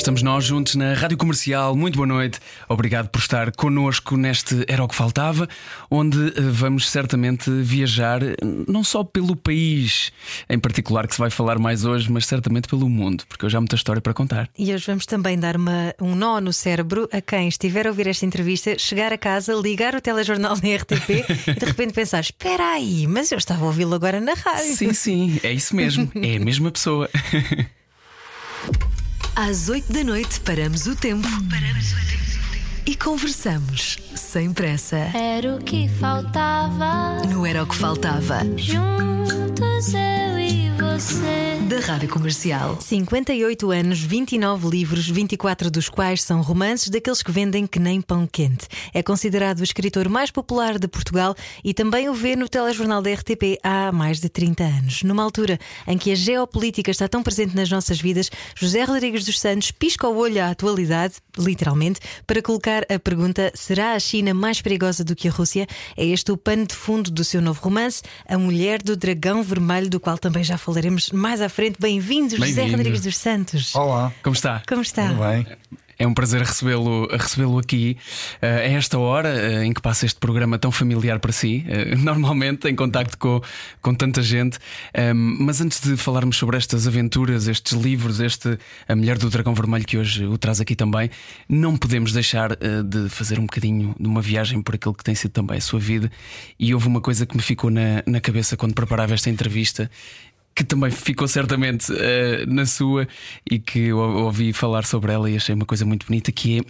estamos 0.00 0.22
nós 0.22 0.44
juntos 0.44 0.76
na 0.76 0.94
Rádio 0.94 1.18
Comercial. 1.18 1.76
Muito 1.76 1.96
boa 1.96 2.06
noite. 2.06 2.40
Obrigado 2.66 3.10
por 3.10 3.18
estar 3.18 3.52
connosco 3.52 4.16
neste 4.16 4.64
Era 4.66 4.82
o 4.82 4.88
que 4.88 4.94
Faltava, 4.94 5.46
onde 5.90 6.28
eh, 6.28 6.40
vamos 6.40 6.90
certamente 6.90 7.50
viajar 7.50 8.22
não 8.66 8.82
só 8.82 9.04
pelo 9.04 9.36
país 9.36 10.10
em 10.48 10.58
particular 10.58 11.06
que 11.06 11.14
se 11.14 11.20
vai 11.20 11.28
falar 11.28 11.58
mais 11.58 11.84
hoje, 11.84 12.10
mas 12.10 12.24
certamente 12.24 12.66
pelo 12.66 12.88
mundo, 12.88 13.24
porque 13.28 13.44
hoje 13.44 13.58
há 13.58 13.60
muita 13.60 13.76
história 13.76 14.00
para 14.00 14.14
contar. 14.14 14.48
E 14.58 14.72
hoje 14.72 14.86
vamos 14.86 15.04
também 15.04 15.38
dar 15.38 15.54
uma, 15.54 15.94
um 16.00 16.14
nó 16.14 16.40
no 16.40 16.52
cérebro 16.52 17.06
a 17.12 17.20
quem 17.20 17.48
estiver 17.48 17.86
a 17.86 17.90
ouvir 17.90 18.06
esta 18.06 18.24
entrevista, 18.24 18.78
chegar 18.78 19.12
a 19.12 19.18
casa, 19.18 19.52
ligar 19.52 19.94
o 19.94 20.00
telejornal 20.00 20.56
na 20.56 20.76
RTP 20.76 21.10
e 21.46 21.60
de 21.60 21.66
repente 21.66 21.92
pensar: 21.92 22.20
espera 22.20 22.72
aí, 22.72 23.06
mas 23.06 23.30
eu 23.30 23.38
estava 23.38 23.64
a 23.64 23.66
ouvi-lo 23.66 23.94
agora 23.94 24.18
na 24.18 24.32
rádio. 24.32 24.76
Sim, 24.76 24.94
sim, 24.94 25.40
é 25.42 25.52
isso 25.52 25.76
mesmo. 25.76 26.10
É 26.14 26.36
a 26.36 26.40
mesma 26.40 26.70
pessoa. 26.70 27.10
Às 29.36 29.68
8 29.68 29.92
da 29.92 30.04
noite 30.04 30.40
paramos 30.40 30.86
o 30.86 30.94
tempo. 30.94 31.28
Paramos 31.48 31.92
o 31.92 31.96
tempo. 31.96 32.29
E 32.86 32.96
conversamos 32.96 33.98
sem 34.14 34.52
pressa. 34.52 34.96
Era 34.96 35.56
o 35.56 35.58
que 35.58 35.88
faltava. 35.88 37.24
No 37.26 37.44
Era 37.44 37.62
o 37.62 37.66
que 37.66 37.76
Faltava. 37.76 38.40
Juntos 38.56 39.94
eu 39.94 40.38
e 40.38 40.70
você. 40.70 41.58
Da 41.68 41.78
Rádio 41.78 42.08
Comercial. 42.08 42.80
58 42.80 43.70
anos, 43.70 44.00
29 44.00 44.68
livros, 44.68 45.08
24 45.08 45.70
dos 45.70 45.88
quais 45.88 46.22
são 46.22 46.42
romances 46.42 46.88
daqueles 46.88 47.22
que 47.22 47.30
vendem 47.30 47.66
que 47.66 47.78
nem 47.78 48.00
pão 48.00 48.26
quente. 48.26 48.66
É 48.92 49.02
considerado 49.02 49.60
o 49.60 49.64
escritor 49.64 50.08
mais 50.08 50.30
popular 50.30 50.78
de 50.78 50.88
Portugal 50.88 51.34
e 51.62 51.72
também 51.72 52.08
o 52.08 52.14
vê 52.14 52.34
no 52.34 52.48
telejornal 52.48 53.00
da 53.00 53.12
RTP 53.12 53.58
há 53.62 53.92
mais 53.92 54.20
de 54.20 54.28
30 54.28 54.64
anos. 54.64 55.02
Numa 55.02 55.22
altura 55.22 55.58
em 55.86 55.96
que 55.96 56.10
a 56.10 56.14
geopolítica 56.14 56.90
está 56.90 57.06
tão 57.08 57.22
presente 57.22 57.54
nas 57.54 57.70
nossas 57.70 58.00
vidas, 58.00 58.30
José 58.56 58.82
Rodrigues 58.82 59.24
dos 59.24 59.38
Santos 59.38 59.70
pisca 59.70 60.08
o 60.08 60.16
olho 60.16 60.42
à 60.42 60.50
atualidade, 60.50 61.14
literalmente, 61.38 62.00
para 62.26 62.42
colocar 62.42 62.69
a 62.88 62.98
pergunta: 62.98 63.50
será 63.54 63.92
a 63.92 63.98
China 64.00 64.32
mais 64.34 64.60
perigosa 64.62 65.04
do 65.04 65.14
que 65.16 65.28
a 65.28 65.30
Rússia? 65.30 65.66
É 65.96 66.04
este 66.04 66.30
o 66.32 66.36
pano 66.36 66.66
de 66.66 66.74
fundo 66.74 67.10
do 67.10 67.24
seu 67.24 67.40
novo 67.42 67.60
romance, 67.62 68.02
A 68.26 68.38
Mulher 68.38 68.82
do 68.82 68.96
Dragão 68.96 69.42
Vermelho, 69.42 69.88
do 69.90 69.98
qual 70.00 70.16
também 70.18 70.42
já 70.44 70.56
falaremos 70.56 71.10
mais 71.10 71.40
à 71.40 71.48
frente. 71.48 71.76
Bem-vindo, 71.80 72.36
José 72.36 72.52
Bem-vindo. 72.54 72.76
Rodrigues 72.76 73.00
dos 73.02 73.16
Santos. 73.16 73.74
Olá, 73.74 74.12
Como 74.22 74.34
está? 74.34 74.62
Como 74.68 74.82
está? 74.82 75.08
tudo 75.08 75.20
bem? 75.20 75.46
É 76.00 76.06
um 76.06 76.14
prazer 76.14 76.40
recebê-lo 76.40 77.06
recebê 77.08 77.44
aqui 77.58 77.98
eh, 78.40 78.48
a 78.48 78.72
esta 78.72 78.98
hora 78.98 79.28
eh, 79.28 79.66
em 79.66 79.72
que 79.74 79.82
passa 79.82 80.06
este 80.06 80.18
programa 80.18 80.58
tão 80.58 80.72
familiar 80.72 81.20
para 81.20 81.30
si, 81.30 81.62
eh, 81.68 81.94
normalmente 82.00 82.66
em 82.68 82.74
contacto 82.74 83.18
com, 83.18 83.42
com 83.82 83.94
tanta 83.94 84.22
gente. 84.22 84.58
Ehm, 84.94 85.36
mas 85.40 85.60
antes 85.60 85.78
de 85.82 85.98
falarmos 85.98 86.38
sobre 86.38 86.56
estas 86.56 86.88
aventuras, 86.88 87.48
estes 87.48 87.74
livros, 87.74 88.18
este 88.18 88.58
A 88.88 88.96
Mulher 88.96 89.18
do 89.18 89.28
Dragão 89.28 89.52
Vermelho 89.52 89.84
que 89.84 89.98
hoje 89.98 90.24
o 90.24 90.38
traz 90.38 90.58
aqui 90.58 90.74
também, 90.74 91.10
não 91.46 91.76
podemos 91.76 92.14
deixar 92.14 92.56
de 92.56 93.10
fazer 93.10 93.38
um 93.38 93.42
bocadinho 93.42 93.94
de 94.00 94.08
uma 94.08 94.22
viagem 94.22 94.62
por 94.62 94.76
aquilo 94.76 94.94
que 94.94 95.04
tem 95.04 95.14
sido 95.14 95.32
também 95.32 95.58
a 95.58 95.60
sua 95.60 95.78
vida. 95.78 96.10
E 96.58 96.72
houve 96.72 96.86
uma 96.86 97.02
coisa 97.02 97.26
que 97.26 97.36
me 97.36 97.42
ficou 97.42 97.70
na, 97.70 98.02
na 98.06 98.22
cabeça 98.22 98.56
quando 98.56 98.72
preparava 98.72 99.12
esta 99.12 99.28
entrevista 99.28 99.90
que 100.54 100.64
também 100.64 100.90
ficou 100.90 101.26
certamente 101.28 101.92
eh, 101.96 102.44
na 102.46 102.66
sua 102.66 103.06
e 103.50 103.58
que 103.58 103.78
eu 103.86 103.98
ouvi 103.98 104.52
falar 104.52 104.84
sobre 104.84 105.12
ela 105.12 105.30
e 105.30 105.36
achei 105.36 105.54
uma 105.54 105.64
coisa 105.64 105.84
muito 105.84 106.06
bonita 106.06 106.30
que 106.32 106.58
é 106.58 106.62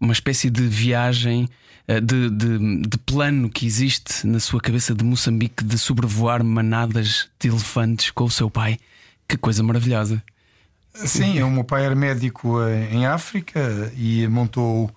uma 0.00 0.12
espécie 0.12 0.50
de 0.50 0.62
viagem 0.66 1.48
eh, 1.88 2.00
de, 2.00 2.28
de- 2.30 2.82
de 2.82 2.98
plano 2.98 3.48
que 3.48 3.66
existe 3.66 4.26
na 4.26 4.40
sua 4.40 4.60
cabeça 4.60 4.94
de 4.94 5.04
Moçambique 5.04 5.64
de 5.64 5.78
sobrevoar 5.78 6.42
manadas 6.44 7.28
de 7.38 7.48
elefantes 7.48 8.10
com 8.10 8.24
o 8.24 8.30
seu 8.30 8.50
pai. 8.50 8.78
Que 9.28 9.36
coisa 9.36 9.62
maravilhosa. 9.62 10.22
Sim, 10.92 11.40
o 11.42 11.50
meu 11.50 11.62
pai 11.64 11.84
era 11.86 11.94
médico 11.94 12.60
eh, 12.62 12.88
em 12.92 13.06
África 13.06 13.92
e 13.96 14.26
montou 14.28 14.90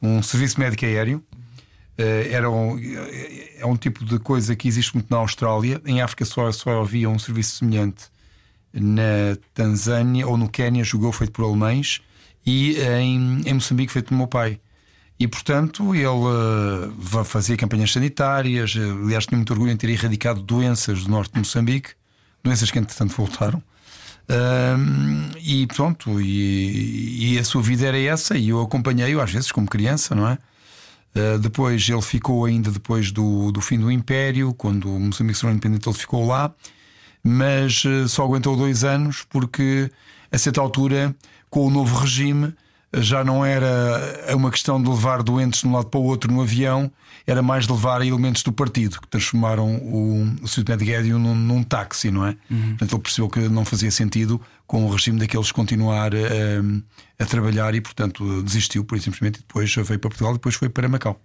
um 0.00 0.22
serviço 0.22 0.60
médico 0.60 0.84
aéreo. 0.84 1.22
Eh, 1.96 2.28
Era 2.32 2.50
um, 2.50 2.78
é 3.58 3.64
um 3.66 3.76
tipo 3.76 4.04
de 4.04 4.18
coisa 4.18 4.54
que 4.56 4.66
existe 4.68 4.94
muito 4.94 5.08
na 5.10 5.18
Austrália. 5.18 5.80
Em 5.86 6.00
África 6.02 6.24
só, 6.24 6.50
só 6.52 6.80
havia 6.82 7.08
um 7.08 7.18
serviço 7.18 7.56
semelhante 7.58 8.04
na 8.72 9.36
Tanzânia 9.54 10.26
ou 10.26 10.36
no 10.36 10.48
Quénia, 10.48 10.82
jogou 10.82 11.12
feito 11.12 11.32
por 11.32 11.44
alemães, 11.44 12.00
e 12.44 12.76
em, 12.80 13.42
em 13.46 13.54
Moçambique 13.54 13.92
feito 13.92 14.06
pelo 14.08 14.18
meu 14.18 14.26
pai. 14.26 14.58
E 15.18 15.28
portanto 15.28 15.94
ele 15.94 16.04
eh, 16.06 16.90
va- 16.98 17.24
fazia 17.24 17.56
campanhas 17.56 17.92
sanitárias, 17.92 18.74
eh, 18.76 18.80
aliás, 18.80 19.26
tinha 19.26 19.38
muito 19.38 19.52
orgulho 19.52 19.70
em 19.70 19.76
ter 19.76 19.88
erradicado 19.88 20.42
doenças 20.42 21.04
do 21.04 21.10
norte 21.10 21.32
de 21.32 21.38
Moçambique, 21.38 21.90
doenças 22.42 22.68
que 22.72 22.78
entretanto 22.80 23.14
voltaram. 23.14 23.62
Ahm, 24.28 25.30
e 25.40 25.66
pronto, 25.68 26.20
e, 26.20 27.34
e 27.34 27.38
a 27.38 27.44
sua 27.44 27.62
vida 27.62 27.86
era 27.86 27.98
essa, 27.98 28.36
e 28.36 28.48
eu 28.48 28.60
acompanhei-o 28.60 29.20
às 29.20 29.30
vezes 29.30 29.52
como 29.52 29.68
criança, 29.68 30.14
não 30.14 30.26
é? 30.28 30.38
Uh, 31.16 31.38
depois 31.38 31.88
ele 31.88 32.02
ficou 32.02 32.44
ainda 32.44 32.70
depois 32.70 33.12
do, 33.12 33.52
do 33.52 33.60
fim 33.60 33.78
do 33.78 33.90
Império, 33.90 34.52
quando 34.52 34.92
o 34.92 34.98
Moçambique 34.98 35.36
se 35.36 35.42
tornou 35.42 35.54
independente, 35.54 35.88
ele 35.88 35.96
ficou 35.96 36.26
lá, 36.26 36.52
mas 37.22 37.84
uh, 37.84 38.08
só 38.08 38.24
aguentou 38.24 38.56
dois 38.56 38.82
anos 38.82 39.24
porque 39.28 39.90
a 40.32 40.38
certa 40.38 40.60
altura, 40.60 41.14
com 41.48 41.66
o 41.66 41.70
novo 41.70 41.96
regime, 41.98 42.52
já 42.96 43.24
não 43.24 43.44
era 43.44 44.34
uma 44.34 44.50
questão 44.50 44.82
de 44.82 44.88
levar 44.88 45.22
doentes 45.22 45.60
de 45.60 45.66
um 45.66 45.72
lado 45.72 45.86
para 45.86 46.00
o 46.00 46.04
outro 46.04 46.32
no 46.32 46.40
avião, 46.40 46.90
era 47.26 47.42
mais 47.42 47.66
de 47.66 47.72
levar 47.72 48.04
elementos 48.06 48.42
do 48.42 48.52
partido, 48.52 49.00
que 49.00 49.08
transformaram 49.08 49.76
o, 49.76 50.36
o 50.42 50.48
Sr. 50.48 50.64
Medvédio 50.68 51.18
num, 51.18 51.34
num 51.34 51.62
táxi, 51.62 52.10
não 52.10 52.26
é? 52.26 52.36
Portanto, 52.70 52.94
ele 52.94 53.02
percebeu 53.02 53.28
que 53.28 53.40
não 53.48 53.64
fazia 53.64 53.90
sentido 53.90 54.40
com 54.66 54.84
o 54.84 54.90
regime 54.90 55.18
daqueles 55.18 55.50
continuar 55.50 56.12
a, 56.14 57.22
a 57.22 57.26
trabalhar 57.26 57.74
e, 57.74 57.80
portanto, 57.80 58.42
desistiu, 58.42 58.84
por 58.84 59.00
simplesmente, 59.00 59.36
e 59.36 59.40
depois 59.40 59.74
veio 59.74 59.98
para 59.98 60.10
Portugal 60.10 60.32
e 60.32 60.34
depois 60.34 60.54
foi 60.54 60.68
para 60.68 60.88
Macau. 60.88 61.20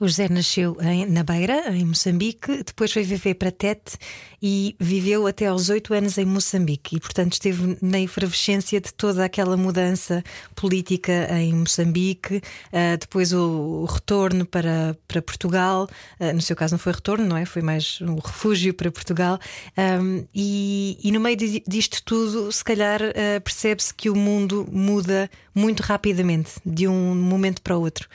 O 0.00 0.08
José 0.08 0.28
nasceu 0.28 0.76
em- 0.82 1.06
na 1.06 1.22
Beira, 1.22 1.72
em 1.72 1.84
Moçambique, 1.84 2.64
depois 2.64 2.92
foi 2.92 3.04
viver 3.04 3.34
para 3.34 3.52
Tete 3.52 3.96
e 4.42 4.74
viveu 4.78 5.24
até 5.24 5.46
aos 5.46 5.68
oito 5.68 5.94
anos 5.94 6.18
em 6.18 6.24
Moçambique. 6.24 6.96
E, 6.96 7.00
portanto, 7.00 7.34
esteve 7.34 7.78
na 7.80 8.00
efervescência 8.00 8.80
de 8.80 8.92
toda 8.92 9.24
aquela 9.24 9.56
mudança 9.56 10.22
política 10.56 11.28
em 11.38 11.54
Moçambique. 11.54 12.42
ah, 12.72 12.96
depois 12.98 13.32
o, 13.32 13.82
o 13.82 13.84
retorno 13.84 14.44
para, 14.44 14.96
para 15.06 15.22
Portugal. 15.22 15.88
ah, 16.18 16.32
no 16.32 16.42
seu 16.42 16.56
caso, 16.56 16.74
não 16.74 16.78
foi 16.78 16.92
retorno, 16.92 17.24
não 17.24 17.36
é? 17.36 17.44
Foi 17.46 17.62
mais 17.62 18.00
um 18.02 18.16
refúgio 18.16 18.74
para 18.74 18.90
Portugal. 18.90 19.38
Ahm, 19.76 20.24
e, 20.34 20.98
e 21.04 21.12
no 21.12 21.20
meio 21.20 21.36
di- 21.36 21.62
disto 21.66 22.02
tudo, 22.04 22.50
se 22.50 22.64
calhar, 22.64 23.00
ah, 23.00 23.40
percebe-se 23.40 23.94
que 23.94 24.10
o 24.10 24.16
mundo 24.16 24.66
muda 24.70 25.30
muito 25.54 25.82
rapidamente, 25.84 26.50
de 26.66 26.88
um 26.88 27.14
momento 27.14 27.62
para 27.62 27.78
o 27.78 27.80
outro. 27.80 28.08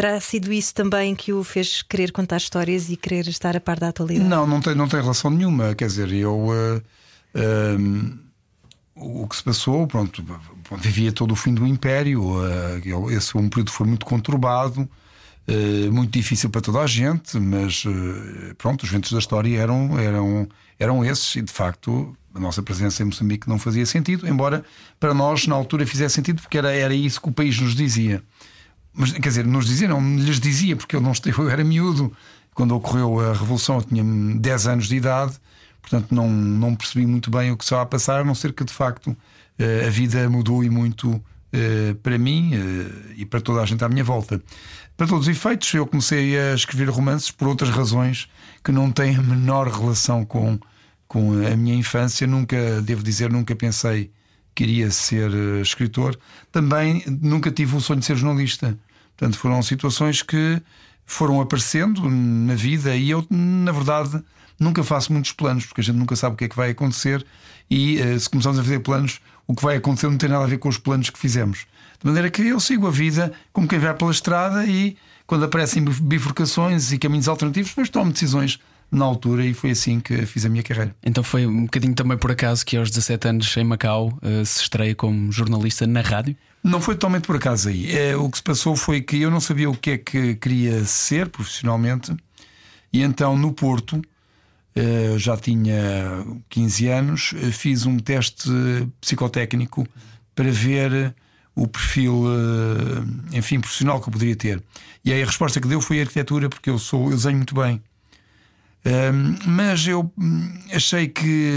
Terá 0.00 0.18
sido 0.18 0.50
isso 0.50 0.72
também 0.72 1.14
que 1.14 1.30
o 1.30 1.44
fez 1.44 1.82
querer 1.82 2.10
contar 2.10 2.38
histórias 2.38 2.88
e 2.88 2.96
querer 2.96 3.28
estar 3.28 3.54
a 3.54 3.60
par 3.60 3.78
da 3.78 3.88
atualidade? 3.88 4.26
Não, 4.30 4.46
não 4.46 4.58
tem, 4.58 4.74
não 4.74 4.88
tem 4.88 4.98
relação 4.98 5.30
nenhuma. 5.30 5.74
Quer 5.74 5.88
dizer, 5.88 6.10
eu. 6.10 6.46
eh, 7.34 7.42
ehm, 7.74 8.18
o 8.94 9.28
que 9.28 9.36
se 9.36 9.42
passou, 9.42 9.86
pronto, 9.86 10.24
vivia 10.78 11.12
todo 11.12 11.32
o 11.32 11.36
fim 11.36 11.52
do 11.52 11.66
Império. 11.66 12.32
ele- 12.82 13.14
esse 13.14 13.36
um 13.36 13.46
período 13.50 13.72
foi 13.72 13.86
muito 13.86 14.06
conturbado, 14.06 14.88
eh, 15.46 15.90
muito 15.90 16.10
difícil 16.12 16.48
para 16.48 16.62
toda 16.62 16.78
a 16.80 16.86
gente, 16.86 17.38
mas 17.38 17.84
pronto, 18.56 18.84
os 18.84 18.88
ventos 18.88 19.12
da 19.12 19.18
história 19.18 19.54
eram, 19.58 19.98
eram, 19.98 20.48
eram 20.78 21.04
esses, 21.04 21.36
e 21.36 21.42
de 21.42 21.52
facto 21.52 22.16
a 22.34 22.40
nossa 22.40 22.62
presença 22.62 23.02
em 23.02 23.06
Moçambique 23.06 23.46
não 23.46 23.58
fazia 23.58 23.84
sentido, 23.84 24.26
embora 24.26 24.64
para 24.98 25.12
nós 25.12 25.46
na 25.46 25.54
altura 25.54 25.84
fizesse 25.86 26.14
sentido, 26.14 26.40
porque 26.40 26.56
era, 26.56 26.72
era 26.72 26.94
isso 26.94 27.20
que 27.20 27.28
o 27.28 27.32
país 27.32 27.60
nos 27.60 27.74
dizia. 27.74 28.22
Mas 28.92 29.12
quer 29.12 29.28
dizer, 29.28 29.46
nos 29.46 29.66
dizia, 29.66 29.88
não 29.88 30.16
lhes 30.16 30.40
dizia, 30.40 30.76
porque 30.76 30.96
eu 30.96 31.00
não 31.00 31.12
eu 31.38 31.50
era 31.50 31.62
miúdo. 31.62 32.12
Quando 32.54 32.74
ocorreu 32.74 33.20
a 33.20 33.32
Revolução, 33.32 33.76
eu 33.76 33.82
tinha 33.82 34.04
10 34.04 34.66
anos 34.66 34.88
de 34.88 34.96
idade, 34.96 35.34
portanto 35.80 36.14
não, 36.14 36.28
não 36.28 36.74
percebi 36.74 37.06
muito 37.06 37.30
bem 37.30 37.50
o 37.52 37.56
que 37.56 37.64
estava 37.64 37.82
a 37.82 37.86
passar, 37.86 38.20
a 38.20 38.24
não 38.24 38.34
ser 38.34 38.52
que 38.52 38.64
de 38.64 38.72
facto 38.72 39.16
eh, 39.58 39.86
a 39.86 39.90
vida 39.90 40.28
mudou 40.28 40.64
e 40.64 40.68
muito 40.68 41.22
eh, 41.52 41.94
para 42.02 42.18
mim 42.18 42.52
eh, 42.54 43.14
e 43.18 43.26
para 43.26 43.40
toda 43.40 43.60
a 43.60 43.66
gente 43.66 43.84
à 43.84 43.88
minha 43.88 44.04
volta. 44.04 44.42
Para 44.96 45.06
todos 45.06 45.26
os 45.26 45.34
efeitos, 45.34 45.72
eu 45.72 45.86
comecei 45.86 46.38
a 46.38 46.54
escrever 46.54 46.90
romances 46.90 47.30
por 47.30 47.48
outras 47.48 47.70
razões 47.70 48.28
que 48.62 48.72
não 48.72 48.90
têm 48.90 49.16
a 49.16 49.22
menor 49.22 49.68
relação 49.68 50.24
com, 50.24 50.58
com 51.08 51.32
a 51.46 51.56
minha 51.56 51.74
infância. 51.74 52.26
Nunca, 52.26 52.82
devo 52.82 53.02
dizer, 53.02 53.32
nunca 53.32 53.56
pensei 53.56 54.10
queria 54.54 54.90
ser 54.90 55.30
eh, 55.32 55.60
escritor, 55.60 56.18
também 56.52 57.02
nunca 57.06 57.50
tive 57.50 57.76
o 57.76 57.80
sonho 57.80 58.00
de 58.00 58.06
ser 58.06 58.16
jornalista. 58.16 58.76
Portanto, 59.16 59.38
foram 59.38 59.62
situações 59.62 60.22
que 60.22 60.60
foram 61.04 61.40
aparecendo 61.40 62.08
na 62.08 62.54
vida 62.54 62.94
e 62.96 63.10
eu, 63.10 63.26
na 63.28 63.72
verdade, 63.72 64.22
nunca 64.58 64.84
faço 64.84 65.12
muitos 65.12 65.32
planos, 65.32 65.66
porque 65.66 65.80
a 65.80 65.84
gente 65.84 65.96
nunca 65.96 66.14
sabe 66.14 66.34
o 66.34 66.36
que 66.36 66.44
é 66.44 66.48
que 66.48 66.56
vai 66.56 66.70
acontecer. 66.70 67.24
E 67.70 68.00
uh, 68.00 68.18
se 68.18 68.28
começamos 68.28 68.58
a 68.58 68.62
fazer 68.62 68.80
planos, 68.80 69.20
o 69.46 69.54
que 69.54 69.62
vai 69.62 69.76
acontecer 69.76 70.08
não 70.08 70.16
tem 70.16 70.28
nada 70.28 70.44
a 70.44 70.46
ver 70.46 70.58
com 70.58 70.68
os 70.68 70.78
planos 70.78 71.10
que 71.10 71.18
fizemos. 71.18 71.66
De 72.00 72.06
maneira 72.06 72.30
que 72.30 72.42
eu 72.42 72.60
sigo 72.60 72.86
a 72.86 72.90
vida 72.90 73.32
como 73.52 73.66
quem 73.66 73.78
vai 73.78 73.92
pela 73.94 74.10
estrada 74.10 74.64
e 74.64 74.96
quando 75.26 75.44
aparecem 75.44 75.84
bifurcações 75.84 76.92
e 76.92 76.98
caminhos 76.98 77.28
alternativos, 77.28 77.70
depois 77.70 77.88
tomo 77.88 78.12
decisões 78.12 78.58
na 78.90 79.04
altura 79.04 79.44
e 79.44 79.54
foi 79.54 79.70
assim 79.70 80.00
que 80.00 80.26
fiz 80.26 80.44
a 80.44 80.48
minha 80.48 80.62
carreira. 80.62 80.94
Então 81.04 81.22
foi 81.22 81.46
um 81.46 81.64
bocadinho 81.64 81.94
também 81.94 82.18
por 82.18 82.30
acaso 82.30 82.66
que 82.66 82.76
aos 82.76 82.90
17 82.90 83.28
anos 83.28 83.56
em 83.56 83.64
Macau 83.64 84.08
uh, 84.08 84.44
se 84.44 84.62
estreia 84.62 84.94
como 84.94 85.30
jornalista 85.30 85.86
na 85.86 86.00
rádio? 86.00 86.36
Não 86.62 86.80
foi 86.80 86.94
totalmente 86.94 87.26
por 87.26 87.36
acaso 87.36 87.68
aí. 87.68 87.96
É, 87.96 88.16
o 88.16 88.28
que 88.28 88.38
se 88.38 88.42
passou 88.42 88.76
foi 88.76 89.00
que 89.00 89.20
eu 89.22 89.30
não 89.30 89.40
sabia 89.40 89.70
o 89.70 89.76
que 89.76 89.90
é 89.92 89.98
que 89.98 90.34
queria 90.34 90.84
ser 90.84 91.28
profissionalmente 91.28 92.14
e 92.92 93.02
então 93.02 93.36
no 93.36 93.52
Porto. 93.52 94.02
Uh, 94.76 95.18
já 95.18 95.36
tinha 95.36 96.24
15 96.48 96.88
anos, 96.88 97.34
fiz 97.52 97.86
um 97.86 97.98
teste 97.98 98.48
psicotécnico 99.00 99.86
para 100.34 100.50
ver 100.50 101.14
o 101.56 101.66
perfil, 101.66 102.24
enfim, 103.32 103.60
profissional 103.60 104.00
que 104.00 104.08
eu 104.08 104.12
poderia 104.12 104.36
ter. 104.36 104.62
E 105.04 105.12
aí 105.12 105.20
a 105.20 105.26
resposta 105.26 105.60
que 105.60 105.66
deu 105.66 105.80
foi 105.80 106.00
arquitetura, 106.00 106.48
porque 106.48 106.70
eu 106.70 106.78
sou, 106.78 107.10
eu 107.10 107.16
desenho 107.16 107.36
muito 107.36 107.54
bem 107.54 107.82
mas 109.46 109.86
eu 109.86 110.10
hum, 110.18 110.58
achei 110.72 111.08
que 111.08 111.52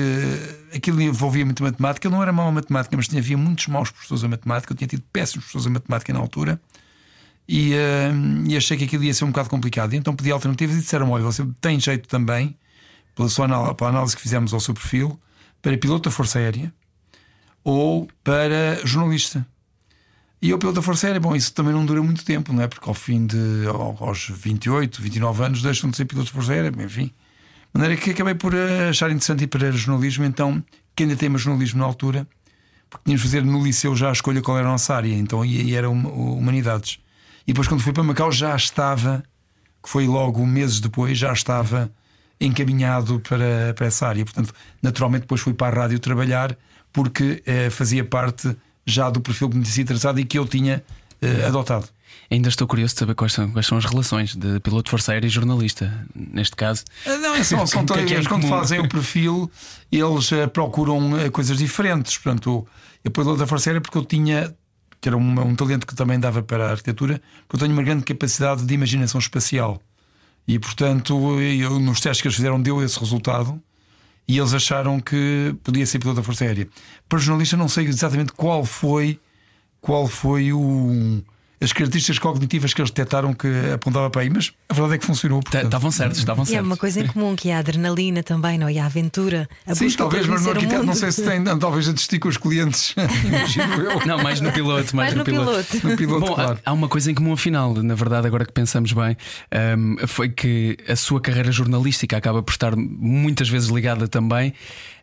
aquilo 0.75 1.01
envolvia 1.01 1.45
muito 1.45 1.63
matemática. 1.63 2.07
Eu 2.07 2.11
não 2.11 2.21
era 2.21 2.33
mau 2.33 2.47
a 2.47 2.51
matemática, 2.51 2.95
mas 2.97 3.07
tinha, 3.07 3.21
havia 3.21 3.37
muitos 3.37 3.67
maus 3.67 3.89
professores 3.91 4.23
a 4.23 4.27
matemática. 4.27 4.73
Eu 4.73 4.77
tinha 4.77 4.87
tido 4.87 5.03
péssimos 5.11 5.45
professores 5.45 5.67
a 5.67 5.69
matemática 5.69 6.13
na 6.13 6.19
altura. 6.19 6.61
E, 7.47 7.73
e, 8.47 8.57
achei 8.57 8.77
que 8.77 8.85
aquilo 8.85 9.03
ia 9.03 9.13
ser 9.13 9.25
um 9.25 9.29
bocado 9.29 9.49
complicado. 9.49 9.93
E 9.93 9.97
então 9.97 10.15
pedi 10.15 10.31
alternativas 10.31 10.77
e 10.77 10.79
disseram: 10.79 11.11
Olha, 11.11 11.23
você 11.23 11.45
tem 11.61 11.79
jeito 11.79 12.07
também, 12.07 12.57
pela, 13.15 13.29
sua 13.29 13.45
análise, 13.45 13.75
pela 13.75 13.89
análise 13.89 14.15
que 14.15 14.21
fizemos 14.21 14.53
ao 14.53 14.59
seu 14.59 14.73
perfil, 14.73 15.19
para 15.61 15.77
piloto 15.77 16.09
da 16.09 16.15
Força 16.15 16.39
Aérea 16.39 16.73
ou 17.63 18.07
para 18.23 18.85
jornalista. 18.85 19.45
E 20.43 20.49
eu, 20.49 20.57
da 20.57 20.81
Força 20.81 21.07
Aérea, 21.07 21.21
bom, 21.21 21.33
isso 21.33 21.53
também 21.53 21.71
não 21.71 21.85
dura 21.85 22.03
muito 22.03 22.25
tempo, 22.25 22.51
não 22.51 22.61
é? 22.61 22.67
Porque 22.67 22.89
ao 22.89 22.93
fim 22.93 23.25
de. 23.25 23.37
aos 23.65 24.27
28, 24.27 25.01
29 25.01 25.41
anos, 25.41 25.61
deixam 25.61 25.89
de 25.89 25.95
ser 25.95 26.03
piloto 26.03 26.27
da 26.27 26.33
Força 26.33 26.51
Aérea, 26.51 26.69
enfim. 26.83 27.05
De 27.73 27.79
maneira 27.79 27.95
que 27.95 28.09
acabei 28.09 28.35
por 28.35 28.53
eh, 28.53 28.89
achar 28.89 29.09
interessante 29.09 29.45
ir 29.45 29.47
para 29.47 29.71
jornalismo, 29.71 30.25
então, 30.25 30.61
que 30.93 31.03
ainda 31.03 31.15
tema 31.15 31.37
jornalismo 31.37 31.79
na 31.79 31.85
altura, 31.85 32.27
porque 32.89 33.05
tínhamos 33.05 33.21
de 33.21 33.27
fazer 33.29 33.45
no 33.45 33.63
liceu 33.63 33.95
já 33.95 34.09
a 34.09 34.11
escolha 34.11 34.41
qual 34.41 34.57
era 34.57 34.67
a 34.67 34.71
nossa 34.71 34.93
área, 34.93 35.15
então 35.15 35.45
e, 35.45 35.73
era 35.73 35.89
Humanidades. 35.89 36.99
E 37.47 37.53
depois, 37.53 37.69
quando 37.69 37.79
fui 37.79 37.93
para 37.93 38.03
Macau, 38.03 38.29
já 38.29 38.53
estava, 38.53 39.23
que 39.81 39.87
foi 39.87 40.07
logo 40.07 40.45
meses 40.45 40.81
depois, 40.81 41.17
já 41.17 41.31
estava 41.31 41.89
encaminhado 42.37 43.21
para, 43.21 43.73
para 43.77 43.87
essa 43.87 44.09
área. 44.09 44.25
Portanto, 44.25 44.53
naturalmente, 44.81 45.21
depois 45.21 45.39
fui 45.39 45.53
para 45.53 45.73
a 45.73 45.83
rádio 45.83 45.99
trabalhar, 45.99 46.53
porque 46.91 47.41
eh, 47.45 47.69
fazia 47.69 48.03
parte 48.03 48.53
já 48.85 49.09
do 49.09 49.21
perfil 49.21 49.49
que 49.49 49.57
me 49.57 49.63
tinha 49.63 49.83
interessado 49.83 50.19
e 50.19 50.25
que 50.25 50.37
eu 50.37 50.45
tinha 50.45 50.83
uh, 51.21 51.47
adotado. 51.47 51.87
Ainda 52.29 52.49
estou 52.49 52.67
curioso 52.67 52.93
de 52.93 52.99
saber 52.99 53.15
quais 53.15 53.33
são, 53.33 53.51
quais 53.51 53.67
são 53.67 53.77
as 53.77 53.85
relações 53.85 54.35
de 54.35 54.59
piloto 54.59 54.85
de 54.85 54.91
força 54.91 55.11
aérea 55.11 55.27
e 55.27 55.29
jornalista, 55.29 56.05
neste 56.15 56.55
caso. 56.55 56.83
Ah, 57.05 57.17
não, 57.17 57.35
é 57.35 57.43
são, 57.43 57.65
são 57.67 57.81
é, 57.81 58.13
é 58.13 58.23
quando 58.23 58.47
fazem 58.47 58.79
o 58.79 58.89
perfil, 58.89 59.51
eles 59.91 60.31
uh, 60.31 60.47
procuram 60.47 61.13
uh, 61.13 61.31
coisas 61.31 61.57
diferentes. 61.57 62.17
Portanto, 62.17 62.67
eu 63.03 63.11
piloto 63.11 63.37
da 63.37 63.47
força 63.47 63.69
aérea 63.69 63.81
porque 63.81 63.97
eu 63.97 64.05
tinha, 64.05 64.53
que 64.99 65.09
era 65.09 65.17
um, 65.17 65.39
um 65.41 65.55
talento 65.55 65.85
que 65.85 65.95
também 65.95 66.19
dava 66.19 66.41
para 66.41 66.67
a 66.67 66.71
arquitetura, 66.71 67.21
porque 67.47 67.57
eu 67.57 67.59
tenho 67.59 67.73
uma 67.73 67.83
grande 67.83 68.03
capacidade 68.03 68.65
de 68.65 68.73
imaginação 68.73 69.19
espacial. 69.19 69.81
E 70.47 70.59
portanto, 70.59 71.39
eu, 71.39 71.79
nos 71.79 72.01
testes 72.01 72.21
que 72.21 72.27
eles 72.27 72.35
fizeram, 72.35 72.61
deu 72.61 72.83
esse 72.83 72.99
resultado 72.99 73.61
e 74.27 74.37
eles 74.37 74.53
acharam 74.53 74.99
que 74.99 75.55
podia 75.63 75.85
ser 75.85 75.99
piloto 75.99 76.17
da 76.17 76.23
Força 76.23 76.45
Aérea. 76.45 76.67
Para 77.07 77.17
o 77.17 77.21
jornalista, 77.21 77.57
não 77.57 77.67
sei 77.67 77.85
exatamente 77.85 78.31
qual 78.33 78.63
foi 78.65 79.19
qual 79.81 80.07
foi 80.07 80.53
o, 80.53 81.21
as 81.63 81.71
características 81.71 82.19
cognitivas 82.19 82.73
que 82.73 82.81
eles 82.81 82.91
detectaram 82.91 83.33
que 83.33 83.47
apontava 83.73 84.09
para 84.09 84.21
aí, 84.21 84.29
mas 84.29 84.51
a 84.67 84.73
verdade 84.73 84.95
é 84.95 84.97
que 84.97 85.05
funcionou. 85.05 85.39
Estavam 85.39 85.91
certos, 85.91 86.19
estavam 86.19 86.43
certos. 86.43 86.55
E 86.55 86.57
é 86.57 86.61
uma 86.61 86.75
coisa 86.75 86.99
em 86.99 87.07
comum 87.07 87.35
que 87.35 87.49
é 87.49 87.55
a 87.55 87.59
adrenalina 87.59 88.21
também, 88.21 88.57
não? 88.57 88.69
E 88.69 88.77
a 88.77 88.85
aventura. 88.85 89.47
A 89.65 89.73
Sim, 89.73 89.89
talvez, 89.91 90.27
mas 90.27 90.43
no 90.43 90.51
arquiteto 90.51 90.83
não 90.83 90.93
sei 90.93 91.11
se 91.11 91.23
tem, 91.23 91.39
não, 91.39 91.57
talvez 91.57 91.87
a 91.87 91.93
discutir 91.93 92.19
com 92.19 92.27
os 92.27 92.37
clientes. 92.37 92.93
Imagino 93.23 93.73
eu. 93.75 94.05
Não, 94.05 94.21
mais 94.21 94.41
no 94.41 94.51
piloto, 94.51 94.95
mais, 94.95 95.13
mais 95.13 95.15
no, 95.15 95.23
piloto. 95.23 95.63
piloto. 95.63 95.87
No 95.87 95.97
piloto 95.97 96.19
Bom, 96.25 96.35
claro. 96.35 96.59
há, 96.65 96.69
há, 96.69 96.73
uma 96.73 96.89
coisa 96.89 97.09
em 97.09 97.15
comum 97.15 97.33
afinal, 97.33 97.73
na 97.73 97.95
verdade, 97.95 98.27
agora 98.27 98.45
que 98.45 98.51
pensamos 98.51 98.91
bem, 98.91 99.15
um, 99.77 100.07
foi 100.07 100.29
que 100.29 100.77
a 100.87 100.95
sua 100.95 101.21
carreira 101.21 101.51
jornalística 101.51 102.17
acaba 102.17 102.43
por 102.43 102.51
estar 102.51 102.75
muitas 102.75 103.47
vezes 103.47 103.69
ligada 103.69 104.07
também, 104.07 104.53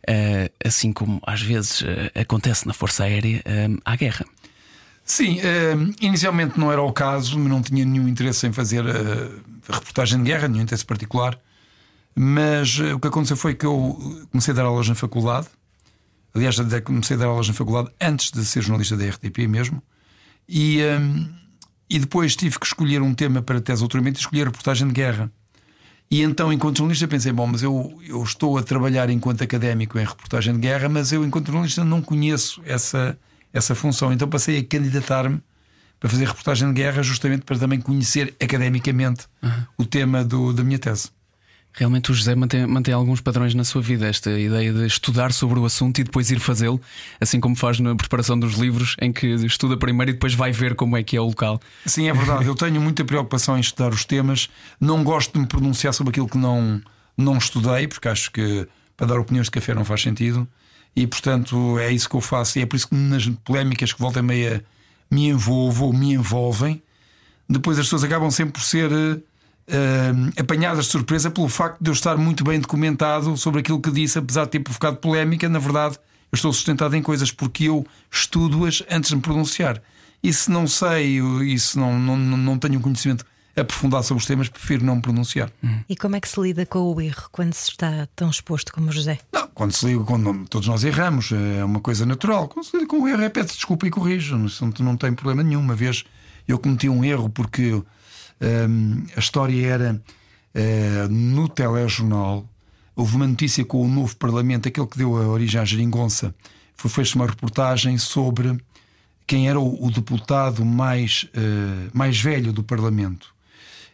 uh, 0.09 0.51
assim 0.65 0.93
como 0.93 1.21
às 1.27 1.41
vezes 1.41 1.81
uh, 1.83 1.87
acontece 2.15 2.67
na 2.67 2.75
Força 2.75 3.05
Aérea, 3.05 3.43
uh, 3.47 3.81
à 3.85 3.97
guerra. 3.97 4.27
Sim, 5.11 5.41
uh, 5.41 5.93
inicialmente 6.01 6.57
não 6.57 6.71
era 6.71 6.81
o 6.81 6.93
caso, 6.93 7.37
não 7.37 7.61
tinha 7.61 7.85
nenhum 7.85 8.07
interesse 8.07 8.47
em 8.47 8.53
fazer 8.53 8.85
uh, 8.87 9.43
reportagem 9.69 10.19
de 10.19 10.31
guerra, 10.31 10.47
nenhum 10.47 10.63
interesse 10.63 10.87
particular. 10.87 11.37
Mas 12.15 12.79
uh, 12.79 12.95
o 12.95 13.01
que 13.01 13.09
aconteceu 13.09 13.37
foi 13.37 13.57
que 13.57 13.67
eu 13.67 13.99
comecei 14.31 14.53
a 14.53 14.55
dar 14.55 14.67
aulas 14.67 14.89
na 14.89 14.95
faculdade. 14.95 15.49
Aliás, 16.33 16.55
comecei 16.85 17.17
a 17.17 17.19
dar 17.19 17.27
aulas 17.27 17.49
na 17.49 17.55
faculdade 17.55 17.91
antes 18.01 18.31
de 18.31 18.45
ser 18.45 18.63
jornalista 18.63 18.97
da 18.97 19.05
RTP 19.05 19.49
mesmo. 19.49 19.83
E, 20.49 20.79
e 21.89 21.99
depois 21.99 22.37
tive 22.37 22.61
que 22.61 22.67
escolher 22.67 23.03
um 23.03 23.13
tema 23.13 23.43
para 23.43 23.61
tese 23.61 23.81
doutoramento 23.81 24.21
e 24.21 24.21
escolher 24.21 24.47
reportagem 24.47 24.87
de 24.87 24.95
guerra. 24.95 25.29
E 26.09 26.23
então, 26.23 26.53
enquanto 26.53 26.79
jornalista, 26.79 27.09
pensei: 27.09 27.33
bom, 27.33 27.49
mas 27.49 27.65
eu, 27.65 28.01
eu 28.07 28.23
estou 28.23 28.57
a 28.59 28.63
trabalhar 28.63 29.11
enquanto 29.11 29.43
académico 29.43 29.99
em 29.99 30.05
reportagem 30.05 30.55
de 30.55 30.61
guerra, 30.61 30.89
mas 30.89 31.11
eu, 31.11 31.25
enquanto 31.25 31.47
jornalista, 31.47 31.83
não 31.83 32.01
conheço 32.01 32.63
essa 32.65 33.19
essa 33.53 33.75
função. 33.75 34.13
Então 34.13 34.29
passei 34.29 34.59
a 34.59 34.65
candidatar-me 34.65 35.41
para 35.99 36.09
fazer 36.09 36.27
reportagem 36.27 36.69
de 36.69 36.75
guerra, 36.75 37.03
justamente 37.03 37.43
para 37.43 37.59
também 37.59 37.81
conhecer 37.81 38.35
academicamente 38.43 39.27
uhum. 39.43 39.65
o 39.79 39.85
tema 39.85 40.25
do, 40.25 40.53
da 40.53 40.65
minha 40.65 40.79
tese. 40.79 41.11
Realmente 41.73 42.11
o 42.11 42.15
José 42.15 42.35
mantém, 42.35 42.67
mantém, 42.67 42.93
alguns 42.93 43.21
padrões 43.21 43.55
na 43.55 43.63
sua 43.63 43.81
vida, 43.81 44.09
esta 44.09 44.31
ideia 44.31 44.73
de 44.73 44.87
estudar 44.87 45.33
sobre 45.33 45.61
o 45.61 45.65
assunto 45.65 46.01
e 46.01 46.05
depois 46.05 46.29
ir 46.31 46.41
fazê-lo, 46.41 46.81
assim 47.21 47.39
como 47.39 47.55
faz 47.55 47.79
na 47.79 47.95
preparação 47.95 48.37
dos 48.37 48.55
livros, 48.55 48.97
em 49.01 49.13
que 49.13 49.27
estuda 49.27 49.77
primeiro 49.77 50.11
e 50.11 50.15
depois 50.15 50.35
vai 50.35 50.51
ver 50.51 50.75
como 50.75 50.97
é 50.97 51.03
que 51.05 51.17
é 51.17 51.21
o 51.21 51.27
local. 51.27 51.61
Sim, 51.87 52.09
é 52.09 52.13
verdade. 52.13 52.47
Eu 52.47 52.57
tenho 52.57 52.81
muita 52.81 53.05
preocupação 53.05 53.57
em 53.57 53.61
estudar 53.61 53.91
os 53.91 54.05
temas, 54.05 54.49
não 54.81 55.05
gosto 55.05 55.33
de 55.33 55.39
me 55.39 55.47
pronunciar 55.47 55.95
sobre 55.95 56.11
aquilo 56.11 56.29
que 56.29 56.39
não, 56.39 56.83
não 57.17 57.39
estudei, 57.39 57.87
porque 57.87 58.09
acho 58.09 58.33
que 58.33 58.67
para 58.97 59.07
dar 59.07 59.21
opiniões 59.21 59.47
de 59.47 59.53
café 59.53 59.73
não 59.73 59.85
faz 59.85 60.03
sentido 60.03 60.49
e 60.95 61.07
portanto 61.07 61.79
é 61.79 61.93
isso 61.93 62.09
que 62.09 62.17
eu 62.17 62.21
faço. 62.21 62.59
E 62.59 62.63
é 62.63 62.67
por 62.67 62.77
isso 62.77 62.89
que 62.89 62.95
nas 62.95 63.27
polémicas 63.45 63.93
que 63.93 64.01
volta 64.01 64.21
e 64.21 64.23
meia 64.23 64.65
me 65.11 65.29
envolvo 65.29 65.87
ou 65.87 65.93
me 65.93 66.13
envolvem, 66.13 66.83
depois 67.49 67.79
as 67.79 67.87
pessoas 67.87 68.05
acabam 68.05 68.31
sempre 68.31 68.53
por 68.53 68.63
ser 68.63 68.91
uh, 68.93 69.23
apanhadas 70.39 70.87
de 70.87 70.93
surpresa 70.93 71.31
pelo 71.31 71.49
facto 71.49 71.81
de 71.81 71.91
eu 71.91 71.95
estar 71.95 72.17
muito 72.17 72.45
bem 72.45 72.61
documentado 72.61 73.37
sobre 73.37 73.61
aquilo 73.61 73.81
que 73.81 73.91
disse, 73.91 74.19
apesar 74.19 74.45
de 74.45 74.51
ter 74.51 74.61
provocado 74.61 74.97
polémica. 74.99 75.49
Na 75.49 75.59
verdade, 75.59 75.97
eu 76.31 76.37
estou 76.37 76.53
sustentado 76.53 76.95
em 76.95 77.03
coisas 77.03 77.33
porque 77.33 77.65
eu 77.65 77.85
estudo-as 78.11 78.83
antes 78.91 79.11
de 79.11 79.17
me 79.17 79.23
pronunciar. 79.23 79.83
E 80.23 80.33
se 80.33 80.51
não 80.51 80.67
sei, 80.67 81.19
e 81.19 81.59
se 81.59 81.79
não, 81.79 81.99
não, 81.99 82.17
não 82.17 82.59
tenho 82.59 82.79
conhecimento 82.81 83.25
aprofundado 83.57 84.05
sobre 84.05 84.21
os 84.21 84.27
temas, 84.27 84.49
prefiro 84.49 84.85
não 84.85 84.97
me 84.97 85.03
pronunciar. 85.03 85.51
E 85.89 85.97
como 85.97 86.17
é 86.17 86.21
que 86.21 86.29
se 86.29 86.41
lida 86.41 86.65
com 86.65 86.79
o 86.79 87.01
erro 87.01 87.29
quando 87.33 87.53
se 87.53 87.71
está 87.71 88.09
tão 88.15 88.31
exposto 88.31 88.73
como 88.73 88.89
o 88.89 88.93
José? 88.93 89.19
Não, 89.33 89.49
quando 89.49 89.73
se 89.73 89.87
liga, 89.87 90.05
quando 90.05 90.49
todos 90.49 90.69
nós 90.69 90.85
erramos, 90.85 91.31
é 91.33 91.65
uma 91.65 91.81
coisa 91.81 92.07
natural. 92.07 92.49
Quando 92.49 92.65
se 92.65 92.77
lida 92.77 92.89
com 92.89 93.03
o 93.03 93.09
erro, 93.09 93.23
é 93.23 93.29
pede 93.29 93.49
desculpa 93.49 93.87
e 93.87 93.91
corrige. 93.91 94.35
Não, 94.35 94.73
não 94.81 94.97
tem 94.97 95.13
problema 95.13 95.43
nenhum. 95.43 95.61
Uma 95.61 95.75
vez 95.75 96.05
eu 96.47 96.59
cometi 96.59 96.89
um 96.89 97.05
erro 97.05 97.29
porque 97.29 97.73
hum, 97.75 99.05
a 99.17 99.21
história 99.21 99.67
era 99.67 100.03
uh, 100.55 101.09
no 101.13 101.49
telejornal. 101.49 102.49
Houve 102.95 103.17
uma 103.17 103.27
notícia 103.27 103.65
com 103.65 103.83
o 103.83 103.89
novo 103.89 104.17
Parlamento, 104.17 104.69
aquele 104.69 104.87
que 104.87 104.99
deu 104.99 105.17
a 105.17 105.27
origem 105.27 105.61
à 105.61 105.65
geringonça. 105.65 106.35
Foi 106.75 106.91
feita 106.91 107.15
uma 107.17 107.27
reportagem 107.27 107.99
sobre 107.99 108.59
quem 109.27 109.49
era 109.49 109.61
o, 109.61 109.87
o 109.87 109.91
deputado 109.91 110.65
mais, 110.65 111.29
uh, 111.35 111.91
mais 111.93 112.21
velho 112.21 112.53
do 112.53 112.63
Parlamento. 112.63 113.33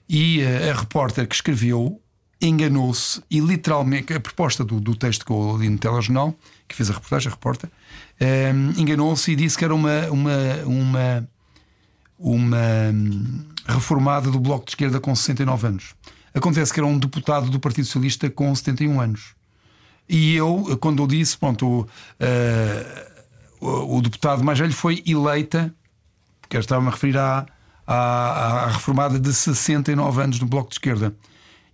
E 0.08 0.42
uh, 0.42 0.70
a 0.70 0.80
repórter 0.80 1.26
que 1.26 1.34
escreveu 1.34 2.00
enganou-se 2.40 3.22
e 3.30 3.40
literalmente 3.40 4.12
a 4.12 4.20
proposta 4.20 4.64
do, 4.64 4.80
do 4.80 4.94
texto 4.94 5.25
que 5.25 5.32
eu 5.32 5.56
li 5.56 5.68
no 5.68 5.78
telejornal, 5.78 6.34
que 6.68 6.75
fez 6.75 6.90
a 6.90 6.92
reportagem, 6.92 7.28
a 7.28 7.34
repórter, 7.34 7.70
um, 8.20 8.80
enganou-se 8.80 9.30
e 9.30 9.36
disse 9.36 9.56
que 9.56 9.64
era 9.64 9.75
uma, 9.75 10.06
uma, 10.10 10.36
uma, 10.66 11.28
uma 12.18 12.90
hum, 12.92 13.44
reformada 13.66 14.30
do 14.30 14.38
Bloco 14.38 14.66
de 14.66 14.72
Esquerda 14.72 15.00
com 15.00 15.14
69 15.14 15.66
anos. 15.66 15.94
Acontece 16.34 16.72
que 16.72 16.80
era 16.80 16.86
um 16.86 16.98
deputado 16.98 17.48
do 17.48 17.58
Partido 17.58 17.86
Socialista 17.86 18.28
com 18.28 18.54
71 18.54 19.00
anos. 19.00 19.34
E 20.08 20.36
eu, 20.36 20.78
quando 20.80 21.02
eu 21.02 21.06
disse, 21.06 21.36
pronto, 21.36 21.80
uh, 21.80 21.86
o, 23.60 23.96
o, 23.96 24.02
deputado 24.02 24.44
mais 24.44 24.58
velho 24.58 24.72
foi 24.72 25.02
eleita, 25.06 25.75
porque 26.40 26.58
estava-me 26.58 26.88
a 26.88 26.90
referir 26.90 27.16
à, 27.16 27.46
à, 27.87 28.64
à 28.64 28.71
reformada 28.71 29.19
de 29.19 29.33
69 29.33 30.23
anos 30.23 30.38
do 30.38 30.47
Bloco 30.47 30.71
de 30.71 30.75
Esquerda. 30.75 31.14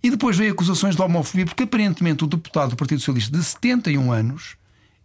E 0.03 0.11
depois 0.11 0.37
veio 0.37 0.51
acusações 0.51 0.95
de 0.95 1.01
homofobia, 1.01 1.45
porque 1.45 1.63
aparentemente 1.63 2.23
o 2.23 2.27
deputado 2.27 2.71
do 2.71 2.75
Partido 2.75 2.99
Socialista 2.99 3.37
de 3.37 3.43
71 3.43 4.11
anos 4.11 4.57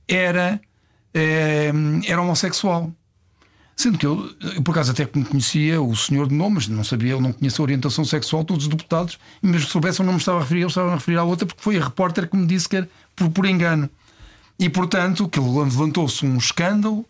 era, 0.09 0.61
é, 1.15 1.71
era 2.07 2.21
homossexual. 2.21 2.93
Sendo 3.77 3.97
que 3.97 4.05
eu, 4.05 4.29
eu, 4.57 4.63
por 4.63 4.73
acaso, 4.73 4.91
até 4.91 5.07
conhecia 5.07 5.81
o 5.81 5.95
senhor 5.95 6.27
de 6.27 6.35
nome, 6.35 6.57
mas 6.57 6.67
não 6.67 6.83
sabia, 6.83 7.13
ele 7.13 7.23
não 7.23 7.33
conhecia 7.33 7.63
a 7.63 7.65
orientação 7.65 8.05
sexual, 8.05 8.45
todos 8.45 8.65
os 8.65 8.69
deputados, 8.69 9.21
e 9.41 9.47
mesmo 9.47 9.67
que 9.67 9.73
soubessem, 9.73 10.05
não 10.05 10.15
me 10.15 10.19
estava 10.19 10.39
a 10.39 10.43
referir, 10.43 10.63
ele 10.63 10.69
estava 10.69 10.91
a 10.91 10.95
referir 10.95 11.17
à 11.17 11.23
outra, 11.23 11.47
porque 11.47 11.63
foi 11.63 11.79
a 11.79 11.85
repórter 11.85 12.29
que 12.29 12.37
me 12.37 12.45
disse 12.45 12.69
que 12.69 12.75
era 12.75 12.89
por, 13.15 13.31
por 13.31 13.47
engano. 13.47 13.89
E 14.59 14.69
portanto, 14.69 15.29
que 15.29 15.39
levantou-se 15.39 16.27
um 16.27 16.37
escândalo, 16.37 17.07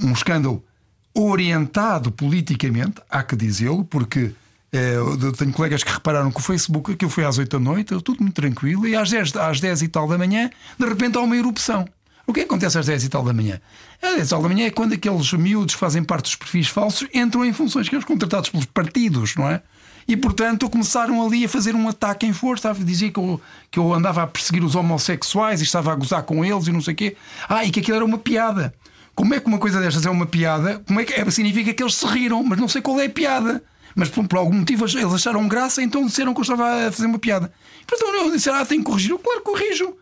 um 0.00 0.12
escândalo 0.12 0.64
orientado 1.14 2.10
politicamente, 2.10 3.00
há 3.10 3.22
que 3.22 3.36
dizê-lo, 3.36 3.84
porque 3.84 4.32
eu 4.72 5.32
tenho 5.32 5.52
colegas 5.52 5.82
que 5.82 5.92
repararam 5.92 6.30
que 6.30 6.38
o 6.38 6.42
Facebook, 6.42 6.92
aquilo 6.92 7.10
foi 7.10 7.24
às 7.24 7.38
8 7.38 7.58
da 7.58 7.64
noite, 7.64 8.00
tudo 8.02 8.22
muito 8.22 8.34
tranquilo, 8.34 8.86
e 8.86 8.94
às 8.94 9.10
10, 9.10 9.36
às 9.36 9.60
10 9.60 9.82
e 9.82 9.88
tal 9.88 10.06
da 10.06 10.16
manhã, 10.16 10.48
de 10.78 10.86
repente 10.86 11.18
há 11.18 11.20
uma 11.20 11.36
erupção. 11.36 11.84
O 12.26 12.32
que 12.32 12.42
acontece 12.42 12.78
às 12.78 12.86
10 12.86 13.04
e 13.04 13.08
tal 13.08 13.24
da 13.24 13.32
manhã? 13.32 13.60
Às 14.00 14.14
10 14.14 14.26
e 14.26 14.30
tal 14.30 14.42
da 14.42 14.48
manhã 14.48 14.66
é 14.66 14.70
quando 14.70 14.92
aqueles 14.92 15.32
miúdos 15.32 15.74
que 15.74 15.80
fazem 15.80 16.04
parte 16.04 16.24
dos 16.26 16.36
perfis 16.36 16.68
falsos 16.68 17.08
entram 17.12 17.44
em 17.44 17.52
funções 17.52 17.88
que 17.88 17.96
são 17.96 18.06
contratados 18.06 18.50
pelos 18.50 18.66
partidos, 18.66 19.34
não 19.34 19.48
é? 19.48 19.60
E 20.06 20.16
portanto 20.16 20.70
começaram 20.70 21.24
ali 21.24 21.44
a 21.44 21.48
fazer 21.48 21.74
um 21.74 21.88
ataque 21.88 22.26
em 22.26 22.32
força. 22.32 22.72
Dizia 22.72 23.10
que 23.10 23.18
eu, 23.18 23.40
que 23.70 23.78
eu 23.78 23.92
andava 23.92 24.22
a 24.22 24.26
perseguir 24.26 24.62
os 24.62 24.76
homossexuais 24.76 25.60
e 25.60 25.64
estava 25.64 25.92
a 25.92 25.94
gozar 25.96 26.22
com 26.22 26.44
eles 26.44 26.68
e 26.68 26.72
não 26.72 26.80
sei 26.80 26.94
o 26.94 26.96
quê. 26.96 27.16
Ah, 27.48 27.64
e 27.64 27.70
que 27.70 27.80
aquilo 27.80 27.96
era 27.96 28.04
uma 28.04 28.18
piada. 28.18 28.72
Como 29.20 29.34
é 29.34 29.38
que 29.38 29.46
uma 29.48 29.58
coisa 29.58 29.78
destas 29.78 30.06
é 30.06 30.10
uma 30.10 30.24
piada? 30.24 30.82
Como 30.86 30.98
é 30.98 31.04
que 31.04 31.12
é? 31.12 31.30
Significa 31.30 31.74
que 31.74 31.82
eles 31.82 31.94
se 31.94 32.06
riram, 32.06 32.42
mas 32.42 32.58
não 32.58 32.66
sei 32.66 32.80
qual 32.80 32.98
é 32.98 33.04
a 33.04 33.10
piada. 33.10 33.62
Mas 33.94 34.08
por, 34.08 34.26
por, 34.26 34.38
algum 34.38 34.54
motivo 34.54 34.86
eles 34.86 35.12
acharam 35.12 35.46
graça, 35.46 35.82
então 35.82 36.06
disseram 36.06 36.32
que 36.32 36.40
eu 36.40 36.42
estava 36.42 36.86
a 36.86 36.90
fazer 36.90 37.04
uma 37.04 37.18
piada. 37.18 37.52
Portanto, 37.86 38.14
eu 38.14 38.30
disse, 38.30 38.48
ah, 38.48 38.64
tenho 38.64 38.80
que 38.80 38.86
corrigir. 38.86 39.10
Eu, 39.10 39.18
claro, 39.18 39.42
corrijo. 39.42 39.94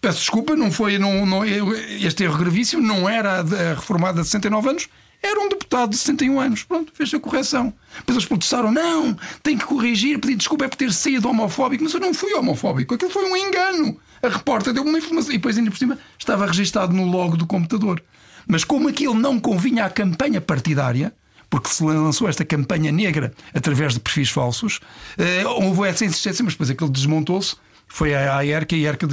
Peço 0.00 0.18
desculpa, 0.18 0.56
não 0.56 0.72
foi. 0.72 0.98
Não, 0.98 1.24
não, 1.24 1.44
este 1.44 2.24
erro 2.24 2.36
gravíssimo 2.38 2.82
não 2.82 3.08
era 3.08 3.38
a 3.38 3.74
reformada 3.74 4.20
de 4.22 4.26
69 4.26 4.68
anos, 4.68 4.88
era 5.22 5.40
um 5.40 5.48
deputado 5.48 5.90
de 5.90 5.98
61 5.98 6.40
anos. 6.40 6.64
Pronto, 6.64 6.92
fez 6.92 7.14
a 7.14 7.20
correção. 7.20 7.72
Depois 7.98 8.16
eles 8.16 8.26
protestaram: 8.26 8.72
não, 8.72 9.16
tem 9.44 9.56
que 9.56 9.64
corrigir, 9.64 10.18
pedir 10.18 10.34
desculpa 10.34 10.64
é 10.64 10.68
por 10.68 10.76
ter 10.76 10.92
sido 10.92 11.28
homofóbico. 11.28 11.84
Mas 11.84 11.94
eu 11.94 12.00
não 12.00 12.12
fui 12.12 12.34
homofóbico, 12.34 12.94
aquilo 12.96 13.12
foi 13.12 13.30
um 13.30 13.36
engano. 13.36 13.96
A 14.20 14.28
repórter 14.28 14.72
deu 14.72 14.82
uma 14.82 14.98
informação 14.98 15.30
e 15.30 15.36
depois, 15.36 15.56
ainda 15.56 15.70
por 15.70 15.78
cima, 15.78 15.96
estava 16.18 16.44
registado 16.46 16.92
no 16.92 17.04
logo 17.04 17.36
do 17.36 17.46
computador. 17.46 18.02
Mas 18.46 18.64
como 18.64 18.88
aquilo 18.88 19.14
não 19.14 19.40
convinha 19.40 19.84
à 19.84 19.90
campanha 19.90 20.40
partidária, 20.40 21.12
porque 21.50 21.68
se 21.68 21.82
lançou 21.82 22.28
esta 22.28 22.44
campanha 22.44 22.92
negra 22.92 23.32
através 23.54 23.94
de 23.94 24.00
perfis 24.00 24.30
falsos, 24.30 24.80
eh, 25.16 25.44
houve 25.46 25.88
essa 25.88 26.04
insistência, 26.04 26.44
mas 26.44 26.54
depois 26.54 26.70
aquilo 26.70 26.90
desmontou-se. 26.90 27.56
Foi 27.88 28.14
à 28.14 28.44
ERC 28.44 28.74
a 28.74 28.90
ERC 28.90 29.06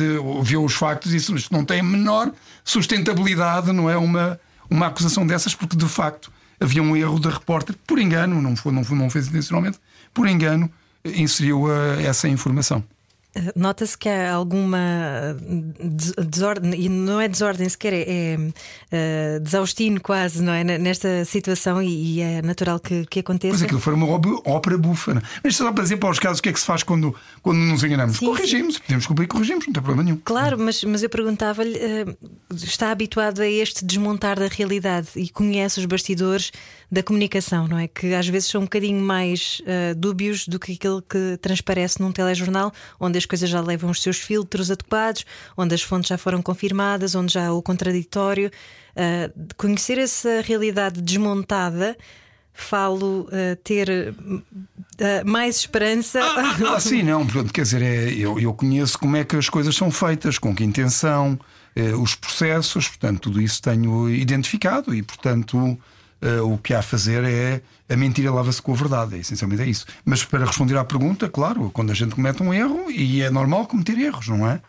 viu 0.43 0.63
os 0.63 0.73
factos 0.73 1.13
e 1.13 1.17
disse: 1.17 1.31
não 1.51 1.63
tem 1.63 1.79
a 1.79 1.83
menor 1.83 2.31
sustentabilidade, 2.63 3.71
não 3.71 3.89
é 3.89 3.95
uma, 3.95 4.39
uma 4.69 4.87
acusação 4.87 5.27
dessas, 5.27 5.53
porque 5.53 5.75
de 5.75 5.87
facto 5.87 6.31
havia 6.59 6.81
um 6.81 6.95
erro 6.95 7.19
da 7.19 7.29
repórter, 7.29 7.75
por 7.85 7.99
engano, 7.99 8.41
não, 8.41 8.55
foi, 8.55 8.71
não, 8.71 8.83
foi, 8.83 8.97
não 8.97 9.09
fez 9.09 9.27
intencionalmente, 9.27 9.79
por 10.13 10.27
engano, 10.27 10.71
inseriu 11.05 11.65
uh, 11.65 11.99
essa 12.03 12.27
informação. 12.27 12.83
Nota-se 13.55 13.97
que 13.97 14.07
há 14.07 14.31
alguma 14.31 15.35
desordem, 16.19 16.79
e 16.79 16.87
não 16.87 17.19
é 17.19 17.27
desordem 17.27 17.67
sequer, 17.67 17.93
é, 17.93 18.05
é 18.07 18.37
uh, 18.37 19.39
desaustino 19.39 19.99
quase, 19.99 20.41
não 20.43 20.53
é? 20.53 20.63
Nesta 20.63 21.25
situação, 21.25 21.81
e, 21.81 22.17
e 22.17 22.21
é 22.21 22.41
natural 22.43 22.79
que, 22.79 23.07
que 23.07 23.19
aconteça. 23.21 23.53
Mas 23.53 23.63
aquilo 23.63 23.79
foi 23.79 23.95
uma 23.95 24.07
ópera 24.45 24.77
bufa. 24.77 25.21
Mas 25.43 25.55
só 25.55 25.71
para 25.71 25.83
dizer 25.83 25.97
para 25.97 26.11
os 26.11 26.19
casos 26.19 26.39
o 26.39 26.43
que 26.43 26.49
é 26.49 26.53
que 26.53 26.59
se 26.59 26.65
faz 26.65 26.83
quando, 26.83 27.15
quando 27.41 27.57
nos 27.57 27.83
enganamos. 27.83 28.17
Sim, 28.17 28.27
corrigimos, 28.27 28.75
sim. 28.75 28.81
podemos 28.81 29.07
cumprir, 29.07 29.27
corrigimos, 29.27 29.65
não 29.65 29.73
tem 29.73 29.81
problema 29.81 30.03
nenhum. 30.03 30.21
Claro, 30.23 30.59
mas, 30.59 30.83
mas 30.83 31.01
eu 31.01 31.09
perguntava-lhe: 31.09 31.79
está 32.53 32.91
habituado 32.91 33.41
a 33.41 33.47
este 33.47 33.83
desmontar 33.83 34.39
da 34.39 34.47
realidade 34.47 35.07
e 35.15 35.27
conhece 35.29 35.79
os 35.79 35.85
bastidores 35.87 36.51
da 36.93 37.01
comunicação, 37.01 37.67
não 37.67 37.79
é? 37.79 37.88
Que 37.88 38.13
às 38.13 38.27
vezes 38.27 38.50
são 38.50 38.62
um 38.62 38.65
bocadinho 38.65 39.01
mais 39.01 39.62
uh, 39.62 39.95
dúbios 39.95 40.47
do 40.47 40.59
que 40.59 40.73
aquilo 40.73 41.01
que 41.01 41.39
transparece 41.41 42.00
num 42.00 42.12
telejornal, 42.12 42.71
onde 43.00 43.17
as 43.17 43.25
coisas 43.25 43.50
já 43.50 43.59
levam 43.62 43.89
os 43.89 44.00
seus 44.00 44.19
filtros 44.19 44.69
adequados, 44.69 45.25
onde 45.57 45.73
as 45.73 45.81
fontes 45.81 46.09
já 46.09 46.19
foram 46.19 46.39
confirmadas, 46.39 47.15
onde 47.15 47.33
já 47.33 47.47
há 47.47 47.51
o 47.51 47.63
contraditório. 47.63 48.51
Uh, 48.91 49.53
conhecer 49.57 49.97
essa 49.97 50.41
realidade 50.41 51.01
desmontada 51.01 51.97
falo 52.53 53.21
uh, 53.21 53.55
ter 53.63 53.89
uh, 53.89 55.25
mais 55.25 55.57
esperança. 55.57 56.21
Ah, 56.21 56.55
ah, 56.63 56.75
ah, 56.75 56.79
sim, 56.79 57.01
não, 57.01 57.25
quer 57.25 57.63
dizer, 57.63 57.81
é, 57.81 58.13
eu, 58.13 58.39
eu 58.39 58.53
conheço 58.53 59.00
como 59.00 59.17
é 59.17 59.23
que 59.23 59.35
as 59.35 59.50
coisas 59.50 59.75
são 59.75 59.89
feitas, 59.89 60.38
com 60.38 60.55
que 60.55 60.63
intenção, 60.63 61.39
os 62.00 62.13
processos, 62.13 62.88
portanto, 62.88 63.21
tudo 63.21 63.41
isso 63.41 63.59
tenho 63.59 64.07
identificado 64.07 64.93
e, 64.93 65.01
portanto, 65.01 65.75
uh, 66.24 66.53
o 66.53 66.58
que 66.58 66.74
há 66.74 66.80
a 66.80 66.82
fazer 66.82 67.24
é 67.24 67.62
a 67.89 67.98
mentira 67.98 68.32
lava-se 68.32 68.62
com 68.62 68.72
a 68.72 68.75
verdade, 68.75 69.15
é, 69.15 69.20
essencialmente 69.20 69.62
é 69.62 69.68
isso. 69.68 69.86
Mas 70.06 70.24
para 70.24 70.46
responder 70.46 70.77
à 70.77 70.86
pergunta, 70.86 71.30
claro, 71.30 71.70
quando 71.72 71.92
a 71.92 71.94
gente 71.94 72.15
comete 72.15 72.42
um 72.42 72.53
erro, 72.53 72.89
e 72.89 73.22
é 73.22 73.30
normal 73.30 73.68
cometer 73.68 73.98
erros, 73.98 74.30
não 74.30 74.48
é? 74.48 74.62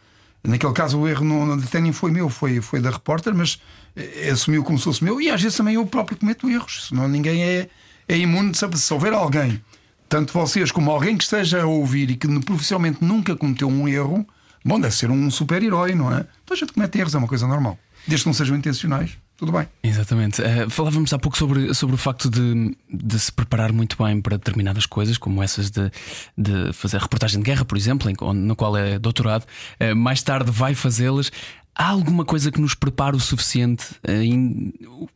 Naquele 0.43 0.73
caso 0.75 0.99
o 0.99 1.09
erro 1.09 1.25
não, 1.25 1.55
até 1.55 1.81
nem 1.81 1.93
foi 1.93 2.11
meu, 2.11 2.29
foi, 2.29 2.61
foi 2.61 2.81
da 2.81 2.91
repórter, 2.91 3.35
mas 3.35 3.59
eh, 3.97 4.29
assumiu 4.31 4.63
como 4.63 4.77
se 4.77 4.85
fosse 4.85 5.03
meu, 5.03 5.21
e 5.21 5.31
às 5.31 5.41
vezes 5.41 5.57
também 5.57 5.77
eu 5.77 5.87
próprio 5.87 6.19
cometo 6.19 6.51
erros, 6.51 6.89
senão 6.89 7.09
ninguém 7.09 7.43
é, 7.43 7.69
é 8.07 8.19
imune 8.19 8.51
de 8.51 8.59
saber. 8.59 8.77
Se 8.77 8.93
houver 8.93 9.15
alguém, 9.15 9.63
tanto 10.07 10.35
vocês 10.35 10.71
como 10.71 10.91
alguém 10.91 11.17
que 11.17 11.25
esteja 11.25 11.63
a 11.63 11.67
ouvir 11.67 12.11
e 12.11 12.17
que 12.17 12.29
profissionalmente 12.41 13.03
nunca 13.03 13.35
cometeu 13.35 13.69
um 13.69 13.89
erro, 13.89 14.27
bom, 14.63 14.79
deve 14.79 14.95
ser 14.95 15.11
um 15.11 15.31
super-herói, 15.31 15.95
não 15.95 16.13
é? 16.13 16.27
Então 16.45 16.55
a 16.55 16.57
gente 16.57 16.75
comete 16.75 16.99
erros, 16.99 17.15
é 17.15 17.19
uma 17.19 17.29
coisa 17.29 17.47
normal, 17.47 17.79
desde 18.07 18.25
que 18.25 18.29
não 18.29 18.35
sejam 18.35 18.55
intencionais 18.55 19.17
tudo 19.45 19.59
bem. 19.59 19.69
Exatamente. 19.83 20.41
Uh, 20.41 20.71
falávamos 20.71 21.13
há 21.13 21.19
pouco 21.19 21.37
sobre, 21.37 21.75
sobre 21.75 21.95
o 21.95 21.99
facto 21.99 22.31
de, 22.31 22.75
de 22.91 23.19
se 23.19 23.31
preparar 23.31 23.73
muito 23.73 24.03
bem 24.03 24.21
para 24.21 24.39
determinadas 24.39 24.87
coisas, 24.87 25.19
como 25.19 25.43
essas 25.43 25.71
de, 25.71 25.91
de 26.37 26.73
fazer 26.73 26.99
reportagem 26.99 27.41
de 27.41 27.45
guerra, 27.45 27.65
por 27.65 27.77
exemplo, 27.77 28.11
em, 28.11 28.15
no 28.35 28.57
qual 28.57 28.77
é 28.77 28.99
doutorado. 28.99 29.45
Uh, 29.81 29.95
mais 29.95 30.23
tarde 30.23 30.51
vai 30.51 30.75
fazê-las. 30.75 31.31
Há 31.75 31.89
alguma 31.89 32.25
coisa 32.25 32.51
que 32.51 32.61
nos 32.61 32.75
prepare 32.75 33.17
o 33.17 33.21
suficiente, 33.21 33.85
uh, 34.09 35.09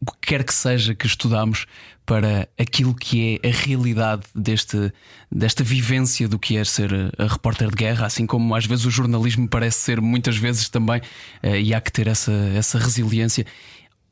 o 0.00 0.12
que 0.12 0.28
quer 0.28 0.42
que 0.42 0.52
seja 0.52 0.94
que 0.94 1.06
estudamos, 1.06 1.66
para 2.04 2.48
aquilo 2.56 2.94
que 2.94 3.40
é 3.42 3.48
a 3.48 3.52
realidade 3.52 4.22
deste, 4.32 4.92
desta 5.30 5.64
vivência 5.64 6.28
do 6.28 6.38
que 6.38 6.56
é 6.56 6.64
ser 6.64 6.92
a 7.18 7.26
repórter 7.26 7.68
de 7.68 7.74
guerra, 7.74 8.06
assim 8.06 8.26
como 8.26 8.54
às 8.54 8.64
vezes 8.64 8.84
o 8.84 8.90
jornalismo 8.90 9.48
parece 9.48 9.80
ser 9.80 10.00
muitas 10.00 10.36
vezes 10.36 10.68
também, 10.68 11.00
e 11.42 11.74
há 11.74 11.80
que 11.80 11.90
ter 11.90 12.06
essa, 12.06 12.32
essa 12.54 12.78
resiliência, 12.78 13.44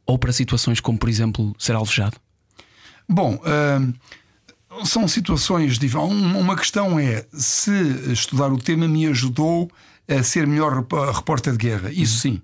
ou 0.06 0.18
para 0.18 0.32
situações 0.32 0.80
como, 0.80 0.99
por 0.99 1.08
exemplo, 1.08 1.54
ser 1.58 1.75
alvejado? 1.75 2.16
Bom. 3.08 3.34
Uh 3.34 3.94
são 4.82 5.06
situações. 5.06 5.78
Uma 5.94 6.56
questão 6.56 6.99
é 6.99 7.25
se 7.32 7.70
estudar 8.11 8.52
o 8.52 8.58
tema 8.58 8.88
me 8.88 9.06
ajudou 9.06 9.70
a 10.08 10.23
ser 10.23 10.46
melhor 10.46 10.84
repórter 11.12 11.52
de 11.52 11.58
guerra. 11.58 11.92
Isso 11.92 12.18
sim, 12.18 12.40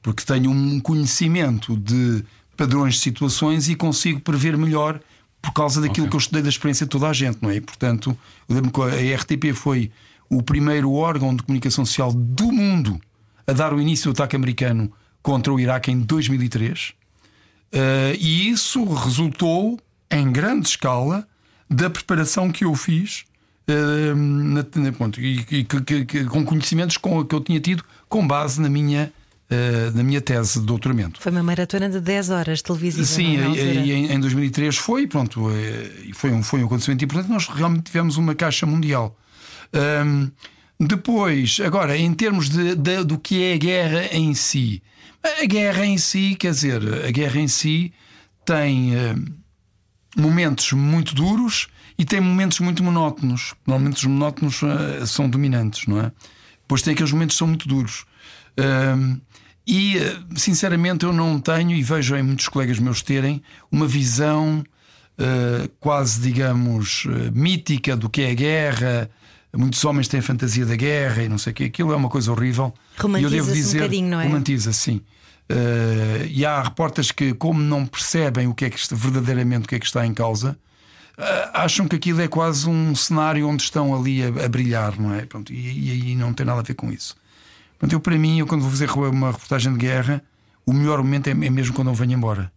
porque 0.00 0.24
tenho 0.24 0.50
um 0.50 0.80
conhecimento 0.80 1.76
de 1.76 2.24
padrões 2.56 2.94
de 2.94 3.00
situações 3.00 3.68
e 3.68 3.74
consigo 3.74 4.20
prever 4.20 4.56
melhor 4.56 5.00
por 5.42 5.52
causa 5.52 5.80
daquilo 5.80 6.06
okay. 6.06 6.10
que 6.10 6.16
eu 6.16 6.20
estudei 6.20 6.42
da 6.42 6.48
experiência 6.48 6.86
de 6.86 6.90
toda 6.90 7.08
a 7.08 7.12
gente, 7.12 7.38
não 7.42 7.50
é? 7.50 7.56
E, 7.56 7.60
portanto, 7.60 8.16
eu 8.48 8.54
lembro 8.54 8.70
que 8.70 8.80
a 8.80 9.16
RTP 9.16 9.52
foi 9.54 9.90
o 10.30 10.42
primeiro 10.42 10.92
órgão 10.92 11.34
de 11.34 11.42
comunicação 11.42 11.84
social 11.84 12.12
do 12.12 12.50
mundo 12.50 12.98
a 13.46 13.52
dar 13.52 13.74
o 13.74 13.80
início 13.80 14.10
do 14.10 14.14
ataque 14.14 14.34
americano 14.34 14.90
contra 15.22 15.52
o 15.52 15.60
Iraque 15.60 15.90
em 15.90 16.00
2003. 16.00 16.94
Uh, 17.74 17.76
eh, 17.76 18.16
e 18.20 18.48
isso 18.48 18.84
resultou 18.84 19.78
em 20.10 20.30
grande 20.30 20.68
escala 20.68 21.26
da 21.68 21.90
preparação 21.90 22.50
que 22.50 22.64
eu 22.64 22.74
fiz 22.74 23.24
uh, 23.68 24.14
na, 24.14 24.64
na, 24.76 24.92
ponto, 24.92 25.20
e, 25.20 25.40
e 25.50 25.64
que, 25.64 26.04
que, 26.04 26.24
com 26.24 26.44
conhecimentos 26.44 26.96
com, 26.96 27.24
que 27.24 27.34
eu 27.34 27.40
tinha 27.40 27.58
tido 27.58 27.84
com 28.08 28.26
base 28.26 28.60
na 28.60 28.68
minha 28.68 29.12
uh, 29.50 29.96
na 29.96 30.02
minha 30.02 30.20
tese 30.20 30.60
de 30.60 30.66
doutoramento. 30.66 31.20
Foi 31.20 31.32
uma 31.32 31.42
maratona 31.42 31.88
de 31.88 32.00
10 32.00 32.30
horas 32.30 32.62
televisiva. 32.62 33.06
Sim, 33.06 33.36
e, 33.54 33.92
em, 33.92 34.12
em 34.12 34.20
2003 34.20 34.76
foi, 34.76 35.06
pronto, 35.06 35.50
eh, 35.50 36.10
foi 36.14 36.30
um, 36.30 36.42
foi 36.42 36.62
um 36.62 36.66
acontecimento 36.66 37.04
importante. 37.04 37.30
Nós 37.30 37.48
realmente 37.48 37.84
tivemos 37.84 38.16
uma 38.16 38.34
caixa 38.34 38.66
mundial. 38.66 39.16
Um, 40.06 40.30
depois, 40.78 41.60
agora, 41.64 41.96
em 41.96 42.12
termos 42.14 42.48
de, 42.48 42.74
de, 42.74 43.04
do 43.04 43.18
que 43.18 43.42
é 43.42 43.54
a 43.54 43.56
guerra 43.56 44.08
em 44.12 44.34
si, 44.34 44.82
a 45.42 45.46
guerra 45.46 45.86
em 45.86 45.98
si, 45.98 46.34
quer 46.38 46.50
dizer, 46.50 46.82
a 47.04 47.10
guerra 47.10 47.40
em 47.40 47.48
si 47.48 47.92
tem 48.44 48.94
uh, 48.94 49.24
momentos 50.16 50.72
muito 50.72 51.14
duros 51.14 51.68
e 51.98 52.04
tem 52.04 52.20
momentos 52.20 52.60
muito 52.60 52.82
monótonos. 52.82 53.54
Normalmente 53.66 53.96
os 53.96 54.04
monótonos 54.04 54.62
uh, 54.62 55.06
são 55.06 55.28
dominantes, 55.28 55.86
não 55.86 56.00
é? 56.00 56.12
Depois 56.60 56.82
tem 56.82 56.94
aqueles 56.94 57.12
momentos 57.12 57.36
que 57.36 57.38
são 57.38 57.48
muito 57.48 57.68
duros. 57.68 58.04
Um, 58.58 59.20
e, 59.66 59.96
eh, 59.96 60.16
sinceramente, 60.36 61.04
eu 61.04 61.12
não 61.12 61.40
tenho, 61.40 61.72
e 61.72 61.82
vejo 61.82 62.14
em 62.16 62.22
muitos 62.22 62.48
colegas 62.48 62.78
meus 62.78 63.00
terem, 63.00 63.42
uma 63.72 63.86
visão 63.86 64.62
uh, 65.18 65.68
quase, 65.80 66.20
digamos, 66.20 67.06
uh, 67.06 67.32
mítica 67.32 67.96
do 67.96 68.10
que 68.10 68.22
é 68.22 68.30
a 68.30 68.34
guerra, 68.34 69.10
muitos 69.56 69.82
homens 69.84 70.08
têm 70.08 70.20
a 70.20 70.22
fantasia 70.22 70.66
da 70.66 70.76
guerra 70.76 71.22
e 71.22 71.28
não 71.28 71.38
sei 71.38 71.52
o 71.52 71.54
que, 71.54 71.64
aquilo 71.64 71.92
é 71.92 71.96
uma 71.96 72.08
coisa 72.10 72.30
horrível. 72.30 72.74
Romantiza-se 72.98 73.68
um 73.68 73.72
bocadinho, 73.72 74.10
não 74.10 74.20
é? 74.20 74.24
romantiza 74.24 74.72
sim. 74.72 75.00
Uh, 75.50 76.24
e 76.26 76.44
há 76.44 76.62
repórteres 76.62 77.12
que, 77.12 77.34
como 77.34 77.60
não 77.60 77.84
percebem 77.84 78.46
o 78.46 78.54
que 78.54 78.64
é 78.64 78.70
que 78.70 78.78
está, 78.78 78.96
verdadeiramente 78.96 79.66
o 79.66 79.68
que 79.68 79.74
é 79.74 79.78
que 79.78 79.84
está 79.84 80.06
em 80.06 80.14
causa, 80.14 80.56
uh, 81.18 81.50
acham 81.52 81.86
que 81.86 81.96
aquilo 81.96 82.22
é 82.22 82.28
quase 82.28 82.68
um 82.68 82.94
cenário 82.94 83.46
onde 83.46 83.62
estão 83.62 83.94
ali 83.94 84.22
a, 84.22 84.28
a 84.28 84.48
brilhar, 84.48 84.98
não 84.98 85.14
é? 85.14 85.26
Pronto, 85.26 85.52
e 85.52 85.90
aí 85.90 86.14
não 86.16 86.32
tem 86.32 86.46
nada 86.46 86.60
a 86.60 86.62
ver 86.64 86.74
com 86.74 86.90
isso. 86.90 87.14
Portanto, 87.72 87.92
eu, 87.92 88.00
para 88.00 88.16
mim, 88.16 88.38
eu 88.38 88.46
quando 88.46 88.62
vou 88.62 88.70
fazer 88.70 88.90
uma 88.90 89.32
reportagem 89.32 89.72
de 89.72 89.78
guerra, 89.78 90.22
o 90.64 90.72
melhor 90.72 90.98
momento 90.98 91.28
é, 91.28 91.32
é 91.32 91.50
mesmo 91.50 91.74
quando 91.74 91.88
eu 91.88 91.94
venho 91.94 92.12
embora. 92.12 92.50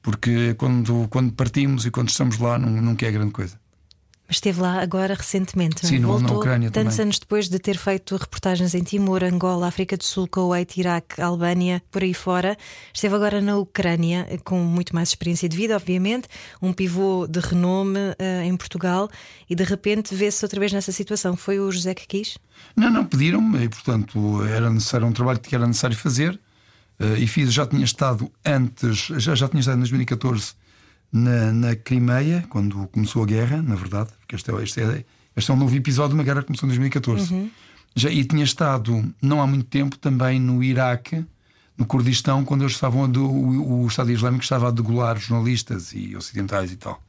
Porque 0.00 0.54
quando, 0.54 1.06
quando 1.08 1.32
partimos 1.32 1.84
e 1.84 1.90
quando 1.90 2.08
estamos 2.08 2.38
lá, 2.38 2.58
não, 2.58 2.70
nunca 2.70 3.06
é 3.06 3.12
grande 3.12 3.32
coisa. 3.32 3.60
Mas 4.32 4.36
esteve 4.38 4.62
lá 4.62 4.80
agora 4.82 5.12
recentemente, 5.12 5.84
é? 5.84 5.88
Sim, 5.90 5.98
no- 5.98 6.08
na 6.12 6.16
Voltou 6.20 6.38
Ucrânia 6.38 6.70
tantos 6.70 6.94
também. 6.94 7.04
anos 7.04 7.18
depois 7.18 7.50
de 7.50 7.58
ter 7.58 7.76
feito 7.76 8.16
reportagens 8.16 8.74
em 8.74 8.82
Timor, 8.82 9.22
Angola, 9.22 9.68
África 9.68 9.94
do 9.94 10.02
Sul, 10.04 10.26
Kuwait, 10.26 10.74
Iraque, 10.80 11.20
Albânia, 11.20 11.82
por 11.90 12.02
aí 12.02 12.14
fora. 12.14 12.56
Esteve 12.94 13.14
agora 13.14 13.42
na 13.42 13.58
Ucrânia, 13.58 14.26
com 14.42 14.58
muito 14.60 14.94
mais 14.94 15.10
experiência 15.10 15.46
de 15.50 15.54
vida, 15.54 15.76
obviamente, 15.76 16.28
um 16.62 16.72
pivô 16.72 17.26
de 17.28 17.40
renome 17.40 17.98
eh, 18.18 18.44
em 18.46 18.56
Portugal 18.56 19.10
e 19.50 19.54
de 19.54 19.64
repente 19.64 20.14
vê-se 20.14 20.42
outra 20.42 20.58
vez 20.58 20.72
nessa 20.72 20.92
situação. 20.92 21.36
Foi 21.36 21.60
o 21.60 21.70
José 21.70 21.92
que 21.94 22.06
quis? 22.06 22.38
Não, 22.74 22.90
não, 22.90 23.04
pediram-me 23.04 23.64
e, 23.64 23.68
portanto, 23.68 24.42
era 24.46 24.70
necessário 24.70 25.06
um 25.06 25.12
trabalho 25.12 25.40
que 25.40 25.54
era 25.54 25.66
necessário 25.66 25.94
fazer. 25.96 26.40
eh, 26.98 27.18
e 27.18 27.26
fiz, 27.26 27.52
já 27.52 27.66
tinha 27.66 27.84
estado 27.84 28.32
antes, 28.46 29.08
já, 29.18 29.34
já 29.34 29.46
tinha 29.46 29.60
estado 29.60 29.76
em 29.76 29.80
2014 29.80 30.54
na, 31.12 31.52
na 31.52 31.76
Crimeia, 31.76 32.44
quando 32.48 32.88
começou 32.88 33.22
a 33.22 33.26
guerra, 33.26 33.60
na 33.60 33.74
verdade, 33.74 34.10
porque 34.18 34.34
este 34.34 34.50
é, 34.50 34.62
este 34.62 34.80
é, 34.80 35.04
este 35.36 35.50
é 35.50 35.54
um 35.54 35.56
novo 35.58 35.74
episódio 35.76 36.10
de 36.10 36.14
uma 36.14 36.24
guerra 36.24 36.40
que 36.40 36.46
começou 36.46 36.66
em 36.66 36.70
2014. 36.70 37.50
Já, 37.94 38.10
e 38.10 38.24
tinha 38.24 38.42
estado, 38.42 39.14
não 39.20 39.42
há 39.42 39.46
muito 39.46 39.66
tempo, 39.66 39.98
também 39.98 40.40
no 40.40 40.62
Iraque, 40.64 41.24
no 41.76 41.84
Kurdistão, 41.84 42.44
quando 42.44 42.62
eles 42.62 42.72
estavam 42.72 43.04
a 43.04 43.06
do, 43.06 43.24
o, 43.24 43.82
o 43.82 43.86
Estado 43.86 44.10
Islâmico 44.10 44.42
estava 44.42 44.68
a 44.68 44.70
degolar 44.70 45.18
jornalistas 45.18 45.92
e 45.92 46.16
ocidentais 46.16 46.72
e 46.72 46.76
tal. 46.76 47.02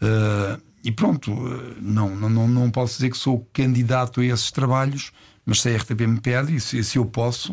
Uh, 0.00 0.60
e 0.82 0.92
pronto, 0.92 1.32
uh, 1.32 1.76
não, 1.80 2.14
não, 2.16 2.28
não, 2.30 2.48
não 2.48 2.70
posso 2.70 2.94
dizer 2.94 3.10
que 3.10 3.18
sou 3.18 3.46
candidato 3.52 4.20
a 4.20 4.24
esses 4.24 4.50
trabalhos, 4.50 5.12
mas 5.44 5.60
se 5.60 5.68
a 5.68 5.76
RTP 5.76 6.00
me 6.06 6.20
pede 6.20 6.54
e 6.54 6.60
se, 6.60 6.82
se 6.84 6.96
eu 6.96 7.04
posso, 7.04 7.52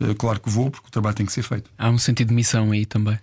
uh, 0.00 0.14
claro 0.18 0.40
que 0.40 0.50
vou, 0.50 0.70
porque 0.70 0.88
o 0.88 0.90
trabalho 0.90 1.14
tem 1.14 1.24
que 1.24 1.32
ser 1.32 1.42
feito. 1.42 1.70
Há 1.78 1.88
um 1.88 1.98
sentido 1.98 2.28
de 2.28 2.34
missão 2.34 2.72
aí 2.72 2.84
também. 2.84 3.18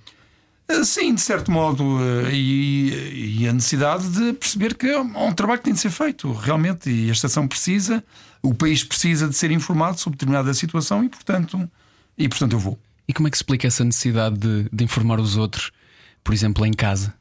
Uh, 0.71 0.83
Sim, 0.85 1.13
de 1.13 1.21
certo 1.21 1.51
modo, 1.51 1.83
uh, 1.83 2.29
e, 2.31 3.39
e 3.41 3.47
a 3.47 3.53
necessidade 3.53 4.07
de 4.09 4.33
perceber 4.33 4.75
que 4.75 4.87
é 4.87 4.99
um 4.99 5.33
trabalho 5.33 5.59
que 5.59 5.65
tem 5.65 5.73
de 5.73 5.79
ser 5.79 5.89
feito, 5.89 6.31
realmente, 6.31 6.89
e 6.89 7.09
a 7.09 7.11
estação 7.11 7.47
precisa, 7.47 8.03
o 8.41 8.53
país 8.53 8.83
precisa 8.83 9.27
de 9.27 9.35
ser 9.35 9.51
informado 9.51 9.99
sobre 9.99 10.15
determinada 10.17 10.53
situação 10.53 11.03
e, 11.03 11.09
portanto, 11.09 11.69
e, 12.17 12.29
portanto 12.29 12.53
eu 12.53 12.59
vou. 12.59 12.79
E 13.07 13.13
como 13.13 13.27
é 13.27 13.31
que 13.31 13.37
se 13.37 13.43
explica 13.43 13.67
essa 13.67 13.83
necessidade 13.83 14.37
de, 14.37 14.67
de 14.71 14.83
informar 14.83 15.19
os 15.19 15.35
outros, 15.35 15.71
por 16.23 16.33
exemplo, 16.33 16.65
em 16.65 16.71
casa, 16.71 17.13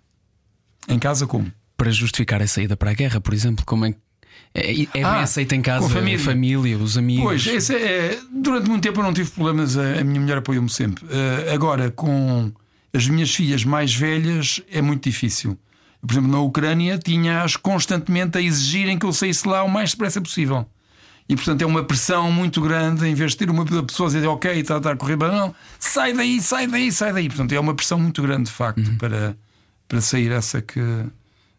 Em 0.89 0.99
casa, 0.99 1.27
como? 1.27 1.51
para 1.77 1.91
justificar 1.91 2.41
a 2.41 2.47
saída 2.47 2.77
para 2.77 2.93
a 2.93 2.95
guerra, 2.95 3.21
por 3.21 3.35
exemplo? 3.35 3.65
Como 3.67 3.85
é, 3.87 3.93
que- 3.93 3.99
é, 4.55 4.71
é 4.83 4.87
bem 4.87 5.03
Ah, 5.05 5.21
aceito 5.23 5.53
em 5.53 5.61
casa, 5.63 5.81
com 5.81 5.87
a 5.93 5.95
família. 5.97 6.19
família, 6.21 6.79
os 6.79 6.97
amigos? 6.97 7.45
Pois, 7.45 7.71
é, 7.71 8.19
durante 8.33 8.69
muito 8.69 8.83
tempo 8.85 9.01
eu 9.01 9.05
não 9.05 9.13
tive 9.13 9.31
problemas, 9.33 9.77
a, 9.77 9.99
a 10.01 10.05
minha 10.05 10.21
mulher 10.21 10.39
apoiou-me 10.39 10.71
sempre. 10.71 11.05
Uh, 11.07 11.53
agora, 11.53 11.91
com 11.91 12.53
as 12.93 13.09
minhas 13.09 13.35
filhas 13.35 13.65
mais 13.65 13.95
velhas, 13.95 14.61
é 14.71 14.83
muito 14.83 15.05
difícil. 15.09 15.59
Por 16.01 16.13
exemplo, 16.13 16.31
na 16.31 16.41
Ucrânia, 16.41 16.99
tinha-as 16.99 17.57
constantemente 17.57 18.37
a 18.37 18.43
exigirem 18.43 18.99
que 18.99 19.07
eu 19.07 19.13
saísse 19.13 19.47
lá 19.47 19.63
o 19.63 19.69
mais 19.69 19.93
depressa 19.93 20.21
possível. 20.21 20.67
E 21.29 21.37
portanto 21.37 21.63
é 21.63 21.67
uma 21.67 21.85
pressão 21.85 22.31
muito 22.31 22.61
grande, 22.61 23.07
em 23.07 23.15
vez 23.15 23.33
de 23.33 23.39
ter 23.39 23.51
uma 23.51 23.65
pessoa 23.85 24.09
a 24.09 24.13
dizer 24.13 24.27
ok, 24.27 24.51
está, 24.53 24.77
está 24.77 24.93
a 24.93 24.97
correr 24.97 25.17
bem, 25.17 25.31
não, 25.31 25.55
sai 25.79 26.13
daí, 26.13 26.41
sai 26.43 26.67
daí, 26.67 26.91
sai 26.91 27.13
daí. 27.13 27.29
Portanto, 27.29 27.53
é 27.53 27.61
uma 27.61 27.75
pressão 27.75 27.99
muito 27.99 28.21
grande, 28.21 28.50
de 28.50 28.52
facto, 28.52 28.97
para, 28.99 29.37
para 29.89 30.00
sair 30.00 30.33
essa 30.33 30.61
que, 30.61 30.81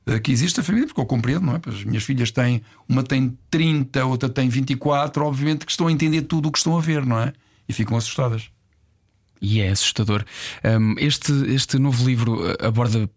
eh, 0.06 0.19
que 0.19 0.32
existe 0.32 0.60
a 0.60 0.63
família, 0.63 0.86
porque 0.86 1.00
eu 1.00 1.06
compreendo, 1.06 1.46
não 1.46 1.56
é? 1.56 1.62
As 1.65 1.84
minhas 1.84 2.04
filhas 2.04 2.30
têm, 2.30 2.62
uma 2.88 3.02
tem 3.02 3.38
30, 3.50 4.06
outra 4.06 4.30
tem 4.30 4.50
24, 4.50 5.26
obviamente 5.26 5.65
que 5.65 5.72
estão 5.72 5.88
a 5.88 5.91
entender 5.91 6.24
tudo 6.24 6.50
o 6.50 6.52
que 6.52 6.58
estão 6.58 6.78
a 6.78 6.82
ver, 6.82 7.06
não 7.06 7.19
é? 7.19 7.34
E 7.67 7.74
ficam 7.74 7.98
assustadas. 7.98 8.53
E 9.43 9.60
é 9.60 9.69
assustador. 9.69 10.23
Um, 10.63 10.95
este, 10.97 11.34
este 11.53 11.77
novo 11.77 12.08
livro 12.08 12.49
uh, 12.49 12.65
aborda 12.65 13.10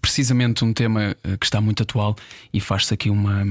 precisamente 0.00 0.64
um 0.64 0.72
tema 0.72 1.14
uh, 1.22 1.36
que 1.36 1.44
está 1.44 1.60
muito 1.60 1.82
atual 1.82 2.16
e 2.52 2.58
faz-se 2.58 2.94
aqui 2.94 3.10
uma. 3.10 3.44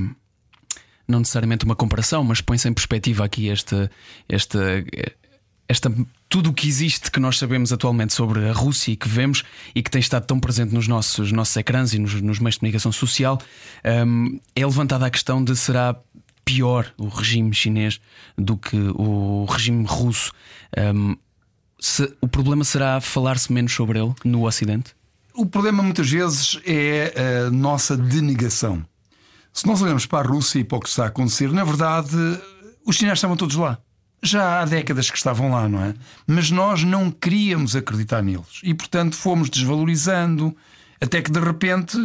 Não 1.08 1.19
necessariamente 1.19 1.63
uma 1.63 1.76
comparação, 1.76 2.24
mas 2.24 2.41
põe-se 2.41 2.67
em 2.67 2.74
perspectiva 2.74 3.24
aqui 3.24 3.50
esta, 3.50 3.91
esta, 4.28 4.84
esta 5.67 5.93
tudo 6.28 6.50
o 6.50 6.54
que 6.54 6.67
existe 6.67 7.12
que 7.12 7.19
nós 7.19 7.38
sabemos 7.38 7.72
atualmente 7.72 8.13
sobre 8.13 8.50
a 8.50 8.54
Rússia 8.54 8.93
e 8.93 8.96
que 8.96 9.08
vemos 9.08 9.43
e 9.76 9.84
que 9.84 9.91
tem 9.91 10.00
estado 10.00 10.26
tão 10.26 10.39
presente 10.39 10.74
nos 10.74 10.88
nossos, 10.88 11.32
nossos 11.32 11.56
ecrãs 11.58 11.93
e 11.93 12.00
nos, 12.00 12.19
nos 12.22 12.39
meios 12.39 12.56
de 12.56 12.62
comunicação 12.62 12.91
social, 12.91 13.39
um, 14.08 14.39
é 14.56 14.65
levantada 14.65 15.06
a 15.06 15.12
questão 15.12 15.43
de 15.43 15.56
será 15.56 15.96
pior 16.46 16.91
o 16.98 17.08
regime 17.08 17.54
chinês 17.54 18.00
do 18.38 18.58
que 18.58 18.78
o 18.96 19.46
regime 19.46 19.86
russo. 19.86 20.32
Um, 20.78 21.15
se- 21.86 22.13
o 22.22 22.28
problema 22.28 22.63
será 22.63 23.00
falar-se 23.02 23.52
menos 23.52 23.74
sobre 23.74 24.00
ele 24.00 24.13
no 24.24 24.46
Ocidente? 24.48 24.96
O 25.34 25.46
problema 25.46 25.82
muitas 25.84 26.10
vezes 26.10 26.60
é 26.65 27.46
a 27.48 27.52
nossa 27.52 27.98
denegação. 27.98 28.86
Se 29.52 29.67
nós 29.67 29.82
olhamos 29.82 30.06
para 30.06 30.28
a 30.28 30.32
Rússia 30.32 30.60
e 30.60 30.63
para 30.63 30.78
o 30.78 30.82
que 30.82 30.89
está 30.89 31.04
a 31.04 31.08
acontecer, 31.08 31.52
na 31.52 31.63
verdade, 31.63 32.15
os 32.86 32.96
chineses 32.96 33.17
estavam 33.19 33.36
todos 33.36 33.56
lá. 33.56 33.78
Já 34.22 34.62
há 34.62 34.65
décadas 34.65 35.12
que 35.12 35.17
estavam 35.17 35.52
lá, 35.52 35.67
não 35.67 35.84
é? 35.84 35.93
Mas 36.26 36.50
nós 36.50 36.84
não 36.84 37.12
queríamos 37.12 37.76
acreditar 37.76 38.22
neles. 38.24 38.62
E, 38.63 38.74
portanto, 38.74 39.15
fomos 39.15 39.50
desvalorizando, 39.50 40.56
até 41.02 41.22
que 41.22 41.30
de 41.32 41.39
repente 41.39 41.98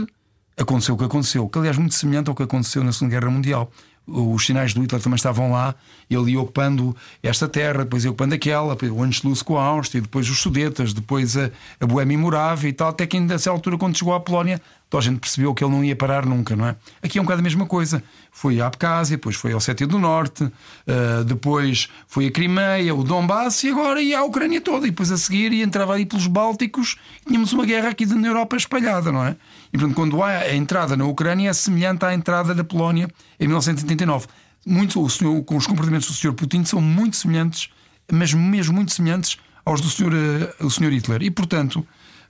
aconteceu 0.56 0.94
o 0.96 0.98
que 0.98 1.04
aconteceu, 1.04 1.48
que 1.48 1.58
aliás 1.58 1.78
muito 1.78 1.94
semelhante 1.94 2.28
ao 2.28 2.34
que 2.34 2.42
aconteceu 2.42 2.82
na 2.82 2.92
Segunda 2.92 3.18
Guerra 3.20 3.30
Mundial. 3.30 3.70
Os 4.08 4.46
sinais 4.46 4.72
do 4.72 4.80
Hitler 4.80 5.02
também 5.02 5.16
estavam 5.16 5.52
lá, 5.52 5.74
ele 6.08 6.32
ia 6.32 6.40
ocupando 6.40 6.96
esta 7.22 7.46
terra, 7.46 7.84
depois 7.84 8.04
ia 8.04 8.10
ocupando 8.10 8.34
aquela, 8.34 8.76
o 8.90 9.02
Anschluss 9.02 9.42
com 9.42 9.58
a 9.58 9.62
Áustria, 9.62 10.00
depois 10.00 10.28
os 10.30 10.38
Sudetas, 10.38 10.94
depois 10.94 11.36
a, 11.36 11.50
a 11.78 11.86
Boémia 11.86 12.14
e 12.14 12.16
Morávia 12.16 12.68
e 12.68 12.72
tal, 12.72 12.88
até 12.88 13.06
que 13.06 13.18
ainda 13.18 13.36
altura, 13.50 13.76
quando 13.76 13.96
chegou 13.98 14.14
à 14.14 14.20
Polónia, 14.20 14.60
toda 14.90 15.02
a 15.02 15.04
gente 15.04 15.20
percebeu 15.20 15.54
que 15.54 15.62
ele 15.62 15.72
não 15.72 15.84
ia 15.84 15.94
parar 15.94 16.24
nunca, 16.24 16.56
não 16.56 16.66
é? 16.66 16.76
Aqui 17.02 17.18
é 17.18 17.20
um 17.20 17.24
bocado 17.24 17.40
a 17.40 17.42
mesma 17.42 17.66
coisa. 17.66 18.02
Foi 18.30 18.60
a 18.60 18.66
Abcásia, 18.66 19.16
depois 19.16 19.36
foi 19.36 19.52
a 19.52 19.56
Ossétia 19.56 19.86
do 19.86 19.98
Norte, 19.98 20.50
ah, 20.86 21.22
depois 21.24 21.88
foi 22.06 22.26
a 22.26 22.30
Crimeia, 22.30 22.94
o 22.94 23.04
Donbass 23.04 23.64
e 23.64 23.70
agora 23.70 24.00
ia 24.00 24.20
a 24.20 24.24
Ucrânia 24.24 24.60
toda. 24.60 24.86
E 24.86 24.90
depois 24.90 25.12
a 25.12 25.18
seguir 25.18 25.52
ia 25.52 25.64
entrava 25.64 25.94
aí 25.94 26.06
pelos 26.06 26.26
Bálticos, 26.26 26.96
tínhamos 27.26 27.52
uma 27.52 27.66
guerra 27.66 27.90
aqui 27.90 28.06
na 28.06 28.28
Europa 28.28 28.56
espalhada, 28.56 29.12
não 29.12 29.24
é? 29.24 29.36
E 29.72 29.78
portanto, 29.78 29.94
quando 29.94 30.22
há 30.22 30.28
a 30.28 30.54
entrada 30.54 30.96
na 30.96 31.04
Ucrânia 31.04 31.50
é 31.50 31.52
semelhante 31.52 32.04
à 32.04 32.14
entrada 32.14 32.54
da 32.54 32.64
Polónia 32.64 33.08
em 33.38 33.46
1989. 33.46 34.26
Muito, 34.66 35.02
o 35.02 35.08
senhor, 35.08 35.42
com 35.44 35.56
os 35.56 35.66
comportamentos 35.66 36.08
do 36.08 36.14
Sr. 36.14 36.34
Putin 36.34 36.64
são 36.64 36.80
muito 36.80 37.16
semelhantes, 37.16 37.70
mas 38.12 38.34
mesmo 38.34 38.74
muito 38.74 38.92
semelhantes 38.92 39.38
aos 39.64 39.80
do 39.80 39.88
Sr. 39.88 40.12
eh, 40.60 40.68
Sr. 40.68 40.92
Hitler. 40.92 41.22
E 41.22 41.30
portanto, 41.30 41.86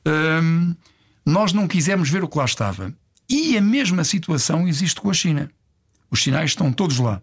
hum, 0.06 0.74
nós 1.28 1.52
não 1.52 1.68
quisemos 1.68 2.08
ver 2.08 2.24
o 2.24 2.28
que 2.28 2.38
lá 2.38 2.46
estava. 2.46 2.92
E 3.28 3.58
a 3.58 3.60
mesma 3.60 4.02
situação 4.02 4.66
existe 4.66 4.98
com 4.98 5.10
a 5.10 5.14
China. 5.14 5.50
Os 6.10 6.22
sinais 6.22 6.52
estão 6.52 6.72
todos 6.72 6.98
lá. 6.98 7.20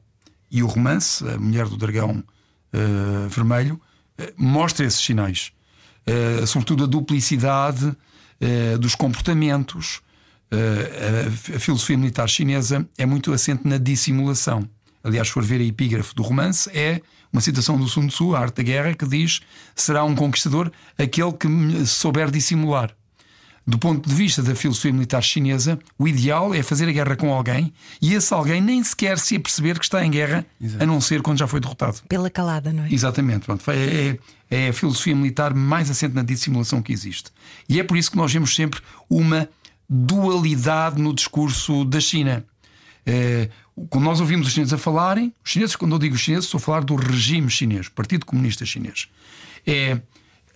E 0.51 0.61
o 0.61 0.67
romance, 0.67 1.27
a 1.27 1.39
Mulher 1.39 1.67
do 1.67 1.75
Dragão 1.75 2.23
eh, 2.71 3.27
Vermelho, 3.27 3.81
eh, 4.15 4.31
mostra 4.37 4.85
esses 4.85 5.03
sinais. 5.03 5.51
Eh, 6.05 6.45
sobretudo 6.45 6.83
a 6.83 6.87
duplicidade 6.87 7.93
dos 8.81 8.95
comportamentos. 8.95 10.01
A, 10.51 11.55
a 11.55 11.59
filosofia 11.59 11.97
militar 11.97 12.27
chinesa 12.27 12.87
é 12.97 13.05
muito 13.05 13.31
assente 13.31 13.65
na 13.65 13.77
dissimulação. 13.77 14.69
Aliás, 15.01 15.29
se 15.29 15.33
for 15.33 15.43
ver 15.43 15.61
a 15.61 15.63
epígrafe 15.63 16.13
do 16.13 16.21
romance, 16.21 16.69
é 16.77 17.01
uma 17.31 17.41
citação 17.41 17.77
do 17.77 17.87
Sun 17.87 18.07
Tzu, 18.07 18.35
a 18.35 18.41
arte 18.41 18.57
da 18.57 18.63
guerra, 18.63 18.93
que 18.93 19.07
diz: 19.07 19.39
será 19.73 20.03
um 20.03 20.13
conquistador 20.13 20.69
aquele 20.97 21.31
que 21.31 21.47
souber 21.85 22.29
dissimular. 22.29 22.93
Do 23.67 23.79
ponto 23.79 24.07
de 24.07 24.13
vista 24.13 24.43
da 24.43 24.53
filosofia 24.53 24.93
militar 24.93 25.23
chinesa, 25.23 25.79
o 25.97 26.07
ideal 26.07 26.53
é 26.53 26.61
fazer 26.61 26.87
a 26.87 26.91
guerra 26.91 27.15
com 27.15 27.33
alguém 27.33 27.73
e 27.99 28.13
esse 28.13 28.31
alguém 28.31 28.61
nem 28.61 28.83
sequer 28.83 29.17
se 29.17 29.35
aperceber 29.35 29.79
que 29.79 29.85
está 29.85 30.05
em 30.05 30.11
guerra, 30.11 30.45
a 30.79 30.85
não 30.85 31.01
ser 31.01 31.23
quando 31.23 31.39
já 31.39 31.47
foi 31.47 31.59
derrotado. 31.59 31.97
Pela 32.07 32.29
calada, 32.29 32.71
não 32.71 32.83
é? 32.83 32.93
Exatamente, 32.93 33.45
pronto. 33.45 33.63
É, 33.71 34.19
é 34.51 34.67
a 34.69 34.73
filosofia 34.73 35.15
militar 35.15 35.55
mais 35.55 35.89
assente 35.89 36.13
na 36.13 36.21
dissimulação 36.21 36.79
que 36.79 36.93
existe. 36.93 37.31
E 37.67 37.79
é 37.79 37.83
por 37.83 37.97
isso 37.97 38.11
que 38.11 38.17
nós 38.17 38.31
vemos 38.31 38.53
sempre 38.53 38.79
uma 39.09 39.49
dualidade 39.89 41.01
no 41.01 41.13
discurso 41.13 41.83
da 41.85 41.99
China. 41.99 42.45
É, 43.03 43.49
quando 43.89 44.03
nós 44.03 44.19
ouvimos 44.19 44.45
os 44.47 44.53
chineses 44.53 44.73
a 44.73 44.77
falarem, 44.77 45.33
os 45.43 45.51
chineses, 45.51 45.75
quando 45.75 45.93
eu 45.95 45.99
digo 45.99 46.15
chineses, 46.15 46.45
estou 46.45 46.59
a 46.59 46.61
falar 46.61 46.83
do 46.83 46.95
regime 46.95 47.49
chinês, 47.49 47.89
Partido 47.89 48.27
Comunista 48.27 48.63
Chinês. 48.63 49.07
É 49.65 49.99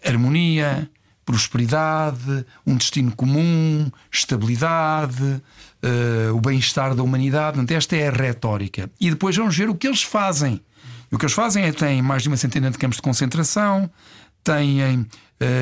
harmonia, 0.05 0.89
prosperidade, 1.29 2.43
um 2.65 2.75
destino 2.75 3.15
comum, 3.15 3.91
estabilidade, 4.11 5.23
uh, 5.23 6.35
o 6.35 6.41
bem-estar 6.41 6.95
da 6.95 7.03
humanidade. 7.03 7.57
Portanto, 7.57 7.71
esta 7.77 7.95
é 7.95 8.07
a 8.07 8.11
retórica. 8.11 8.89
E 8.99 9.11
depois 9.11 9.37
vamos 9.37 9.55
ver 9.55 9.69
o 9.69 9.75
que 9.75 9.85
eles 9.85 10.01
fazem. 10.01 10.59
E 11.11 11.13
o 11.13 11.19
que 11.19 11.25
eles 11.25 11.35
fazem 11.35 11.65
é 11.65 11.71
têm 11.71 12.01
mais 12.01 12.23
de 12.23 12.29
uma 12.29 12.37
centena 12.37 12.71
de 12.71 12.79
campos 12.79 12.95
de 12.95 13.03
concentração, 13.03 13.91
têm 14.43 14.81
uh, 14.81 15.07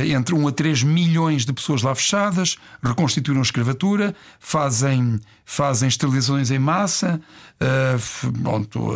entre 0.10 0.34
1 0.34 0.48
a 0.48 0.52
3 0.54 0.84
milhões 0.84 1.46
de 1.46 1.52
pessoas 1.52 1.82
lá 1.82 1.94
fechadas, 1.94 2.56
reconstituíram 2.82 3.42
a 3.42 3.44
escravatura, 3.44 4.16
fazem, 4.40 5.20
fazem 5.44 5.90
esterilizações 5.90 6.50
em 6.50 6.60
massa, 6.60 7.20
uh, 7.60 8.32
pronto, 8.42 8.94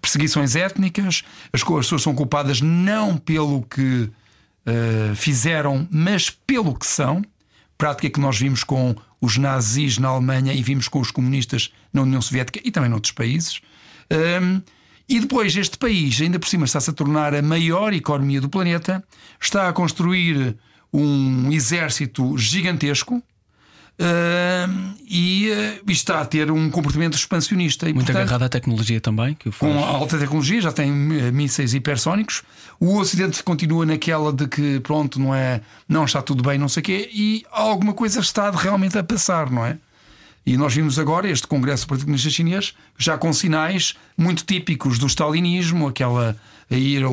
perseguições 0.00 0.54
étnicas, 0.54 1.24
as 1.52 1.64
pessoas 1.64 2.00
são 2.00 2.14
culpadas 2.14 2.60
não 2.60 3.16
pelo 3.16 3.62
que 3.62 4.08
uh, 4.66 5.14
fizeram, 5.14 5.86
mas 5.90 6.30
pelo 6.30 6.74
que 6.74 6.86
são. 6.86 7.22
Prática 7.78 8.08
que 8.08 8.20
nós 8.20 8.38
vimos 8.38 8.64
com 8.64 8.96
os 9.20 9.36
nazis 9.36 9.98
na 9.98 10.08
Alemanha 10.08 10.52
e 10.52 10.62
vimos 10.62 10.88
com 10.88 10.98
os 10.98 11.10
comunistas 11.10 11.72
na 11.92 12.02
União 12.02 12.22
Soviética 12.22 12.60
e 12.64 12.70
também 12.70 12.88
noutros 12.88 13.12
países. 13.12 13.60
Um, 14.10 14.16
ehm, 14.16 14.62
e 15.08 15.20
depois, 15.20 15.54
este 15.56 15.78
país, 15.78 16.20
ainda 16.20 16.38
por 16.38 16.48
cima, 16.48 16.64
está-se 16.64 16.90
a 16.90 16.92
tornar 16.92 17.34
a 17.34 17.42
maior 17.42 17.92
economia 17.92 18.40
do 18.40 18.48
planeta, 18.48 19.04
está 19.40 19.68
a 19.68 19.72
construir 19.72 20.56
um 20.92 21.52
exército 21.52 22.36
gigantesco 22.36 23.22
Uh, 23.98 24.94
e, 25.08 25.50
uh, 25.50 25.90
está 25.90 26.20
a 26.20 26.24
ter 26.24 26.50
um 26.50 26.70
comportamento 26.70 27.14
expansionista. 27.14 27.88
E, 27.88 27.94
Muito 27.94 28.06
portanto, 28.06 28.22
agarrado 28.22 28.42
à 28.42 28.48
tecnologia 28.48 29.00
também. 29.00 29.34
Que. 29.34 29.50
Com 29.50 29.82
a 29.82 29.86
alta 29.86 30.18
tecnologia, 30.18 30.60
já 30.60 30.72
tem 30.72 30.90
uh, 30.90 31.32
mísseis 31.32 31.72
hipersónicos. 31.72 32.42
O 32.78 32.98
Ocidente 32.98 33.42
continua 33.42 33.86
naquela 33.86 34.32
de 34.32 34.46
que, 34.46 34.80
pronto, 34.80 35.18
não 35.18 35.34
é, 35.34 35.62
não 35.88 36.04
está 36.04 36.20
tudo 36.20 36.42
bem, 36.42 36.58
não 36.58 36.68
sei 36.68 36.82
o 36.82 36.84
quê, 36.84 37.10
e 37.12 37.44
alguma 37.50 37.94
coisa 37.94 38.20
está 38.20 38.50
realmente 38.50 38.98
a 38.98 39.02
passar, 39.02 39.50
não 39.50 39.64
é? 39.64 39.78
E 40.44 40.56
nós 40.56 40.74
vimos 40.74 40.98
agora 40.98 41.28
este 41.28 41.46
Congresso 41.46 41.88
Comunista 41.88 42.30
Chinês 42.30 42.74
já 42.96 43.18
com 43.18 43.32
sinais 43.32 43.94
muito 44.16 44.44
típicos 44.44 44.98
do 44.98 45.06
stalinismo, 45.06 45.88
aquela 45.88 46.36
a 46.70 46.74
ir 46.74 47.04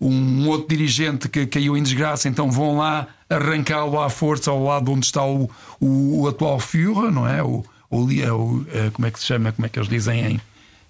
um 0.00 0.48
outro 0.48 0.68
dirigente 0.68 1.28
que 1.28 1.46
caiu 1.46 1.76
em 1.76 1.82
desgraça, 1.82 2.28
então 2.28 2.50
vão 2.50 2.78
lá 2.78 3.06
arrancá-lo 3.34 4.00
à 4.00 4.08
força 4.10 4.50
ao 4.50 4.62
lado 4.62 4.90
onde 4.90 5.06
está 5.06 5.24
o, 5.24 5.50
o, 5.80 6.22
o 6.22 6.28
atual 6.28 6.58
Führer, 6.60 7.10
não 7.10 7.26
é? 7.26 7.42
O, 7.42 7.64
o, 7.90 8.04
o, 8.04 8.66
eh, 8.72 8.90
como 8.92 9.06
é 9.06 9.10
que 9.10 9.18
se 9.18 9.26
chama? 9.26 9.52
Como 9.52 9.66
é 9.66 9.68
que 9.68 9.78
eles 9.78 9.88
dizem 9.88 10.24
em, 10.24 10.40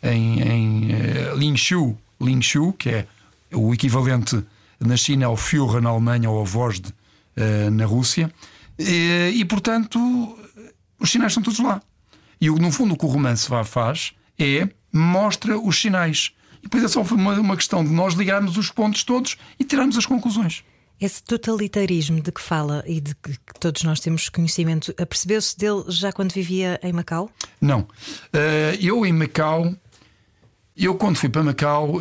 em, 0.03 0.43
em 0.43 1.53
uh, 1.53 2.73
que 2.79 2.89
é 2.91 3.07
o 3.53 3.73
equivalente 3.75 4.43
na 4.81 4.97
China 4.97 5.27
ao 5.27 5.37
Führer 5.37 5.81
na 5.81 5.91
Alemanha 5.91 6.31
ou 6.31 6.39
ao 6.39 6.45
Vozd 6.45 6.89
uh, 6.89 7.71
na 7.71 7.87
Rússia. 7.87 8.33
E, 8.79 9.33
e, 9.35 9.45
portanto, 9.45 9.99
os 10.99 11.11
sinais 11.11 11.33
estão 11.33 11.43
todos 11.43 11.61
lá. 11.61 11.81
E 12.41 12.49
no 12.49 12.73
fundo 12.73 12.95
o 12.95 12.97
que 12.97 13.05
o 13.05 13.09
romance 13.09 13.49
faz 13.65 14.13
é 14.39 14.69
mostra 14.93 15.59
os 15.59 15.81
sinais. 15.81 16.33
E 16.59 16.63
depois 16.63 16.85
é 16.85 16.89
só 16.89 17.03
uma, 17.03 17.35
uma 17.35 17.57
questão 17.57 17.85
de 17.85 17.91
nós 17.91 18.15
ligarmos 18.15 18.57
os 18.57 18.71
pontos 18.71 19.05
todos 19.05 19.37
e 19.59 19.65
tirarmos 19.65 19.97
as 19.97 20.07
conclusões. 20.07 20.65
Esse 21.03 21.21
totalitarismo 21.21 22.21
de 22.21 22.31
que 22.31 22.41
fala 22.41 22.85
e 22.87 23.01
de 23.01 23.13
que 23.17 23.37
todos 23.59 23.83
nós 23.83 23.99
temos 23.99 24.29
conhecimento, 24.29 24.95
apercebeu-se 24.97 25.59
dele 25.59 25.83
já 25.89 26.13
quando 26.13 26.33
vivia 26.33 26.79
em 26.81 26.93
Macau? 26.93 27.29
Não. 27.61 27.81
Uh, 27.81 28.79
eu 28.81 29.05
em 29.05 29.13
Macau, 29.13 29.75
eu 30.77 30.95
quando 30.95 31.17
fui 31.17 31.29
para 31.29 31.43
Macau, 31.43 31.97
uh, 31.97 32.01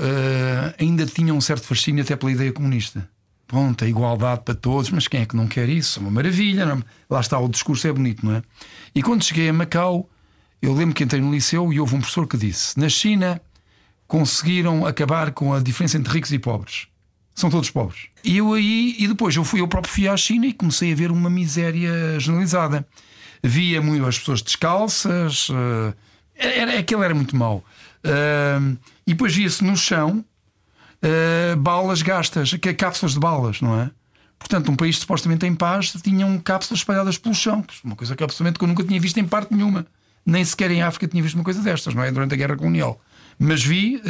ainda 0.80 1.04
tinha 1.08 1.34
um 1.34 1.42
certo 1.42 1.66
fascínio 1.66 2.04
até 2.04 2.16
pela 2.16 2.32
ideia 2.32 2.54
comunista. 2.54 3.10
Pronto, 3.48 3.84
a 3.84 3.88
igualdade 3.88 4.44
para 4.46 4.54
todos, 4.54 4.92
mas 4.92 5.08
quem 5.08 5.22
é 5.22 5.26
que 5.26 5.36
não 5.36 5.48
quer 5.48 5.68
isso? 5.68 5.98
É 5.98 6.02
uma 6.04 6.12
maravilha. 6.12 6.64
Não? 6.64 6.78
É? 6.78 6.84
Lá 7.10 7.22
está, 7.22 7.40
o 7.40 7.50
discurso 7.50 7.88
é 7.88 7.92
bonito, 7.92 8.24
não 8.24 8.36
é? 8.36 8.44
E 8.94 9.02
quando 9.02 9.24
cheguei 9.24 9.50
a 9.50 9.54
Macau, 9.54 10.08
eu 10.62 10.76
lembro 10.76 10.94
que 10.94 11.04
entrei 11.04 11.20
no 11.20 11.34
liceu 11.34 11.74
e 11.74 11.80
houve 11.80 11.96
um 11.96 12.00
professor 12.02 12.28
que 12.28 12.38
disse: 12.38 12.80
na 12.80 12.88
China 12.88 13.42
conseguiram 14.08 14.86
acabar 14.86 15.32
com 15.32 15.56
a 15.56 15.60
diferença 15.60 15.98
entre 15.98 16.14
ricos 16.14 16.32
e 16.32 16.38
pobres 16.38 16.91
são 17.34 17.50
todos 17.50 17.70
pobres. 17.70 18.08
E 18.24 18.38
eu 18.38 18.54
aí, 18.54 18.96
e 19.00 19.08
depois 19.08 19.36
eu 19.36 19.44
fui, 19.44 19.62
eu 19.62 19.68
próprio 19.68 19.94
fui 19.94 20.08
à 20.08 20.16
China 20.16 20.46
e 20.46 20.54
comecei 20.54 20.92
a 20.92 20.96
ver 20.96 21.12
uma 21.12 21.30
miséria 21.30 22.20
generalizada. 22.20 22.86
Via 23.44 23.82
muito 23.82 24.06
as 24.06 24.20
pessoas 24.20 24.42
descalças, 24.42 25.50
uh, 25.50 25.96
era, 26.36 26.78
aquilo 26.78 27.02
era 27.02 27.16
muito 27.16 27.36
mau. 27.36 27.64
Uh, 28.06 28.78
e 29.06 29.14
depois 29.14 29.36
via-se 29.36 29.64
no 29.64 29.76
chão 29.76 30.24
uh, 31.04 31.56
balas 31.58 32.02
gastas, 32.02 32.56
é 32.62 32.74
cápsulas 32.74 33.14
de 33.14 33.20
balas, 33.20 33.62
não 33.62 33.80
é? 33.80 33.90
Portanto, 34.38 34.72
um 34.72 34.76
país 34.76 34.98
supostamente 34.98 35.46
em 35.46 35.56
paz 35.56 35.92
tinham 36.04 36.38
cápsulas 36.40 36.80
espalhadas 36.80 37.18
pelo 37.18 37.34
chão, 37.34 37.64
uma 37.84 37.96
coisa 37.96 38.16
que 38.16 38.24
absolutamente 38.24 38.58
que 38.60 38.64
eu 38.64 38.68
nunca 38.68 38.84
tinha 38.84 39.00
visto 39.00 39.18
em 39.20 39.26
parte 39.26 39.54
nenhuma. 39.54 39.86
Nem 40.26 40.44
sequer 40.44 40.70
em 40.72 40.82
África 40.82 41.08
tinha 41.08 41.22
visto 41.22 41.36
uma 41.36 41.44
coisa 41.44 41.62
destas, 41.62 41.94
não 41.94 42.04
é? 42.04 42.12
Durante 42.12 42.34
a 42.34 42.38
Guerra 42.38 42.56
Colonial. 42.56 43.00
Mas 43.38 43.64
vi 43.64 44.02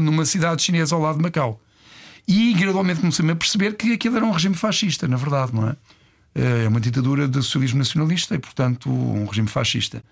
numa 0.00 0.24
cidade 0.24 0.62
chinesa 0.62 0.96
ao 0.96 1.00
lado 1.00 1.16
de 1.16 1.22
Macau. 1.22 1.60
E 2.28 2.52
gradualmente 2.52 3.00
comecei-me 3.00 3.32
a 3.32 3.36
perceber 3.36 3.74
que 3.74 3.94
aquilo 3.94 4.16
era 4.16 4.26
um 4.26 4.30
regime 4.30 4.54
fascista, 4.54 5.08
na 5.08 5.16
verdade, 5.16 5.54
não 5.54 5.66
é? 5.66 5.76
É 6.34 6.68
uma 6.68 6.78
ditadura 6.78 7.26
de 7.26 7.36
socialismo 7.36 7.78
nacionalista 7.78 8.34
e, 8.34 8.38
portanto, 8.38 8.90
um 8.90 9.24
regime 9.24 9.48
fascista. 9.48 10.04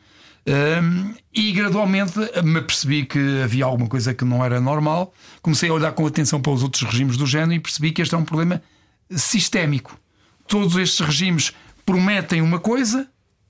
Um, 0.49 1.13
e 1.35 1.53
gradualmente 1.53 2.15
me 2.43 2.63
percebi 2.63 3.05
que 3.05 3.43
havia 3.43 3.65
alguma 3.67 3.87
coisa 3.89 4.15
que 4.15 4.25
não 4.25 4.43
era 4.43 4.59
normal. 4.61 5.13
Comecei 5.43 5.69
a 5.69 5.73
olhar 5.75 5.93
com 5.93 6.07
atenção 6.07 6.41
para 6.41 6.53
os 6.53 6.63
outros 6.63 6.85
regimes 6.85 7.19
do 7.19 7.27
género 7.27 7.53
e 7.53 7.61
percebi 7.61 7.93
que 7.93 8.01
este 8.01 8.15
é 8.15 8.19
um 8.19 8.25
problema 8.25 8.63
sistémico. 9.11 9.99
Todos 10.49 10.77
estes 10.77 11.05
regimes 11.05 11.53
prometem 11.85 12.41
uma 12.41 12.59
coisa 12.59 13.07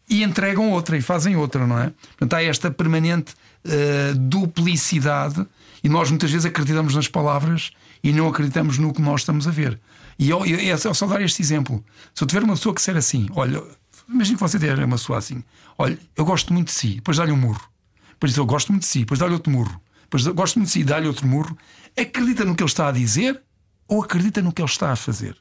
e 0.08 0.24
entregam 0.24 0.70
outra 0.70 0.96
e 0.96 1.02
fazem 1.02 1.36
outra, 1.36 1.66
não 1.66 1.78
é? 1.78 1.92
Portanto, 2.18 2.34
há 2.34 2.42
esta 2.42 2.70
permanente 2.70 3.34
uh, 3.64 4.18
duplicidade 4.18 5.46
e 5.84 5.88
nós 5.88 6.10
muitas 6.10 6.30
vezes 6.30 6.46
acreditamos 6.46 6.94
nas 6.94 7.06
palavras 7.06 7.70
e 8.02 8.12
não 8.12 8.28
acreditamos 8.28 8.78
no 8.78 8.92
que 8.92 9.00
nós 9.00 9.22
estamos 9.22 9.46
a 9.46 9.50
ver. 9.50 9.80
E 10.18 10.30
eu, 10.30 10.44
eu, 10.46 10.58
eu 10.58 10.94
só 10.94 11.06
dar 11.06 11.20
este 11.20 11.42
exemplo. 11.42 11.84
Se 12.14 12.22
eu 12.22 12.28
tiver 12.28 12.42
uma 12.42 12.54
pessoa 12.54 12.74
que 12.74 12.80
disser 12.80 12.96
assim, 12.96 13.28
olha, 13.34 13.62
imagine 14.08 14.36
que 14.36 14.42
você 14.42 14.58
tiver 14.58 14.78
uma 14.78 14.96
pessoa 14.96 15.18
assim, 15.18 15.42
olha, 15.78 15.98
eu 16.16 16.24
gosto 16.24 16.52
muito 16.52 16.68
de 16.68 16.74
si, 16.74 16.94
depois 16.94 17.16
dá-lhe 17.16 17.32
um 17.32 17.36
murro. 17.36 17.68
Depois 18.10 18.32
diz, 18.32 18.38
eu 18.38 18.46
gosto 18.46 18.72
muito 18.72 18.82
de 18.82 18.88
si, 18.88 19.00
depois 19.00 19.20
dá-lhe 19.20 19.34
outro 19.34 19.52
murro. 19.52 19.80
Depois 20.04 20.26
gosto 20.28 20.56
muito 20.56 20.68
de 20.68 20.72
si, 20.72 20.84
dá-lhe 20.84 21.06
outro 21.06 21.26
murro. 21.26 21.56
Acredita 21.98 22.44
no 22.44 22.54
que 22.54 22.62
ele 22.62 22.70
está 22.70 22.88
a 22.88 22.92
dizer 22.92 23.42
ou 23.88 24.02
acredita 24.02 24.40
no 24.42 24.52
que 24.52 24.62
ele 24.62 24.68
está 24.68 24.92
a 24.92 24.96
fazer? 24.96 25.36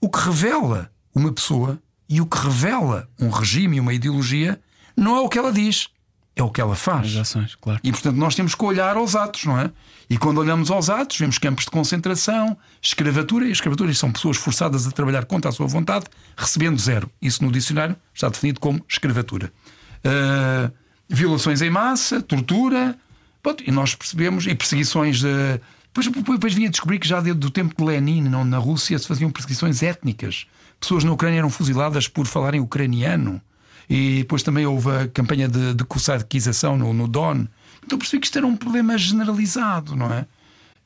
O 0.00 0.08
que 0.08 0.18
revela 0.18 0.90
uma 1.14 1.32
pessoa 1.32 1.80
e 2.08 2.20
o 2.20 2.26
que 2.26 2.38
revela 2.38 3.08
um 3.18 3.30
regime 3.30 3.76
e 3.76 3.80
uma 3.80 3.94
ideologia 3.94 4.60
não 4.96 5.16
é 5.16 5.20
o 5.20 5.28
que 5.28 5.38
ela 5.38 5.52
diz, 5.52 5.88
é 6.36 6.42
o 6.42 6.50
que 6.50 6.60
ela 6.60 6.76
faz. 6.76 7.16
Ações, 7.16 7.54
claro. 7.54 7.80
E 7.82 7.90
portanto 7.90 8.16
nós 8.16 8.34
temos 8.34 8.54
que 8.54 8.62
olhar 8.62 8.96
aos 8.96 9.16
atos, 9.16 9.46
não 9.46 9.58
é? 9.58 9.70
E 10.08 10.18
quando 10.18 10.38
olhamos 10.38 10.70
aos 10.70 10.90
atos, 10.90 11.18
vemos 11.18 11.38
campos 11.38 11.64
de 11.64 11.70
concentração, 11.70 12.56
escravatura, 12.80 13.46
e 13.46 13.50
escravatura 13.50 13.92
são 13.94 14.12
pessoas 14.12 14.36
forçadas 14.36 14.86
a 14.86 14.90
trabalhar 14.90 15.24
contra 15.24 15.48
a 15.48 15.52
sua 15.52 15.66
vontade, 15.66 16.04
recebendo 16.36 16.78
zero. 16.78 17.10
Isso 17.20 17.42
no 17.42 17.50
dicionário 17.50 17.96
está 18.14 18.28
definido 18.28 18.60
como 18.60 18.84
escravatura. 18.86 19.50
Uh, 20.04 20.70
violações 21.08 21.62
em 21.62 21.70
massa, 21.70 22.20
tortura, 22.20 22.96
pronto, 23.42 23.64
e 23.66 23.72
nós 23.72 23.94
percebemos, 23.94 24.46
e 24.46 24.54
perseguições 24.54 25.20
de. 25.20 25.60
Depois, 25.92 26.24
depois 26.34 26.52
vinha 26.52 26.68
a 26.68 26.70
descobrir 26.70 26.98
que 26.98 27.08
já 27.08 27.20
desde 27.20 27.44
o 27.46 27.50
tempo 27.50 27.74
de 27.74 27.82
Lenin, 27.82 28.20
não, 28.20 28.44
na 28.44 28.58
Rússia, 28.58 28.98
se 28.98 29.08
faziam 29.08 29.30
perseguições 29.30 29.82
étnicas. 29.82 30.46
Pessoas 30.78 31.02
na 31.02 31.12
Ucrânia 31.12 31.38
eram 31.38 31.48
fuziladas 31.48 32.06
por 32.06 32.26
falarem 32.26 32.60
ucraniano. 32.60 33.40
E 33.88 34.18
depois 34.18 34.42
também 34.42 34.66
houve 34.66 34.90
a 34.90 35.08
campanha 35.08 35.48
de, 35.48 35.74
de 35.74 35.84
cossarquização 35.84 36.76
no, 36.76 36.92
no 36.92 37.06
Don. 37.06 37.46
Então 37.84 37.98
percebi 37.98 38.20
que 38.20 38.26
isto 38.26 38.38
era 38.38 38.46
um 38.46 38.56
problema 38.56 38.98
generalizado, 38.98 39.94
não 39.94 40.12
é? 40.12 40.26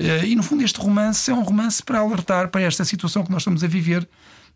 Eh, 0.00 0.28
e 0.28 0.36
no 0.36 0.42
fundo, 0.42 0.64
este 0.64 0.80
romance 0.80 1.30
é 1.30 1.34
um 1.34 1.42
romance 1.42 1.82
para 1.82 1.98
alertar 1.98 2.48
para 2.48 2.62
esta 2.62 2.84
situação 2.84 3.22
que 3.22 3.30
nós 3.30 3.42
estamos 3.42 3.62
a 3.62 3.66
viver 3.66 4.08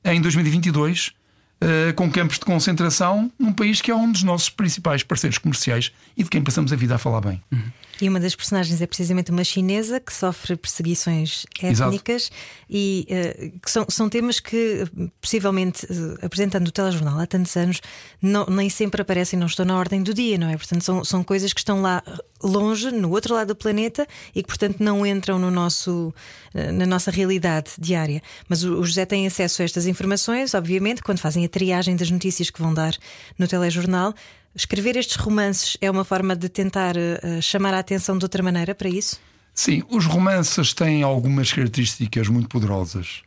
em 0.02 0.20
2022, 0.20 1.12
eh, 1.61 1.92
com 1.92 2.11
campos 2.11 2.38
de 2.38 2.44
concentração 2.46 3.30
num 3.38 3.52
país 3.52 3.80
que 3.80 3.90
é 3.90 3.94
um 3.94 4.11
dos 4.11 4.22
nossos 4.22 4.48
principais 4.48 5.02
parceiros 5.02 5.38
comerciais 5.38 5.92
e 6.16 6.22
de 6.22 6.30
quem 6.30 6.42
passamos 6.42 6.72
a 6.72 6.76
vida 6.76 6.94
a 6.94 6.98
falar 6.98 7.20
bem. 7.20 7.42
Uhum. 7.52 7.62
E 8.00 8.09
uma 8.09 8.18
das 8.18 8.35
personagens 8.35 8.80
é 8.80 8.87
precisamente 8.87 9.30
uma 9.30 9.44
chinesa 9.44 10.00
que 10.00 10.12
sofre 10.12 10.57
perseguições 10.57 11.46
étnicas 11.62 12.24
Exato. 12.24 12.37
e 12.68 13.07
uh, 13.09 13.61
que 13.61 13.70
são, 13.70 13.87
são 13.88 14.09
temas 14.09 14.40
que, 14.40 14.85
possivelmente, 15.20 15.87
uh, 15.87 16.18
apresentando 16.22 16.68
o 16.68 16.72
telejornal 16.72 17.18
há 17.20 17.26
tantos 17.26 17.57
anos, 17.57 17.80
não, 18.20 18.46
nem 18.46 18.68
sempre 18.68 19.02
aparecem, 19.02 19.38
não 19.38 19.46
estão 19.46 19.64
na 19.64 19.76
ordem 19.76 20.02
do 20.02 20.12
dia, 20.12 20.37
não 20.37 20.48
é? 20.48 20.57
Portanto, 20.57 20.83
são, 20.83 21.04
são 21.04 21.22
coisas 21.22 21.52
que 21.52 21.61
estão 21.61 21.80
lá 21.80 22.02
longe, 22.42 22.90
no 22.90 23.11
outro 23.11 23.35
lado 23.35 23.48
do 23.48 23.57
planeta 23.57 24.07
e 24.35 24.42
que, 24.42 24.48
portanto, 24.48 24.76
não 24.80 25.07
entram 25.07 25.38
no 25.38 25.50
nosso, 25.50 26.12
uh, 26.54 26.72
na 26.72 26.87
nossa 26.87 27.11
realidade 27.11 27.70
diária. 27.78 28.22
Mas 28.48 28.64
o, 28.64 28.80
o 28.80 28.85
José 28.85 29.07
tem 29.07 29.26
acesso 29.26 29.62
a 29.62 29.64
estas 29.64 29.87
informações, 29.87 30.52
obviamente, 30.54 31.02
quando 31.02 31.20
fazem 31.20 31.44
a 31.44 31.48
triagem 31.48 31.94
das 31.94 32.11
notícias 32.11 32.50
que 32.50 32.61
vão 32.61 32.74
dar 32.74 32.94
no 33.38 33.46
telejornal. 33.46 34.14
Escrever 34.57 34.97
estes 34.97 35.17
romances 35.17 35.77
é 35.81 35.90
uma 35.90 36.05
forma 36.05 36.37
de 36.37 36.49
tentar 36.49 36.95
uh, 36.97 37.43
chamar 37.43 37.75
a 37.75 37.81
atenção 37.81 38.17
de 38.17 38.25
outra 38.25 38.40
maneira 38.40 38.73
para 38.73 38.88
isso? 38.88 39.21
Sim, 39.53 39.83
os 39.88 40.07
romances 40.07 40.73
têm 40.73 41.03
algumas 41.03 41.53
características 41.53 42.29
muito 42.29 42.49
poderosas. 42.49 43.23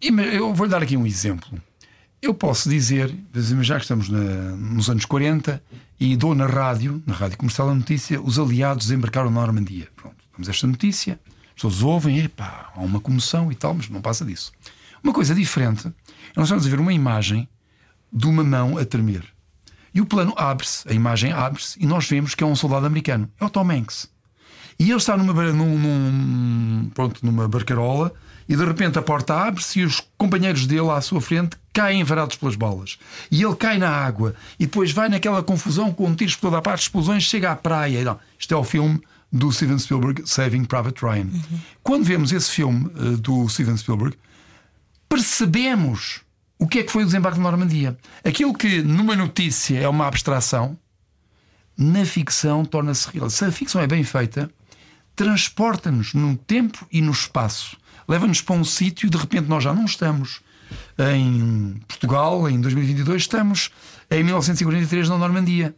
eu 0.00 0.54
vou-lhe 0.54 0.70
dar 0.70 0.82
aqui 0.82 0.96
um 0.96 1.04
exemplo. 1.04 1.60
Eu 2.22 2.32
posso 2.32 2.68
dizer, 2.68 3.12
já 3.60 3.76
que 3.76 3.82
estamos 3.82 4.08
na, 4.08 4.18
nos 4.18 4.88
anos 4.88 5.04
40 5.04 5.62
e 5.98 6.16
dou 6.16 6.34
na 6.34 6.46
rádio, 6.46 7.02
na 7.04 7.14
rádio 7.14 7.38
comercial, 7.38 7.68
a 7.68 7.74
notícia: 7.74 8.20
os 8.20 8.38
aliados 8.38 8.90
embarcaram 8.90 9.30
na 9.30 9.40
Normandia. 9.40 9.88
Pronto, 9.96 10.16
damos 10.32 10.48
esta 10.48 10.66
notícia, 10.66 11.20
as 11.48 11.54
pessoas 11.54 11.82
ouvem, 11.82 12.20
epá, 12.20 12.72
há 12.74 12.80
uma 12.80 13.00
comoção 13.00 13.50
e 13.50 13.54
tal, 13.54 13.74
mas 13.74 13.88
não 13.88 14.00
passa 14.00 14.24
disso. 14.24 14.52
Uma 15.02 15.12
coisa 15.12 15.34
diferente, 15.34 15.92
nós 16.36 16.48
vamos 16.48 16.66
ver 16.66 16.78
uma 16.78 16.92
imagem 16.92 17.48
de 18.12 18.26
uma 18.26 18.42
mão 18.44 18.78
a 18.78 18.84
tremer. 18.84 19.35
E 19.96 20.00
o 20.02 20.04
plano 20.04 20.34
abre-se, 20.36 20.86
a 20.86 20.92
imagem 20.92 21.32
abre-se, 21.32 21.82
e 21.82 21.86
nós 21.86 22.06
vemos 22.06 22.34
que 22.34 22.44
é 22.44 22.46
um 22.46 22.54
soldado 22.54 22.84
americano. 22.84 23.30
É 23.40 23.44
o 23.46 23.48
Tom 23.48 23.70
Hanks. 23.70 24.06
E 24.78 24.90
ele 24.90 24.98
está 24.98 25.16
numa, 25.16 25.32
num, 25.54 25.78
num, 25.78 26.90
pronto, 26.92 27.24
numa 27.24 27.48
barcarola 27.48 28.12
e 28.46 28.54
de 28.54 28.62
repente 28.62 28.98
a 28.98 29.02
porta 29.02 29.34
abre-se 29.34 29.80
e 29.80 29.84
os 29.84 30.06
companheiros 30.18 30.66
dele 30.66 30.90
à 30.90 31.00
sua 31.00 31.18
frente 31.22 31.56
caem 31.72 32.04
varados 32.04 32.36
pelas 32.36 32.56
balas. 32.56 32.98
E 33.30 33.42
ele 33.42 33.56
cai 33.56 33.78
na 33.78 33.88
água 33.88 34.34
e 34.60 34.66
depois 34.66 34.92
vai 34.92 35.08
naquela 35.08 35.42
confusão 35.42 35.90
com 35.90 36.14
tiros 36.14 36.34
por 36.34 36.42
toda 36.42 36.58
a 36.58 36.62
parte, 36.62 36.82
explosões, 36.82 37.22
chega 37.22 37.52
à 37.52 37.56
praia. 37.56 38.04
Não, 38.04 38.18
isto 38.38 38.52
é 38.52 38.56
o 38.58 38.64
filme 38.64 39.00
do 39.32 39.50
Steven 39.50 39.78
Spielberg, 39.78 40.28
Saving 40.28 40.66
Private 40.66 41.02
Ryan. 41.02 41.30
Uhum. 41.32 41.60
Quando 41.82 42.04
vemos 42.04 42.32
esse 42.32 42.50
filme 42.50 42.84
uh, 42.96 43.16
do 43.16 43.48
Steven 43.48 43.78
Spielberg, 43.78 44.14
percebemos 45.08 46.20
o 46.58 46.66
que 46.66 46.80
é 46.80 46.82
que 46.82 46.92
foi 46.92 47.02
o 47.02 47.06
desembarque 47.06 47.38
de 47.38 47.42
Normandia. 47.42 47.96
Aquilo 48.24 48.54
que 48.54 48.82
numa 48.82 49.14
notícia 49.14 49.78
é 49.78 49.88
uma 49.88 50.06
abstração, 50.06 50.78
na 51.76 52.04
ficção 52.04 52.64
torna-se 52.64 53.08
real. 53.10 53.28
Se 53.28 53.44
a 53.44 53.52
ficção 53.52 53.80
é 53.80 53.86
bem 53.86 54.02
feita, 54.02 54.50
transporta-nos 55.14 56.14
no 56.14 56.36
tempo 56.36 56.86
e 56.90 57.02
no 57.02 57.12
espaço. 57.12 57.76
Leva-nos 58.08 58.40
para 58.40 58.54
um 58.54 58.64
sítio 58.64 59.06
e 59.06 59.10
de 59.10 59.16
repente 59.16 59.48
nós 59.48 59.64
já 59.64 59.74
não 59.74 59.84
estamos 59.84 60.40
em 60.98 61.80
Portugal 61.86 62.48
em 62.48 62.60
2022, 62.60 63.22
estamos 63.22 63.70
em 64.10 64.22
1943 64.22 65.08
na 65.08 65.18
Normandia. 65.18 65.74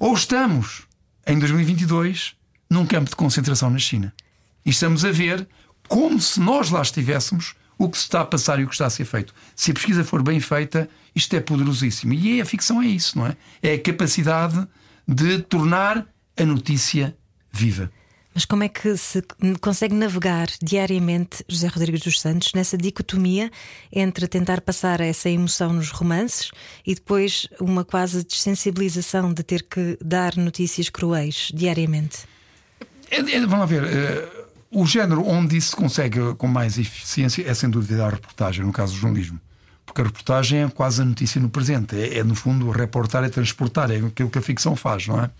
Ou 0.00 0.14
estamos 0.14 0.82
em 1.26 1.38
2022 1.38 2.34
num 2.70 2.86
campo 2.86 3.10
de 3.10 3.16
concentração 3.16 3.70
na 3.70 3.78
China. 3.78 4.12
E 4.64 4.70
estamos 4.70 5.04
a 5.04 5.10
ver 5.10 5.46
como 5.88 6.20
se 6.20 6.40
nós 6.40 6.70
lá 6.70 6.82
estivéssemos 6.82 7.54
o 7.78 7.88
que 7.88 7.96
se 7.96 8.04
está 8.04 8.20
a 8.22 8.24
passar 8.24 8.58
e 8.58 8.64
o 8.64 8.68
que 8.68 8.74
está 8.74 8.86
a 8.86 8.90
ser 8.90 9.04
feito. 9.04 9.32
Se 9.54 9.70
a 9.70 9.74
pesquisa 9.74 10.04
for 10.04 10.22
bem 10.22 10.40
feita, 10.40 10.88
isto 11.14 11.34
é 11.36 11.40
poderosíssimo. 11.40 12.12
E 12.12 12.40
a 12.40 12.44
ficção 12.44 12.82
é 12.82 12.86
isso, 12.86 13.16
não 13.16 13.26
é? 13.26 13.36
É 13.62 13.74
a 13.74 13.80
capacidade 13.80 14.66
de 15.06 15.38
tornar 15.38 16.06
a 16.36 16.44
notícia 16.44 17.16
viva. 17.52 17.90
Mas 18.34 18.44
como 18.44 18.62
é 18.62 18.68
que 18.68 18.96
se 18.96 19.20
consegue 19.60 19.94
navegar 19.94 20.48
diariamente, 20.62 21.44
José 21.48 21.66
Rodrigues 21.66 22.02
dos 22.02 22.20
Santos, 22.20 22.52
nessa 22.54 22.76
dicotomia 22.78 23.50
entre 23.92 24.28
tentar 24.28 24.60
passar 24.60 25.00
essa 25.00 25.28
emoção 25.28 25.72
nos 25.72 25.90
romances 25.90 26.52
e 26.86 26.94
depois 26.94 27.48
uma 27.58 27.84
quase 27.84 28.24
desensibilização 28.24 29.32
de 29.32 29.42
ter 29.42 29.64
que 29.64 29.98
dar 30.04 30.36
notícias 30.36 30.88
cruéis 30.88 31.50
diariamente? 31.52 32.28
É, 33.10 33.16
é, 33.16 33.40
vamos 33.40 33.58
lá 33.58 33.66
ver. 33.66 33.82
Uh, 33.82 34.47
o 34.70 34.86
género 34.86 35.26
onde 35.26 35.56
isso 35.56 35.70
se 35.70 35.76
consegue 35.76 36.34
com 36.36 36.46
mais 36.46 36.78
eficiência 36.78 37.48
é 37.48 37.54
sem 37.54 37.70
dúvida 37.70 38.06
a 38.06 38.10
reportagem, 38.10 38.64
no 38.64 38.72
caso 38.72 38.94
do 38.94 38.98
jornalismo. 38.98 39.40
Porque 39.86 40.00
a 40.02 40.04
reportagem 40.04 40.62
é 40.62 40.68
quase 40.68 41.00
a 41.00 41.04
notícia 41.04 41.40
no 41.40 41.48
presente. 41.48 41.96
É, 41.96 42.18
é 42.18 42.24
no 42.24 42.34
fundo, 42.34 42.70
reportar 42.70 43.24
é 43.24 43.28
transportar, 43.28 43.90
é 43.90 43.96
aquilo 43.96 44.28
que 44.28 44.38
a 44.38 44.42
ficção 44.42 44.76
faz, 44.76 45.06
não 45.06 45.20
é? 45.22 45.30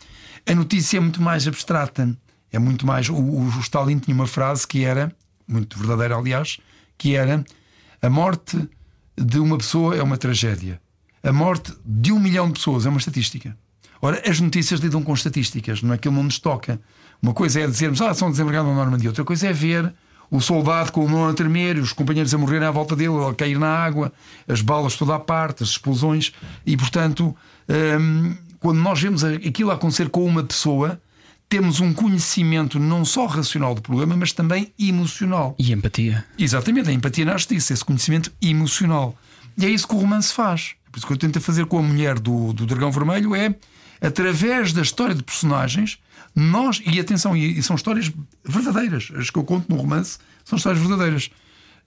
A 0.46 0.54
notícia 0.54 0.96
é 0.96 1.00
muito 1.00 1.20
mais 1.20 1.46
abstrata 1.46 2.16
é 2.52 2.58
muito 2.58 2.86
mais. 2.86 3.08
O, 3.08 3.16
o 3.16 3.48
Stalin 3.60 3.98
tinha 3.98 4.14
uma 4.14 4.26
frase 4.26 4.66
que 4.66 4.84
era, 4.84 5.14
muito 5.46 5.78
verdadeira, 5.78 6.16
aliás, 6.16 6.58
que 6.96 7.14
era: 7.14 7.44
a 8.00 8.10
morte 8.10 8.68
de 9.16 9.38
uma 9.38 9.58
pessoa 9.58 9.96
é 9.96 10.02
uma 10.02 10.16
tragédia. 10.16 10.80
A 11.22 11.32
morte 11.32 11.72
de 11.84 12.12
um 12.12 12.20
milhão 12.20 12.46
de 12.46 12.54
pessoas 12.54 12.86
é 12.86 12.88
uma 12.88 12.98
estatística. 12.98 13.56
Ora, 14.00 14.22
as 14.28 14.40
notícias 14.40 14.80
lidam 14.80 15.02
com 15.02 15.12
estatísticas, 15.12 15.82
não 15.82 15.92
é 15.92 15.96
aquilo 15.96 16.14
não 16.14 16.22
nos 16.22 16.38
toca. 16.38 16.80
Uma 17.20 17.32
coisa 17.32 17.60
é 17.60 17.66
dizermos, 17.66 18.00
ah, 18.00 18.14
são 18.14 18.30
desembarcados 18.30 18.70
na 18.70 18.76
Normandia, 18.76 19.10
outra 19.10 19.24
coisa 19.24 19.48
é 19.48 19.52
ver 19.52 19.92
o 20.30 20.40
soldado 20.40 20.92
com 20.92 21.04
o 21.04 21.08
mão 21.08 21.28
a 21.28 21.34
tremer, 21.34 21.78
os 21.78 21.92
companheiros 21.92 22.34
a 22.34 22.38
morrerem 22.38 22.68
à 22.68 22.70
volta 22.70 22.94
dele, 22.94 23.14
a 23.28 23.34
cair 23.34 23.58
na 23.58 23.68
água, 23.68 24.12
as 24.46 24.60
balas 24.60 24.94
toda 24.94 25.14
à 25.14 25.18
parte, 25.18 25.62
as 25.62 25.70
explosões, 25.70 26.32
e 26.66 26.76
portanto, 26.76 27.34
hum, 27.98 28.36
quando 28.60 28.78
nós 28.78 29.00
vemos 29.00 29.24
aquilo 29.24 29.70
a 29.70 29.74
acontecer 29.74 30.08
com 30.10 30.24
uma 30.24 30.42
pessoa, 30.42 31.00
temos 31.48 31.80
um 31.80 31.94
conhecimento 31.94 32.78
não 32.78 33.04
só 33.04 33.24
racional 33.26 33.74
do 33.74 33.80
problema, 33.80 34.16
mas 34.16 34.32
também 34.32 34.72
emocional. 34.78 35.54
E 35.58 35.72
empatia. 35.72 36.24
Exatamente, 36.38 36.90
a 36.90 36.92
empatia 36.92 37.24
nasce 37.24 37.48
disso, 37.48 37.72
esse 37.72 37.84
conhecimento 37.84 38.30
emocional. 38.42 39.16
E 39.56 39.64
é 39.64 39.70
isso 39.70 39.88
que 39.88 39.94
o 39.94 39.98
romance 39.98 40.32
faz. 40.32 40.74
É 40.86 40.90
por 40.90 40.98
isso 40.98 41.06
que 41.06 41.12
eu 41.12 41.16
tento 41.16 41.40
fazer 41.40 41.64
com 41.66 41.78
a 41.78 41.82
mulher 41.82 42.18
do, 42.18 42.52
do 42.52 42.66
Dragão 42.66 42.92
Vermelho 42.92 43.34
é, 43.34 43.54
através 44.00 44.72
da 44.74 44.82
história 44.82 45.14
de 45.14 45.22
personagens, 45.22 45.98
nós, 46.38 46.80
e 46.86 47.00
atenção, 47.00 47.36
e, 47.36 47.58
e 47.58 47.62
são 47.62 47.74
histórias 47.74 48.12
verdadeiras, 48.44 49.10
as 49.16 49.28
que 49.28 49.38
eu 49.38 49.44
conto 49.44 49.68
no 49.68 49.76
romance 49.76 50.18
são 50.44 50.56
histórias 50.56 50.80
verdadeiras. 50.80 51.30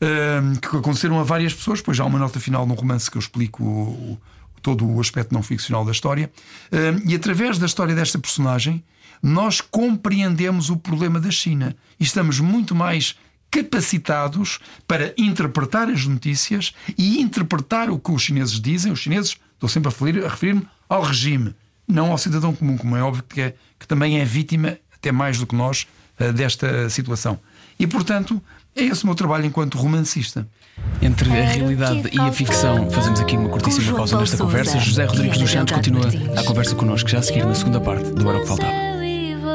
Uh, 0.04 0.60
que 0.60 0.78
aconteceram 0.78 1.20
a 1.20 1.24
várias 1.24 1.54
pessoas, 1.54 1.80
pois 1.80 2.00
há 2.00 2.06
uma 2.06 2.18
nota 2.18 2.40
final 2.40 2.66
no 2.66 2.74
romance 2.74 3.10
que 3.10 3.18
eu 3.18 3.20
explico 3.20 3.64
o, 3.64 4.14
o, 4.14 4.18
todo 4.60 4.84
o 4.84 5.00
aspecto 5.00 5.32
não 5.32 5.44
ficcional 5.44 5.86
da 5.86 5.92
história. 5.92 6.32
Uh, 6.72 7.08
e 7.08 7.14
através 7.14 7.60
da 7.60 7.68
história 7.68 7.94
desta 7.94 8.18
personagem, 8.18 8.84
nós 9.22 9.62
compreendemos 9.62 10.72
o 10.72 10.78
problema 10.78 11.20
da 11.20 11.30
China 11.30 11.76
e 12.00 12.04
estamos 12.04 12.40
muito 12.40 12.74
mais 12.74 13.16
capacitados 13.52 14.60
para 14.88 15.14
interpretar 15.18 15.88
as 15.88 16.08
notícias 16.08 16.74
e 16.98 17.22
interpretar 17.22 17.90
o 17.92 18.00
que 18.00 18.12
os 18.12 18.24
chineses 18.24 18.60
dizem. 18.60 18.92
Os 18.92 19.00
chineses, 19.00 19.38
estou 19.54 19.70
sempre 19.70 19.90
a 19.90 20.28
referir-me 20.28 20.68
ao 20.90 21.04
regime, 21.04 21.54
não 21.92 22.12
ao 22.12 22.18
cidadão 22.18 22.54
comum, 22.56 22.78
como 22.78 22.96
é 22.96 23.04
óbvio 23.04 23.24
que, 23.24 23.42
é, 23.42 23.56
que 23.80 23.88
também 23.88 24.20
é 24.20 24.26
vítima, 24.26 24.78
até 24.94 25.12
mais 25.12 25.38
do 25.38 25.46
que 25.46 25.56
nós, 25.56 25.88
eh, 26.20 26.32
desta 26.32 26.90
situação. 26.90 27.40
E, 27.80 27.88
portanto, 27.88 28.42
é 28.76 28.84
esse 28.84 29.04
o 29.04 29.08
meu 29.08 29.16
trabalho 29.16 29.46
enquanto 29.46 29.78
romancista. 29.78 30.48
Entre 31.02 31.30
a 31.30 31.46
realidade 31.46 32.10
e 32.12 32.20
a 32.20 32.32
ficção, 32.32 32.90
fazemos 32.90 33.20
aqui 33.20 33.36
uma 33.36 33.50
curtíssima 33.50 33.96
pausa 33.96 34.20
nesta 34.20 34.38
conversa. 34.38 34.80
José 34.80 35.06
Rodrigues 35.06 35.38
dos 35.38 35.52
Santos 35.52 35.74
continua 35.74 36.08
a 36.38 36.44
conversa 36.44 36.76
connosco, 36.76 37.10
já 37.10 37.20
a 37.20 37.22
seguir 37.22 37.46
na 37.46 37.54
segunda 37.54 37.80
parte 37.80 38.10
do 38.12 38.28
Era 38.28 38.38
o 38.38 38.42
que 38.42 38.48
Faltava 38.48 38.92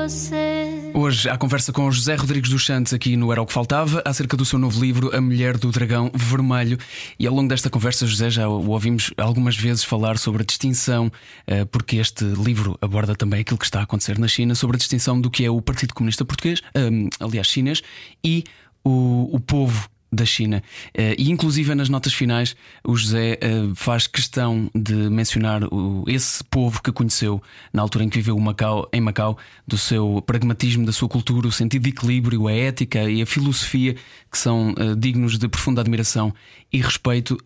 você. 0.07 0.56
Hoje, 0.99 1.29
a 1.29 1.37
conversa 1.37 1.75
com 1.75 1.91
José 1.91 2.15
Rodrigues 2.15 2.49
dos 2.49 2.65
Santos 2.65 2.95
aqui 2.95 3.19
no 3.19 3.31
Era 3.31 3.43
o 3.43 3.45
que 3.45 3.53
Faltava, 3.53 4.01
acerca 4.03 4.35
do 4.35 4.47
seu 4.47 4.59
novo 4.59 4.83
livro, 4.83 5.15
A 5.15 5.21
Mulher 5.21 5.59
do 5.59 5.71
Dragão 5.71 6.11
Vermelho. 6.15 6.79
E 7.19 7.27
ao 7.27 7.35
longo 7.35 7.51
desta 7.51 7.69
conversa, 7.69 8.07
José, 8.07 8.31
já 8.31 8.49
o 8.49 8.71
ouvimos 8.71 9.13
algumas 9.19 9.55
vezes 9.55 9.85
falar 9.85 10.17
sobre 10.17 10.43
a 10.43 10.47
distinção, 10.47 11.13
eh, 11.47 11.67
porque 11.67 11.97
este 11.97 12.25
livro 12.25 12.79
aborda 12.81 13.15
também 13.15 13.43
aquilo 13.43 13.59
que 13.59 13.67
está 13.67 13.81
a 13.81 13.83
acontecer 13.83 14.19
na 14.19 14.27
China, 14.27 14.55
sobre 14.55 14.77
a 14.77 14.79
distinção 14.79 15.21
do 15.21 15.31
que 15.31 15.45
é 15.45 15.51
o 15.51 15.61
Partido 15.61 15.93
Comunista 15.93 16.25
Português, 16.25 16.63
eh, 16.75 16.89
aliás, 17.21 17.47
chinês, 17.47 17.83
e 18.25 18.45
o, 18.83 19.29
o 19.37 19.39
povo 19.39 19.91
da 20.13 20.25
China. 20.25 20.63
Uh, 20.89 21.15
e 21.19 21.31
inclusive 21.31 21.75
nas 21.75 21.89
notas 21.89 22.13
finais 22.13 22.57
o 22.85 22.97
José 22.97 23.39
uh, 23.43 23.75
faz 23.75 24.07
questão 24.07 24.71
de 24.75 24.95
mencionar 24.95 25.63
esse 26.07 26.43
povo 26.45 26.83
que 26.83 26.93
conheceu 26.93 27.43
na 27.73 27.83
altura 27.83 28.05
em 28.05 28.09
que 28.09 28.17
viveu 28.17 28.39
Macau, 28.39 28.89
em 28.93 29.01
Macau, 29.01 29.37
do 29.67 29.77
seu 29.77 30.23
pragmatismo, 30.27 30.87
da 30.87 30.93
sua 30.93 31.09
cultura, 31.09 31.49
o 31.49 31.53
sentido 31.53 31.83
de 31.83 31.91
equilíbrio, 31.91 32.47
a 32.47 32.53
ética 32.53 33.11
e 33.11 33.21
a 33.21 33.27
filosofia 33.27 33.95
que 34.31 34.39
são 34.39 34.71
uh, 34.71 34.97
dignos 34.97 35.39
de 35.39 35.49
profunda 35.49 35.81
admiração 35.81 36.33
e 36.73 36.81
respeito. 36.81 37.39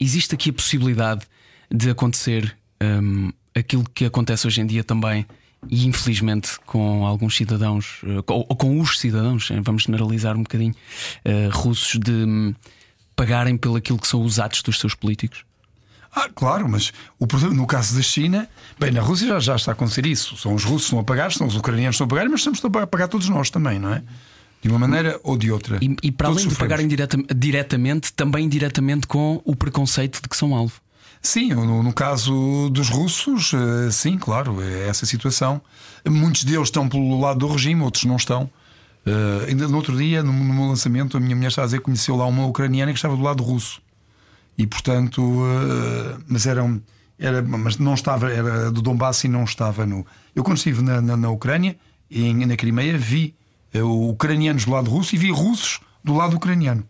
Existe 0.00 0.34
aqui 0.34 0.50
a 0.50 0.52
possibilidade 0.52 1.26
de 1.70 1.90
acontecer 1.90 2.56
aquilo 3.54 3.84
que 3.94 4.04
acontece 4.04 4.46
hoje 4.46 4.60
em 4.60 4.66
dia 4.66 4.82
também 4.82 5.26
e 5.70 5.86
infelizmente 5.86 6.58
com 6.66 7.06
alguns 7.06 7.36
cidadãos, 7.36 8.00
eh, 8.04 8.22
ou, 8.26 8.44
com 8.56 8.80
os 8.80 8.98
cidadãos, 8.98 9.50
eh, 9.50 9.60
vamos 9.60 9.84
generalizar 9.84 10.36
um 10.36 10.42
bocadinho, 10.42 10.74
uh, 11.24 11.50
russos, 11.56 11.98
de 11.98 12.10
um, 12.10 12.54
pagarem 13.16 13.56
pelo 13.56 13.76
aquilo 13.76 13.98
que 13.98 14.06
são 14.06 14.24
os 14.24 14.38
atos 14.38 14.62
dos 14.62 14.78
seus 14.78 14.94
políticos? 14.94 15.44
Ah, 16.14 16.28
claro, 16.32 16.68
mas 16.68 16.92
o 17.18 17.26
problema 17.26 17.54
no 17.54 17.66
caso 17.66 17.96
da 17.96 18.02
China, 18.02 18.48
bem, 18.78 18.92
na 18.92 19.00
Rússia 19.00 19.26
já, 19.26 19.40
já 19.40 19.56
está 19.56 19.72
a 19.72 19.74
acontecer 19.74 20.06
isso. 20.06 20.36
São 20.36 20.54
os 20.54 20.62
russos 20.62 20.82
que 20.82 20.86
estão 20.86 21.00
a 21.00 21.04
pagar, 21.04 21.32
são 21.32 21.46
os 21.46 21.56
ucranianos 21.56 21.96
que 21.96 22.02
estão 22.02 22.06
a 22.06 22.08
pagar, 22.08 22.30
mas 22.30 22.40
estamos 22.40 22.64
a 22.64 22.86
pagar 22.86 23.08
todos 23.08 23.28
nós 23.28 23.50
também, 23.50 23.80
não 23.80 23.92
é? 23.92 24.02
De 24.62 24.68
uma 24.68 24.78
maneira 24.78 25.20
ou 25.24 25.36
de 25.36 25.50
outra. 25.50 25.78
E, 25.82 25.96
e 26.02 26.12
para 26.12 26.28
todos 26.28 26.42
além 26.42 26.48
de 26.48 26.58
pagarem 26.58 26.88
direta, 26.88 27.18
diretamente, 27.34 28.12
também 28.12 28.48
diretamente 28.48 29.06
com 29.08 29.42
o 29.44 29.56
preconceito 29.56 30.22
de 30.22 30.28
que 30.28 30.36
são 30.36 30.54
alvo. 30.54 30.80
Sim, 31.24 31.54
no, 31.54 31.82
no, 31.82 31.92
caso 31.92 32.68
dos 32.68 32.90
russos, 32.90 33.54
eh, 33.54 33.90
sim, 33.90 34.18
claro, 34.18 34.60
é 34.60 34.88
essa 34.88 35.06
situação. 35.06 35.58
Muitos 36.06 36.44
deles 36.44 36.68
estão 36.68 36.86
pelo 36.86 37.18
lado 37.18 37.38
do 37.38 37.48
regime, 37.48 37.80
outros 37.80 38.04
não 38.04 38.16
estão. 38.16 38.50
Uh, 39.06 39.48
ainda 39.48 39.66
no 39.66 39.76
outro 39.76 39.96
dia, 39.96 40.22
no, 40.22 40.30
no, 40.30 40.52
meu 40.52 40.66
lançamento, 40.66 41.16
a 41.16 41.20
minha 41.20 41.34
mulher 41.34 41.48
estava 41.48 41.64
a 41.64 41.68
dizer 41.68 41.78
que 41.78 41.84
conheceu 41.84 42.14
lá 42.14 42.26
uma 42.26 42.44
ucraniana 42.46 42.92
que 42.92 42.98
estava 42.98 43.16
do 43.16 43.22
lado 43.22 43.42
russo. 43.42 43.80
E 44.56 44.66
portanto, 44.66 45.22
uh, 45.22 46.22
mas 46.28 46.46
eram. 46.46 46.80
Era, 47.18 47.40
mas 47.40 47.78
não 47.78 47.94
estava, 47.94 48.30
era 48.30 48.70
do 48.70 48.82
Donbass 48.82 49.24
e 49.24 49.28
não 49.28 49.44
estava 49.44 49.86
no. 49.86 50.04
Eu 50.34 50.44
quando 50.44 50.58
estive 50.58 50.82
na, 50.82 51.00
na, 51.00 51.16
na 51.16 51.30
Ucrânia, 51.30 51.76
em, 52.10 52.44
na 52.44 52.56
Crimeia, 52.56 52.98
vi 52.98 53.34
uh, 53.74 54.10
ucranianos 54.10 54.66
do 54.66 54.72
lado 54.72 54.90
russo 54.90 55.14
e 55.14 55.18
vi 55.18 55.30
russos 55.30 55.80
do 56.02 56.12
lado 56.12 56.36
ucraniano. 56.36 56.84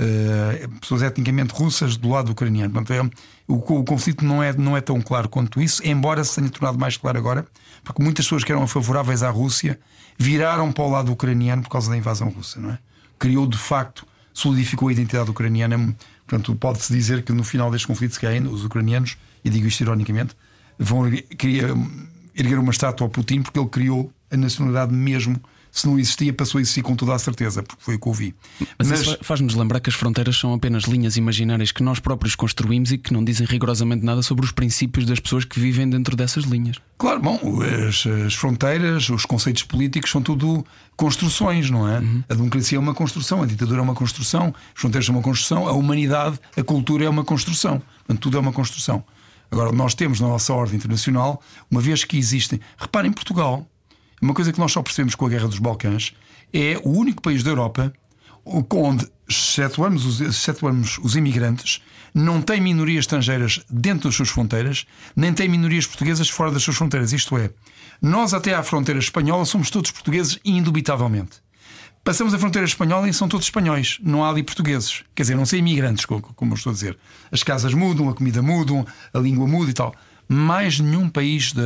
Uh, 0.00 0.80
pessoas 0.80 1.02
etnicamente 1.02 1.52
russas 1.52 1.96
do 1.96 2.08
lado 2.08 2.32
ucraniano. 2.32 2.72
Portanto, 2.72 2.92
é, 2.92 3.10
o, 3.46 3.56
o, 3.56 3.84
conflito 3.84 4.24
não 4.24 4.42
é, 4.42 4.52
não 4.52 4.76
é 4.76 4.80
tão 4.80 5.00
claro 5.00 5.28
quanto 5.28 5.60
isso, 5.60 5.86
embora 5.86 6.24
se 6.24 6.36
tenha 6.36 6.48
tornado 6.48 6.78
mais 6.78 6.96
claro 6.96 7.18
agora, 7.18 7.46
porque 7.84 8.02
muitas 8.02 8.24
pessoas 8.24 8.42
que 8.42 8.50
eram 8.50 8.66
favoráveis 8.66 9.22
à 9.22 9.30
Rússia 9.30 9.78
viraram 10.18 10.72
para 10.72 10.84
o 10.84 10.90
lado 10.90 11.12
ucraniano 11.12 11.62
por 11.62 11.68
causa 11.68 11.90
da 11.90 11.96
invasão 11.96 12.28
russa, 12.30 12.58
não 12.60 12.70
é? 12.70 12.78
Criou 13.18 13.46
de 13.46 13.58
facto, 13.58 14.06
solidificou 14.32 14.88
a 14.88 14.92
identidade 14.92 15.30
ucraniana. 15.30 15.94
Portanto, 16.26 16.54
pode-se 16.56 16.92
dizer 16.92 17.22
que 17.22 17.32
no 17.32 17.44
final 17.44 17.70
deste 17.70 17.86
conflito, 17.86 18.14
se 18.14 18.20
calhar, 18.20 18.42
os 18.46 18.64
ucranianos, 18.64 19.16
e 19.44 19.50
digo 19.50 19.66
isto 19.66 19.82
ironicamente, 19.82 20.34
vão 20.78 21.06
erguer 21.06 22.58
uma 22.58 22.70
estátua 22.70 23.06
ao 23.06 23.10
Putin 23.10 23.42
porque 23.42 23.58
ele 23.58 23.68
criou 23.68 24.12
a 24.30 24.36
nacionalidade 24.36 24.92
mesmo 24.94 25.40
se 25.70 25.86
não 25.86 25.98
existia, 25.98 26.32
passou 26.32 26.58
a 26.58 26.62
existir 26.62 26.82
com 26.82 26.96
toda 26.96 27.14
a 27.14 27.18
certeza, 27.18 27.62
porque 27.62 27.82
foi 27.82 27.94
o 27.94 27.98
que 27.98 28.08
ouvi. 28.08 28.34
Mas, 28.78 28.88
Mas... 28.88 29.18
faz-nos 29.22 29.54
lembrar 29.54 29.80
que 29.80 29.88
as 29.88 29.94
fronteiras 29.94 30.36
são 30.36 30.52
apenas 30.52 30.84
linhas 30.84 31.16
imaginárias 31.16 31.72
que 31.72 31.82
nós 31.82 31.98
próprios 31.98 32.34
construímos 32.34 32.92
e 32.92 32.98
que 32.98 33.12
não 33.12 33.24
dizem 33.24 33.46
rigorosamente 33.46 34.04
nada 34.04 34.22
sobre 34.22 34.44
os 34.44 34.52
princípios 34.52 35.06
das 35.06 35.20
pessoas 35.20 35.44
que 35.44 35.60
vivem 35.60 35.88
dentro 35.88 36.16
dessas 36.16 36.44
linhas. 36.44 36.76
Claro, 36.98 37.20
bom, 37.20 37.40
as, 37.88 38.06
as 38.06 38.34
fronteiras, 38.34 39.08
os 39.08 39.24
conceitos 39.24 39.62
políticos 39.62 40.10
são 40.10 40.20
tudo 40.20 40.64
construções, 40.96 41.70
não 41.70 41.88
é? 41.88 41.98
Uhum. 41.98 42.22
A 42.28 42.34
democracia 42.34 42.76
é 42.76 42.80
uma 42.80 42.94
construção, 42.94 43.42
a 43.42 43.46
ditadura 43.46 43.80
é 43.80 43.82
uma 43.82 43.94
construção, 43.94 44.54
as 44.74 44.80
fronteiras 44.80 45.06
são 45.06 45.14
uma 45.14 45.22
construção, 45.22 45.66
a 45.66 45.72
humanidade, 45.72 46.38
a 46.56 46.62
cultura 46.62 47.04
é 47.04 47.08
uma 47.08 47.24
construção. 47.24 47.80
Portanto, 47.98 48.20
tudo 48.20 48.36
é 48.36 48.40
uma 48.40 48.52
construção. 48.52 49.04
Agora, 49.50 49.72
nós 49.72 49.94
temos 49.94 50.20
na 50.20 50.28
nossa 50.28 50.52
ordem 50.52 50.76
internacional, 50.76 51.42
uma 51.70 51.80
vez 51.80 52.04
que 52.04 52.16
existem. 52.16 52.60
Reparem, 52.78 53.12
Portugal, 53.12 53.66
uma 54.20 54.34
coisa 54.34 54.52
que 54.52 54.58
nós 54.58 54.72
só 54.72 54.82
percebemos 54.82 55.14
com 55.14 55.26
a 55.26 55.28
Guerra 55.28 55.48
dos 55.48 55.58
Balcãs 55.58 56.14
é 56.52 56.78
o 56.84 56.90
único 56.90 57.22
país 57.22 57.42
da 57.42 57.50
Europa 57.50 57.92
onde, 58.44 59.06
excetuamos 59.28 60.04
os, 60.04 60.20
excetuamos 60.20 60.98
os 60.98 61.14
imigrantes, 61.14 61.82
não 62.12 62.42
tem 62.42 62.60
minorias 62.60 63.04
estrangeiras 63.04 63.64
dentro 63.70 64.08
das 64.08 64.16
suas 64.16 64.28
fronteiras, 64.28 64.86
nem 65.14 65.32
tem 65.32 65.48
minorias 65.48 65.86
portuguesas 65.86 66.28
fora 66.28 66.50
das 66.50 66.62
suas 66.62 66.76
fronteiras. 66.76 67.12
Isto 67.12 67.38
é, 67.38 67.50
nós 68.02 68.34
até 68.34 68.54
à 68.54 68.62
fronteira 68.62 68.98
espanhola 68.98 69.44
somos 69.44 69.70
todos 69.70 69.90
portugueses, 69.90 70.38
indubitavelmente. 70.44 71.38
Passamos 72.02 72.32
a 72.32 72.38
fronteira 72.38 72.66
espanhola 72.66 73.08
e 73.08 73.12
são 73.12 73.28
todos 73.28 73.46
espanhóis, 73.46 73.98
não 74.02 74.24
há 74.24 74.30
ali 74.30 74.42
portugueses. 74.42 75.04
Quer 75.14 75.22
dizer, 75.22 75.36
não 75.36 75.44
são 75.44 75.58
imigrantes, 75.58 76.06
como 76.06 76.52
eu 76.52 76.56
estou 76.56 76.70
a 76.70 76.74
dizer. 76.74 76.98
As 77.30 77.42
casas 77.42 77.74
mudam, 77.74 78.08
a 78.08 78.14
comida 78.14 78.40
muda, 78.40 78.84
a 79.12 79.18
língua 79.18 79.46
muda 79.46 79.70
e 79.70 79.74
tal 79.74 79.94
mais 80.32 80.78
nenhum 80.78 81.08
país 81.08 81.52
da, 81.52 81.62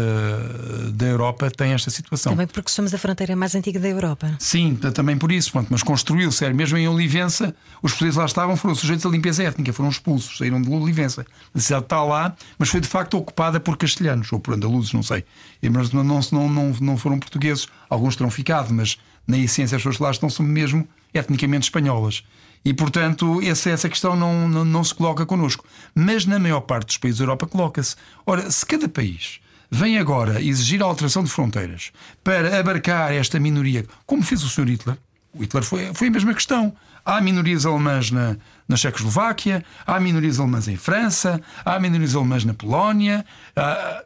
da 0.90 1.04
Europa 1.04 1.50
tem 1.50 1.72
esta 1.72 1.90
situação. 1.90 2.32
Também 2.32 2.46
porque 2.46 2.70
somos 2.70 2.94
a 2.94 2.98
fronteira 2.98 3.36
mais 3.36 3.54
antiga 3.54 3.78
da 3.78 3.88
Europa. 3.88 4.34
Sim, 4.38 4.74
também 4.94 5.18
por 5.18 5.30
isso. 5.30 5.52
Pronto, 5.52 5.68
mas 5.70 5.82
construiu-se, 5.82 6.50
mesmo 6.54 6.78
em 6.78 6.88
Olivença, 6.88 7.54
os 7.82 7.92
portugueses 7.92 8.16
lá 8.16 8.24
estavam, 8.24 8.56
foram 8.56 8.74
sujeitos 8.74 9.04
à 9.04 9.10
limpeza 9.10 9.42
étnica, 9.42 9.70
foram 9.70 9.90
expulsos, 9.90 10.38
saíram 10.38 10.62
de 10.62 10.70
Olivença. 10.70 11.26
A 11.54 11.60
cidade 11.60 11.84
está 11.84 12.02
lá, 12.02 12.34
mas 12.58 12.70
foi 12.70 12.80
de 12.80 12.88
facto 12.88 13.18
ocupada 13.18 13.60
por 13.60 13.76
castelhanos 13.76 14.32
ou 14.32 14.40
por 14.40 14.54
andaluzes, 14.54 14.94
não 14.94 15.02
sei. 15.02 15.26
Mas 15.70 15.92
não, 15.92 16.02
não, 16.02 16.20
não, 16.32 16.72
não 16.80 16.96
foram 16.96 17.18
portugueses. 17.18 17.68
Alguns 17.90 18.16
terão 18.16 18.30
ficado, 18.30 18.72
mas 18.72 18.96
na 19.28 19.36
essência 19.36 19.76
as 19.76 19.82
pessoas 19.82 19.98
lá 19.98 20.10
estão 20.10 20.30
são 20.30 20.46
mesmo 20.46 20.88
etnicamente 21.12 21.64
espanholas. 21.64 22.24
E, 22.64 22.72
portanto, 22.72 23.40
essa, 23.42 23.70
essa 23.70 23.88
questão 23.88 24.16
não, 24.16 24.48
não, 24.48 24.64
não 24.64 24.82
se 24.82 24.94
coloca 24.94 25.26
connosco. 25.26 25.64
Mas 25.94 26.24
na 26.24 26.38
maior 26.38 26.60
parte 26.60 26.86
dos 26.86 26.98
países 26.98 27.18
da 27.18 27.24
Europa 27.24 27.46
coloca-se. 27.46 27.94
Ora, 28.24 28.50
se 28.50 28.64
cada 28.64 28.88
país 28.88 29.40
vem 29.70 29.98
agora 29.98 30.40
exigir 30.40 30.82
a 30.82 30.86
alteração 30.86 31.22
de 31.22 31.30
fronteiras 31.30 31.92
para 32.22 32.58
abarcar 32.58 33.12
esta 33.12 33.38
minoria, 33.38 33.84
como 34.06 34.22
fez 34.22 34.42
o 34.42 34.48
Sr. 34.48 34.68
Hitler, 34.68 34.96
o 35.34 35.42
Hitler 35.42 35.64
foi, 35.64 35.92
foi 35.92 36.08
a 36.08 36.10
mesma 36.10 36.32
questão. 36.32 36.74
Há 37.04 37.20
minorias 37.20 37.66
alemãs 37.66 38.10
na, 38.10 38.36
na 38.66 38.76
Checoslováquia, 38.76 39.62
há 39.86 40.00
minorias 40.00 40.40
alemãs 40.40 40.68
em 40.68 40.76
França, 40.76 41.40
há 41.64 41.78
minorias 41.78 42.14
alemãs 42.14 42.44
na 42.44 42.54
Polónia. 42.54 43.26
Há, 43.54 44.04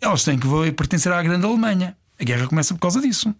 elas 0.00 0.22
têm 0.22 0.38
que 0.38 0.46
pertencer 0.72 1.10
à 1.10 1.20
grande 1.20 1.44
Alemanha. 1.44 1.96
A 2.20 2.24
guerra 2.24 2.46
começa 2.46 2.74
por 2.74 2.80
causa 2.80 3.00
disso. 3.00 3.34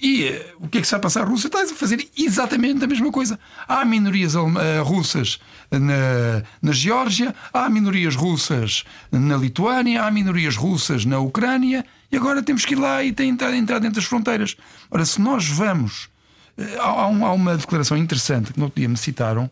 E 0.00 0.28
uh, 0.28 0.64
o 0.64 0.68
que 0.68 0.78
é 0.78 0.80
que 0.80 0.86
se 0.86 0.92
vai 0.92 1.00
passar? 1.00 1.22
A 1.22 1.24
Rússia 1.24 1.48
está 1.48 1.62
a 1.62 1.66
fazer 1.66 2.08
exatamente 2.16 2.84
a 2.84 2.86
mesma 2.86 3.10
coisa. 3.10 3.38
Há 3.66 3.84
minorias 3.84 4.36
uh, 4.36 4.46
russas 4.84 5.40
na, 5.70 6.44
na 6.62 6.72
Geórgia, 6.72 7.34
há 7.52 7.68
minorias 7.68 8.14
russas 8.14 8.84
na 9.10 9.36
Lituânia, 9.36 10.04
há 10.04 10.10
minorias 10.10 10.54
russas 10.54 11.04
na 11.04 11.18
Ucrânia, 11.18 11.84
e 12.12 12.16
agora 12.16 12.42
temos 12.42 12.64
que 12.64 12.74
ir 12.74 12.76
lá 12.76 13.02
e 13.02 13.12
tentar 13.12 13.52
entrar 13.54 13.80
dentro 13.80 13.96
das 13.96 14.04
fronteiras. 14.04 14.56
Ora, 14.90 15.04
se 15.04 15.20
nós 15.20 15.48
vamos. 15.48 16.08
Uh, 16.56 16.80
há, 16.80 17.02
há, 17.02 17.32
uma 17.32 17.56
declaração 17.56 17.96
interessante 17.96 18.52
que 18.52 18.58
no 18.58 18.66
outro 18.66 18.78
dia 18.78 18.88
me 18.88 18.96
citaram 18.96 19.50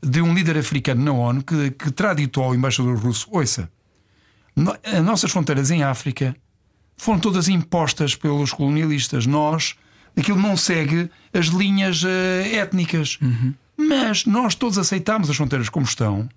de 0.00 0.22
um 0.22 0.32
líder 0.32 0.56
africano 0.56 1.02
na 1.02 1.12
ONU 1.12 1.42
que, 1.42 1.72
que 1.72 1.90
traditou 1.90 2.44
ao 2.44 2.54
embaixador 2.54 2.96
russo: 2.96 3.26
ouça, 3.32 3.68
no, 4.54 4.76
as 4.84 5.02
nossas 5.02 5.32
fronteiras 5.32 5.72
em 5.72 5.82
África 5.82 6.36
foram 6.96 7.18
todas 7.18 7.48
impostas 7.48 8.14
pelos 8.14 8.52
colonialistas. 8.52 9.26
Nós 9.26 9.76
aquilo 10.18 10.38
não 10.38 10.56
segue 10.56 11.10
as 11.32 11.46
linhas 11.46 12.02
uh, 12.02 12.08
étnicas. 12.52 13.18
Uhum. 13.20 13.54
Mas 13.76 14.26
nós 14.26 14.54
todos 14.54 14.76
aceitamos 14.76 15.30
as 15.30 15.36
fronteiras 15.36 15.68
como 15.68 15.86
estão, 15.86 16.28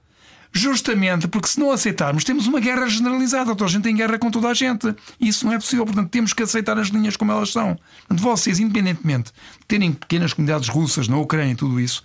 justamente 0.51 1.27
porque 1.27 1.47
se 1.47 1.59
não 1.59 1.71
aceitarmos, 1.71 2.23
temos 2.23 2.45
uma 2.45 2.59
guerra 2.59 2.87
generalizada. 2.87 3.55
Toda 3.55 3.65
a 3.65 3.67
gente 3.67 3.83
tem 3.83 3.95
guerra 3.95 4.19
com 4.19 4.29
toda 4.29 4.49
a 4.49 4.53
gente. 4.53 4.93
Isso 5.19 5.45
não 5.45 5.53
é 5.53 5.57
possível. 5.57 5.85
Portanto, 5.85 6.09
temos 6.09 6.33
que 6.33 6.43
aceitar 6.43 6.77
as 6.77 6.89
linhas 6.89 7.15
como 7.15 7.31
elas 7.31 7.51
são. 7.51 7.79
Portanto, 8.07 8.21
vocês, 8.21 8.59
independentemente 8.59 9.31
de 9.59 9.65
terem 9.67 9.91
pequenas 9.91 10.33
comunidades 10.33 10.69
russas 10.69 11.07
na 11.07 11.17
Ucrânia 11.17 11.53
e 11.53 11.55
tudo 11.55 11.79
isso, 11.79 12.03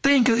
têm 0.00 0.22
que. 0.22 0.32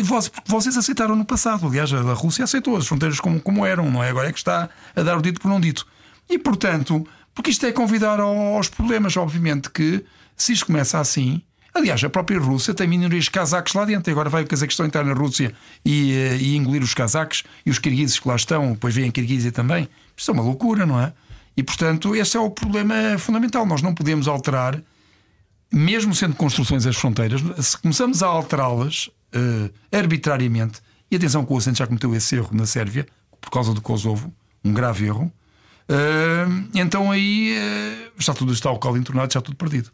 Vocês 0.46 0.76
aceitaram 0.76 1.16
no 1.16 1.24
passado. 1.24 1.66
Aliás, 1.66 1.92
a 1.92 2.12
Rússia 2.12 2.44
aceitou 2.44 2.76
as 2.76 2.86
fronteiras 2.86 3.18
como, 3.18 3.40
como 3.40 3.66
eram, 3.66 3.90
não 3.90 4.02
é? 4.02 4.10
Agora 4.10 4.28
é 4.28 4.32
que 4.32 4.38
está 4.38 4.68
a 4.94 5.02
dar 5.02 5.18
o 5.18 5.22
dito 5.22 5.40
por 5.40 5.48
não 5.48 5.60
dito. 5.60 5.86
E, 6.28 6.38
portanto, 6.38 7.04
porque 7.34 7.50
isto 7.50 7.64
é 7.66 7.72
convidar 7.72 8.20
aos 8.20 8.68
problemas, 8.68 9.16
obviamente, 9.16 9.70
que 9.70 10.04
se 10.36 10.52
isto 10.52 10.66
começa 10.66 10.98
assim. 10.98 11.42
Aliás, 11.72 12.02
a 12.02 12.10
própria 12.10 12.38
Rússia 12.38 12.74
tem 12.74 12.88
minorias 12.88 13.28
cazaques 13.28 13.74
lá 13.74 13.84
dentro. 13.84 14.10
Agora 14.10 14.28
vai 14.28 14.42
o 14.42 14.46
Cazaquistão 14.46 14.86
entrar 14.86 15.04
na 15.04 15.12
Rússia 15.12 15.54
e, 15.84 16.12
eh, 16.12 16.36
e 16.36 16.56
engolir 16.56 16.82
os 16.82 16.94
cazaques 16.94 17.44
e 17.64 17.70
os 17.70 17.78
kirguizes 17.78 18.18
que 18.18 18.26
lá 18.26 18.34
estão, 18.34 18.72
depois 18.72 18.94
vêm 18.94 19.08
a 19.08 19.12
Kirguízia 19.12 19.52
também. 19.52 19.88
Isto 20.16 20.32
é 20.32 20.34
uma 20.34 20.42
loucura, 20.42 20.84
não 20.84 21.00
é? 21.00 21.12
E 21.56 21.62
portanto, 21.62 22.16
esse 22.16 22.36
é 22.36 22.40
o 22.40 22.50
problema 22.50 23.16
fundamental. 23.18 23.64
Nós 23.66 23.82
não 23.82 23.94
podemos 23.94 24.26
alterar, 24.26 24.82
mesmo 25.72 26.14
sendo 26.14 26.34
construções 26.34 26.86
as 26.86 26.96
fronteiras, 26.96 27.40
se 27.64 27.78
começamos 27.78 28.22
a 28.22 28.26
alterá-las 28.26 29.06
uh, 29.06 29.70
arbitrariamente, 29.96 30.80
e 31.10 31.16
atenção 31.16 31.44
que 31.44 31.52
o 31.52 31.56
Ocidente 31.56 31.80
já 31.80 31.86
cometeu 31.86 32.14
esse 32.14 32.36
erro 32.36 32.50
na 32.52 32.66
Sérvia, 32.66 33.06
por 33.40 33.50
causa 33.50 33.74
do 33.74 33.80
Kosovo, 33.80 34.32
um 34.64 34.72
grave 34.72 35.06
erro, 35.06 35.32
uh, 35.90 36.68
então 36.74 37.10
aí 37.10 37.56
uh, 37.56 38.12
já 38.18 38.32
tudo 38.32 38.52
está 38.52 38.68
ao 38.68 38.78
colo 38.78 38.96
entornado, 38.96 39.32
já 39.32 39.40
tudo 39.40 39.56
perdido. 39.56 39.90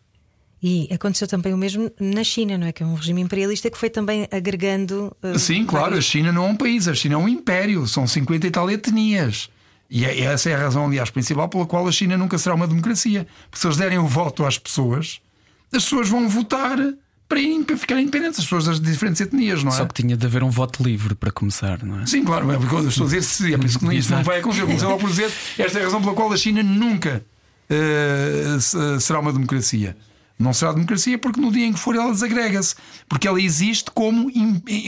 E 0.62 0.88
aconteceu 0.92 1.28
também 1.28 1.52
o 1.52 1.56
mesmo 1.56 1.90
na 2.00 2.24
China, 2.24 2.56
não 2.56 2.66
é? 2.66 2.72
Que 2.72 2.82
é 2.82 2.86
um 2.86 2.94
regime 2.94 3.20
imperialista 3.20 3.70
que 3.70 3.76
foi 3.76 3.90
também 3.90 4.26
agregando. 4.30 5.14
Uh, 5.22 5.38
Sim, 5.38 5.66
claro, 5.66 5.90
vários... 5.90 6.04
a 6.04 6.08
China 6.08 6.32
não 6.32 6.46
é 6.46 6.48
um 6.48 6.56
país, 6.56 6.88
a 6.88 6.94
China 6.94 7.14
é 7.14 7.18
um 7.18 7.28
império, 7.28 7.86
são 7.86 8.06
50 8.06 8.46
e 8.46 8.50
tal 8.50 8.70
etnias. 8.70 9.50
E 9.88 10.04
é, 10.04 10.20
essa 10.20 10.50
é 10.50 10.54
a 10.54 10.58
razão, 10.58 10.86
aliás, 10.86 11.10
principal 11.10 11.48
pela 11.48 11.66
qual 11.66 11.86
a 11.86 11.92
China 11.92 12.16
nunca 12.16 12.38
será 12.38 12.54
uma 12.54 12.66
democracia. 12.66 13.26
Porque 13.50 13.60
se 13.60 13.66
eles 13.66 13.76
derem 13.76 13.98
o 13.98 14.06
voto 14.06 14.44
às 14.44 14.58
pessoas, 14.58 15.20
as 15.72 15.84
pessoas 15.84 16.08
vão 16.08 16.28
votar 16.28 16.78
para, 17.28 17.40
ficarem 17.76 18.04
independentes, 18.04 18.38
as 18.38 18.44
pessoas 18.44 18.66
das 18.66 18.80
diferentes 18.80 19.20
etnias, 19.20 19.62
não 19.64 19.72
é? 19.72 19.74
Só 19.74 19.84
que 19.84 19.94
tinha 19.94 20.16
de 20.16 20.26
haver 20.26 20.42
um 20.44 20.50
voto 20.50 20.82
livre 20.82 21.14
para 21.14 21.30
começar, 21.32 21.82
não 21.82 22.00
é? 22.00 22.06
Sim, 22.06 22.24
claro, 22.24 22.50
é 22.52 22.56
porque 22.56 22.74
eu 22.74 22.88
estou 22.88 23.04
a 23.04 23.06
dizer 23.06 23.22
se, 23.22 23.52
é 23.52 23.58
por 23.58 23.66
isso 23.66 23.78
que 23.78 23.94
isso 23.94 24.12
não 24.12 24.22
vai 24.22 24.38
acontecer. 24.38 24.62
Comecei 24.62 24.88
logo 24.88 25.00
por 25.00 25.10
dizer, 25.10 25.32
esta 25.58 25.78
é 25.78 25.82
a 25.82 25.84
razão 25.84 26.00
pela 26.00 26.14
qual 26.14 26.32
a 26.32 26.36
China 26.36 26.62
nunca 26.62 27.24
uh, 27.70 29.00
será 29.00 29.20
uma 29.20 29.32
democracia. 29.32 29.96
Não 30.38 30.52
será 30.52 30.72
democracia 30.72 31.18
porque 31.18 31.40
no 31.40 31.50
dia 31.50 31.66
em 31.66 31.72
que 31.72 31.78
for 31.78 31.96
ela 31.96 32.12
desagrega-se. 32.12 32.74
Porque 33.08 33.26
ela 33.26 33.40
existe 33.40 33.90
como, 33.90 34.30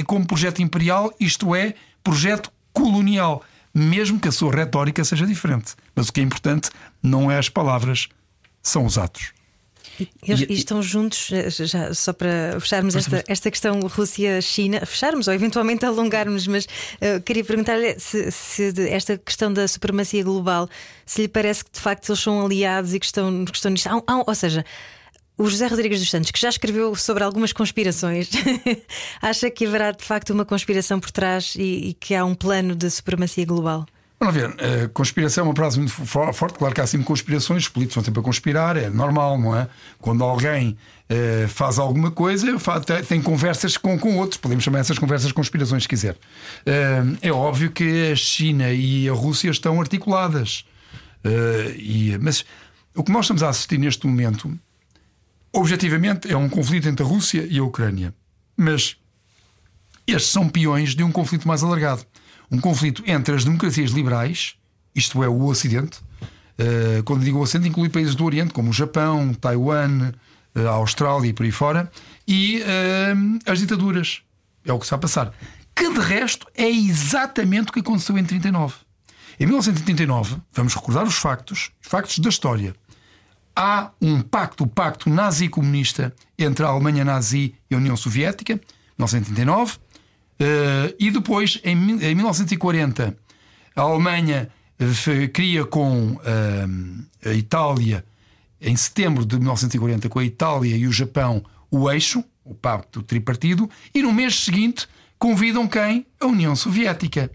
como 0.07 0.27
projeto 0.27 0.61
imperial, 0.61 1.12
isto 1.18 1.55
é, 1.55 1.74
projeto 2.05 2.53
colonial. 2.72 3.42
Mesmo 3.74 4.20
que 4.20 4.29
a 4.29 4.33
sua 4.33 4.53
retórica 4.53 5.03
seja 5.05 5.27
diferente. 5.27 5.74
Mas 5.94 6.09
o 6.09 6.12
que 6.12 6.20
é 6.20 6.22
importante 6.22 6.70
não 7.03 7.31
é 7.31 7.38
as 7.38 7.48
palavras, 7.48 8.09
são 8.62 8.84
os 8.84 8.99
atos. 8.99 9.32
E, 10.01 10.32
e, 10.32 10.55
estão 10.55 10.82
juntos, 10.82 11.30
eh, 11.32 11.51
já, 11.51 11.92
só 11.92 12.12
para 12.12 12.59
fecharmos 12.61 12.94
esta, 12.94 13.24
esta 13.26 13.51
questão 13.51 13.80
Rússia-China, 13.80 14.84
fecharmos 14.86 15.26
ou 15.26 15.34
eventualmente 15.34 15.84
alongarmos, 15.84 16.46
mas 16.46 16.64
uh, 16.64 17.20
queria 17.24 17.44
perguntar-lhe 17.44 17.99
se, 17.99 18.30
se 18.30 18.72
esta 18.88 19.18
questão 19.18 19.53
da 19.53 19.66
supremacia 19.66 20.22
global, 20.22 20.68
se 21.05 21.22
lhe 21.22 21.28
parece 21.28 21.64
que 21.64 21.72
de 21.72 21.80
facto 21.80 22.09
eles 22.11 22.20
são 22.20 22.44
aliados 22.44 22.94
e 22.94 23.01
que 23.01 23.07
estão, 23.07 23.44
que 23.44 23.57
estão 23.57 23.70
nisto. 23.70 23.88
ou 24.26 24.34
seja, 24.34 24.64
o 25.38 25.49
José 25.49 25.68
Rodrigues 25.68 26.01
dos 26.01 26.11
Santos, 26.11 26.30
que 26.32 26.40
já 26.40 26.49
escreveu 26.49 26.94
sobre 26.96 27.22
algumas 27.22 27.53
conspirações, 27.53 28.28
acha 29.22 29.49
que 29.51 29.64
haverá 29.64 29.92
de 29.92 30.05
facto 30.05 30.30
uma 30.30 30.44
conspiração 30.44 30.99
por 30.99 31.12
trás 31.12 31.55
e, 31.57 31.90
e, 31.90 31.94
que 31.94 32.14
há 32.14 32.24
um 32.24 32.34
plano 32.34 32.74
de 32.74 32.90
supremacia 32.90 33.46
global? 33.46 33.86
Vamos 34.20 34.34
ver, 34.34 34.48
a 34.48 34.88
conspiração 34.88 35.44
é 35.44 35.48
uma 35.48 35.54
frase 35.54 35.78
muito 35.78 35.92
forte. 35.92 36.58
Claro 36.58 36.74
que 36.74 36.80
há 36.80 36.86
sempre 36.86 37.06
conspirações, 37.06 37.62
os 37.62 37.68
políticos 37.68 37.94
vão 37.94 38.04
sempre 38.04 38.20
a 38.20 38.22
conspirar, 38.22 38.76
é 38.76 38.90
normal, 38.90 39.38
não 39.38 39.56
é? 39.56 39.68
Quando 40.00 40.24
alguém 40.24 40.76
uh, 41.08 41.48
faz 41.48 41.78
alguma 41.78 42.10
coisa, 42.10 42.58
faz, 42.58 42.84
tem 43.06 43.22
conversas 43.22 43.76
com, 43.76 43.96
com 43.96 44.16
outros, 44.18 44.40
podemos 44.40 44.64
chamar 44.64 44.80
essas 44.80 44.98
conversas 44.98 45.30
conspirações, 45.30 45.84
se 45.84 45.88
quiser. 45.88 46.14
Uh, 46.14 47.16
é 47.22 47.30
óbvio 47.30 47.70
que 47.70 48.10
a 48.10 48.16
China 48.16 48.72
e 48.72 49.08
a 49.08 49.12
Rússia 49.12 49.50
estão 49.50 49.80
articuladas. 49.80 50.64
Uh, 51.24 51.70
e, 51.76 52.18
mas 52.20 52.44
o 52.96 53.04
que 53.04 53.12
nós 53.12 53.24
estamos 53.24 53.44
a 53.44 53.50
assistir 53.50 53.78
neste 53.78 54.04
momento, 54.04 54.52
objetivamente, 55.52 56.28
é 56.30 56.36
um 56.36 56.48
conflito 56.48 56.88
entre 56.88 57.04
a 57.04 57.08
Rússia 57.08 57.46
e 57.48 57.60
a 57.60 57.62
Ucrânia. 57.62 58.12
Mas 58.56 58.96
estes 60.12 60.32
são 60.32 60.48
peões 60.48 60.94
de 60.94 61.02
um 61.02 61.12
conflito 61.12 61.46
mais 61.46 61.62
alargado 61.62 62.04
um 62.50 62.61
conflito 62.61 63.02
entre 63.06 63.34
as 63.34 63.44
democracias 63.44 63.90
liberais, 63.90 64.54
isto 64.94 65.22
é, 65.22 65.28
o 65.28 65.44
Ocidente. 65.44 66.00
Uh, 66.59 67.02
quando 67.04 67.22
digo 67.22 67.38
Ocidente, 67.38 67.68
inclui 67.68 67.88
países 67.88 68.14
do 68.14 68.24
Oriente, 68.24 68.52
como 68.52 68.70
o 68.70 68.72
Japão, 68.72 69.32
Taiwan, 69.34 70.12
uh, 70.54 70.68
a 70.68 70.72
Austrália 70.72 71.28
e 71.28 71.32
por 71.32 71.44
aí 71.44 71.52
fora, 71.52 71.90
e 72.26 72.61
uh, 72.62 73.50
as 73.50 73.61
ditaduras. 73.61 74.22
É 74.64 74.72
o 74.72 74.78
que 74.78 74.84
está 74.84 74.96
a 74.96 74.98
passar. 74.98 75.32
Que 75.74 75.92
de 75.92 76.00
resto 76.00 76.46
é 76.54 76.68
exatamente 76.68 77.68
o 77.68 77.72
que 77.72 77.80
aconteceu 77.80 78.18
em 78.18 78.24
39. 78.24 78.74
Em 79.38 79.46
1939, 79.46 80.36
vamos 80.52 80.74
recordar 80.74 81.04
os 81.04 81.14
factos, 81.14 81.70
os 81.80 81.88
factos 81.88 82.18
da 82.18 82.28
história. 82.28 82.74
Há 83.54 83.90
um 84.00 84.20
pacto, 84.20 84.64
o 84.64 84.66
pacto 84.66 85.09
nazi-comunista 85.09 86.12
entre 86.36 86.64
a 86.64 86.68
Alemanha 86.68 87.04
nazi 87.04 87.54
e 87.70 87.74
a 87.74 87.78
União 87.78 87.96
Soviética, 87.96 88.54
1939. 88.98 89.78
Uh, 90.41 90.95
e 91.01 91.11
depois, 91.11 91.61
em, 91.64 91.72
em, 91.72 92.14
1940, 92.14 93.16
a 93.74 93.80
Alemanha 93.80 94.49
uh, 94.80 95.28
cria 95.32 95.64
com 95.64 96.12
uh, 96.12 97.28
a 97.28 97.32
Itália, 97.32 98.05
em 98.61 98.76
setembro 98.76 99.26
de 99.26 99.36
1940, 99.36 100.09
com 100.09 100.20
a 100.20 100.24
Itália 100.24 100.76
e 100.76 100.86
o 100.86 100.93
Japão, 100.93 101.45
o 101.68 101.91
eixo, 101.91 102.22
o 102.45 102.55
pacto 102.55 103.03
tripartido, 103.03 103.68
e 103.93 104.01
no 104.01 104.12
mês 104.12 104.36
seguinte 104.45 104.86
convidam 105.18 105.66
quem? 105.66 106.07
A 106.20 106.26
União 106.26 106.55
Soviética. 106.55 107.30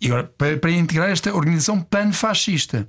E 0.00 0.06
agora, 0.06 0.24
para, 0.24 0.56
para 0.56 0.70
integrar 0.70 1.10
esta 1.10 1.34
organização 1.34 1.82
panfascista. 1.82 2.86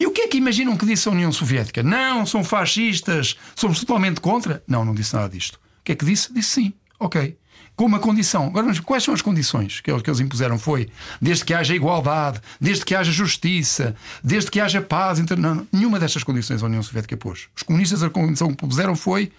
E 0.00 0.06
o 0.06 0.12
que 0.12 0.22
é 0.22 0.28
que 0.28 0.38
imaginam 0.38 0.76
que 0.78 0.86
disse 0.86 1.08
a 1.08 1.12
União 1.12 1.30
Soviética? 1.30 1.82
Não, 1.82 2.24
são 2.24 2.42
fascistas, 2.42 3.36
somos 3.54 3.80
totalmente 3.80 4.20
contra. 4.20 4.62
Não, 4.66 4.82
não 4.82 4.94
disse 4.94 5.14
nada 5.14 5.28
disto. 5.28 5.56
O 5.56 5.84
que 5.84 5.92
é 5.92 5.94
que 5.94 6.06
disse? 6.06 6.32
Disse 6.32 6.48
sim. 6.48 6.72
Ok 6.98 7.36
com 7.78 7.84
uma 7.84 8.00
condição. 8.00 8.46
Agora, 8.48 8.66
mas 8.66 8.80
quais 8.80 9.04
são 9.04 9.14
as 9.14 9.22
condições 9.22 9.80
que 9.80 9.88
eles, 9.88 10.02
que 10.02 10.10
eles 10.10 10.18
impuseram? 10.18 10.58
Foi 10.58 10.88
desde 11.22 11.44
que 11.44 11.54
haja 11.54 11.76
igualdade, 11.76 12.40
desde 12.60 12.84
que 12.84 12.92
haja 12.92 13.12
justiça, 13.12 13.94
desde 14.22 14.50
que 14.50 14.58
haja 14.58 14.82
paz. 14.82 15.20
Inter... 15.20 15.38
Não, 15.38 15.64
nenhuma 15.72 16.00
destas 16.00 16.24
condições 16.24 16.60
a 16.60 16.66
União 16.66 16.82
Soviética 16.82 17.16
pôs. 17.16 17.46
Os 17.56 17.62
comunistas, 17.62 18.02
a 18.02 18.10
condição 18.10 18.48
que 18.48 18.56
puseram 18.56 18.96
foi 18.96 19.30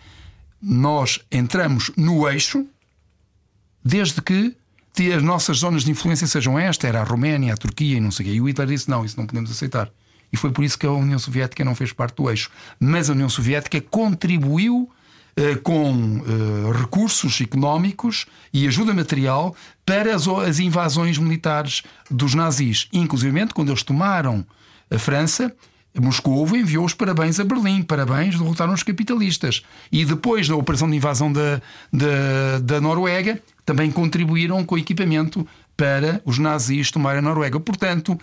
nós 0.62 1.20
entramos 1.30 1.92
no 1.98 2.30
eixo 2.30 2.66
desde 3.84 4.22
que 4.22 4.56
as 5.14 5.22
nossas 5.22 5.58
zonas 5.58 5.84
de 5.84 5.92
influência 5.92 6.26
sejam 6.26 6.58
esta, 6.58 6.88
era 6.88 7.02
a 7.02 7.04
Roménia, 7.04 7.54
a 7.54 7.58
Turquia 7.58 7.98
e 7.98 8.00
não 8.00 8.10
sei 8.10 8.26
o 8.26 8.30
quê. 8.30 8.36
E 8.36 8.42
o 8.42 8.48
Hitler 8.48 8.70
disse: 8.70 8.90
não, 8.90 9.04
isso 9.04 9.18
não 9.18 9.28
podemos 9.28 9.52
aceitar. 9.52 9.92
E 10.32 10.38
foi 10.38 10.52
por 10.52 10.64
isso 10.64 10.80
que 10.80 10.86
a 10.86 10.92
União 10.92 11.20
Soviética 11.20 11.66
não 11.66 11.76
fez 11.76 11.92
parte 11.92 12.16
do 12.16 12.30
eixo. 12.30 12.50
Mas 12.80 13.10
a 13.10 13.14
União 13.14 13.28
Soviética 13.28 13.82
contribuiu 13.82 14.90
com 15.63 16.21
eh, 16.25 16.80
recursos 16.80 17.39
económicos 17.39 18.25
e 18.53 18.67
ajuda 18.67 18.93
material 18.93 19.55
para 19.86 20.15
as 20.15 20.59
invasões 20.59 21.17
militares 21.17 21.84
dos 22.09 22.36
nazis. 22.36 22.88
Inclusive, 22.91 23.47
quando 23.53 23.69
eles 23.69 23.84
tomaram 23.84 24.45
a 24.91 24.99
França, 24.99 25.53
Moscou 25.97 26.45
enviou 26.55 26.86
os 26.86 26.93
parabéns 26.93 27.39
a 27.39 27.43
Berlim, 27.43 27.82
parabéns, 27.82 28.38
derrotaram 28.38 28.73
os 28.73 28.84
capitalistas. 28.84 29.63
E 29.91 30.05
depois 30.05 30.47
da 30.47 30.55
operação 30.55 30.89
de 30.89 30.97
invasão 30.97 31.32
da, 31.32 31.61
da, 31.91 32.59
da 32.61 32.82
Noruega, 32.82 33.41
também 33.65 33.91
contribuíram 33.91 34.63
com 34.63 34.77
equipamento 34.77 35.47
para 35.75 36.21
os 36.25 36.38
nazis 36.38 36.91
tomarem 36.91 37.19
a 37.19 37.21
Noruega. 37.21 37.59
Portanto, 37.59 38.19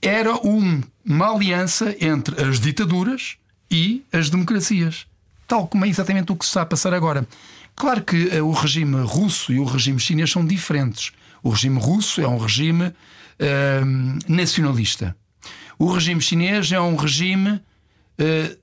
era 0.00 0.34
um, 0.46 0.80
uma 1.04 1.34
aliança 1.34 1.94
entre 2.00 2.40
as 2.42 2.60
ditaduras 2.60 3.36
e 3.70 4.04
as 4.12 4.30
democracias 4.30 5.07
tal 5.48 5.66
como 5.66 5.86
é 5.86 5.88
exatamente 5.88 6.30
o 6.30 6.36
que 6.36 6.44
se 6.44 6.50
está 6.50 6.62
a 6.62 6.66
passar 6.66 6.92
agora. 6.92 7.26
Claro 7.74 8.02
que 8.02 8.38
uh, 8.38 8.46
o 8.46 8.52
regime 8.52 9.00
russo 9.02 9.52
e 9.52 9.58
o 9.58 9.64
regime 9.64 9.98
chinês 9.98 10.30
são 10.30 10.44
diferentes. 10.44 11.10
O 11.42 11.48
regime 11.48 11.80
russo 11.80 12.20
é 12.20 12.28
um 12.28 12.36
regime 12.36 12.86
uh, 12.86 14.18
nacionalista. 14.28 15.16
O 15.78 15.90
regime 15.90 16.20
chinês 16.20 16.70
é 16.70 16.80
um 16.80 16.96
regime 16.96 17.50
uh, 17.52 18.58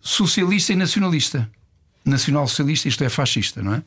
socialista 0.00 0.72
e 0.72 0.76
nacionalista. 0.76 1.50
Nacional-socialista, 2.04 2.88
isto 2.88 3.02
é 3.02 3.08
fascista, 3.08 3.62
não 3.62 3.74
é? 3.74 3.82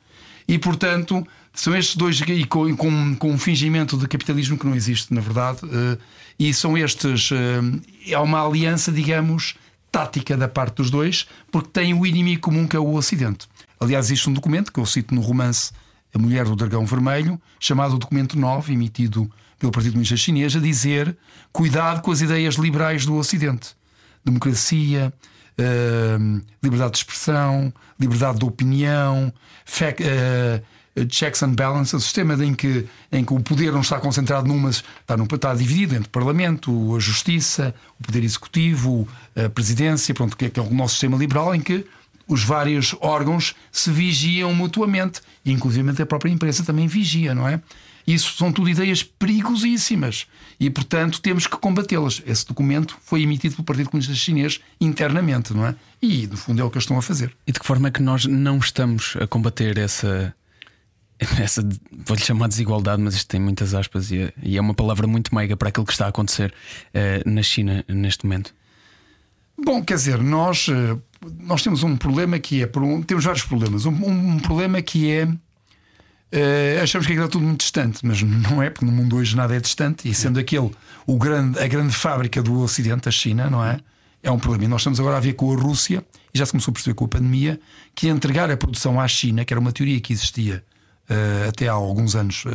E 0.47 0.57
portanto, 0.59 1.25
são 1.53 1.75
estes 1.75 1.95
dois, 1.95 2.19
e 2.19 2.45
com, 2.45 2.75
com, 2.75 3.15
com 3.15 3.31
um 3.31 3.37
fingimento 3.37 3.95
de 3.97 4.07
capitalismo 4.07 4.57
que 4.57 4.65
não 4.65 4.75
existe, 4.75 5.13
na 5.13 5.21
verdade, 5.21 5.59
e 6.37 6.53
são 6.53 6.77
estes. 6.77 7.29
é 8.07 8.17
uma 8.17 8.45
aliança, 8.45 8.91
digamos, 8.91 9.55
tática 9.91 10.37
da 10.37 10.47
parte 10.47 10.75
dos 10.75 10.89
dois, 10.89 11.27
porque 11.51 11.69
têm 11.69 11.93
o 11.93 12.05
inimigo 12.05 12.41
comum 12.41 12.67
que 12.67 12.75
é 12.75 12.79
o 12.79 12.93
Ocidente. 12.93 13.47
Aliás, 13.79 14.05
existe 14.05 14.29
um 14.29 14.33
documento 14.33 14.71
que 14.71 14.79
eu 14.79 14.85
cito 14.85 15.13
no 15.13 15.21
romance 15.21 15.71
A 16.13 16.17
Mulher 16.17 16.45
do 16.45 16.55
Dragão 16.55 16.85
Vermelho, 16.85 17.39
chamado 17.59 17.97
Documento 17.97 18.37
9, 18.37 18.73
emitido 18.73 19.29
pelo 19.59 19.71
Partido 19.71 19.93
Comunista 19.93 20.15
Chinês, 20.15 20.55
a 20.55 20.59
dizer: 20.59 21.15
cuidado 21.51 22.01
com 22.01 22.11
as 22.11 22.21
ideias 22.21 22.55
liberais 22.55 23.05
do 23.05 23.15
Ocidente. 23.15 23.75
Democracia, 24.23 25.11
uh, 25.59 26.41
liberdade 26.61 26.91
de 26.91 26.97
expressão, 26.99 27.73
liberdade 27.99 28.39
de 28.39 28.45
opinião, 28.45 29.33
fact, 29.65 30.03
uh, 30.03 30.63
checks 31.09 31.41
and 31.43 31.53
balances, 31.53 31.93
o 31.93 31.99
sistema 31.99 32.33
em 32.43 32.53
que, 32.53 32.85
em 33.11 33.23
que 33.23 33.33
o 33.33 33.39
poder 33.39 33.71
não 33.71 33.81
está 33.81 33.99
concentrado 33.99 34.47
numa, 34.47 34.69
está, 34.69 35.15
num, 35.17 35.23
está 35.23 35.53
dividido 35.53 35.95
entre 35.95 36.07
o 36.07 36.11
Parlamento, 36.11 36.95
a 36.95 36.99
Justiça, 36.99 37.73
o 37.99 38.03
Poder 38.03 38.23
Executivo, 38.23 39.07
a 39.35 39.49
Presidência, 39.49 40.13
pronto, 40.13 40.35
que 40.35 40.45
é, 40.45 40.49
que 40.49 40.59
é 40.59 40.63
o 40.63 40.73
nosso 40.73 40.93
sistema 40.93 41.17
liberal, 41.17 41.55
em 41.55 41.61
que 41.61 41.85
os 42.27 42.43
vários 42.43 42.95
órgãos 43.01 43.55
se 43.71 43.91
vigiam 43.91 44.53
mutuamente, 44.53 45.21
e 45.43 45.51
inclusive 45.51 46.01
a 46.01 46.05
própria 46.05 46.31
imprensa 46.31 46.63
também 46.63 46.87
vigia, 46.87 47.33
não 47.33 47.47
é? 47.47 47.61
Isso 48.05 48.35
são 48.37 48.51
tudo 48.51 48.69
ideias 48.69 49.03
perigosíssimas 49.03 50.25
e, 50.59 50.69
portanto, 50.69 51.21
temos 51.21 51.45
que 51.45 51.55
combatê-las. 51.57 52.21
Esse 52.25 52.45
documento 52.47 52.97
foi 53.03 53.21
emitido 53.21 53.55
pelo 53.55 53.65
Partido 53.65 53.89
Comunista 53.89 54.13
Chinês 54.15 54.59
internamente, 54.79 55.53
não 55.53 55.67
é? 55.67 55.75
E, 56.01 56.25
no 56.25 56.35
fundo, 56.35 56.61
é 56.61 56.65
o 56.65 56.69
que 56.69 56.77
eles 56.77 56.83
estão 56.83 56.97
a 56.97 57.01
fazer. 57.01 57.35
E 57.45 57.51
de 57.51 57.59
que 57.59 57.65
forma 57.65 57.89
é 57.89 57.91
que 57.91 58.01
nós 58.01 58.25
não 58.25 58.57
estamos 58.57 59.15
a 59.21 59.27
combater 59.27 59.77
essa, 59.77 60.33
essa, 61.39 61.61
vou-lhe 62.05 62.21
chamar 62.21 62.47
desigualdade, 62.47 63.01
mas 63.01 63.13
isto 63.15 63.27
tem 63.27 63.39
muitas 63.39 63.73
aspas 63.73 64.11
e 64.11 64.19
é, 64.19 64.33
e 64.41 64.57
é 64.57 64.61
uma 64.61 64.73
palavra 64.73 65.05
muito 65.05 65.33
meiga 65.33 65.55
para 65.55 65.69
aquilo 65.69 65.85
que 65.85 65.91
está 65.91 66.05
a 66.05 66.09
acontecer 66.09 66.53
uh, 66.89 67.29
na 67.29 67.43
China 67.43 67.85
neste 67.87 68.25
momento. 68.25 68.53
Bom, 69.63 69.83
quer 69.83 69.95
dizer, 69.95 70.17
nós, 70.17 70.67
eh, 70.69 70.97
nós 71.39 71.61
temos 71.61 71.83
um 71.83 71.95
problema 71.95 72.39
que 72.39 72.63
é. 72.63 72.69
Temos 73.05 73.25
vários 73.25 73.43
problemas. 73.43 73.85
Um, 73.85 73.91
um 73.91 74.39
problema 74.39 74.81
que 74.81 75.11
é. 75.11 75.25
Uh, 75.25 76.81
achamos 76.81 77.05
que 77.05 77.13
é 77.13 77.27
tudo 77.27 77.45
muito 77.45 77.59
distante, 77.59 77.99
mas 78.03 78.23
não 78.23 78.63
é, 78.63 78.69
porque 78.69 78.85
no 78.85 78.91
mundo 78.91 79.17
hoje 79.17 79.35
nada 79.35 79.53
é 79.53 79.59
distante, 79.59 80.09
e 80.09 80.13
sendo 80.13 80.39
aquele 80.39 80.71
o 81.05 81.17
grande, 81.17 81.59
a 81.59 81.67
grande 81.67 81.93
fábrica 81.93 82.41
do 82.41 82.61
Ocidente, 82.61 83.09
a 83.09 83.11
China, 83.11 83.49
não 83.49 83.63
é? 83.63 83.79
É 84.23 84.31
um 84.31 84.39
problema. 84.39 84.63
E 84.63 84.67
nós 84.69 84.79
estamos 84.81 84.99
agora 84.99 85.17
a 85.17 85.19
ver 85.19 85.33
com 85.33 85.51
a 85.51 85.61
Rússia, 85.61 86.03
e 86.33 86.39
já 86.39 86.45
se 86.45 86.53
começou 86.53 86.71
a 86.71 86.73
perceber 86.73 86.95
com 86.95 87.03
a 87.03 87.07
pandemia, 87.09 87.59
que 87.93 88.07
entregar 88.07 88.49
a 88.49 88.55
produção 88.55 88.99
à 88.99 89.07
China, 89.09 89.43
que 89.43 89.53
era 89.53 89.59
uma 89.59 89.73
teoria 89.73 89.99
que 89.99 90.13
existia 90.13 90.63
até 91.47 91.67
há 91.67 91.73
alguns 91.73 92.15
anos 92.15 92.45
uh, 92.45 92.49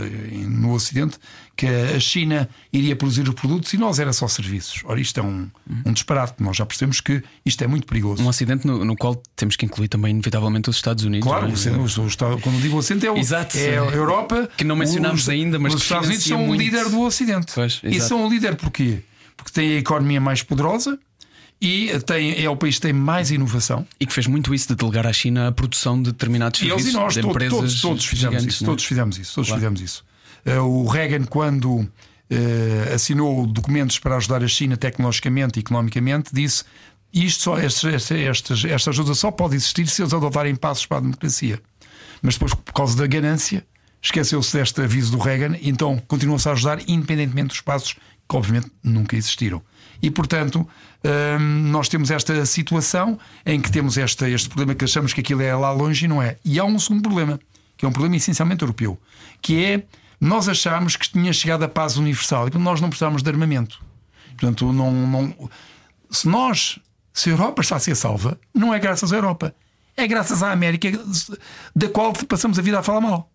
no 0.49 0.73
Ocidente, 0.73 1.19
que 1.57 1.67
a 1.67 1.99
China 1.99 2.49
iria 2.73 2.95
produzir 2.95 3.29
os 3.29 3.35
produtos 3.35 3.73
e 3.73 3.79
nós 3.79 3.99
era 3.99 4.13
só 4.13 4.29
serviços. 4.29 4.83
Ora, 4.85 5.01
isto 5.01 5.19
é 5.21 5.23
um, 5.23 5.49
um 5.85 5.93
disparate. 5.93 6.35
Nós 6.43 6.57
já 6.57 6.67
percebemos 6.67 7.01
que 7.01 7.23
isto 7.45 7.63
é 7.63 7.67
muito 7.67 7.87
perigoso. 7.87 8.23
Um 8.23 8.29
Ocidente 8.29 8.67
no, 8.67 8.85
no 8.85 8.97
qual 8.97 9.21
temos 9.35 9.57
que 9.57 9.65
incluir 9.65 9.89
também, 9.89 10.11
inevitavelmente, 10.11 10.69
os 10.69 10.77
Estados 10.77 11.05
Unidos. 11.05 11.27
Claro, 11.27 11.47
é? 11.47 11.51
o, 11.51 12.35
o, 12.35 12.41
quando 12.41 12.61
digo 12.61 12.77
Ocidente 12.77 13.07
é, 13.07 13.11
o, 13.11 13.17
exato, 13.17 13.57
é 13.57 13.79
a 13.79 13.93
Europa. 13.93 14.49
Que 14.57 14.65
não 14.65 14.77
mencionámos 14.77 15.23
os, 15.23 15.29
ainda, 15.29 15.59
mas 15.59 15.75
os 15.75 15.83
Estados 15.83 16.09
Unidos 16.09 16.25
são 16.25 16.39
muito... 16.39 16.61
o 16.61 16.63
líder 16.63 16.89
do 16.89 17.01
Ocidente. 17.01 17.53
Pois, 17.55 17.81
e 17.83 18.01
são 18.01 18.27
o 18.27 18.31
líder 18.31 18.57
porquê? 18.57 19.01
Porque 19.37 19.53
têm 19.53 19.77
a 19.77 19.79
economia 19.79 20.21
mais 20.21 20.43
poderosa 20.43 20.99
e 21.61 21.99
tem, 22.01 22.45
é 22.45 22.51
o 22.51 22.57
país 22.57 22.77
que 22.77 22.83
tem 22.83 22.93
mais 22.93 23.31
inovação. 23.31 23.87
E 23.99 24.07
que 24.07 24.13
fez 24.13 24.27
muito 24.27 24.55
isso 24.55 24.69
de 24.69 24.75
delegar 24.75 25.07
à 25.07 25.13
China 25.13 25.49
a 25.49 25.53
produção 25.53 25.97
de 26.01 26.13
determinados 26.13 26.61
e 26.61 26.67
serviços. 26.67 26.93
E 26.93 26.97
nós, 26.97 27.15
de 27.15 27.21
todos, 27.23 27.35
empresas 27.35 27.59
todos, 27.59 27.81
todos 27.81 28.05
fizemos 28.05 28.45
isso. 28.45 28.65
Todos 28.65 28.85
fizemos 28.85 29.19
isso. 29.19 29.35
Todos 29.35 29.49
claro. 29.49 29.61
fizemos 29.61 29.81
isso. 29.81 30.05
Uh, 30.45 30.61
o 30.61 30.87
Reagan, 30.87 31.25
quando 31.25 31.81
uh, 31.81 32.95
assinou 32.95 33.47
documentos 33.47 33.99
para 33.99 34.17
ajudar 34.17 34.45
a 34.45 34.49
China 34.49 34.77
tecnologicamente 34.77 35.59
e 35.59 35.61
economicamente, 35.61 36.31
disse. 36.33 36.65
Isto 37.13 37.45
só, 37.45 37.59
esta, 37.59 37.89
esta, 37.89 38.55
esta 38.69 38.91
ajuda 38.91 39.15
só 39.15 39.31
pode 39.31 39.55
existir 39.55 39.87
se 39.87 40.03
eles 40.03 40.13
adotarem 40.13 40.55
passos 40.55 40.85
para 40.85 40.99
a 40.99 41.01
democracia. 41.01 41.63
Mas 42.21 42.35
depois, 42.35 42.53
por 42.53 42.75
causa 42.75 42.95
da 42.95 43.07
ganância, 43.07 43.65
esqueceu-se 44.03 44.55
deste 44.55 44.83
aviso 44.83 45.13
do 45.13 45.19
Reagan, 45.19 45.57
então 45.63 46.03
continuou-se 46.09 46.47
a 46.49 46.53
ajudar, 46.53 46.81
independentemente 46.87 47.49
dos 47.49 47.61
passos 47.63 47.95
que 48.29 48.37
obviamente 48.37 48.71
nunca 48.83 49.17
existiram. 49.17 49.63
E 50.03 50.11
portanto, 50.11 50.67
hum, 51.05 51.71
nós 51.71 51.89
temos 51.89 52.11
esta 52.11 52.45
situação 52.47 53.19
em 53.45 53.61
que 53.61 53.71
temos 53.71 53.97
este, 53.97 54.25
este 54.31 54.49
problema 54.49 54.75
que 54.75 54.85
achamos 54.85 55.13
que 55.13 55.21
aquilo 55.21 55.43
é 55.43 55.55
lá 55.55 55.73
longe 55.73 56.05
e 56.05 56.09
não 56.09 56.23
é. 56.23 56.37
E 56.45 56.59
há 56.59 56.65
um 56.65 56.79
segundo 56.79 57.03
problema, 57.03 57.41
que 57.77 57.85
é 57.85 57.89
um 57.89 57.93
problema 57.93 58.17
essencialmente 58.17 58.63
europeu, 58.63 58.99
que 59.41 59.65
é 59.65 59.83
nós 60.21 60.49
achamos 60.49 60.97
que 60.97 61.11
tinha 61.11 61.33
chegado 61.33 61.63
a 61.63 61.69
paz 61.69 61.97
universal 61.97 62.49
e 62.49 62.59
nós 62.59 62.81
não 62.81 62.89
precisamos 62.89 63.23
de 63.23 63.31
armamento. 63.31 63.83
Portanto, 64.39 64.73
não, 64.73 64.93
não, 64.93 65.51
se 66.11 66.29
nós, 66.29 66.79
se 67.13 67.31
a 67.31 67.33
Europa 67.33 67.63
está 67.63 67.77
a 67.77 67.81
ser 67.81 67.95
salva, 67.95 68.39
não 68.55 68.73
é 68.73 68.79
graças 68.79 69.13
à 69.13 69.17
Europa, 69.17 69.55
é 69.97 70.07
graças 70.07 70.43
à 70.43 70.53
América, 70.53 70.89
da 71.75 71.89
qual 71.89 72.13
passamos 72.13 72.59
a 72.59 72.63
vida 72.63 72.79
a 72.79 72.83
falar 72.83 73.01
mal. 73.01 73.31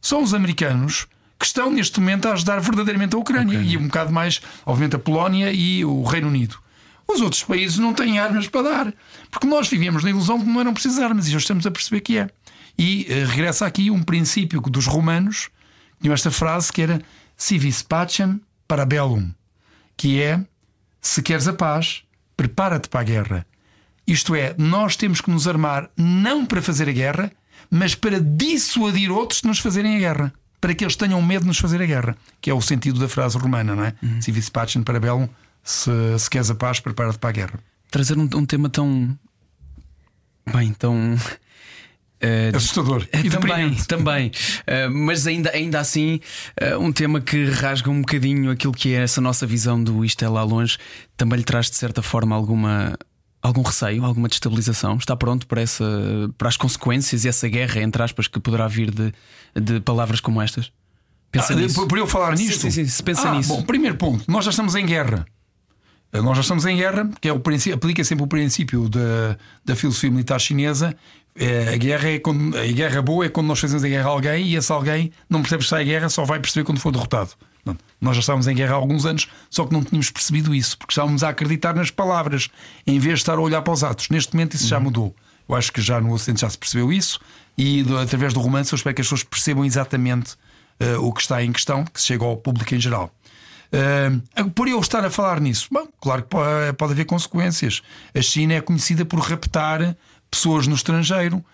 São 0.00 0.22
os 0.22 0.34
americanos 0.34 1.06
que 1.42 1.46
estão 1.46 1.72
neste 1.72 1.98
momento 1.98 2.28
a 2.28 2.34
ajudar 2.34 2.60
verdadeiramente 2.60 3.16
a 3.16 3.18
Ucrânia, 3.18 3.60
e 3.60 3.76
um 3.76 3.88
bocado 3.88 4.12
mais, 4.12 4.40
obviamente, 4.64 4.94
a 4.94 4.98
Polónia 5.00 5.52
e 5.52 5.84
o 5.84 6.04
Reino 6.04 6.28
Unido. 6.28 6.56
Os 7.08 7.20
outros 7.20 7.42
países 7.42 7.78
não 7.78 7.92
têm 7.92 8.20
armas 8.20 8.46
para 8.46 8.62
dar, 8.62 8.94
porque 9.28 9.44
nós 9.44 9.68
vivíamos 9.68 10.04
na 10.04 10.10
ilusão 10.10 10.38
que 10.38 10.46
não 10.46 10.60
eram 10.60 10.72
precisas 10.72 11.00
armas 11.00 11.26
e 11.26 11.32
já 11.32 11.38
estamos 11.38 11.66
a 11.66 11.70
perceber 11.72 12.00
que 12.00 12.16
é. 12.16 12.30
E 12.78 13.08
uh, 13.10 13.26
regressa 13.26 13.66
aqui 13.66 13.90
um 13.90 14.04
princípio 14.04 14.60
dos 14.60 14.86
romanos, 14.86 15.50
tinham 16.00 16.14
esta 16.14 16.30
frase 16.30 16.72
que 16.72 16.80
era 16.80 17.02
civis 17.36 17.82
pacem 17.82 18.40
para 18.68 18.86
bellum, 18.86 19.32
que 19.96 20.22
é 20.22 20.40
se 21.00 21.22
queres 21.22 21.48
a 21.48 21.52
paz, 21.52 22.04
prepara-te 22.36 22.88
para 22.88 23.00
a 23.00 23.04
guerra. 23.04 23.46
Isto 24.06 24.36
é, 24.36 24.54
nós 24.56 24.94
temos 24.94 25.20
que 25.20 25.30
nos 25.30 25.48
armar 25.48 25.90
não 25.96 26.46
para 26.46 26.62
fazer 26.62 26.88
a 26.88 26.92
guerra, 26.92 27.32
mas 27.68 27.96
para 27.96 28.20
dissuadir 28.20 29.10
outros 29.10 29.40
de 29.40 29.48
nos 29.48 29.58
fazerem 29.58 29.96
a 29.96 29.98
guerra. 29.98 30.32
Para 30.62 30.76
que 30.76 30.84
eles 30.84 30.94
tenham 30.94 31.20
medo 31.20 31.42
de 31.42 31.48
nos 31.48 31.58
fazer 31.58 31.82
a 31.82 31.86
guerra. 31.86 32.16
Que 32.40 32.48
é 32.48 32.54
o 32.54 32.60
sentido 32.60 33.00
da 33.00 33.08
frase 33.08 33.36
romana, 33.36 33.74
não 33.74 33.84
é? 33.84 33.94
Uhum. 34.00 34.22
Civis 34.22 34.48
pacem 34.48 34.80
para 34.80 35.00
bellum, 35.00 35.28
se, 35.64 35.90
se 36.20 36.30
queres 36.30 36.50
a 36.50 36.54
paz, 36.54 36.78
prepara-te 36.78 37.18
para 37.18 37.30
a 37.30 37.32
guerra. 37.32 37.58
Trazer 37.90 38.16
um, 38.16 38.28
um 38.32 38.46
tema 38.46 38.70
tão. 38.70 39.18
Bem, 40.52 40.72
tão. 40.72 41.16
Uh, 42.22 42.56
Assustador. 42.56 43.02
Uh, 43.02 43.28
também, 43.28 43.74
também. 43.88 44.28
Uh, 44.60 44.88
mas 44.88 45.26
ainda, 45.26 45.50
ainda 45.50 45.80
assim, 45.80 46.20
um 46.78 46.92
tema 46.92 47.20
que 47.20 47.44
rasga 47.46 47.90
um 47.90 48.00
bocadinho 48.00 48.48
aquilo 48.48 48.72
que 48.72 48.94
é 48.94 49.02
essa 49.02 49.20
nossa 49.20 49.44
visão 49.44 49.82
do 49.82 50.04
isto 50.04 50.24
é 50.24 50.28
lá 50.28 50.44
longe, 50.44 50.78
também 51.16 51.38
lhe 51.38 51.44
traz 51.44 51.68
de 51.68 51.76
certa 51.76 52.02
forma 52.02 52.36
alguma. 52.36 52.96
Algum 53.42 53.62
receio, 53.62 54.04
alguma 54.04 54.28
destabilização? 54.28 54.96
Está 54.96 55.16
pronto 55.16 55.46
para, 55.48 55.60
essa, 55.60 55.84
para 56.38 56.48
as 56.48 56.56
consequências 56.56 57.24
e 57.24 57.28
essa 57.28 57.48
guerra, 57.48 57.82
entre 57.82 58.02
aspas, 58.02 58.28
que 58.28 58.38
poderá 58.38 58.68
vir 58.68 58.90
de, 58.90 59.12
de 59.60 59.80
palavras 59.80 60.20
como 60.20 60.40
estas? 60.40 60.72
Pensa 61.30 61.52
ah, 61.52 61.56
nisso. 61.56 61.86
Por 61.86 61.98
eu 61.98 62.06
falar 62.06 62.36
nisto? 62.36 62.60
Sim, 62.60 62.70
sim, 62.70 62.86
sim 62.86 63.02
pensa 63.02 63.28
ah, 63.28 63.34
nisso. 63.34 63.48
Bom, 63.48 63.62
primeiro 63.62 63.96
ponto: 63.96 64.24
nós 64.30 64.44
já 64.44 64.50
estamos 64.50 64.74
em 64.74 64.86
guerra. 64.86 65.26
Nós 66.12 66.36
já 66.36 66.42
estamos 66.42 66.66
em 66.66 66.76
guerra, 66.76 67.08
que 67.22 67.26
é 67.26 67.32
o 67.32 67.40
princípio, 67.40 67.74
aplica 67.74 68.04
sempre 68.04 68.22
o 68.22 68.26
princípio 68.26 68.86
da, 68.86 69.38
da 69.64 69.74
filosofia 69.74 70.10
militar 70.10 70.38
chinesa 70.38 70.94
é, 71.34 71.72
a 71.74 71.76
guerra 71.76 72.10
é 72.10 72.18
quando, 72.18 72.56
a 72.56 72.66
guerra 72.66 73.00
boa 73.00 73.24
é 73.24 73.28
quando 73.28 73.46
nós 73.46 73.58
fazemos 73.58 73.82
a 73.82 73.88
guerra 73.88 74.08
a 74.08 74.12
alguém 74.12 74.46
e 74.46 74.56
esse 74.56 74.70
alguém 74.70 75.10
não 75.28 75.40
percebe 75.40 75.60
que 75.60 75.64
está 75.64 75.82
em 75.82 75.86
guerra, 75.86 76.08
só 76.08 76.24
vai 76.24 76.38
perceber 76.38 76.64
quando 76.64 76.78
for 76.78 76.92
derrotado. 76.92 77.30
Nós 78.00 78.16
já 78.16 78.20
estávamos 78.20 78.48
em 78.48 78.54
guerra 78.54 78.72
há 78.72 78.76
alguns 78.76 79.06
anos, 79.06 79.28
só 79.48 79.64
que 79.64 79.72
não 79.72 79.84
tínhamos 79.84 80.10
percebido 80.10 80.54
isso, 80.54 80.76
porque 80.76 80.92
estávamos 80.92 81.22
a 81.22 81.28
acreditar 81.28 81.74
nas 81.74 81.90
palavras 81.90 82.48
em 82.86 82.98
vez 82.98 83.18
de 83.18 83.22
estar 83.22 83.34
a 83.34 83.40
olhar 83.40 83.62
para 83.62 83.72
os 83.72 83.84
atos. 83.84 84.08
Neste 84.08 84.34
momento 84.34 84.54
isso 84.54 84.66
já 84.66 84.78
uhum. 84.78 84.84
mudou. 84.84 85.16
Eu 85.48 85.54
acho 85.54 85.72
que 85.72 85.80
já 85.80 86.00
no 86.00 86.12
Ocidente 86.12 86.40
já 86.40 86.50
se 86.50 86.58
percebeu 86.58 86.92
isso 86.92 87.20
e 87.56 87.84
através 88.02 88.32
do 88.32 88.40
romance 88.40 88.72
eu 88.72 88.76
espero 88.76 88.94
que 88.94 89.02
as 89.02 89.06
pessoas 89.06 89.22
percebam 89.22 89.64
exatamente 89.64 90.34
uh, 90.80 91.00
o 91.00 91.12
que 91.12 91.20
está 91.20 91.42
em 91.42 91.52
questão, 91.52 91.84
que 91.84 92.00
chega 92.00 92.24
ao 92.24 92.36
público 92.36 92.74
em 92.74 92.80
geral. 92.80 93.14
Uh, 93.72 94.50
por 94.50 94.68
eu 94.68 94.78
estar 94.80 95.04
a 95.04 95.10
falar 95.10 95.40
nisso, 95.40 95.68
bom, 95.70 95.86
claro 96.00 96.22
que 96.22 96.28
pode, 96.28 96.72
pode 96.76 96.92
haver 96.92 97.04
consequências. 97.04 97.82
A 98.14 98.20
China 98.20 98.54
é 98.54 98.60
conhecida 98.60 99.04
por 99.04 99.20
raptar 99.20 99.96
pessoas 100.30 100.66
no 100.66 100.74
estrangeiro. 100.74 101.44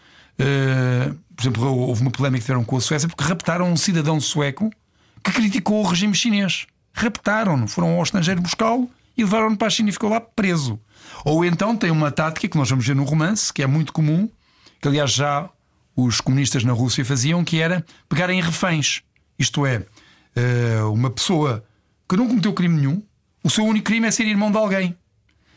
Uh, 0.40 1.14
por 1.34 1.42
exemplo, 1.42 1.66
houve 1.66 2.00
uma 2.00 2.10
polémica 2.10 2.40
que 2.40 2.46
tiveram 2.46 2.64
com 2.64 2.76
a 2.76 2.80
Suécia 2.80 3.08
porque 3.08 3.24
raptaram 3.24 3.70
um 3.70 3.76
cidadão 3.76 4.20
sueco 4.20 4.70
que 5.22 5.32
criticou 5.32 5.82
o 5.82 5.86
regime 5.86 6.14
chinês. 6.14 6.66
Raptaram-no, 6.92 7.68
foram 7.68 7.96
ao 7.96 8.02
estrangeiro 8.02 8.40
buscá-lo 8.40 8.90
e 9.16 9.22
levaram-no 9.22 9.56
para 9.56 9.66
a 9.68 9.70
China 9.70 9.88
e 9.88 9.92
ficou 9.92 10.10
lá 10.10 10.20
preso. 10.20 10.80
Ou 11.24 11.44
então 11.44 11.76
tem 11.76 11.90
uma 11.90 12.10
tática 12.10 12.48
que 12.48 12.56
nós 12.56 12.70
vamos 12.70 12.86
ver 12.86 12.94
no 12.94 13.04
romance, 13.04 13.52
que 13.52 13.62
é 13.62 13.66
muito 13.66 13.92
comum, 13.92 14.28
que 14.80 14.88
aliás 14.88 15.12
já 15.12 15.48
os 15.96 16.20
comunistas 16.20 16.62
na 16.62 16.72
Rússia 16.72 17.04
faziam, 17.04 17.44
que 17.44 17.60
era 17.60 17.84
pegarem 18.08 18.40
reféns. 18.40 19.02
Isto 19.38 19.66
é, 19.66 19.84
eh, 20.36 20.82
uma 20.84 21.10
pessoa 21.10 21.64
que 22.08 22.16
não 22.16 22.28
cometeu 22.28 22.52
crime 22.52 22.76
nenhum, 22.76 23.02
o 23.42 23.50
seu 23.50 23.64
único 23.64 23.86
crime 23.86 24.06
é 24.06 24.10
ser 24.10 24.26
irmão 24.26 24.50
de 24.50 24.56
alguém. 24.56 24.96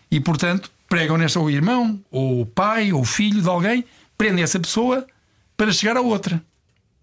E 0.10 0.20
portanto, 0.20 0.72
pregam 0.90 1.18
nesta 1.18 1.40
ou 1.40 1.50
irmão, 1.50 2.04
ou 2.10 2.46
pai, 2.46 2.92
ou 2.92 3.06
filho 3.06 3.42
de 3.42 3.48
alguém, 3.48 3.86
prendem 4.18 4.44
essa 4.44 4.60
pessoa 4.60 5.06
para 5.56 5.72
chegar 5.72 5.96
a 5.96 6.02
outra. 6.02 6.44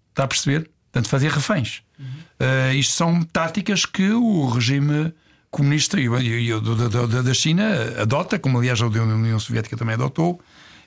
Está 0.09 0.25
a 0.25 0.27
perceber? 0.27 0.69
Portanto, 0.91 1.09
fazer 1.09 1.31
reféns. 1.31 1.81
Uhum. 1.99 2.05
Uh, 2.05 2.73
isto 2.73 2.93
são 2.93 3.21
táticas 3.23 3.85
que 3.85 4.09
o 4.11 4.47
regime 4.47 5.13
comunista 5.51 5.99
e, 5.99 6.07
e, 6.07 6.51
e 6.51 6.61
da, 6.61 7.21
da, 7.21 7.33
China 7.33 7.63
adota, 7.99 8.37
como 8.37 8.57
aliás 8.57 8.81
a 8.81 8.87
União 8.87 9.39
Soviética 9.39 9.77
também 9.77 9.95
adotou. 9.95 10.39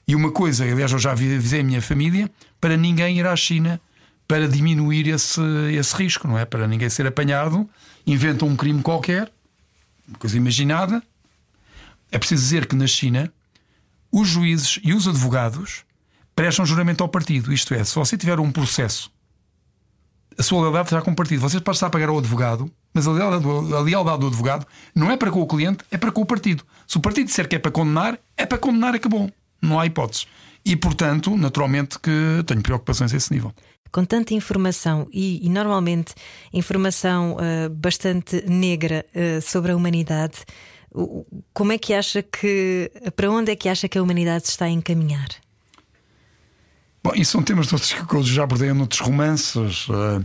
E 0.07 0.15
uma 0.17 0.33
coisa, 0.33 0.65
aliás, 0.65 0.93
eu 0.93 0.99
já 0.99 1.13
avisei 1.13 1.61
a 1.61 1.65
minha 1.65 1.81
família 1.81 2.31
para 2.61 2.77
ninguém 2.77 3.19
ir 3.19 3.27
à 3.27 3.37
China 3.37 3.81
para 4.27 4.49
diminuir 4.49 5.09
esse, 5.09 5.41
esse 5.73 5.95
risco, 5.95 6.27
não 6.27 6.39
é? 6.39 6.45
Para 6.45 6.67
ninguém 6.67 6.89
ser 6.89 7.07
apanhado, 7.07 7.69
inventam 8.07 8.49
um 8.49 8.57
crime 8.57 8.83
qualquer, 8.83 9.31
uma 10.09 10.19
coisa 10.19 10.37
imaginada, 10.37 11.03
é 12.11 12.19
preciso 12.19 12.43
dizer 12.43 12.67
que 12.67 12.75
na 12.75 12.87
China 12.87 13.33
os 14.11 14.29
juízes 14.29 14.81
e 14.83 14.93
os 14.93 15.07
advogados 15.07 15.85
prestam 16.35 16.67
juramento 16.67 17.03
ao 17.03 17.09
partido. 17.09 17.53
Isto 17.53 17.75
é, 17.75 17.85
se 17.85 17.95
você 17.95 18.17
tiver 18.17 18.41
um 18.41 18.51
processo, 18.51 19.11
a 20.39 20.43
sua 20.43 20.61
lealdade 20.61 20.89
será 20.89 21.03
com 21.03 21.11
o 21.11 21.17
partido. 21.17 21.41
Você 21.41 21.61
pode 21.61 21.77
estar 21.77 21.87
a 21.87 21.91
pagar 21.91 22.09
ao 22.09 22.19
advogado, 22.19 22.71
mas 22.93 23.07
a 23.07 23.13
lealdade, 23.13 23.75
a 23.75 23.81
lealdade 23.81 24.21
do 24.21 24.27
advogado 24.29 24.67
não 24.95 25.11
é 25.11 25.17
para 25.17 25.31
com 25.31 25.41
o 25.41 25.47
cliente, 25.47 25.85
é 25.91 25.97
para 25.97 26.13
com 26.13 26.23
o 26.23 26.27
partido. 26.27 26.65
Se 26.87 26.97
o 26.97 27.01
partido 27.01 27.27
disser 27.27 27.49
que 27.49 27.57
é 27.57 27.59
para 27.59 27.71
condenar, 27.71 28.19
é 28.37 28.47
para 28.47 28.59
condenar, 28.59 28.95
acabou. 28.95 29.31
Não 29.61 29.79
há 29.79 29.87
hipóteses. 29.87 30.27
E, 30.65 30.77
portanto, 30.77 31.37
naturalmente 31.37 31.99
que 31.99 32.43
tenho 32.47 32.63
preocupações 32.63 33.13
a 33.13 33.17
esse 33.17 33.33
nível 33.33 33.53
com 33.93 34.07
tanta 34.07 34.33
informação 34.33 35.07
e, 35.13 35.47
e 35.47 35.51
normalmente 35.51 36.15
informação 36.51 37.37
uh, 37.37 37.69
bastante 37.69 38.43
negra 38.49 39.05
uh, 39.15 39.43
sobre 39.43 39.71
a 39.71 39.77
humanidade, 39.77 40.47
como 41.55 41.73
é 41.73 41.79
que 41.79 41.95
acha 41.95 42.23
que. 42.23 42.91
Para 43.17 43.31
onde 43.31 43.53
é 43.53 43.57
que 43.57 43.69
acha 43.69 43.89
que 43.89 43.99
a 43.99 44.03
humanidade 44.03 44.45
se 44.45 44.51
está 44.51 44.67
a 44.67 44.71
encaminhar? 44.71 45.29
Bom, 47.03 47.13
isso 47.17 47.33
são 47.33 47.43
temas 47.43 47.67
todos 47.67 47.93
que 47.93 48.15
eu 48.15 48.23
já 48.23 48.45
abordei 48.45 48.71
em 48.71 48.81
outros 48.81 49.01
romances. 49.01 49.89
Eh, 49.91 50.25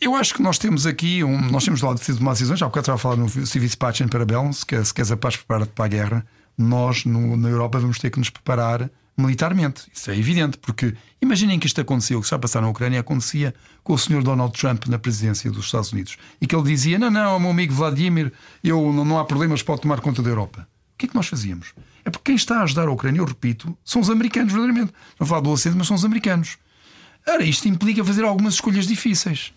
eu 0.00 0.14
acho 0.14 0.32
que 0.34 0.40
nós 0.40 0.56
temos 0.56 0.86
aqui, 0.86 1.22
um, 1.22 1.50
nós 1.50 1.62
temos 1.62 1.82
lá 1.82 1.92
decidido 1.92 2.22
uma 2.22 2.32
decisão, 2.32 2.56
já 2.56 2.64
há 2.64 2.68
bocado 2.70 2.84
estava 2.84 2.96
a 2.96 2.98
falar 2.98 3.16
no 3.16 3.28
Civis 3.28 3.74
Pacem 3.74 4.08
Parabellum, 4.08 4.50
se 4.50 4.64
queres, 4.64 4.88
se 4.88 4.94
queres 4.94 5.12
a 5.12 5.16
paz, 5.16 5.36
prepara-te 5.36 5.72
para 5.72 5.84
a 5.84 5.88
guerra. 5.88 6.26
Nós, 6.56 7.04
no, 7.04 7.36
na 7.36 7.48
Europa, 7.48 7.78
vamos 7.78 7.98
ter 7.98 8.10
que 8.10 8.18
nos 8.18 8.30
preparar 8.30 8.90
militarmente. 9.14 9.82
Isso 9.92 10.10
é 10.10 10.16
evidente, 10.16 10.56
porque 10.56 10.94
imaginem 11.20 11.58
que 11.58 11.66
isto 11.66 11.80
aconteceu, 11.82 12.16
o 12.16 12.22
que 12.22 12.26
está 12.26 12.36
a 12.36 12.38
passar 12.38 12.62
na 12.62 12.68
Ucrânia 12.70 13.00
acontecia 13.00 13.54
com 13.84 13.92
o 13.92 13.98
senhor 13.98 14.22
Donald 14.22 14.58
Trump 14.58 14.86
na 14.86 14.98
presidência 14.98 15.50
dos 15.50 15.66
Estados 15.66 15.92
Unidos 15.92 16.16
e 16.40 16.46
que 16.46 16.56
ele 16.56 16.64
dizia: 16.64 16.98
Não, 16.98 17.10
não, 17.10 17.38
meu 17.38 17.50
amigo 17.50 17.74
Vladimir, 17.74 18.32
eu, 18.64 18.92
não, 18.92 19.04
não 19.04 19.18
há 19.18 19.24
problemas, 19.26 19.62
pode 19.62 19.82
tomar 19.82 20.00
conta 20.00 20.22
da 20.22 20.30
Europa. 20.30 20.66
O 20.94 20.98
que 20.98 21.06
é 21.06 21.08
que 21.08 21.14
nós 21.14 21.26
fazíamos? 21.26 21.74
É 22.04 22.10
porque 22.10 22.24
quem 22.26 22.36
está 22.36 22.60
a 22.60 22.62
ajudar 22.62 22.88
a 22.88 22.90
Ucrânia, 22.90 23.20
eu 23.20 23.24
repito, 23.24 23.76
são 23.84 24.00
os 24.00 24.10
americanos, 24.10 24.52
verdadeiramente. 24.52 24.92
Não 25.18 25.26
falar 25.26 25.40
do 25.40 25.50
Ocidente, 25.50 25.78
mas 25.78 25.86
são 25.86 25.96
os 25.96 26.04
americanos. 26.04 26.56
Ora, 27.26 27.44
isto 27.44 27.68
implica 27.68 28.04
fazer 28.04 28.24
algumas 28.24 28.54
escolhas 28.54 28.86
difíceis. 28.86 29.52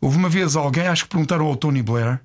Houve 0.00 0.18
uma 0.18 0.28
vez 0.28 0.56
alguém, 0.56 0.86
acho 0.86 1.04
que 1.04 1.10
perguntaram 1.10 1.46
ao 1.46 1.56
Tony 1.56 1.82
Blair, 1.82 2.20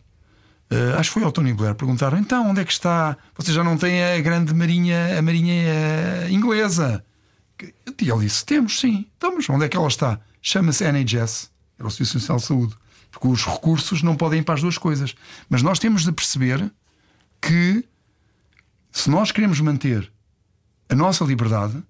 Uh, 0.71 0.97
acho 0.97 1.09
que 1.09 1.15
foi 1.15 1.23
ao 1.23 1.33
Tony 1.33 1.53
Blair, 1.53 1.75
perguntaram 1.75 2.17
então 2.17 2.49
onde 2.49 2.61
é 2.61 2.63
que 2.63 2.71
está? 2.71 3.17
Você 3.35 3.51
já 3.51 3.61
não 3.61 3.75
tem 3.75 4.01
a 4.01 4.21
grande 4.21 4.53
marinha, 4.53 5.19
a 5.19 5.21
marinha 5.21 5.65
uh, 5.65 6.31
inglesa? 6.31 7.03
E 7.61 8.09
ele 8.09 8.19
disse: 8.21 8.45
temos, 8.45 8.79
sim. 8.79 9.05
Então, 9.17 9.35
mas 9.35 9.49
onde 9.49 9.65
é 9.65 9.67
que 9.67 9.75
ela 9.75 9.89
está? 9.89 10.17
Chama-se 10.41 10.85
NHS, 10.85 11.51
era 11.77 11.87
o 11.87 11.91
Serviço 11.91 12.17
Nacional 12.17 12.39
de 12.39 12.45
Saúde, 12.45 12.75
porque 13.11 13.27
os 13.27 13.45
recursos 13.45 14.01
não 14.01 14.15
podem 14.15 14.39
ir 14.39 14.43
para 14.43 14.55
as 14.55 14.61
duas 14.61 14.77
coisas. 14.77 15.13
Mas 15.49 15.61
nós 15.61 15.77
temos 15.77 16.05
de 16.05 16.11
perceber 16.13 16.71
que 17.41 17.83
se 18.91 19.09
nós 19.09 19.31
queremos 19.31 19.59
manter 19.61 20.11
a 20.89 20.95
nossa 20.95 21.23
liberdade, 21.23 21.81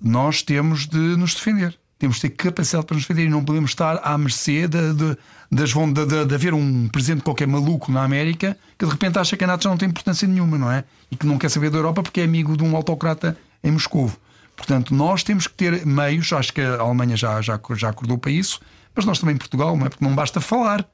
nós 0.00 0.42
temos 0.42 0.86
de 0.86 0.98
nos 0.98 1.34
defender. 1.34 1.78
Temos 1.98 2.16
de 2.16 2.22
ter 2.22 2.30
capacidade 2.30 2.84
para 2.84 2.96
nos 2.96 3.04
defender 3.04 3.26
e 3.26 3.30
não 3.30 3.44
podemos 3.44 3.70
estar 3.70 4.00
à 4.02 4.18
mercê 4.18 4.66
de, 4.66 4.92
de, 4.92 5.16
das, 5.50 5.70
de, 5.70 6.06
de, 6.06 6.24
de 6.26 6.34
haver 6.34 6.52
um 6.52 6.88
presidente 6.88 7.22
qualquer 7.22 7.46
maluco 7.46 7.92
na 7.92 8.02
América 8.02 8.58
que 8.76 8.84
de 8.84 8.90
repente 8.90 9.18
acha 9.18 9.36
que 9.36 9.44
a 9.44 9.46
NATO 9.46 9.62
já 9.62 9.70
não 9.70 9.76
tem 9.78 9.88
importância 9.88 10.26
nenhuma, 10.26 10.58
não 10.58 10.70
é? 10.70 10.84
E 11.10 11.16
que 11.16 11.26
não 11.26 11.38
quer 11.38 11.48
saber 11.48 11.70
da 11.70 11.78
Europa 11.78 12.02
porque 12.02 12.20
é 12.20 12.24
amigo 12.24 12.56
de 12.56 12.64
um 12.64 12.74
autocrata 12.76 13.38
em 13.62 13.70
Moscou. 13.70 14.12
Portanto, 14.56 14.94
nós 14.94 15.22
temos 15.22 15.46
que 15.46 15.54
ter 15.54 15.86
meios, 15.86 16.32
acho 16.32 16.52
que 16.52 16.60
a 16.60 16.80
Alemanha 16.80 17.16
já, 17.16 17.40
já, 17.40 17.58
já 17.76 17.88
acordou 17.88 18.18
para 18.18 18.32
isso, 18.32 18.60
mas 18.94 19.04
nós 19.04 19.18
também 19.18 19.36
em 19.36 19.38
Portugal, 19.38 19.76
não 19.76 19.86
é? 19.86 19.88
Porque 19.88 20.04
não 20.04 20.14
basta 20.14 20.40
falar. 20.40 20.84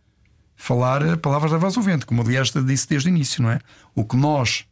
falar 0.55 1.17
palavras 1.17 1.51
da 1.51 1.59
voz 1.59 1.77
ao 1.77 1.83
vento, 1.83 2.07
como 2.07 2.23
aliás 2.23 2.51
disse 2.51 2.87
desde 2.87 3.09
o 3.09 3.11
início, 3.11 3.43
não 3.43 3.51
é? 3.51 3.59
O 3.95 4.05
que 4.05 4.17
nós 4.17 4.67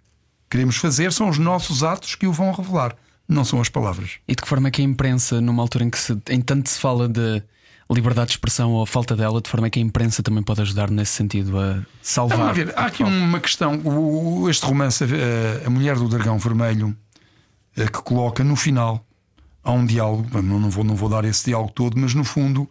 queremos 0.50 0.76
fazer 0.76 1.12
são 1.12 1.28
os 1.28 1.38
nossos 1.38 1.82
atos 1.82 2.14
que 2.14 2.26
o 2.26 2.32
vão 2.32 2.52
revelar, 2.52 2.96
não 3.28 3.44
são 3.44 3.60
as 3.60 3.68
palavras. 3.68 4.18
E 4.26 4.34
de 4.34 4.42
que 4.42 4.48
forma 4.48 4.68
é 4.68 4.70
que 4.70 4.80
a 4.80 4.84
imprensa, 4.84 5.40
numa 5.40 5.62
altura 5.62 5.84
em 5.84 5.90
que 5.90 5.98
se, 5.98 6.16
em 6.30 6.40
tanto 6.40 6.68
se 6.68 6.78
fala 6.78 7.08
de 7.08 7.42
liberdade 7.90 8.28
de 8.28 8.32
expressão 8.32 8.72
ou 8.72 8.82
a 8.82 8.86
falta 8.86 9.14
dela, 9.14 9.40
de 9.40 9.48
forma 9.48 9.68
é 9.68 9.70
que 9.70 9.78
a 9.78 9.82
imprensa 9.82 10.22
também 10.22 10.42
pode 10.42 10.60
ajudar 10.60 10.90
nesse 10.90 11.12
sentido 11.12 11.58
a 11.58 11.82
salvar? 12.02 12.38
Vamos 12.38 12.56
ver, 12.56 12.72
há 12.76 12.86
aqui 12.86 13.02
uma 13.02 13.38
questão. 13.40 13.78
O, 13.84 14.48
este 14.50 14.66
romance, 14.66 15.04
a, 15.04 15.66
a 15.66 15.70
Mulher 15.70 15.96
do 15.96 16.08
Dragão 16.08 16.38
Vermelho, 16.38 16.96
eh, 17.76 17.86
que 17.86 18.02
coloca 18.02 18.42
no 18.42 18.56
final 18.56 19.04
há 19.62 19.72
um 19.72 19.84
diálogo, 19.84 20.42
não, 20.42 20.60
não, 20.60 20.70
vou, 20.70 20.84
não 20.84 20.96
vou 20.96 21.08
dar 21.08 21.24
esse 21.24 21.44
diálogo 21.44 21.72
todo, 21.72 21.98
mas 21.98 22.14
no 22.14 22.24
fundo, 22.24 22.68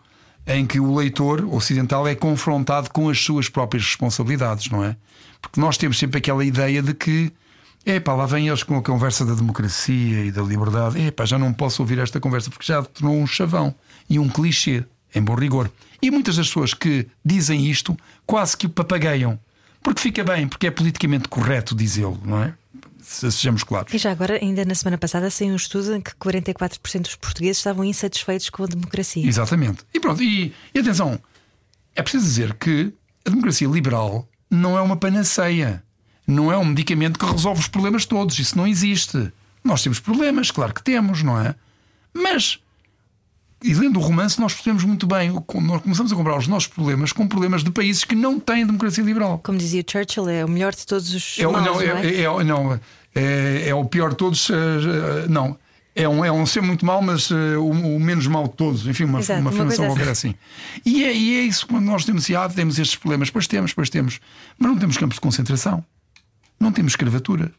em 0.47 0.65
que 0.65 0.79
o 0.79 0.95
leitor 0.95 1.45
ocidental 1.53 2.07
é 2.07 2.15
confrontado 2.15 2.89
com 2.91 3.09
as 3.09 3.21
suas 3.21 3.49
próprias 3.49 3.83
responsabilidades, 3.83 4.69
não 4.69 4.83
é? 4.83 4.95
Porque 5.41 5.59
nós 5.59 5.77
temos 5.77 5.97
sempre 5.97 6.17
aquela 6.17 6.43
ideia 6.43 6.81
de 6.81 6.93
que 6.93 7.31
é 7.85 7.99
pá, 7.99 8.13
lá 8.15 8.25
vem 8.25 8.47
eles 8.47 8.63
com 8.63 8.75
a 8.75 8.81
conversa 8.81 9.23
da 9.23 9.35
democracia 9.35 10.25
e 10.25 10.31
da 10.31 10.41
liberdade. 10.41 10.99
É 10.99 11.11
pá, 11.11 11.23
já 11.23 11.37
não 11.37 11.53
posso 11.53 11.83
ouvir 11.83 11.99
esta 11.99 12.19
conversa 12.19 12.49
porque 12.49 12.65
já 12.65 12.81
tornou 12.81 13.15
um 13.15 13.27
chavão 13.27 13.75
e 14.09 14.17
um 14.17 14.27
clichê, 14.27 14.83
em 15.13 15.21
bom 15.21 15.35
rigor. 15.35 15.69
E 16.01 16.09
muitas 16.09 16.35
das 16.35 16.47
pessoas 16.47 16.73
que 16.73 17.07
dizem 17.23 17.69
isto 17.69 17.95
quase 18.25 18.57
que 18.57 18.65
o 18.65 18.69
papagaiam. 18.69 19.39
Porque 19.83 20.01
fica 20.01 20.23
bem, 20.23 20.47
porque 20.47 20.65
é 20.65 20.71
politicamente 20.71 21.29
correto 21.29 21.75
dizê-lo, 21.75 22.19
não 22.25 22.41
é? 22.41 22.55
Sejamos 22.99 23.63
claros. 23.63 23.93
E 23.93 23.99
já 23.99 24.11
agora, 24.11 24.39
ainda 24.41 24.65
na 24.65 24.73
semana 24.73 24.97
passada, 24.97 25.29
saiu 25.29 25.53
um 25.53 25.55
estudo 25.55 25.95
em 25.95 26.01
que 26.01 26.11
44% 26.15 27.01
dos 27.01 27.15
portugueses 27.15 27.57
estavam 27.57 27.85
insatisfeitos 27.85 28.49
com 28.49 28.63
a 28.63 28.65
democracia. 28.65 29.27
Exatamente. 29.27 29.85
E 29.93 29.99
pronto, 29.99 30.23
e, 30.23 30.51
e 30.73 30.79
atenção, 30.79 31.19
é 31.95 32.01
preciso 32.01 32.25
dizer 32.25 32.55
que 32.55 32.91
a 33.23 33.29
democracia 33.29 33.67
liberal 33.67 34.27
não 34.49 34.75
é 34.75 34.81
uma 34.81 34.97
panaceia 34.97 35.83
não 36.27 36.51
é 36.51 36.57
um 36.57 36.65
medicamento 36.65 37.19
que 37.19 37.25
resolve 37.25 37.61
os 37.61 37.67
problemas 37.67 38.05
todos. 38.05 38.37
Isso 38.39 38.57
não 38.57 38.67
existe. 38.67 39.31
Nós 39.63 39.81
temos 39.81 39.99
problemas, 39.99 40.51
claro 40.51 40.73
que 40.73 40.83
temos, 40.83 41.23
não 41.23 41.39
é? 41.39 41.55
Mas, 42.13 42.59
e 43.63 43.73
lendo 43.73 43.99
o 43.99 44.01
romance, 44.01 44.39
nós 44.39 44.53
percebemos 44.53 44.83
muito 44.83 45.07
bem. 45.07 45.31
Nós 45.31 45.81
começamos 45.81 46.11
a 46.11 46.15
comprar 46.15 46.37
os 46.37 46.47
nossos 46.47 46.67
problemas 46.67 47.11
com 47.11 47.27
problemas 47.27 47.63
de 47.63 47.71
países 47.71 48.03
que 48.03 48.15
não 48.15 48.39
têm 48.39 48.65
democracia 48.65 49.03
liberal. 49.03 49.39
Como 49.43 49.57
dizia 49.57 49.83
Churchill, 49.87 50.29
é 50.29 50.45
o 50.45 50.49
melhor 50.49 50.73
de 50.73 50.85
todos 50.85 51.13
os. 51.13 51.37
É, 51.39 51.47
maus, 51.47 51.65
não, 51.65 51.81
é, 51.81 51.87
não, 51.87 51.97
é? 51.97 52.07
É, 52.07 52.21
é, 52.21 52.43
não 52.43 52.79
é, 53.15 53.69
é, 53.69 53.75
o 53.75 53.85
pior 53.85 54.11
de 54.11 54.17
todos. 54.17 54.49
Eh, 54.49 55.27
não. 55.29 55.57
É 55.97 56.09
um, 56.09 56.25
é 56.25 56.29
um 56.29 56.45
ser 56.45 56.61
muito 56.61 56.85
mau, 56.85 57.01
mas 57.01 57.31
uh, 57.31 57.57
o, 57.57 57.95
o, 57.95 57.99
menos 58.01 58.27
mau 58.27 58.49
de 58.49 58.55
todos. 58.55 58.85
Enfim, 58.85 59.05
uma, 59.05 59.19
Exato, 59.19 59.39
uma 59.39 59.49
afirmação 59.49 59.85
qualquer 59.85 60.09
assim. 60.09 60.29
assim. 60.29 60.35
E, 60.85 61.05
é, 61.05 61.15
e 61.15 61.37
é 61.37 61.41
isso 61.43 61.65
quando 61.65 61.85
nós 61.85 62.03
temos, 62.03 62.29
ah, 62.31 62.49
temos 62.49 62.77
estes 62.77 62.97
problemas. 62.97 63.29
Pois 63.29 63.47
temos, 63.47 63.71
pois 63.71 63.89
temos. 63.89 64.19
Mas 64.59 64.69
não 64.69 64.77
temos 64.77 64.97
campos 64.97 65.15
de 65.15 65.21
concentração. 65.21 65.85
Não 66.59 66.71
temos 66.71 66.93
escravatura. 66.93 67.51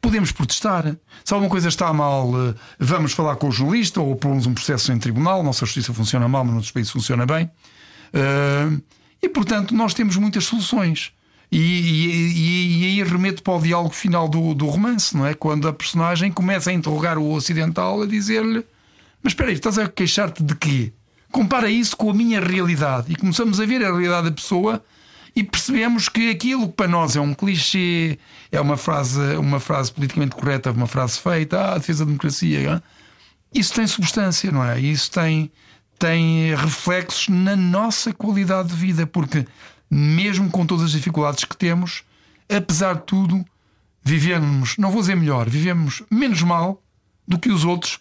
Podemos 0.00 0.30
protestar. 0.30 0.96
Se 1.24 1.34
alguma 1.34 1.50
coisa 1.50 1.68
está 1.68 1.92
mal, 1.92 2.30
eh, 2.34 2.54
vamos 2.78 3.12
falar 3.12 3.36
com 3.36 3.48
o 3.48 3.52
jornalista 3.52 4.00
ou 4.00 4.14
propomos 4.14 4.46
um 4.46 4.54
processo 4.54 4.92
em 4.92 4.98
tribunal. 4.98 5.42
Nossa 5.42 5.66
justiça 5.66 5.92
funciona 5.92 6.28
mal, 6.28 6.44
mas 6.44 6.52
noutros 6.52 6.72
países 6.72 6.92
funciona 6.92 7.26
bem. 7.26 7.50
Eh, 8.12 8.78
e, 9.22 9.28
portanto, 9.28 9.74
nós 9.74 9.94
temos 9.94 10.16
muitas 10.16 10.44
soluções. 10.44 11.12
E, 11.50 11.58
e, 11.58 12.82
e, 12.82 12.84
aí 12.84 13.02
remeto 13.02 13.42
para 13.42 13.54
o 13.54 13.60
diálogo 13.60 13.94
final 13.94 14.28
do, 14.28 14.54
do 14.54 14.66
romance, 14.66 15.16
não 15.16 15.26
é? 15.26 15.32
Quando 15.32 15.66
a 15.66 15.72
personagem 15.72 16.30
começa 16.30 16.70
a 16.70 16.72
interrogar 16.74 17.18
o 17.18 17.32
ocidental, 17.32 18.02
a 18.02 18.06
dizer-lhe: 18.06 18.64
Mas 19.22 19.32
espera 19.32 19.48
aí, 19.48 19.54
estás 19.54 19.78
a 19.78 19.88
queixar-te 19.88 20.42
de 20.42 20.54
quê? 20.54 20.92
Compara 21.32 21.70
isso 21.70 21.96
com 21.96 22.10
a 22.10 22.14
minha 22.14 22.40
realidade. 22.40 23.12
E 23.12 23.16
começamos 23.16 23.60
a 23.60 23.66
ver 23.66 23.82
a 23.82 23.88
realidade 23.88 24.28
da 24.28 24.34
pessoa 24.34 24.82
e 25.38 25.44
percebemos 25.44 26.08
que 26.08 26.30
aquilo 26.30 26.66
que 26.66 26.74
para 26.74 26.88
nós 26.88 27.14
é 27.14 27.20
um 27.20 27.32
clichê, 27.32 28.18
é 28.50 28.60
uma 28.60 28.76
frase, 28.76 29.36
uma 29.36 29.60
frase 29.60 29.92
politicamente 29.92 30.34
correta, 30.34 30.72
uma 30.72 30.88
frase 30.88 31.20
feita, 31.20 31.60
ah, 31.60 31.74
a 31.74 31.78
defesa 31.78 32.04
da 32.04 32.06
democracia, 32.06 32.82
isso 33.54 33.72
tem 33.72 33.86
substância, 33.86 34.50
não 34.50 34.64
é? 34.64 34.80
Isso 34.80 35.12
tem, 35.12 35.48
tem 35.96 36.52
reflexos 36.56 37.28
na 37.28 37.54
nossa 37.54 38.12
qualidade 38.12 38.70
de 38.70 38.74
vida, 38.74 39.06
porque 39.06 39.46
mesmo 39.88 40.50
com 40.50 40.66
todas 40.66 40.86
as 40.86 40.90
dificuldades 40.90 41.44
que 41.44 41.56
temos, 41.56 42.02
apesar 42.48 42.94
de 42.94 43.02
tudo, 43.02 43.46
vivemos, 44.02 44.76
não 44.76 44.90
vou 44.90 45.02
dizer 45.02 45.14
melhor, 45.14 45.48
vivemos 45.48 46.02
menos 46.10 46.42
mal 46.42 46.82
do 47.28 47.38
que 47.38 47.48
os 47.48 47.64
outros 47.64 48.00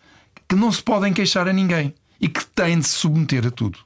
que 0.49 0.55
não 0.55 0.71
se 0.71 0.81
podem 0.81 1.13
queixar 1.13 1.47
a 1.47 1.53
ninguém 1.53 1.93
e 2.19 2.27
que 2.27 2.43
têm 2.43 2.79
de 2.79 2.87
se 2.87 2.95
submeter 2.95 3.45
a 3.45 3.51
tudo. 3.51 3.77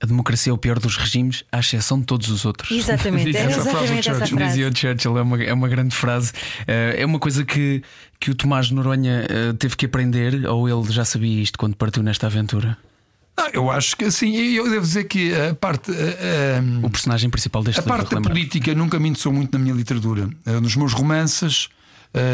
A 0.00 0.06
democracia 0.06 0.50
é 0.50 0.54
o 0.54 0.58
pior 0.58 0.80
dos 0.80 0.96
regimes, 0.96 1.44
à 1.52 1.60
exceção 1.60 2.00
de 2.00 2.06
todos 2.06 2.28
os 2.30 2.44
outros. 2.44 2.68
Exatamente, 2.68 3.30
é 3.36 3.44
exatamente 3.44 4.10
essa 4.10 4.26
frase. 4.26 4.36
Dizia 4.36 4.68
o 4.68 4.76
Churchill, 4.76 5.18
é 5.18 5.22
uma, 5.22 5.42
é 5.44 5.52
uma 5.52 5.68
grande 5.68 5.94
frase. 5.94 6.32
Eh, 6.66 6.96
é 6.98 7.06
uma 7.06 7.20
coisa 7.20 7.44
que, 7.44 7.80
que 8.18 8.32
o 8.32 8.34
Tomás 8.34 8.72
Noronha 8.72 9.24
eh, 9.28 9.52
teve 9.52 9.76
que 9.76 9.86
aprender, 9.86 10.46
ou 10.46 10.68
ele 10.68 10.92
já 10.92 11.04
sabia 11.04 11.40
isto 11.40 11.56
quando 11.56 11.76
partiu 11.76 12.02
nesta 12.02 12.26
aventura? 12.26 12.76
Ah, 13.36 13.50
eu 13.52 13.70
acho 13.70 13.96
que 13.96 14.10
sim, 14.10 14.34
eu 14.34 14.68
devo 14.68 14.84
dizer 14.84 15.04
que 15.04 15.32
a 15.32 15.54
parte. 15.54 15.92
A, 15.92 15.94
a, 15.94 16.86
o 16.86 16.90
personagem 16.90 17.30
principal 17.30 17.62
deste 17.62 17.78
A 17.78 17.82
parte 17.84 18.12
da 18.12 18.20
política 18.20 18.74
nunca 18.74 18.98
me 18.98 19.08
interessou 19.08 19.32
muito 19.32 19.56
na 19.56 19.62
minha 19.62 19.74
literatura. 19.74 20.28
Eh, 20.44 20.58
nos 20.58 20.74
meus 20.74 20.92
romances. 20.92 21.68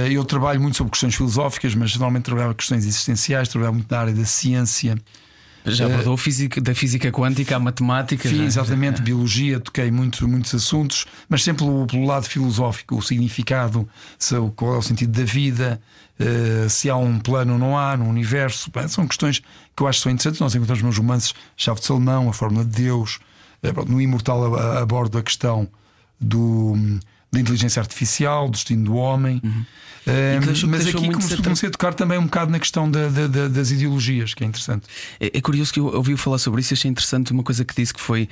Eu 0.08 0.24
trabalho 0.24 0.60
muito 0.60 0.76
sobre 0.76 0.92
questões 0.92 1.16
filosóficas, 1.16 1.74
mas 1.74 1.92
normalmente 1.96 2.22
trabalhava 2.22 2.54
questões 2.54 2.86
existenciais, 2.86 3.48
trabalhava 3.48 3.74
muito 3.74 3.90
na 3.90 3.98
área 3.98 4.14
da 4.14 4.24
ciência. 4.24 4.96
Já 5.64 5.86
abordou 5.86 6.16
física, 6.16 6.60
da 6.60 6.74
física 6.74 7.10
quântica 7.10 7.56
à 7.56 7.58
matemática. 7.58 8.28
Sim, 8.28 8.44
exatamente, 8.44 8.98
já. 8.98 9.04
biologia, 9.04 9.58
toquei 9.58 9.90
muito, 9.90 10.28
muitos 10.28 10.54
assuntos, 10.54 11.06
mas 11.28 11.42
sempre 11.42 11.64
pelo, 11.64 12.04
lado 12.04 12.26
filosófico, 12.26 12.96
o 12.96 13.02
significado, 13.02 13.88
se, 14.18 14.34
qual 14.56 14.74
é 14.74 14.78
o 14.78 14.82
sentido 14.82 15.12
da 15.12 15.24
vida, 15.24 15.80
uh, 16.20 16.68
se 16.68 16.90
há 16.90 16.96
um 16.96 17.18
plano 17.18 17.54
ou 17.54 17.58
não 17.58 17.78
há 17.78 17.96
no 17.96 18.06
universo. 18.06 18.70
Bem, 18.70 18.86
são 18.88 19.06
questões 19.06 19.40
que 19.74 19.82
eu 19.82 19.86
acho 19.86 20.00
que 20.00 20.02
são 20.02 20.12
interessantes. 20.12 20.40
Nós 20.40 20.54
encontramos 20.54 20.82
nos 20.82 20.98
romances 20.98 21.34
Chave 21.56 21.80
de 21.80 21.86
Salomão, 21.86 22.28
a 22.28 22.32
Fórmula 22.32 22.64
de 22.64 22.82
Deus, 22.82 23.18
uh, 23.62 23.90
no 23.90 24.00
Imortal 24.00 24.54
abordo 24.78 25.16
a 25.16 25.22
questão 25.22 25.66
do 26.20 26.76
da 27.34 27.40
inteligência 27.40 27.80
artificial, 27.80 28.46
do 28.46 28.52
destino 28.52 28.84
do 28.84 28.94
homem. 28.94 29.40
Uhum. 29.44 29.64
Uh, 30.06 30.66
mas 30.68 30.86
aqui 30.86 31.10
comecei, 31.10 31.36
comecei 31.38 31.68
a 31.68 31.72
tocar 31.72 31.94
também 31.94 32.18
um 32.18 32.24
bocado 32.24 32.50
na 32.50 32.58
questão 32.58 32.90
da, 32.90 33.08
da, 33.08 33.48
das 33.48 33.70
ideologias, 33.70 34.34
que 34.34 34.44
é 34.44 34.46
interessante. 34.46 34.86
É, 35.18 35.38
é, 35.38 35.40
curioso 35.40 35.72
que 35.72 35.80
eu 35.80 35.86
ouvi 35.86 36.14
falar 36.16 36.38
sobre 36.38 36.60
isso 36.60 36.72
e 36.72 36.74
achei 36.74 36.90
interessante 36.90 37.32
uma 37.32 37.42
coisa 37.42 37.64
que 37.64 37.74
disse 37.74 37.92
que 37.92 38.00
foi 38.00 38.28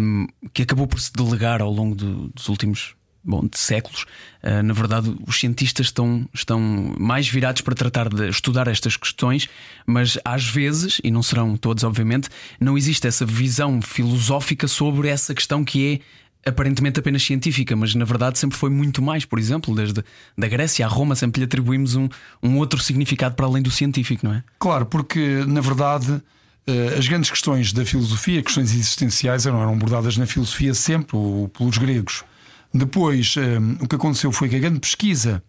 um, 0.00 0.26
que 0.52 0.62
acabou 0.62 0.86
por 0.86 1.00
se 1.00 1.12
delegar 1.12 1.62
ao 1.62 1.70
longo 1.70 1.94
do, 1.94 2.28
dos 2.28 2.48
últimos 2.48 2.96
bom, 3.22 3.46
de 3.46 3.56
séculos. 3.56 4.04
Uh, 4.42 4.62
na 4.64 4.74
verdade, 4.74 5.14
os 5.24 5.38
cientistas 5.38 5.86
estão, 5.86 6.28
estão 6.34 6.60
mais 6.98 7.28
virados 7.28 7.62
para 7.62 7.74
tratar 7.74 8.08
de 8.08 8.28
estudar 8.28 8.66
estas 8.66 8.96
questões, 8.96 9.48
mas 9.86 10.18
às 10.24 10.44
vezes, 10.44 11.00
e 11.04 11.10
não 11.10 11.22
serão 11.22 11.56
todos, 11.56 11.84
obviamente, 11.84 12.28
não 12.58 12.76
existe 12.76 13.06
essa 13.06 13.24
visão 13.24 13.80
filosófica 13.80 14.66
sobre 14.66 15.08
essa 15.08 15.34
questão 15.34 15.64
que 15.64 15.94
é 15.94 16.21
aparentemente 16.44 17.00
apenas 17.00 17.22
científica, 17.22 17.74
mas 17.76 17.94
na 17.94 18.04
verdade 18.04 18.38
sempre 18.38 18.56
foi 18.58 18.70
muito 18.70 19.00
mais. 19.00 19.24
Por 19.24 19.38
exemplo, 19.38 19.74
desde 19.74 20.04
da 20.36 20.48
Grécia 20.48 20.84
a 20.84 20.88
Roma 20.88 21.14
sempre 21.14 21.40
lhe 21.40 21.44
atribuímos 21.44 21.94
um, 21.94 22.08
um 22.42 22.58
outro 22.58 22.80
significado 22.80 23.34
para 23.34 23.46
além 23.46 23.62
do 23.62 23.70
científico, 23.70 24.26
não 24.26 24.34
é? 24.34 24.42
Claro, 24.58 24.86
porque 24.86 25.44
na 25.46 25.60
verdade 25.60 26.20
eh, 26.66 26.94
as 26.98 27.06
grandes 27.06 27.30
questões 27.30 27.72
da 27.72 27.84
filosofia, 27.84 28.42
questões 28.42 28.72
existenciais, 28.74 29.46
eram, 29.46 29.60
eram 29.60 29.72
abordadas 29.72 30.16
na 30.16 30.26
filosofia 30.26 30.74
sempre 30.74 31.16
pelos 31.56 31.78
gregos. 31.78 32.24
Depois, 32.72 33.34
eh, 33.36 33.58
o 33.80 33.88
que 33.88 33.96
aconteceu 33.96 34.32
foi 34.32 34.48
que 34.48 34.56
a 34.56 34.60
grande 34.60 34.80
pesquisa 34.80 35.42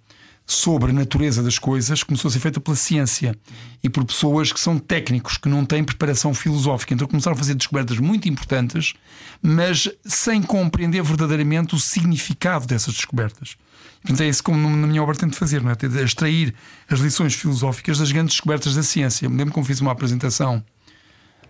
sobre 0.45 0.91
a 0.91 0.93
natureza 0.93 1.41
das 1.41 1.57
coisas 1.57 2.03
começou 2.03 2.27
a 2.27 2.31
ser 2.31 2.39
feita 2.39 2.59
pela 2.59 2.75
ciência 2.75 3.35
e 3.81 3.89
por 3.89 4.03
pessoas 4.03 4.51
que 4.51 4.59
são 4.59 4.77
técnicos, 4.77 5.37
que 5.37 5.47
não 5.47 5.65
têm 5.65 5.83
preparação 5.83 6.33
filosófica. 6.33 6.93
Então 6.93 7.07
começaram 7.07 7.35
a 7.35 7.37
fazer 7.37 7.53
descobertas 7.55 7.97
muito 7.97 8.27
importantes, 8.27 8.93
mas 9.41 9.89
sem 10.05 10.41
compreender 10.41 11.01
verdadeiramente 11.01 11.75
o 11.75 11.79
significado 11.79 12.67
dessas 12.67 12.93
descobertas. 12.93 13.55
Portanto, 14.01 14.21
é 14.21 14.27
isso 14.27 14.43
como 14.43 14.69
na 14.69 14.87
minha 14.87 15.01
obra 15.01 15.15
tento 15.15 15.35
fazer, 15.35 15.61
não 15.61 15.71
é? 15.71 16.03
Extrair 16.03 16.53
as 16.89 16.99
lições 16.99 17.33
filosóficas 17.33 17.99
das 17.99 18.11
grandes 18.11 18.35
descobertas 18.35 18.75
da 18.75 18.83
ciência. 18.83 19.29
Me 19.29 19.37
lembro 19.37 19.53
como 19.53 19.65
fiz 19.65 19.79
uma 19.79 19.91
apresentação 19.93 20.63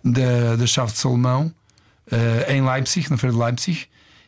da, 0.03 0.55
da 0.55 0.67
chave 0.67 0.91
de 0.91 0.99
Salomão 0.99 1.51
uh, 2.11 2.51
em 2.51 2.63
Leipzig, 2.63 3.09
na 3.09 3.17
feira 3.17 3.35
de 3.35 3.41
Leipzig, 3.41 3.87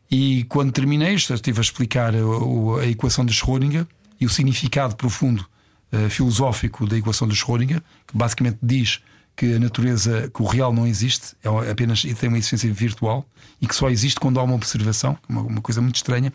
e 0.09 0.43
quando 0.45 0.71
terminei, 0.71 1.13
estive 1.13 1.59
a 1.59 1.61
explicar 1.61 2.13
a, 2.15 2.81
a 2.81 2.87
equação 2.87 3.23
de 3.25 3.33
Schrödinger 3.33 3.85
e 4.19 4.25
o 4.25 4.29
significado 4.29 4.95
profundo 4.95 5.45
uh, 5.91 6.09
filosófico 6.09 6.85
da 6.87 6.97
equação 6.97 7.27
de 7.27 7.35
Schrödinger, 7.35 7.81
que 8.07 8.17
basicamente 8.17 8.57
diz 8.61 9.01
que 9.35 9.55
a 9.55 9.59
natureza, 9.59 10.31
que 10.33 10.41
o 10.41 10.45
real 10.45 10.73
não 10.73 10.87
existe, 10.87 11.35
é 11.43 11.71
apenas 11.71 12.01
tem 12.01 12.29
uma 12.29 12.37
existência 12.37 12.71
virtual 12.73 13.27
e 13.61 13.67
que 13.67 13.75
só 13.75 13.89
existe 13.89 14.19
quando 14.19 14.39
há 14.39 14.43
uma 14.43 14.55
observação, 14.55 15.17
uma, 15.27 15.41
uma 15.41 15.61
coisa 15.61 15.81
muito 15.81 15.97
estranha. 15.97 16.31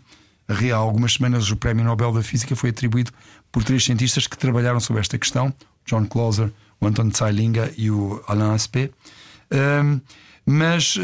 Há 0.47 0.75
algumas 0.75 1.13
semanas 1.13 1.49
o 1.49 1.55
Prémio 1.55 1.83
Nobel 1.83 2.11
da 2.11 2.21
Física 2.21 2.55
foi 2.55 2.71
atribuído 2.71 3.11
por 3.51 3.63
três 3.63 3.85
cientistas 3.85 4.27
que 4.27 4.37
trabalharam 4.37 4.79
sobre 4.79 4.99
esta 4.99 5.17
questão: 5.17 5.53
John 5.85 6.05
Clauser, 6.05 6.51
o 6.79 6.87
Anton 6.87 7.09
Zeilinger 7.11 7.73
e 7.77 7.89
o 7.89 8.21
Alain 8.27 8.53
Aspect. 8.53 8.93
Um, 9.51 10.01
mas 10.45 10.95
uh, 10.97 11.01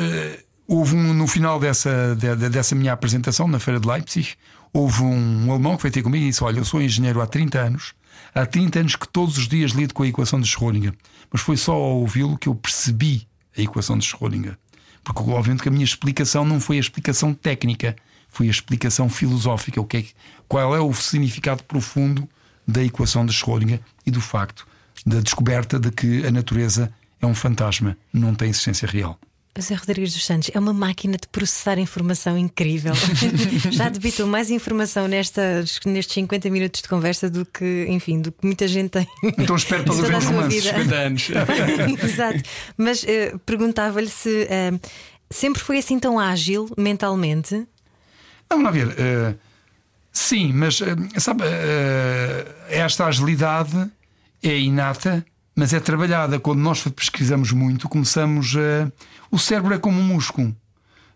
houve 0.68 0.96
um, 0.96 1.14
no 1.14 1.28
final 1.28 1.60
dessa, 1.60 2.16
de, 2.16 2.50
dessa 2.50 2.76
minha 2.76 2.94
apresentação 2.94 3.48
na 3.48 3.60
Feira 3.60 3.80
de 3.80 3.88
Leipzig, 3.88 4.36
houve 4.74 5.04
um 5.04 5.52
alemão 5.52 5.76
que 5.78 5.84
veio 5.84 5.94
ter 5.94 6.04
comigo 6.04 6.26
e 6.26 6.30
disse: 6.30 6.44
Olha, 6.44 6.60
eu 6.60 6.66
sou 6.66 6.82
engenheiro 6.82 7.22
há 7.22 7.28
30 7.28 7.60
anos, 7.60 7.94
há 8.34 8.46
30 8.46 8.80
anos 8.80 8.96
que 8.96 9.08
todos 9.08 9.38
os 9.38 9.48
dias 9.48 9.72
lido 9.72 9.94
com 9.94 10.04
a 10.04 10.08
equação 10.08 10.40
de 10.40 10.48
Schrödinger, 10.48 10.94
mas 11.32 11.42
foi 11.42 11.58
só 11.58 11.74
ao 11.74 11.98
ouvi-lo 12.00 12.38
que 12.38 12.50
eu 12.50 12.56
percebi 12.56 13.28
a 13.58 13.62
equação 13.62 13.98
de 13.98 14.06
Schrödinger. 14.06 14.58
Porque, 15.04 15.22
obviamente, 15.22 15.64
que 15.64 15.70
a 15.70 15.72
minha 15.72 15.86
explicação 15.86 16.44
não 16.44 16.60
foi 16.60 16.78
a 16.78 16.82
explicação 16.82 17.34
técnica, 17.34 17.96
foi 18.30 18.48
a 18.48 18.52
explicação 18.52 19.08
filosófica. 19.10 19.80
O 19.80 19.86
que 19.86 19.98
é, 19.98 20.06
qual 20.48 20.76
é 20.76 20.80
o 20.82 20.94
significado 20.94 21.64
profundo 21.64 22.28
da 22.68 22.84
equação 22.84 23.26
de 23.26 23.32
Schrödinger 23.32 23.80
e 24.06 24.12
do 24.12 24.20
facto 24.20 24.68
da 25.06 25.22
descoberta 25.22 25.80
de 25.80 25.92
que 25.92 26.26
a 26.26 26.32
natureza 26.32 26.92
é 27.22 27.26
um 27.26 27.34
fantasma, 27.34 27.98
não 28.12 28.36
tem 28.36 28.50
existência 28.50 28.88
real. 28.88 29.18
José 29.58 29.74
Rodrigues 29.74 30.14
dos 30.14 30.24
Santos 30.24 30.52
é 30.54 30.60
uma 30.60 30.72
máquina 30.72 31.18
de 31.18 31.28
processar 31.28 31.80
informação 31.80 32.38
incrível. 32.38 32.94
Já 33.72 33.90
debitou 33.90 34.28
mais 34.28 34.52
informação 34.52 35.08
nestas, 35.08 35.80
nestes 35.84 36.14
50 36.14 36.50
minutos 36.50 36.82
de 36.82 36.88
conversa 36.88 37.30
do 37.30 37.44
que, 37.46 37.88
enfim, 37.90 38.22
do 38.22 38.32
que 38.32 38.46
muita 38.46 38.68
gente 38.68 38.92
tem. 38.92 39.08
Então 39.38 39.56
espero 39.56 39.84
para 39.84 39.94
ver 39.96 40.16
os 40.16 40.26
romances. 40.26 40.64
50 40.64 40.96
anos. 40.96 41.30
Exato. 42.04 42.44
Mas 42.78 43.04
uh, 43.04 43.40
perguntava-lhe 43.46 44.10
se 44.10 44.44
uh, 44.44 44.80
sempre 45.30 45.62
foi 45.62 45.80
assim 45.80 46.00
tão 46.00 46.20
ágil 46.20 46.70
mentalmente. 46.78 47.68
Vamos 48.50 48.64
lá 48.64 48.72
ver. 48.72 48.88
Uh, 48.90 49.38
sim, 50.14 50.54
mas 50.54 50.80
sabe, 51.18 51.44
esta 52.70 53.08
agilidade 53.08 53.90
é 54.44 54.58
inata 54.58 55.26
mas 55.58 55.74
é 55.74 55.80
trabalhada. 55.80 56.40
Quando 56.40 56.60
nós 56.60 56.84
pesquisamos 56.84 57.52
muito, 57.52 57.90
começamos 57.90 58.56
a. 58.56 58.92
O 59.32 59.40
cérebro 59.40 59.74
é 59.74 59.80
como 59.80 60.00
um 60.00 60.04
músculo. 60.04 60.56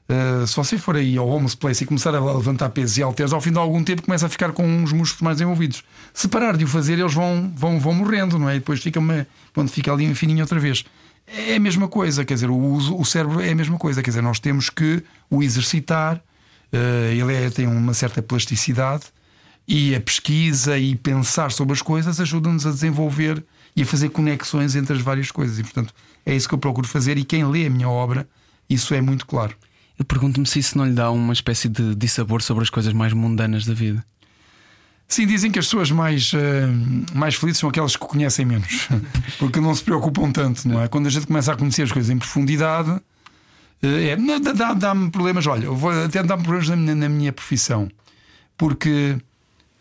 Uh, 0.09 0.45
se 0.47 0.55
você 0.55 0.79
for 0.79 0.97
aí 0.97 1.15
ao 1.15 1.29
Homeless 1.29 1.55
Place 1.55 1.83
e 1.83 1.87
começar 1.87 2.13
a 2.13 2.19
levantar 2.19 2.69
pesos 2.69 2.97
e 2.97 3.03
halteres, 3.03 3.31
ao 3.31 3.39
fim 3.39 3.51
de 3.51 3.59
algum 3.59 3.83
tempo 3.83 4.01
começa 4.01 4.25
a 4.25 4.29
ficar 4.29 4.51
com 4.51 4.65
uns 4.65 4.91
músculos 4.91 5.21
mais 5.21 5.39
envolvidos. 5.39 5.83
Se 6.11 6.27
parar 6.27 6.57
de 6.57 6.65
o 6.65 6.67
fazer, 6.67 6.97
eles 6.97 7.13
vão, 7.13 7.53
vão, 7.55 7.79
vão 7.79 7.93
morrendo, 7.93 8.39
não 8.39 8.49
é? 8.49 8.55
E 8.55 8.59
depois 8.59 8.81
fica 8.81 8.99
uma, 8.99 9.25
quando 9.53 9.69
fica 9.69 9.93
ali 9.93 10.09
um 10.09 10.15
fininho 10.15 10.41
outra 10.41 10.59
vez. 10.59 10.83
É 11.27 11.55
a 11.55 11.59
mesma 11.59 11.87
coisa, 11.87 12.25
quer 12.25 12.33
dizer, 12.33 12.49
o, 12.49 12.57
uso, 12.57 12.97
o 12.97 13.05
cérebro 13.05 13.39
é 13.39 13.51
a 13.51 13.55
mesma 13.55 13.77
coisa, 13.77 14.01
quer 14.01 14.09
dizer, 14.09 14.23
nós 14.23 14.39
temos 14.39 14.71
que 14.71 15.03
o 15.29 15.43
exercitar, 15.43 16.17
uh, 16.17 17.11
ele 17.11 17.33
é, 17.33 17.49
tem 17.51 17.67
uma 17.67 17.93
certa 17.93 18.23
plasticidade 18.23 19.03
e 19.67 19.95
a 19.95 20.01
pesquisa 20.01 20.77
e 20.79 20.95
pensar 20.95 21.51
sobre 21.51 21.73
as 21.73 21.81
coisas 21.81 22.19
ajuda-nos 22.19 22.65
a 22.65 22.71
desenvolver 22.71 23.41
e 23.75 23.83
a 23.83 23.85
fazer 23.85 24.09
conexões 24.09 24.75
entre 24.75 24.93
as 24.93 25.01
várias 25.01 25.31
coisas. 25.31 25.59
E, 25.59 25.63
portanto, 25.63 25.93
é 26.25 26.35
isso 26.35 26.47
que 26.47 26.53
eu 26.53 26.59
procuro 26.59 26.87
fazer. 26.87 27.17
E 27.17 27.23
quem 27.23 27.45
lê 27.45 27.65
a 27.65 27.69
minha 27.69 27.89
obra, 27.89 28.27
isso 28.69 28.93
é 28.93 29.01
muito 29.01 29.25
claro. 29.25 29.55
Eu 29.97 30.05
pergunto-me 30.05 30.45
se 30.45 30.59
isso 30.59 30.77
não 30.77 30.85
lhe 30.85 30.93
dá 30.93 31.11
uma 31.11 31.33
espécie 31.33 31.69
de 31.69 31.95
dissabor 31.95 32.41
sobre 32.41 32.63
as 32.63 32.69
coisas 32.69 32.93
mais 32.93 33.13
mundanas 33.13 33.65
da 33.65 33.73
vida. 33.73 34.03
Sim, 35.07 35.27
dizem 35.27 35.51
que 35.51 35.59
as 35.59 35.65
pessoas 35.65 35.91
mais, 35.91 36.31
uh, 36.31 36.37
mais 37.13 37.35
felizes 37.35 37.59
são 37.59 37.69
aquelas 37.69 37.97
que 37.97 38.05
conhecem 38.05 38.45
menos, 38.45 38.87
porque 39.37 39.59
não 39.59 39.75
se 39.75 39.83
preocupam 39.83 40.31
tanto, 40.31 40.65
não 40.67 40.81
é? 40.81 40.87
Quando 40.87 41.07
a 41.07 41.09
gente 41.09 41.27
começa 41.27 41.51
a 41.51 41.55
conhecer 41.57 41.83
as 41.83 41.91
coisas 41.91 42.09
em 42.09 42.17
profundidade, 42.17 42.89
uh, 42.89 43.01
é, 43.83 44.15
dá-me 44.15 44.79
dá 44.79 44.95
problemas. 45.11 45.45
Olha, 45.47 45.65
eu 45.65 45.75
vou 45.75 45.91
até 45.91 46.23
dar-me 46.23 46.43
problemas 46.43 46.69
na 46.69 46.77
minha, 46.77 46.95
na 46.95 47.09
minha 47.09 47.33
profissão, 47.33 47.91
porque 48.57 49.17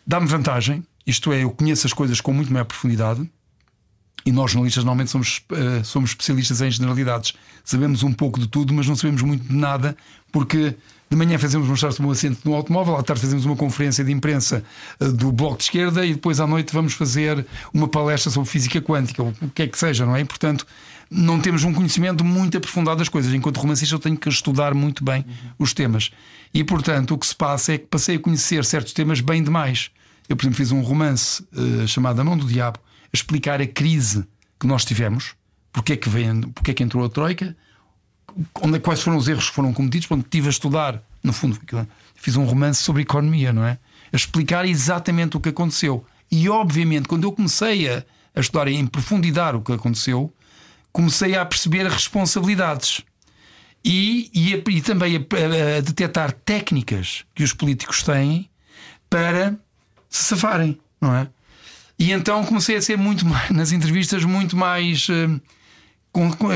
dá-me 0.05 0.27
vantagem, 0.27 0.83
isto 1.07 1.31
é, 1.31 1.43
eu 1.43 1.51
conheço 1.51 1.87
as 1.87 1.93
coisas 1.93 2.19
com 2.19 2.33
muito 2.33 2.51
maior 2.51 2.65
profundidade 2.65 3.25
e 4.25 4.31
nós, 4.31 4.51
jornalistas, 4.51 4.83
normalmente 4.83 5.11
somos, 5.11 5.41
uh, 5.51 5.83
somos 5.83 6.11
especialistas 6.11 6.61
em 6.61 6.69
generalidades. 6.69 7.33
Sabemos 7.63 8.03
um 8.03 8.13
pouco 8.13 8.39
de 8.39 8.47
tudo, 8.47 8.73
mas 8.73 8.87
não 8.87 8.95
sabemos 8.95 9.21
muito 9.21 9.47
de 9.47 9.55
nada, 9.55 9.95
porque 10.31 10.75
de 11.09 11.17
manhã 11.17 11.37
fazemos 11.37 11.67
mostrar 11.67 11.91
sobre 11.91 12.07
um 12.07 12.11
assento 12.11 12.39
no 12.45 12.55
automóvel, 12.55 12.95
à 12.95 13.03
tarde 13.03 13.21
fazemos 13.21 13.45
uma 13.45 13.55
conferência 13.55 14.03
de 14.03 14.11
imprensa 14.11 14.63
uh, 14.99 15.11
do 15.11 15.31
Bloco 15.31 15.57
de 15.57 15.63
Esquerda 15.63 16.05
e 16.05 16.13
depois 16.13 16.39
à 16.39 16.47
noite 16.47 16.73
vamos 16.73 16.93
fazer 16.93 17.45
uma 17.73 17.87
palestra 17.87 18.31
sobre 18.31 18.49
física 18.49 18.81
quântica, 18.81 19.21
ou 19.21 19.33
o 19.41 19.49
que 19.49 19.63
é 19.63 19.67
que 19.67 19.77
seja, 19.77 20.05
não 20.05 20.15
é? 20.15 20.21
E, 20.21 20.25
portanto, 20.25 20.65
não 21.09 21.41
temos 21.41 21.65
um 21.65 21.73
conhecimento 21.73 22.23
muito 22.23 22.57
aprofundado 22.57 22.99
das 22.99 23.09
coisas. 23.09 23.33
Enquanto 23.33 23.57
romancista, 23.57 23.93
eu 23.93 23.99
tenho 23.99 24.15
que 24.15 24.29
estudar 24.29 24.73
muito 24.73 25.03
bem 25.03 25.25
uhum. 25.27 25.49
os 25.59 25.73
temas. 25.73 26.11
E, 26.53 26.63
portanto, 26.63 27.13
o 27.13 27.17
que 27.17 27.27
se 27.27 27.35
passa 27.35 27.73
é 27.73 27.77
que 27.77 27.85
passei 27.87 28.15
a 28.15 28.19
conhecer 28.19 28.63
certos 28.63 28.93
temas 28.93 29.19
bem 29.19 29.43
demais. 29.43 29.91
Eu, 30.29 30.37
por 30.37 30.43
exemplo, 30.43 30.57
fiz 30.57 30.71
um 30.71 30.81
romance 30.81 31.43
uh, 31.53 31.85
chamado 31.85 32.21
A 32.21 32.23
Mão 32.23 32.37
do 32.37 32.45
Diabo 32.45 32.79
explicar 33.13 33.61
a 33.61 33.67
crise 33.67 34.25
que 34.59 34.67
nós 34.67 34.85
tivemos, 34.85 35.35
porque 35.71 35.93
é 35.93 35.97
que, 35.97 36.09
vem, 36.09 36.41
porque 36.41 36.71
é 36.71 36.73
que 36.73 36.83
entrou 36.83 37.05
a 37.05 37.09
Troika, 37.09 37.55
onde, 38.61 38.79
quais 38.79 39.01
foram 39.01 39.17
os 39.17 39.27
erros 39.27 39.49
que 39.49 39.55
foram 39.55 39.73
cometidos. 39.73 40.07
Quando 40.07 40.23
estive 40.23 40.47
a 40.47 40.51
estudar, 40.51 41.03
no 41.23 41.33
fundo, 41.33 41.59
fiz 42.15 42.35
um 42.35 42.45
romance 42.45 42.81
sobre 42.81 43.01
economia, 43.01 43.51
não 43.51 43.65
é? 43.65 43.77
A 44.11 44.15
explicar 44.15 44.65
exatamente 44.65 45.37
o 45.37 45.39
que 45.39 45.49
aconteceu. 45.49 46.05
E 46.31 46.49
obviamente, 46.49 47.07
quando 47.07 47.23
eu 47.23 47.31
comecei 47.31 47.89
a, 47.89 48.03
a 48.35 48.39
estudar 48.39 48.67
em 48.67 48.85
profundidade 48.85 49.57
o 49.57 49.61
que 49.61 49.73
aconteceu, 49.73 50.33
comecei 50.91 51.35
a 51.35 51.45
perceber 51.45 51.87
responsabilidades 51.87 53.01
e, 53.83 54.29
e, 54.33 54.53
a, 54.53 54.71
e 54.71 54.81
também 54.81 55.15
a, 55.15 55.77
a, 55.77 55.81
detectar 55.81 56.31
técnicas 56.31 57.25
que 57.33 57.43
os 57.43 57.53
políticos 57.53 58.03
têm 58.03 58.49
para 59.09 59.57
se 60.09 60.23
safarem, 60.23 60.79
não 60.99 61.15
é? 61.15 61.27
E 62.01 62.11
então 62.11 62.43
comecei 62.43 62.75
a 62.75 62.81
ser 62.81 62.97
muito 62.97 63.27
mais, 63.27 63.49
nas 63.53 63.71
entrevistas, 63.71 64.25
muito 64.25 64.57
mais. 64.57 65.07
Eh, 65.07 65.39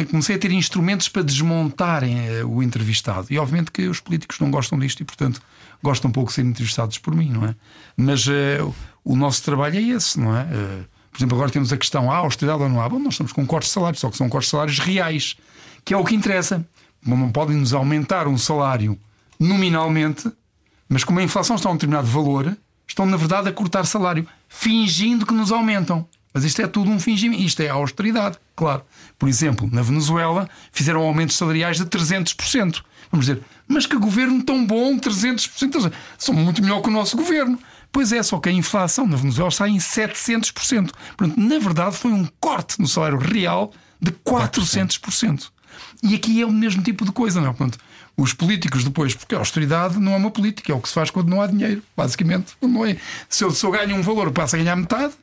comecei 0.10 0.36
a 0.36 0.40
ter 0.40 0.52
instrumentos 0.52 1.08
para 1.08 1.22
desmontarem 1.22 2.18
eh, 2.28 2.44
o 2.44 2.64
entrevistado. 2.64 3.28
E 3.30 3.38
obviamente 3.38 3.72
que 3.72 3.88
os 3.88 4.00
políticos 4.00 4.40
não 4.40 4.50
gostam 4.50 4.80
disto 4.80 5.02
e, 5.02 5.06
portanto, 5.06 5.40
gostam 5.84 6.10
pouco 6.10 6.30
de 6.30 6.36
serem 6.36 6.50
entrevistados 6.50 6.98
por 6.98 7.14
mim, 7.14 7.30
não 7.30 7.46
é? 7.46 7.56
Mas 7.96 8.26
uh, 8.26 8.74
o 9.04 9.16
nosso 9.16 9.44
trabalho 9.44 9.78
é 9.78 9.82
esse, 9.84 10.20
não 10.20 10.36
é? 10.36 10.46
Uh, 10.46 10.86
por 11.12 11.20
exemplo, 11.20 11.38
agora 11.38 11.52
temos 11.52 11.72
a 11.72 11.78
questão: 11.78 12.12
há 12.12 12.18
austeridade 12.18 12.64
ou 12.64 12.70
não 12.70 12.82
há? 12.82 12.90
Bom, 12.90 12.98
nós 12.98 13.14
estamos 13.14 13.32
com 13.32 13.46
cortes 13.46 13.70
de 13.70 13.74
salários, 13.74 14.02
só 14.02 14.10
que 14.10 14.18
são 14.18 14.28
cortes 14.28 14.48
de 14.48 14.52
salários 14.52 14.80
reais, 14.80 15.36
que 15.86 15.94
é 15.94 15.98
o 15.98 16.04
que 16.04 16.16
interessa. 16.16 16.66
Não 17.06 17.32
podem 17.32 17.56
nos 17.56 17.72
aumentar 17.72 18.28
um 18.28 18.36
salário 18.36 18.98
nominalmente, 19.40 20.28
mas 20.90 21.04
como 21.04 21.20
a 21.20 21.24
inflação 21.24 21.56
está 21.56 21.70
a 21.70 21.72
um 21.72 21.76
determinado 21.76 22.08
valor, 22.08 22.58
estão, 22.88 23.06
na 23.06 23.16
verdade, 23.16 23.48
a 23.48 23.54
cortar 23.54 23.86
salário, 23.86 24.28
fingindo 24.48 25.26
que 25.26 25.34
nos 25.34 25.52
aumentam. 25.52 26.08
Mas 26.34 26.44
isto 26.44 26.62
é 26.62 26.68
tudo 26.68 26.92
um 26.92 27.00
fingimento. 27.00 27.42
Isto 27.42 27.62
é 27.62 27.70
austeridade, 27.70 28.38
claro. 28.56 28.84
Por 29.18 29.30
exemplo, 29.30 29.70
na 29.72 29.82
Venezuela 29.82 30.50
fizeram 30.72 31.02
aumentos 31.02 31.38
salariais 31.38 31.78
de 31.78 31.86
300%. 31.86 32.82
Vamos 33.10 33.28
dizer, 33.28 33.42
mas 33.68 33.86
que 33.86 33.96
governo 33.96 34.44
tão 34.44 34.66
bom, 34.66 34.98
300%. 34.98 35.94
São 36.18 36.36
muito 36.36 36.62
melhor 36.62 36.82
que 36.82 36.90
o 36.90 36.92
nosso 36.92 37.16
governo. 37.16 37.58
Pois 37.90 38.12
é, 38.12 38.22
só 38.22 38.38
que 38.40 38.50
a 38.50 38.52
inflação 38.52 39.08
na 39.08 39.16
Venezuela 39.16 39.48
está 39.48 39.70
em 39.70 39.78
700%. 39.78 40.92
Portanto, 41.16 41.40
na 41.40 41.58
verdade, 41.58 41.96
foi 41.96 42.12
um 42.12 42.28
corte 42.42 42.82
no 42.82 42.88
salário 42.88 43.18
real 43.18 43.72
de 44.02 44.12
400%. 44.12 45.50
E 46.04 46.16
aqui 46.16 46.42
é 46.42 46.46
o 46.46 46.52
mesmo 46.52 46.84
tipo 46.84 47.06
de 47.06 47.14
coisa, 47.14 47.40
não 47.40 47.50
é? 47.50 47.54
Portanto, 47.54 47.78
os 48.18 48.34
políticos 48.34 48.84
depois, 48.84 49.14
porque 49.14 49.36
a 49.36 49.40
austeridade 49.40 50.00
não 50.00 50.14
é 50.14 50.18
uma 50.18 50.32
política, 50.32 50.72
é 50.72 50.76
o 50.76 50.80
que 50.80 50.88
se 50.88 50.94
faz 50.94 51.10
quando 51.10 51.30
não 51.30 51.42
há 51.42 51.48
dinheiro, 51.48 51.84
basicamente. 51.96 52.54
Não 52.62 52.86
é. 52.86 52.98
se, 53.28 53.44
eu, 53.44 53.52
se 53.52 53.66
eu 53.66 53.72
ganho 53.72 53.96
um 53.96 54.02
valor, 54.02 54.32
passo 54.32 54.56
a 54.56 54.60
ganhar 54.60 54.76
metade. 54.76 55.14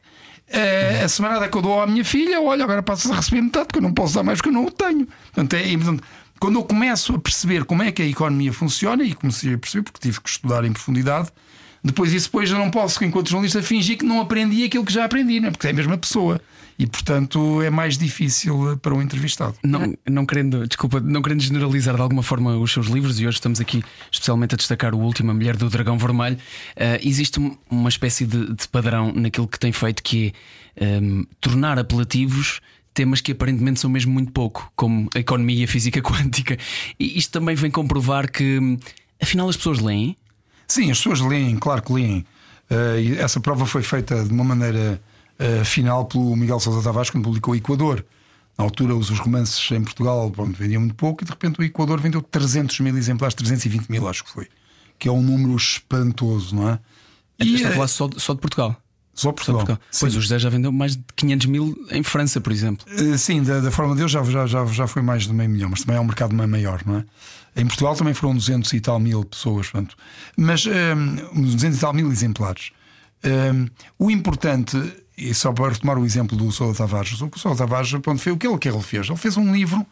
É, 0.48 1.02
a 1.02 1.08
semana 1.08 1.48
que 1.48 1.56
eu 1.56 1.62
dou 1.62 1.80
à 1.80 1.86
minha 1.86 2.04
filha, 2.04 2.40
olha, 2.40 2.64
agora 2.64 2.82
passo 2.82 3.10
a 3.10 3.16
receber 3.16 3.40
metade, 3.40 3.66
porque 3.66 3.78
eu 3.78 3.82
não 3.82 3.94
posso 3.94 4.14
dar 4.14 4.22
mais 4.22 4.38
porque 4.38 4.50
eu 4.50 4.52
não 4.52 4.66
o 4.66 4.70
tenho. 4.70 5.08
Portanto, 5.32 5.54
é, 5.54 5.76
portanto, 5.76 6.02
quando 6.38 6.58
eu 6.58 6.64
começo 6.64 7.14
a 7.14 7.18
perceber 7.18 7.64
como 7.64 7.82
é 7.82 7.90
que 7.90 8.02
a 8.02 8.06
economia 8.06 8.52
funciona, 8.52 9.02
e 9.02 9.14
comecei 9.14 9.54
a 9.54 9.58
perceber, 9.58 9.84
porque 9.84 10.00
tive 10.00 10.20
que 10.20 10.28
estudar 10.28 10.64
em 10.64 10.72
profundidade, 10.72 11.30
depois 11.82 12.12
isso 12.12 12.26
depois 12.26 12.50
eu 12.50 12.58
não 12.58 12.70
posso, 12.70 13.02
enquanto 13.02 13.30
jornalista, 13.30 13.62
fingir 13.62 13.96
que 13.96 14.04
não 14.04 14.20
aprendi 14.20 14.62
aquilo 14.64 14.84
que 14.84 14.92
já 14.92 15.04
aprendi, 15.04 15.40
não 15.40 15.48
é? 15.48 15.50
porque 15.50 15.66
é 15.66 15.70
a 15.70 15.72
mesma 15.72 15.96
pessoa 15.96 16.40
e 16.78 16.86
portanto 16.86 17.62
é 17.62 17.70
mais 17.70 17.96
difícil 17.98 18.78
para 18.78 18.94
um 18.94 19.02
entrevistado. 19.02 19.54
Não, 19.62 19.94
não 20.08 20.26
querendo, 20.26 20.66
desculpa, 20.66 21.00
não 21.00 21.22
querendo 21.22 21.40
generalizar 21.40 21.94
de 21.94 22.00
alguma 22.00 22.22
forma 22.22 22.56
os 22.56 22.72
seus 22.72 22.86
livros, 22.86 23.20
e 23.20 23.26
hoje 23.26 23.36
estamos 23.36 23.60
aqui 23.60 23.82
especialmente 24.10 24.54
a 24.54 24.56
destacar 24.56 24.94
o 24.94 24.98
último, 24.98 25.30
A 25.30 25.34
Mulher 25.34 25.56
do 25.56 25.68
Dragão 25.68 25.98
Vermelho, 25.98 26.36
uh, 26.36 26.98
existe 27.02 27.38
uma 27.70 27.88
espécie 27.88 28.26
de, 28.26 28.54
de, 28.54 28.68
padrão 28.68 29.12
naquilo 29.12 29.46
que 29.46 29.58
tem 29.58 29.72
feito 29.72 30.02
que 30.02 30.32
é 30.76 30.84
um, 30.84 31.20
ehm, 31.20 31.24
tornar 31.40 31.78
apelativos 31.78 32.60
temas 32.94 33.20
que 33.20 33.32
aparentemente 33.32 33.80
são 33.80 33.90
mesmo 33.90 34.12
muito 34.12 34.32
pouco, 34.32 34.70
como 34.76 35.08
a 35.14 35.18
economia 35.18 35.60
e 35.60 35.64
a 35.64 35.68
física 35.68 36.00
quântica. 36.02 36.58
E 36.98 37.18
isto 37.18 37.32
também 37.32 37.54
vem 37.54 37.70
comprovar 37.70 38.30
que 38.30 38.78
afinal 39.20 39.48
as 39.48 39.56
pessoas 39.56 39.80
leem. 39.80 40.16
Sim, 40.68 40.90
as 40.90 40.98
pessoas 40.98 41.20
leem, 41.20 41.56
claro 41.56 41.82
que 41.82 41.92
leem. 41.92 42.24
Uh, 42.70 43.18
essa 43.18 43.40
prova 43.40 43.66
foi 43.66 43.82
feita 43.82 44.24
de 44.24 44.32
uma 44.32 44.44
maneira 44.44 45.00
uh, 45.38 45.64
final 45.64 46.04
pelo 46.04 46.34
Miguel 46.36 46.60
Sousa 46.60 46.82
Tavares 46.82 47.10
quando 47.10 47.24
publicou 47.24 47.54
o 47.54 47.56
Equador. 47.56 48.04
Na 48.56 48.64
altura, 48.64 48.94
os 48.94 49.08
romances 49.18 49.70
em 49.70 49.82
Portugal 49.82 50.30
pronto, 50.30 50.56
vendiam 50.56 50.80
muito 50.80 50.94
pouco 50.94 51.24
e 51.24 51.24
de 51.24 51.30
repente 51.30 51.58
o 51.58 51.62
Equador 51.62 52.00
vendeu 52.00 52.20
300 52.20 52.80
mil 52.80 52.96
exemplares, 52.96 53.34
320 53.34 53.88
mil, 53.88 54.06
acho 54.08 54.24
que 54.24 54.30
foi. 54.30 54.48
Que 54.98 55.08
é 55.08 55.12
um 55.12 55.22
número 55.22 55.56
espantoso, 55.56 56.54
não 56.54 56.68
é? 56.68 56.78
E 57.40 57.54
está 57.54 57.70
a 57.70 57.72
falar 57.72 57.88
só, 57.88 58.08
só 58.16 58.34
de 58.34 58.40
Portugal? 58.40 58.76
Só 59.14 59.30
Portugal. 59.30 59.60
Só 59.60 59.66
Portugal. 59.66 59.88
Pois 60.00 60.16
o 60.16 60.20
José 60.20 60.38
já 60.38 60.48
vendeu 60.48 60.72
mais 60.72 60.96
de 60.96 61.04
500 61.16 61.46
mil 61.46 61.86
em 61.90 62.02
França, 62.02 62.40
por 62.40 62.52
exemplo. 62.52 62.86
Uh, 62.90 63.16
sim, 63.18 63.42
da, 63.42 63.60
da 63.60 63.70
forma 63.70 63.94
dele 63.94 64.08
já, 64.08 64.22
já, 64.22 64.46
já, 64.46 64.64
já 64.66 64.86
foi 64.86 65.02
mais 65.02 65.24
de 65.24 65.32
meio 65.32 65.50
milhão, 65.50 65.70
mas 65.70 65.80
também 65.80 65.96
é 65.96 66.00
um 66.00 66.04
mercado 66.04 66.34
maior, 66.34 66.82
não 66.86 66.98
é? 66.98 67.04
Em 67.54 67.66
Portugal 67.66 67.94
também 67.94 68.14
foram 68.14 68.34
200 68.34 68.72
e 68.72 68.80
tal 68.80 68.98
mil 68.98 69.24
pessoas, 69.24 69.68
portanto. 69.68 69.96
mas 70.36 70.64
um, 70.66 70.70
ehm, 70.70 71.16
200 71.34 71.76
e 71.76 71.80
tal 71.80 71.92
mil 71.92 72.10
exemplares. 72.10 72.70
Um, 73.24 73.68
o 73.98 74.10
importante, 74.10 74.76
e 75.16 75.34
só 75.34 75.52
para 75.52 75.72
retomar 75.72 75.98
o 75.98 76.04
exemplo 76.04 76.36
do 76.36 76.50
Sousa 76.50 76.78
Tavares, 76.78 77.20
o 77.20 77.30
Sousa 77.36 77.58
Tavares, 77.58 77.92
pronto, 78.02 78.20
foi 78.20 78.32
o 78.32 78.36
que 78.36 78.46
ele, 78.46 78.58
ele 78.64 78.82
fez. 78.82 79.08
Ele 79.08 79.16
fez 79.16 79.36
um 79.36 79.52
livro 79.52 79.86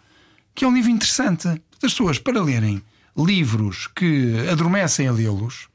que 0.54 0.64
é 0.64 0.68
um 0.68 0.74
livro 0.74 0.90
interessante. 0.90 1.48
As 1.48 1.58
pessoas, 1.80 2.18
para 2.18 2.42
lerem 2.42 2.82
livros 3.16 3.88
que 3.94 4.34
adormecem 4.50 5.08
a 5.08 5.12
lê-los, 5.12 5.68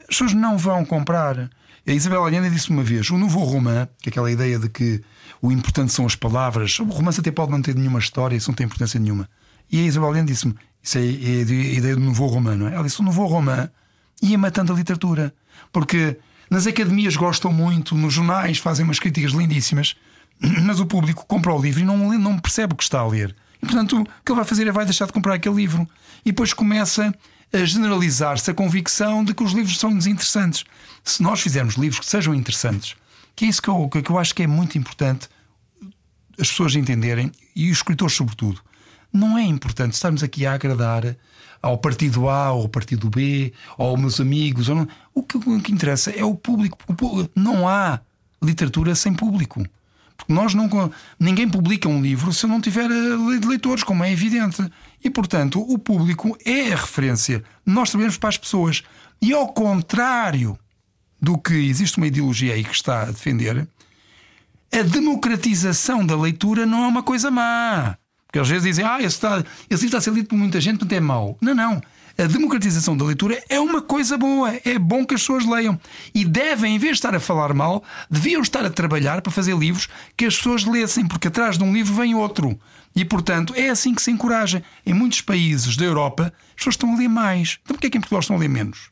as 0.00 0.06
pessoas 0.06 0.34
não 0.34 0.58
vão 0.58 0.84
comprar. 0.84 1.50
A 1.86 1.92
Isabel 1.92 2.24
Allende 2.24 2.50
disse 2.50 2.70
uma 2.70 2.82
vez: 2.82 3.10
o 3.10 3.18
novo 3.18 3.40
romã, 3.44 3.88
que 4.00 4.08
é 4.08 4.10
aquela 4.10 4.30
ideia 4.30 4.58
de 4.58 4.68
que 4.68 5.02
o 5.40 5.50
importante 5.50 5.92
são 5.92 6.04
as 6.04 6.14
palavras, 6.14 6.78
o 6.78 6.84
romance 6.84 7.20
até 7.20 7.30
pode 7.30 7.52
não 7.52 7.62
ter 7.62 7.74
nenhuma 7.74 7.98
história, 7.98 8.36
isso 8.36 8.50
não 8.50 8.56
tem 8.56 8.66
importância 8.66 9.00
nenhuma. 9.00 9.28
E 9.70 9.80
a 9.80 9.82
Isabel 9.82 10.08
Allende 10.08 10.32
disse-me: 10.32 10.54
isso 10.82 10.98
é, 10.98 11.02
é 11.02 11.04
a 11.04 11.76
ideia 11.76 11.94
do 11.94 12.02
novo 12.02 12.26
romã, 12.26 12.56
não 12.56 12.68
é? 12.68 12.74
Ela 12.74 12.84
disse: 12.84 13.00
o 13.00 13.04
novo 13.04 13.24
romã 13.26 13.70
ia 14.22 14.36
matando 14.36 14.72
a 14.72 14.76
literatura. 14.76 15.34
Porque 15.72 16.18
nas 16.50 16.66
academias 16.66 17.16
gostam 17.16 17.52
muito, 17.52 17.94
nos 17.94 18.12
jornais 18.12 18.58
fazem 18.58 18.84
umas 18.84 18.98
críticas 18.98 19.30
lindíssimas, 19.32 19.94
mas 20.64 20.80
o 20.80 20.86
público 20.86 21.24
compra 21.24 21.54
o 21.54 21.62
livro 21.62 21.80
e 21.80 21.84
não, 21.84 22.18
não 22.18 22.38
percebe 22.38 22.74
o 22.74 22.76
que 22.76 22.82
está 22.82 22.98
a 22.98 23.06
ler. 23.06 23.34
E 23.62 23.66
portanto, 23.66 24.00
o 24.00 24.04
que 24.04 24.32
ele 24.32 24.36
vai 24.36 24.44
fazer 24.44 24.66
é 24.66 24.72
vai 24.72 24.84
deixar 24.84 25.06
de 25.06 25.12
comprar 25.12 25.34
aquele 25.34 25.54
livro. 25.54 25.88
E 26.24 26.32
depois 26.32 26.52
começa 26.52 27.14
a 27.52 27.64
generalizar-se 27.64 28.50
a 28.50 28.54
convicção 28.54 29.22
de 29.22 29.34
que 29.34 29.42
os 29.42 29.52
livros 29.52 29.78
são 29.78 29.96
desinteressantes. 29.96 30.64
Se 31.04 31.22
nós 31.22 31.40
fizermos 31.40 31.74
livros 31.74 32.00
que 32.00 32.06
sejam 32.06 32.34
interessantes, 32.34 32.96
que 33.36 33.44
é 33.44 33.48
isso 33.48 33.62
que 33.62 33.68
eu, 33.68 33.88
que 33.88 34.10
eu 34.10 34.18
acho 34.18 34.34
que 34.34 34.42
é 34.42 34.46
muito 34.46 34.76
importante 34.78 35.28
as 36.38 36.48
pessoas 36.48 36.74
entenderem, 36.74 37.30
e 37.54 37.70
os 37.70 37.78
escritores, 37.78 38.14
sobretudo, 38.14 38.60
não 39.12 39.36
é 39.36 39.42
importante 39.42 39.92
estarmos 39.92 40.22
aqui 40.22 40.46
a 40.46 40.54
agradar 40.54 41.16
ao 41.62 41.78
partido 41.78 42.28
A 42.28 42.52
ou 42.52 42.62
ao 42.62 42.68
partido 42.68 43.10
B 43.10 43.52
ou 43.76 43.88
aos 43.88 44.00
meus 44.00 44.20
amigos. 44.20 44.68
Não. 44.68 44.86
O, 45.14 45.22
que, 45.22 45.36
o 45.36 45.60
que 45.60 45.72
interessa 45.72 46.10
é 46.10 46.24
o 46.24 46.34
público. 46.34 46.78
Não 47.34 47.68
há 47.68 48.00
literatura 48.42 48.94
sem 48.94 49.12
público. 49.12 49.64
Porque 50.16 50.32
nós 50.32 50.54
não. 50.54 50.68
Ninguém 51.18 51.48
publica 51.48 51.88
um 51.88 52.00
livro 52.02 52.32
se 52.32 52.46
não 52.46 52.60
tiver 52.60 52.90
eh, 52.90 53.46
leitores, 53.46 53.82
como 53.82 54.04
é 54.04 54.12
evidente. 54.12 54.62
E, 55.02 55.08
portanto, 55.08 55.60
o 55.60 55.78
público 55.78 56.36
é 56.44 56.72
a 56.72 56.76
referência. 56.76 57.42
Nós 57.64 57.90
trabalhamos 57.90 58.18
para 58.18 58.28
as 58.28 58.36
pessoas. 58.36 58.82
E 59.20 59.32
ao 59.32 59.48
contrário 59.48 60.58
do 61.20 61.36
que 61.36 61.54
existe 61.54 61.98
uma 61.98 62.06
ideologia 62.06 62.54
aí 62.54 62.64
que 62.64 62.74
está 62.74 63.02
a 63.02 63.06
defender, 63.06 63.68
a 64.72 64.82
democratização 64.82 66.04
da 66.06 66.16
leitura 66.16 66.64
não 66.64 66.84
é 66.84 66.86
uma 66.86 67.02
coisa 67.02 67.30
má. 67.30 67.96
Porque 68.30 68.38
às 68.38 68.48
vezes 68.48 68.62
dizem, 68.62 68.84
ah, 68.84 68.98
esse, 68.98 69.16
está, 69.16 69.42
esse 69.68 69.82
livro 69.82 69.86
está 69.86 69.98
a 69.98 70.00
ser 70.00 70.12
lido 70.12 70.28
por 70.28 70.38
muita 70.38 70.60
gente, 70.60 70.78
portanto 70.78 70.92
é 70.96 71.00
mau. 71.00 71.36
Não, 71.40 71.52
não. 71.52 71.82
A 72.16 72.26
democratização 72.26 72.96
da 72.96 73.04
leitura 73.04 73.42
é 73.48 73.58
uma 73.58 73.82
coisa 73.82 74.16
boa, 74.16 74.54
é 74.64 74.78
bom 74.78 75.04
que 75.04 75.14
as 75.14 75.20
pessoas 75.22 75.44
leiam. 75.44 75.80
E 76.14 76.24
devem, 76.24 76.76
em 76.76 76.78
vez 76.78 76.92
de 76.92 76.98
estar 76.98 77.12
a 77.12 77.18
falar 77.18 77.52
mal, 77.52 77.82
deviam 78.08 78.40
estar 78.40 78.64
a 78.64 78.70
trabalhar 78.70 79.20
para 79.20 79.32
fazer 79.32 79.56
livros 79.56 79.88
que 80.16 80.26
as 80.26 80.36
pessoas 80.36 80.64
lessem, 80.64 81.08
porque 81.08 81.26
atrás 81.26 81.58
de 81.58 81.64
um 81.64 81.72
livro 81.72 81.92
vem 81.92 82.14
outro. 82.14 82.56
E, 82.94 83.04
portanto, 83.04 83.52
é 83.56 83.68
assim 83.68 83.94
que 83.94 84.02
se 84.02 84.12
encoraja. 84.12 84.62
Em 84.86 84.94
muitos 84.94 85.20
países 85.20 85.76
da 85.76 85.84
Europa, 85.84 86.32
as 86.50 86.54
pessoas 86.54 86.74
estão 86.74 86.94
a 86.94 86.98
ler 86.98 87.08
mais. 87.08 87.58
Então, 87.64 87.74
porquê 87.74 87.88
é 87.88 87.90
que 87.90 87.98
em 87.98 88.00
Portugal 88.00 88.20
estão 88.20 88.36
a 88.36 88.38
ler 88.38 88.48
menos? 88.48 88.90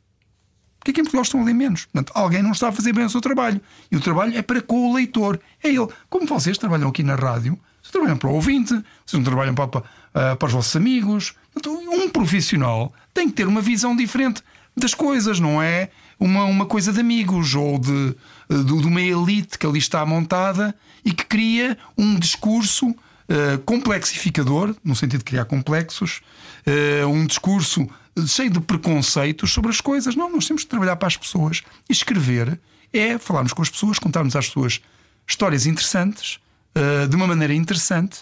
Porquê 0.80 0.90
é 0.90 0.94
que 0.94 1.00
em 1.00 1.04
Portugal 1.04 1.22
estão 1.22 1.40
a 1.40 1.44
ler 1.44 1.54
menos? 1.54 1.84
Portanto, 1.84 2.12
alguém 2.16 2.42
não 2.42 2.52
está 2.52 2.68
a 2.68 2.72
fazer 2.72 2.92
bem 2.92 3.04
o 3.04 3.10
seu 3.10 3.20
trabalho. 3.20 3.60
E 3.90 3.96
o 3.96 4.00
trabalho 4.00 4.36
é 4.36 4.42
para 4.42 4.60
com 4.60 4.90
o 4.90 4.94
leitor. 4.94 5.38
É 5.62 5.68
ele. 5.68 5.88
Como 6.08 6.26
vocês 6.26 6.58
trabalham 6.58 6.88
aqui 6.88 7.02
na 7.02 7.14
rádio, 7.14 7.58
vocês 7.88 7.90
trabalham 7.90 8.16
para 8.16 8.28
o 8.28 8.34
ouvinte, 8.34 8.74
vocês 9.04 9.14
não 9.14 9.22
trabalham 9.22 9.54
para, 9.54 9.66
para, 9.66 9.82
ah, 10.14 10.36
para 10.36 10.46
os 10.46 10.52
vossos 10.52 10.76
amigos. 10.76 11.34
Então, 11.56 11.74
um 11.74 12.08
profissional 12.10 12.92
tem 13.14 13.28
que 13.28 13.36
ter 13.36 13.46
uma 13.46 13.62
visão 13.62 13.96
diferente 13.96 14.42
das 14.76 14.94
coisas, 14.94 15.40
não 15.40 15.60
é 15.60 15.90
uma, 16.20 16.44
uma 16.44 16.66
coisa 16.66 16.92
de 16.92 17.00
amigos 17.00 17.54
ou 17.54 17.78
de, 17.78 18.14
de, 18.48 18.64
de 18.64 18.86
uma 18.86 19.00
elite 19.00 19.58
que 19.58 19.66
ali 19.66 19.78
está 19.78 20.04
montada 20.04 20.74
e 21.04 21.12
que 21.12 21.24
cria 21.24 21.76
um 21.96 22.16
discurso 22.18 22.88
uh, 22.88 23.58
complexificador, 23.64 24.76
no 24.84 24.94
sentido 24.94 25.20
de 25.20 25.24
criar 25.24 25.46
complexos, 25.46 26.20
uh, 26.66 27.08
um 27.08 27.26
discurso 27.26 27.88
cheio 28.26 28.50
de 28.50 28.60
preconceitos 28.60 29.52
sobre 29.52 29.70
as 29.70 29.80
coisas. 29.80 30.14
Não, 30.14 30.30
nós 30.30 30.46
temos 30.46 30.62
que 30.62 30.68
trabalhar 30.68 30.96
para 30.96 31.08
as 31.08 31.16
pessoas 31.16 31.62
e 31.88 31.92
escrever 31.92 32.60
é 32.92 33.18
falarmos 33.18 33.52
com 33.52 33.62
as 33.62 33.70
pessoas, 33.70 33.98
contarmos 33.98 34.36
às 34.36 34.46
pessoas 34.46 34.80
histórias 35.26 35.66
interessantes 35.66 36.38
uh, 36.76 37.08
de 37.08 37.16
uma 37.16 37.26
maneira 37.26 37.54
interessante 37.54 38.20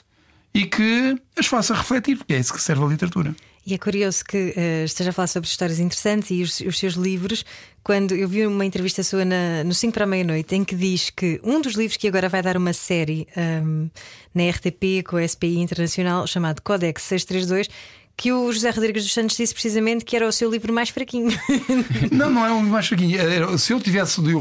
e 0.54 0.66
que 0.66 1.16
as 1.36 1.46
faça 1.46 1.74
refletir, 1.74 2.16
porque 2.16 2.34
é 2.34 2.38
isso 2.38 2.52
que 2.52 2.62
serve 2.62 2.84
a 2.84 2.86
literatura. 2.86 3.34
E 3.66 3.74
é 3.74 3.78
curioso 3.78 4.24
que 4.24 4.54
uh, 4.56 4.84
esteja 4.84 5.10
a 5.10 5.12
falar 5.12 5.26
sobre 5.26 5.48
histórias 5.48 5.80
interessantes 5.80 6.30
e 6.30 6.40
os, 6.40 6.60
os, 6.60 6.78
seus 6.78 6.94
livros, 6.94 7.44
quando 7.82 8.14
eu 8.14 8.28
vi 8.28 8.46
uma 8.46 8.64
entrevista 8.64 9.02
sua 9.02 9.24
na, 9.24 9.64
no 9.64 9.74
5 9.74 9.92
para 9.92 10.04
a 10.04 10.06
meia-noite, 10.06 10.54
em 10.54 10.64
que 10.64 10.76
diz 10.76 11.10
que 11.10 11.40
um 11.42 11.60
dos 11.60 11.74
livros 11.74 11.96
que 11.96 12.06
agora 12.06 12.28
vai 12.28 12.42
dar 12.42 12.56
uma 12.56 12.72
série 12.72 13.26
um, 13.36 13.40
ehm, 13.40 13.90
na 14.32 14.48
RTP 14.48 15.02
com 15.04 15.16
a 15.16 15.26
SPI 15.26 15.58
Internacional, 15.58 16.26
chamado 16.28 16.62
Codex 16.62 17.02
632, 17.02 17.68
que 18.16 18.32
o 18.32 18.50
José 18.50 18.70
Rodrigues 18.70 19.04
dos 19.04 19.12
Santos 19.12 19.36
disse 19.36 19.52
precisamente 19.52 20.04
que 20.04 20.16
era 20.16 20.26
o 20.26 20.32
seu 20.32 20.50
livro 20.50 20.72
mais 20.72 20.88
fraquinho. 20.88 21.28
não, 22.10 22.30
não 22.30 22.46
é 22.46 22.50
o 22.50 22.56
livro 22.56 22.70
mais 22.72 22.86
fraquinho. 22.86 23.20
Era, 23.20 23.58
se 23.58 23.72
eu 23.72 23.80
tivesse 23.80 24.22
de, 24.22 24.32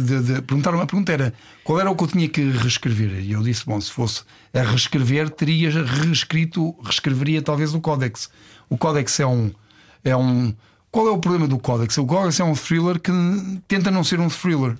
de, 0.00 0.22
de, 0.22 0.42
perguntar 0.42 0.74
uma 0.74 0.86
pergunta, 0.86 1.12
era 1.12 1.32
qual 1.62 1.78
era 1.78 1.90
o 1.90 1.94
que 1.94 2.02
eu 2.02 2.08
tinha 2.08 2.28
que 2.28 2.42
reescrever? 2.50 3.20
E 3.20 3.32
eu 3.32 3.42
disse: 3.42 3.64
bom, 3.64 3.80
se 3.80 3.92
fosse 3.92 4.24
a 4.52 4.62
reescrever, 4.62 5.30
teria 5.30 5.70
reescrito, 5.84 6.74
reescreveria 6.82 7.40
talvez 7.40 7.74
o 7.74 7.80
Códex. 7.80 8.28
O 8.68 8.76
Códex 8.76 9.20
é 9.20 9.26
um. 9.26 9.52
É 10.04 10.16
um 10.16 10.52
qual 10.90 11.06
é 11.06 11.10
o 11.10 11.18
problema 11.18 11.46
do 11.46 11.58
Códex? 11.58 11.96
O 11.98 12.04
Códex 12.04 12.40
é 12.40 12.44
um 12.44 12.54
thriller 12.54 13.00
que 13.00 13.12
tenta 13.68 13.90
não 13.90 14.02
ser 14.02 14.18
um 14.18 14.28
thriller. 14.28 14.76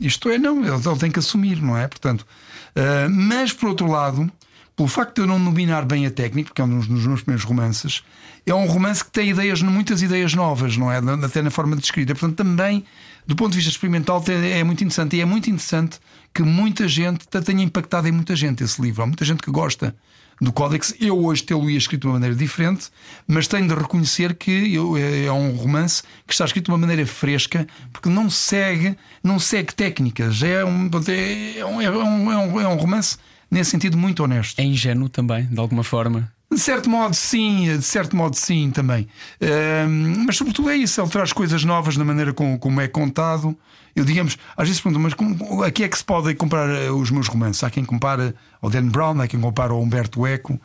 Isto 0.00 0.30
é, 0.30 0.38
não, 0.38 0.64
ele, 0.64 0.74
ele 0.74 0.98
tem 0.98 1.10
que 1.10 1.18
assumir, 1.18 1.60
não 1.60 1.76
é? 1.76 1.86
Portanto, 1.86 2.22
uh, 2.22 3.10
mas 3.10 3.52
por 3.52 3.68
outro 3.68 3.86
lado 3.86 4.30
pelo 4.78 4.88
facto 4.88 5.16
de 5.16 5.22
eu 5.22 5.26
não 5.26 5.42
dominar 5.42 5.84
bem 5.84 6.06
a 6.06 6.10
técnica, 6.10 6.50
porque 6.50 6.62
é 6.62 6.64
um 6.64 6.78
dos 6.78 6.86
meus 6.86 7.22
primeiros 7.22 7.44
romances, 7.44 8.04
é 8.46 8.54
um 8.54 8.64
romance 8.64 9.04
que 9.04 9.10
tem 9.10 9.30
ideias, 9.30 9.60
muitas 9.60 10.02
ideias 10.02 10.34
novas, 10.34 10.76
não 10.76 10.90
é? 10.90 10.98
Até 11.24 11.42
na 11.42 11.50
forma 11.50 11.74
de 11.74 11.82
escrita. 11.82 12.14
Portanto, 12.14 12.36
também, 12.36 12.84
do 13.26 13.34
ponto 13.34 13.50
de 13.50 13.56
vista 13.56 13.72
experimental, 13.72 14.24
é 14.28 14.62
muito 14.62 14.84
interessante. 14.84 15.16
E 15.16 15.20
é 15.20 15.24
muito 15.24 15.50
interessante 15.50 15.98
que 16.32 16.44
muita 16.44 16.86
gente 16.86 17.26
tenha 17.26 17.64
impactado 17.64 18.06
em 18.06 18.12
muita 18.12 18.36
gente 18.36 18.62
esse 18.62 18.80
livro. 18.80 19.02
Há 19.02 19.06
muita 19.06 19.24
gente 19.24 19.42
que 19.42 19.50
gosta 19.50 19.96
do 20.40 20.52
Códex. 20.52 20.94
Eu 21.00 21.24
hoje 21.24 21.42
tê-lo 21.42 21.68
escrito 21.68 22.02
de 22.02 22.06
uma 22.06 22.12
maneira 22.14 22.36
diferente, 22.36 22.86
mas 23.26 23.48
tenho 23.48 23.66
de 23.66 23.74
reconhecer 23.74 24.32
que 24.34 24.76
é, 24.96 25.24
é 25.24 25.32
um 25.32 25.56
romance 25.56 26.04
que 26.24 26.32
está 26.32 26.44
escrito 26.44 26.66
de 26.66 26.70
uma 26.70 26.78
maneira 26.78 27.04
fresca, 27.04 27.66
porque 27.92 28.08
não 28.08 28.30
segue, 28.30 28.96
não 29.24 29.40
segue 29.40 29.74
técnicas. 29.74 30.40
É 30.40 30.64
um, 30.64 30.88
é 30.88 31.66
um, 31.66 31.82
é 31.82 32.38
um, 32.38 32.60
é 32.60 32.68
um 32.68 32.76
romance 32.76 33.18
nesse 33.50 33.70
sentido, 33.70 33.96
muito 33.96 34.22
honesto. 34.22 34.58
É 34.58 34.64
ingênuo 34.64 35.08
também, 35.08 35.46
de 35.46 35.58
alguma 35.58 35.84
forma. 35.84 36.30
De 36.50 36.58
certo 36.58 36.88
modo, 36.88 37.14
sim, 37.14 37.76
de 37.76 37.82
certo 37.82 38.16
modo, 38.16 38.34
sim, 38.34 38.70
também. 38.70 39.06
Mas, 40.24 40.36
sobretudo, 40.36 40.70
é 40.70 40.76
isso. 40.76 41.00
Ele 41.00 41.10
traz 41.10 41.32
coisas 41.32 41.62
novas 41.62 41.96
na 41.96 42.04
maneira 42.04 42.32
como, 42.32 42.58
como 42.58 42.80
é 42.80 42.88
contado. 42.88 43.56
Eu, 43.94 44.04
digamos, 44.04 44.38
às 44.56 44.66
vezes 44.66 44.80
pergunto, 44.80 45.02
mas 45.02 45.14
como, 45.14 45.62
aqui 45.62 45.84
é 45.84 45.88
que 45.88 45.98
se 45.98 46.04
pode 46.04 46.34
comparar 46.34 46.70
eh, 46.70 46.90
os 46.90 47.10
meus 47.10 47.26
romances? 47.26 47.62
Há 47.64 47.70
quem 47.70 47.84
compara 47.84 48.34
ao 48.62 48.70
Dan 48.70 48.88
Brown, 48.88 49.20
há 49.20 49.26
quem 49.26 49.40
compara 49.40 49.72
ao 49.72 49.82
Humberto 49.82 50.26
Eco. 50.26 50.58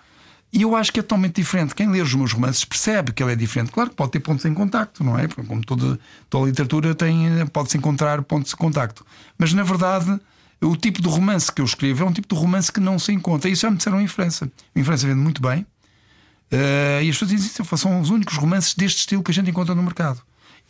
E 0.53 0.61
eu 0.61 0.75
acho 0.75 0.93
que 0.93 0.99
é 0.99 1.03
totalmente 1.03 1.35
diferente. 1.35 1.73
Quem 1.73 1.89
lê 1.89 1.99
os 1.99 2.13
meus 2.13 2.31
romances 2.31 2.63
percebe 2.63 3.11
que 3.11 3.23
ele 3.23 3.33
é 3.33 3.35
diferente. 3.35 3.71
Claro 3.71 3.89
que 3.89 3.95
pode 3.95 4.11
ter 4.11 4.19
pontos 4.19 4.45
em 4.45 4.53
contacto, 4.53 5.03
não 5.03 5.17
é? 5.17 5.27
Como 5.27 5.65
toda, 5.65 5.99
toda 6.29 6.45
a 6.45 6.47
literatura 6.47 6.93
tem, 6.93 7.45
pode-se 7.51 7.77
encontrar 7.77 8.21
pontos 8.21 8.51
de 8.51 8.55
contacto. 8.55 9.05
Mas, 9.37 9.51
na 9.51 9.63
verdade 9.63 10.19
o 10.63 10.75
tipo 10.75 11.01
de 11.01 11.07
romance 11.07 11.51
que 11.51 11.61
eu 11.61 11.65
escrevo 11.65 12.03
é 12.03 12.05
um 12.05 12.13
tipo 12.13 12.33
de 12.33 12.39
romance 12.39 12.71
que 12.71 12.79
não 12.79 12.97
se 12.97 13.11
encontra. 13.11 13.49
Isso 13.49 13.61
já 13.63 13.71
me 13.71 13.77
disseram 13.77 14.01
em 14.01 14.07
França. 14.07 14.51
Em 14.75 14.83
França 14.83 15.05
vende 15.05 15.19
muito 15.19 15.41
bem. 15.41 15.65
Uh, 16.51 17.01
e 17.01 17.09
as 17.09 17.15
pessoas 17.15 17.31
dizem 17.31 17.65
que 17.65 17.77
são 17.77 17.99
os 17.99 18.09
únicos 18.09 18.37
romances 18.37 18.73
deste 18.75 18.99
estilo 18.99 19.23
que 19.23 19.31
a 19.31 19.33
gente 19.33 19.49
encontra 19.49 19.73
no 19.73 19.81
mercado. 19.81 20.21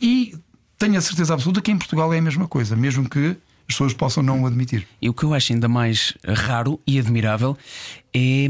E 0.01 0.35
tenho 0.77 0.97
a 0.97 1.01
certeza 1.01 1.33
absoluta 1.33 1.61
que 1.61 1.71
em 1.71 1.77
Portugal 1.77 2.13
é 2.13 2.17
a 2.17 2.21
mesma 2.21 2.47
coisa, 2.47 2.75
mesmo 2.75 3.09
que 3.09 3.37
as 3.67 3.75
pessoas 3.75 3.93
possam 3.93 4.23
não 4.23 4.41
o 4.41 4.47
admitir. 4.47 4.87
E 5.01 5.09
o 5.09 5.13
que 5.13 5.23
eu 5.23 5.33
acho 5.33 5.53
ainda 5.53 5.67
mais 5.67 6.13
raro 6.27 6.79
e 6.87 6.99
admirável 6.99 7.57
é 8.13 8.49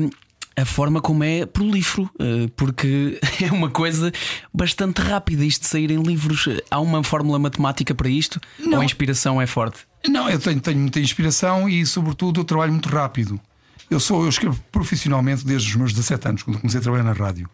a 0.56 0.66
forma 0.66 1.02
como 1.02 1.24
é 1.24 1.46
prolífero, 1.46 2.10
eh, 2.20 2.50
porque 2.56 3.20
é 3.42 3.52
uma 3.52 3.70
coisa 3.70 4.12
bastante 4.54 5.02
rápida 5.02 5.44
isto 5.44 5.62
de 5.62 5.68
sair 5.68 5.92
em 5.92 6.02
livros. 6.02 6.48
Há 6.70 6.80
uma 6.80 7.04
fórmula 7.04 7.40
matemática 7.40 7.94
para 7.96 8.10
isto? 8.10 8.40
Não. 8.60 8.78
Ou 8.78 8.82
a 8.82 8.86
inspiração 8.86 9.42
é 9.42 9.48
forte? 9.48 9.80
Não, 10.08 10.30
eu 10.30 10.40
tenho, 10.40 10.60
tenho 10.60 10.80
muita 10.80 11.00
inspiração 11.00 11.68
e, 11.68 11.86
sobretudo, 11.86 12.42
eu 12.42 12.44
trabalho 12.44 12.72
muito 12.72 12.90
rápido. 12.90 13.40
Eu 13.90 14.00
sou, 14.00 14.24
eu 14.24 14.30
escrevo 14.30 14.62
profissionalmente 14.72 15.46
desde 15.46 15.70
os 15.70 15.76
meus 15.76 15.94
17 15.94 16.28
anos, 16.28 16.44
quando 16.44 16.60
comecei 16.60 16.80
a 16.80 16.84
trabalhar 16.84 17.04
na 17.04 17.14
rádio. 17.14 17.50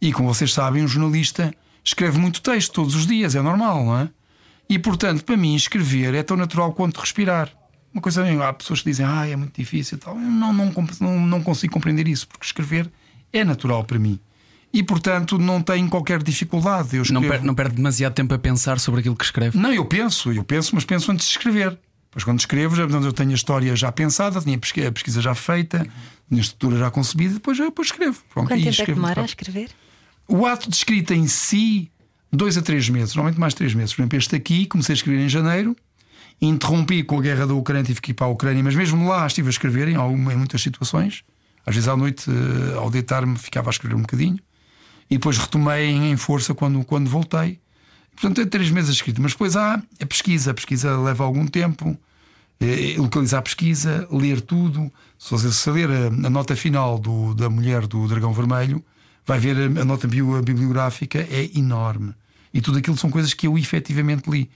E 0.00 0.12
como 0.12 0.32
vocês 0.32 0.52
sabem, 0.52 0.82
um 0.82 0.88
jornalista 0.88 1.54
escreve 1.84 2.18
muito 2.18 2.40
texto 2.40 2.72
todos 2.72 2.94
os 2.94 3.06
dias, 3.06 3.34
é 3.34 3.42
normal, 3.42 3.84
não 3.84 3.98
é? 3.98 4.08
E 4.68 4.78
portanto, 4.78 5.24
para 5.24 5.36
mim, 5.36 5.54
escrever 5.54 6.14
é 6.14 6.22
tão 6.22 6.36
natural 6.36 6.72
quanto 6.72 7.00
respirar. 7.00 7.50
Uma 7.92 8.00
coisa, 8.00 8.24
há 8.48 8.52
pessoas 8.52 8.80
que 8.82 8.90
dizem, 8.90 9.04
ah, 9.04 9.26
é 9.26 9.34
muito 9.34 9.56
difícil 9.58 9.98
tal. 9.98 10.14
Eu 10.14 10.20
não, 10.20 10.52
não, 10.52 10.72
não, 11.00 11.20
não 11.26 11.42
consigo 11.42 11.72
compreender 11.72 12.06
isso, 12.06 12.28
porque 12.28 12.46
escrever 12.46 12.90
é 13.32 13.42
natural 13.44 13.82
para 13.84 13.98
mim. 13.98 14.18
E 14.72 14.82
portanto 14.84 15.36
não 15.36 15.60
tenho 15.60 15.88
qualquer 15.88 16.22
dificuldade. 16.22 16.90
Eu 16.96 16.98
Não, 17.10 17.20
escrevo- 17.20 17.28
per- 17.28 17.42
não 17.42 17.54
perde 17.54 17.74
demasiado 17.74 18.14
tempo 18.14 18.32
a 18.34 18.38
pensar 18.38 18.78
sobre 18.78 19.00
aquilo 19.00 19.16
que 19.16 19.24
escreve. 19.24 19.58
Não, 19.58 19.72
eu 19.72 19.84
penso, 19.84 20.32
eu 20.32 20.44
penso, 20.44 20.74
mas 20.74 20.84
penso 20.84 21.10
antes 21.10 21.26
de 21.26 21.32
escrever. 21.32 21.76
Pois 22.12 22.22
quando 22.24 22.38
escrevo, 22.40 22.74
já, 22.76 22.84
eu 22.84 23.12
tenho 23.12 23.30
a 23.30 23.34
história 23.34 23.74
já 23.74 23.90
pensada, 23.90 24.40
tinha 24.40 24.56
a 24.56 24.58
pesqui- 24.60 24.84
a 24.86 24.92
pesquisa 24.92 25.20
já 25.20 25.34
feita, 25.34 25.78
tinha 26.28 26.40
a 26.40 26.42
estrutura 26.42 26.78
já 26.78 26.90
concebida, 26.90 27.34
depois, 27.34 27.58
eu- 27.58 27.66
depois 27.66 27.88
escrevo. 27.88 28.20
Pronto, 28.32 28.48
Quanto 28.48 28.60
e 28.60 28.62
tempo 28.62 28.68
é 28.68 28.72
que 28.76 28.80
escrevo 28.82 29.00
demora 29.00 29.22
a 29.22 29.24
escrever? 29.24 29.70
O 30.28 30.46
ato 30.46 30.70
de 30.70 30.76
escrita 30.76 31.14
em 31.14 31.26
si, 31.26 31.90
dois 32.32 32.56
a 32.56 32.62
três 32.62 32.88
meses, 32.88 33.14
normalmente 33.16 33.40
mais 33.40 33.54
três 33.54 33.74
meses. 33.74 33.92
Por 33.94 34.02
exemplo, 34.02 34.18
este 34.18 34.36
aqui, 34.36 34.66
comecei 34.66 34.92
a 34.92 34.96
escrever 34.96 35.24
em 35.24 35.28
janeiro, 35.28 35.76
interrompi 36.40 37.02
com 37.02 37.18
a 37.18 37.22
guerra 37.22 37.46
da 37.46 37.54
Ucrânia, 37.54 37.84
tive 37.84 38.00
que 38.00 38.10
ir 38.12 38.14
para 38.14 38.26
a 38.26 38.30
Ucrânia, 38.30 38.62
mas 38.62 38.74
mesmo 38.74 39.06
lá 39.08 39.26
estive 39.26 39.48
a 39.48 39.50
escrever 39.50 39.88
em, 39.88 39.96
alguma, 39.96 40.32
em 40.32 40.36
muitas 40.36 40.62
situações. 40.62 41.22
Às 41.66 41.74
vezes 41.74 41.88
à 41.88 41.96
noite, 41.96 42.30
eh, 42.30 42.76
ao 42.76 42.90
deitar-me, 42.90 43.36
ficava 43.36 43.68
a 43.68 43.72
escrever 43.72 43.94
um 43.94 44.00
bocadinho. 44.00 44.38
E 45.10 45.16
depois 45.16 45.36
retomei 45.36 45.90
em 45.90 46.16
força 46.16 46.54
quando, 46.54 46.82
quando 46.84 47.10
voltei. 47.10 47.58
Portanto, 48.12 48.40
é 48.40 48.46
três 48.46 48.70
meses 48.70 48.90
a 48.90 48.92
escrita. 48.92 49.20
Mas 49.20 49.32
depois 49.32 49.56
há 49.56 49.74
a 50.00 50.06
pesquisa. 50.06 50.52
A 50.52 50.54
pesquisa 50.54 50.96
leva 50.98 51.24
algum 51.24 51.46
tempo. 51.46 51.96
Eh, 52.60 52.94
Localizar 52.96 53.38
a 53.38 53.42
pesquisa, 53.42 54.06
ler 54.10 54.40
tudo. 54.40 54.90
Se 55.18 55.30
você 55.30 55.70
ler 55.70 55.90
a, 55.90 56.06
a 56.26 56.30
nota 56.30 56.56
final 56.56 56.98
do- 56.98 57.34
da 57.34 57.50
mulher 57.50 57.86
do 57.86 58.06
Dragão 58.08 58.32
Vermelho, 58.32 58.82
vai 59.26 59.38
ver 59.38 59.56
a, 59.56 59.82
a 59.82 59.84
nota 59.84 60.06
bio- 60.08 60.40
bibliográfica, 60.42 61.18
é 61.18 61.50
enorme. 61.54 62.14
E 62.52 62.60
tudo 62.60 62.78
aquilo 62.78 62.96
são 62.96 63.10
coisas 63.10 63.34
que 63.34 63.46
eu 63.46 63.56
efetivamente 63.58 64.28
li. 64.30 64.50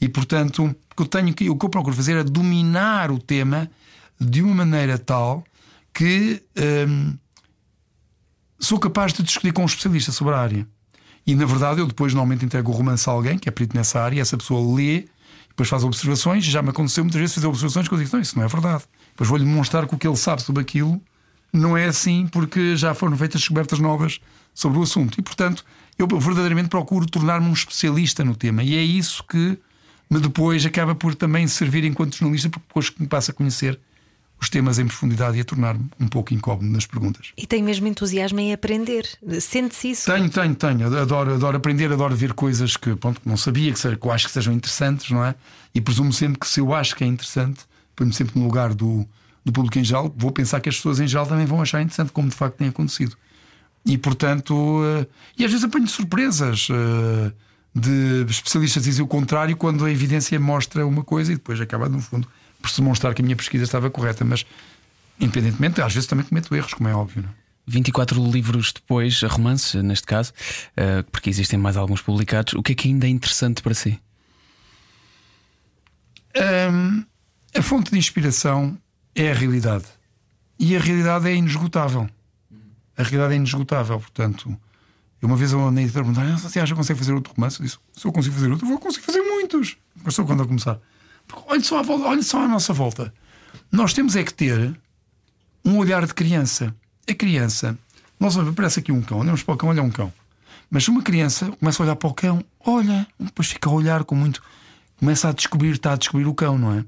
E 0.00 0.08
portanto, 0.08 0.64
o 0.64 0.94
que 0.94 1.02
eu, 1.02 1.06
tenho 1.06 1.34
que, 1.34 1.50
o 1.50 1.56
que 1.56 1.64
eu 1.66 1.68
procuro 1.68 1.94
fazer 1.94 2.16
é 2.16 2.24
dominar 2.24 3.10
o 3.10 3.18
tema 3.18 3.70
de 4.18 4.42
uma 4.42 4.54
maneira 4.54 4.98
tal 4.98 5.44
que 5.92 6.42
hum, 6.88 7.14
sou 8.58 8.78
capaz 8.78 9.12
de 9.12 9.22
discutir 9.22 9.52
com 9.52 9.62
um 9.62 9.66
especialista 9.66 10.12
sobre 10.12 10.34
a 10.34 10.38
área. 10.38 10.66
E 11.26 11.34
na 11.34 11.44
verdade, 11.44 11.80
eu 11.80 11.86
depois 11.86 12.14
normalmente 12.14 12.44
entrego 12.44 12.70
o 12.70 12.74
romance 12.74 13.08
a 13.08 13.12
alguém 13.12 13.38
que 13.38 13.48
é 13.48 13.52
perito 13.52 13.76
nessa 13.76 14.00
área, 14.00 14.16
e 14.16 14.20
essa 14.20 14.36
pessoa 14.36 14.76
lê, 14.76 15.06
depois 15.48 15.68
faz 15.68 15.84
observações. 15.84 16.44
Já 16.44 16.62
me 16.62 16.70
aconteceu 16.70 17.04
muitas 17.04 17.20
vezes 17.20 17.34
fazer 17.34 17.46
observações 17.46 17.88
que 17.88 17.94
eu 17.94 17.98
digo: 17.98 18.10
não, 18.12 18.20
isso 18.20 18.36
não 18.38 18.44
é 18.44 18.48
verdade. 18.48 18.84
Depois 19.10 19.28
vou-lhe 19.28 19.44
demonstrar 19.44 19.86
que 19.86 19.94
o 19.94 19.98
que 19.98 20.06
ele 20.06 20.16
sabe 20.16 20.42
sobre 20.42 20.62
aquilo 20.62 21.00
não 21.52 21.76
é 21.76 21.86
assim, 21.86 22.26
porque 22.28 22.76
já 22.76 22.94
foram 22.94 23.16
feitas 23.16 23.40
descobertas 23.40 23.78
novas 23.78 24.20
sobre 24.54 24.78
o 24.78 24.82
assunto. 24.82 25.18
E 25.18 25.22
portanto, 25.22 25.64
eu 25.98 26.06
verdadeiramente 26.06 26.68
procuro 26.68 27.06
tornar-me 27.06 27.48
um 27.48 27.52
especialista 27.52 28.24
no 28.24 28.34
tema. 28.34 28.62
E 28.62 28.74
é 28.74 28.82
isso 28.82 29.24
que 29.24 29.58
me 30.10 30.18
depois 30.20 30.66
acaba 30.66 30.94
por 30.94 31.14
também 31.14 31.46
servir 31.46 31.84
enquanto 31.84 32.16
jornalista, 32.16 32.50
porque 32.50 32.66
depois 32.66 32.92
me 32.98 33.06
passa 33.06 33.30
a 33.30 33.34
conhecer 33.34 33.78
os 34.40 34.48
temas 34.48 34.78
em 34.78 34.86
profundidade 34.86 35.36
e 35.36 35.40
a 35.42 35.44
tornar-me 35.44 35.84
um 36.00 36.08
pouco 36.08 36.32
incómodo 36.32 36.64
nas 36.66 36.86
perguntas. 36.86 37.28
E 37.36 37.46
tem 37.46 37.62
mesmo 37.62 37.86
entusiasmo 37.86 38.40
em 38.40 38.52
aprender. 38.54 39.06
Sente-se 39.38 39.90
isso? 39.90 40.10
Tenho, 40.10 40.30
tenho, 40.30 40.54
tenho. 40.54 40.86
Adoro, 40.98 41.34
adoro 41.34 41.58
aprender, 41.58 41.92
adoro 41.92 42.16
ver 42.16 42.32
coisas 42.32 42.74
que, 42.76 42.96
pronto, 42.96 43.20
não 43.24 43.36
sabia, 43.36 43.70
que, 43.70 43.78
se- 43.78 43.94
que 43.96 44.06
eu 44.06 44.10
acho 44.10 44.26
que 44.26 44.32
sejam 44.32 44.52
interessantes, 44.54 45.10
não 45.10 45.22
é? 45.24 45.34
E 45.74 45.80
presumo 45.80 46.10
sempre 46.12 46.40
que 46.40 46.48
se 46.48 46.58
eu 46.58 46.74
acho 46.74 46.96
que 46.96 47.04
é 47.04 47.06
interessante, 47.06 47.60
põe-me 47.94 48.14
sempre 48.14 48.38
no 48.38 48.46
lugar 48.46 48.72
do, 48.72 49.06
do 49.44 49.52
público 49.52 49.78
em 49.78 49.84
geral, 49.84 50.12
vou 50.16 50.32
pensar 50.32 50.58
que 50.60 50.70
as 50.70 50.76
pessoas 50.76 51.00
em 51.00 51.06
geral 51.06 51.26
também 51.26 51.44
vão 51.44 51.60
achar 51.60 51.82
interessante, 51.82 52.10
como 52.10 52.30
de 52.30 52.34
facto 52.34 52.56
tem 52.56 52.68
acontecido. 52.68 53.14
E 53.84 53.98
portanto, 53.98 54.80
eh, 54.84 55.06
e 55.38 55.44
às 55.44 55.50
vezes 55.50 55.64
apanho 55.66 55.86
surpresas 55.86 56.66
eh, 56.70 57.30
de 57.74 58.24
especialistas 58.28 58.84
dizem 58.84 59.04
o 59.04 59.08
contrário 59.08 59.56
quando 59.56 59.84
a 59.84 59.90
evidência 59.90 60.38
mostra 60.40 60.86
uma 60.86 61.04
coisa 61.04 61.32
e 61.32 61.36
depois 61.36 61.60
acaba, 61.60 61.88
no 61.88 62.00
fundo, 62.00 62.28
por 62.60 62.70
se 62.70 62.80
demonstrar 62.80 63.14
que 63.14 63.22
a 63.22 63.24
minha 63.24 63.36
pesquisa 63.36 63.64
estava 63.64 63.88
correta. 63.90 64.24
Mas, 64.24 64.44
independentemente, 65.18 65.80
às 65.80 65.92
vezes 65.92 66.08
também 66.08 66.24
cometo 66.24 66.54
erros, 66.54 66.74
como 66.74 66.88
é 66.88 66.94
óbvio. 66.94 67.22
Não 67.22 67.30
é? 67.30 67.40
24 67.66 68.30
livros 68.30 68.72
depois, 68.72 69.22
romances 69.22 69.80
neste 69.82 70.06
caso, 70.06 70.32
eh, 70.76 71.02
porque 71.10 71.30
existem 71.30 71.58
mais 71.58 71.76
alguns 71.76 72.02
publicados, 72.02 72.54
o 72.54 72.62
que 72.62 72.72
é 72.72 72.74
que 72.74 72.88
ainda 72.88 73.06
é 73.06 73.10
interessante 73.10 73.62
para 73.62 73.74
si? 73.74 74.00
Hum, 76.36 77.04
a 77.56 77.62
fonte 77.62 77.92
de 77.92 77.98
inspiração 77.98 78.76
é 79.14 79.30
a 79.30 79.34
realidade. 79.34 79.84
E 80.58 80.76
a 80.76 80.80
realidade 80.80 81.28
é 81.28 81.34
inesgotável. 81.34 82.08
A 82.96 83.02
realidade 83.02 83.34
é 83.34 83.36
inesgotável. 83.36 83.98
Portanto, 83.98 84.58
eu 85.20 85.28
uma 85.28 85.36
vez 85.36 85.52
eu 85.52 85.70
na 85.70 85.82
editora 85.82 86.04
perguntaram: 86.04 86.34
"Ah, 86.34 86.38
você 86.38 86.60
acha 86.60 86.72
que 86.72 86.78
consegue 86.78 86.98
fazer 86.98 87.12
outro 87.12 87.32
romance? 87.34 87.60
Eu 87.60 87.66
disse: 87.66 87.78
se 87.92 88.06
eu 88.06 88.12
consigo 88.12 88.34
fazer 88.34 88.50
outro, 88.50 88.66
vou 88.66 88.78
conseguir 88.78 89.04
fazer 89.04 89.20
muitos. 89.20 89.76
Mas 90.02 90.14
só 90.14 90.24
quando 90.24 90.40
eu 90.40 90.46
começar. 90.46 90.78
Porque 91.26 91.44
olhe 91.46 91.62
só, 91.62 91.78
à 91.78 91.82
volta, 91.82 92.06
olhe 92.06 92.22
só 92.22 92.42
à 92.42 92.48
nossa 92.48 92.72
volta. 92.72 93.12
Nós 93.70 93.92
temos 93.92 94.16
é 94.16 94.24
que 94.24 94.32
ter 94.32 94.74
um 95.64 95.76
olhar 95.76 96.06
de 96.06 96.14
criança. 96.14 96.74
A 97.08 97.14
criança, 97.14 97.78
nós 98.18 98.34
parece 98.54 98.80
aqui 98.80 98.90
um 98.92 99.02
cão, 99.02 99.18
olhamos 99.18 99.42
para 99.42 99.54
o 99.54 99.56
cão, 99.56 99.68
olha 99.68 99.82
um 99.82 99.90
cão. 99.90 100.12
Mas 100.70 100.86
uma 100.88 101.02
criança 101.02 101.50
começa 101.58 101.82
a 101.82 101.84
olhar 101.84 101.96
para 101.96 102.08
o 102.08 102.14
cão, 102.14 102.44
olha, 102.64 103.06
depois 103.18 103.48
fica 103.48 103.68
a 103.68 103.72
olhar 103.72 104.04
com 104.04 104.14
muito. 104.14 104.42
Começa 104.96 105.28
a 105.28 105.32
descobrir, 105.32 105.72
está 105.72 105.92
a 105.92 105.96
descobrir 105.96 106.26
o 106.26 106.34
cão, 106.34 106.56
não 106.58 106.72
é? 106.72 106.84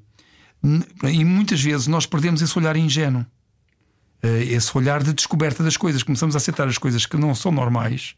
E 1.10 1.24
muitas 1.24 1.60
vezes 1.60 1.86
nós 1.88 2.06
perdemos 2.06 2.40
esse 2.40 2.56
olhar 2.56 2.76
ingênuo, 2.76 3.26
Eh, 4.22 4.44
esse 4.44 4.76
olhar 4.78 5.02
de 5.02 5.12
descoberta 5.12 5.64
das 5.64 5.76
coisas. 5.76 6.02
Começamos 6.02 6.36
a 6.36 6.38
aceitar 6.38 6.68
as 6.68 6.78
coisas 6.78 7.04
que 7.04 7.16
não 7.16 7.34
são 7.34 7.50
normais, 7.50 8.14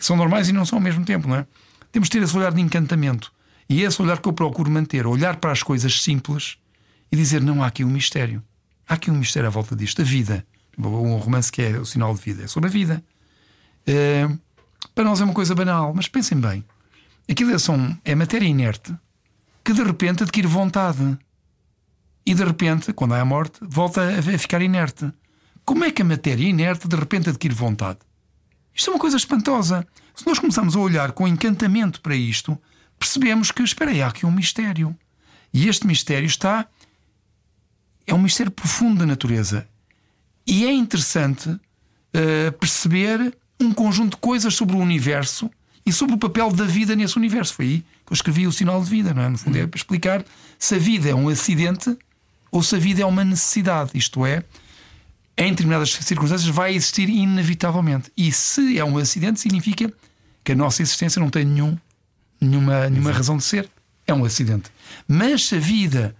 que 0.00 0.06
são 0.06 0.16
normais 0.16 0.48
e 0.48 0.52
não 0.52 0.64
são 0.64 0.78
ao 0.78 0.82
mesmo 0.82 1.04
tempo, 1.04 1.28
não 1.28 1.36
é? 1.36 1.46
Temos 1.92 2.08
de 2.08 2.18
ter 2.18 2.24
esse 2.24 2.36
olhar 2.36 2.52
de 2.52 2.60
encantamento. 2.60 3.32
E 3.68 3.84
é 3.84 3.86
esse 3.86 4.02
olhar 4.02 4.18
que 4.18 4.28
eu 4.28 4.32
procuro 4.32 4.70
manter, 4.70 5.06
olhar 5.06 5.36
para 5.36 5.52
as 5.52 5.62
coisas 5.62 6.02
simples 6.02 6.56
e 7.12 7.16
dizer: 7.16 7.40
não 7.40 7.62
há 7.62 7.68
aqui 7.68 7.84
um 7.84 7.90
mistério. 7.90 8.42
Há 8.88 8.94
aqui 8.94 9.10
um 9.10 9.14
mistério 9.14 9.46
à 9.46 9.50
volta 9.50 9.76
disto. 9.76 10.02
A 10.02 10.04
vida. 10.04 10.44
Um 10.76 11.16
romance 11.16 11.52
que 11.52 11.62
é 11.62 11.78
o 11.78 11.84
sinal 11.84 12.14
de 12.14 12.20
vida. 12.20 12.44
É 12.44 12.46
sobre 12.48 12.68
a 12.68 12.72
vida. 12.72 13.04
Eh, 13.86 14.28
para 14.94 15.04
nós 15.04 15.20
é 15.20 15.24
uma 15.24 15.34
coisa 15.34 15.54
banal, 15.54 15.92
mas 15.94 16.08
pensem 16.08 16.38
bem. 16.40 16.64
Aquilo 17.30 17.52
é, 17.52 17.58
são, 17.58 17.96
é 18.04 18.14
matéria 18.14 18.46
inerte 18.46 18.92
que 19.64 19.72
de 19.72 19.82
repente 19.82 20.22
adquire 20.22 20.46
vontade. 20.46 21.16
E 22.26 22.34
de 22.34 22.44
repente, 22.44 22.92
quando 22.92 23.14
há 23.14 23.20
a 23.20 23.24
morte, 23.24 23.60
volta 23.62 24.02
a 24.18 24.38
ficar 24.38 24.60
inerte. 24.62 25.12
Como 25.64 25.84
é 25.84 25.90
que 25.90 26.02
a 26.02 26.04
matéria 26.04 26.48
inerte 26.48 26.88
de 26.88 26.96
repente 26.96 27.30
adquire 27.30 27.54
vontade? 27.54 27.98
Isto 28.80 28.92
é 28.92 28.94
uma 28.94 28.98
coisa 28.98 29.18
espantosa. 29.18 29.86
Se 30.14 30.26
nós 30.26 30.38
começarmos 30.38 30.74
a 30.74 30.78
olhar 30.78 31.12
com 31.12 31.28
encantamento 31.28 32.00
para 32.00 32.16
isto, 32.16 32.58
percebemos 32.98 33.50
que, 33.50 33.62
espera 33.62 33.90
aí, 33.90 34.00
há 34.00 34.06
aqui 34.06 34.24
um 34.24 34.30
mistério. 34.30 34.96
E 35.52 35.68
este 35.68 35.86
mistério 35.86 36.26
está. 36.26 36.66
É 38.06 38.14
um 38.14 38.22
mistério 38.22 38.50
profundo 38.50 39.00
da 39.00 39.04
natureza. 39.04 39.68
E 40.46 40.64
é 40.64 40.72
interessante 40.72 41.54
eh, 42.14 42.50
perceber 42.52 43.36
um 43.60 43.70
conjunto 43.70 44.12
de 44.12 44.16
coisas 44.16 44.54
sobre 44.54 44.74
o 44.74 44.78
universo 44.78 45.50
e 45.84 45.92
sobre 45.92 46.14
o 46.14 46.18
papel 46.18 46.50
da 46.50 46.64
vida 46.64 46.96
nesse 46.96 47.18
universo. 47.18 47.52
Foi 47.52 47.66
aí 47.66 47.78
que 48.06 48.12
eu 48.12 48.14
escrevi 48.14 48.46
o 48.46 48.52
sinal 48.52 48.82
de 48.82 48.88
vida, 48.88 49.12
não 49.12 49.20
é? 49.20 49.28
No 49.28 49.36
fundo, 49.36 49.58
é 49.58 49.66
para 49.66 49.76
explicar 49.76 50.24
se 50.58 50.76
a 50.76 50.78
vida 50.78 51.10
é 51.10 51.14
um 51.14 51.28
acidente 51.28 51.94
ou 52.50 52.62
se 52.62 52.74
a 52.76 52.78
vida 52.78 53.02
é 53.02 53.04
uma 53.04 53.26
necessidade. 53.26 53.90
Isto 53.92 54.24
é, 54.24 54.42
em 55.40 55.50
determinadas 55.50 55.94
circunstâncias 55.94 56.54
vai 56.54 56.74
existir 56.74 57.08
inevitavelmente. 57.08 58.12
E 58.14 58.30
se 58.30 58.78
é 58.78 58.84
um 58.84 58.98
acidente, 58.98 59.40
significa 59.40 59.90
que 60.44 60.52
a 60.52 60.54
nossa 60.54 60.82
existência 60.82 61.18
não 61.18 61.30
tem 61.30 61.46
nenhum, 61.46 61.78
nenhuma, 62.38 62.90
nenhuma 62.90 63.10
razão 63.10 63.38
de 63.38 63.44
ser. 63.44 63.66
É 64.06 64.12
um 64.12 64.22
acidente. 64.22 64.70
Mas 65.08 65.46
se 65.46 65.56
a 65.56 65.58
vida 65.58 66.14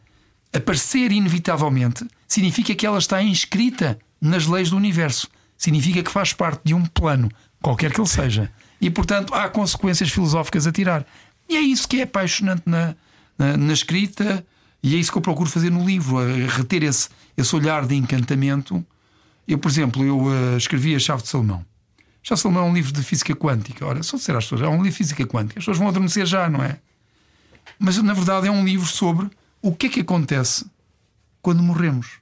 aparecer 0.50 1.12
inevitavelmente, 1.12 2.06
significa 2.26 2.74
que 2.74 2.86
ela 2.86 2.98
está 2.98 3.22
inscrita 3.22 3.98
nas 4.18 4.46
leis 4.46 4.70
do 4.70 4.76
universo. 4.78 5.28
Significa 5.58 6.02
que 6.02 6.10
faz 6.10 6.32
parte 6.32 6.62
de 6.64 6.72
um 6.72 6.86
plano, 6.86 7.30
qualquer 7.60 7.92
que 7.92 8.00
ele 8.00 8.08
seja. 8.08 8.50
E, 8.80 8.88
portanto, 8.88 9.34
há 9.34 9.50
consequências 9.50 10.08
filosóficas 10.08 10.66
a 10.66 10.72
tirar. 10.72 11.06
E 11.46 11.58
é 11.58 11.60
isso 11.60 11.86
que 11.86 12.00
é 12.00 12.04
apaixonante 12.04 12.62
na, 12.64 12.96
na, 13.36 13.54
na 13.58 13.72
escrita, 13.74 14.42
e 14.82 14.94
é 14.94 14.98
isso 14.98 15.12
que 15.12 15.18
eu 15.18 15.22
procuro 15.22 15.50
fazer 15.50 15.68
no 15.68 15.84
livro, 15.84 16.18
a 16.18 16.24
reter 16.56 16.82
esse, 16.84 17.10
esse 17.36 17.54
olhar 17.54 17.86
de 17.86 17.94
encantamento. 17.94 18.82
Eu, 19.46 19.58
por 19.58 19.70
exemplo, 19.70 20.04
eu 20.04 20.32
eh, 20.32 20.56
escrevi 20.56 20.94
A 20.94 20.98
Chave 20.98 21.22
de 21.22 21.28
Salomão. 21.28 21.64
Chave 22.22 22.36
de 22.38 22.42
Salomão 22.42 22.66
é 22.66 22.70
um 22.70 22.74
livro 22.74 22.92
de 22.92 23.02
física 23.02 23.34
quântica. 23.34 23.84
Ora, 23.86 24.02
só 24.02 24.16
dizer 24.16 24.36
às 24.36 24.44
pessoas, 24.44 24.62
é 24.62 24.68
um 24.68 24.76
livro 24.82 24.90
de 24.90 24.96
física 24.96 25.26
quântica. 25.26 25.58
As 25.58 25.64
pessoas 25.64 25.78
vão 25.78 25.88
adormecer 25.88 26.26
já, 26.26 26.48
não 26.48 26.62
é? 26.62 26.78
Mas 27.78 27.96
na 28.02 28.12
verdade 28.14 28.46
é 28.46 28.50
um 28.50 28.64
livro 28.64 28.86
sobre 28.86 29.28
o 29.62 29.74
que 29.74 29.86
é 29.86 29.88
que 29.90 30.00
acontece 30.00 30.66
quando 31.42 31.62
morremos. 31.62 32.18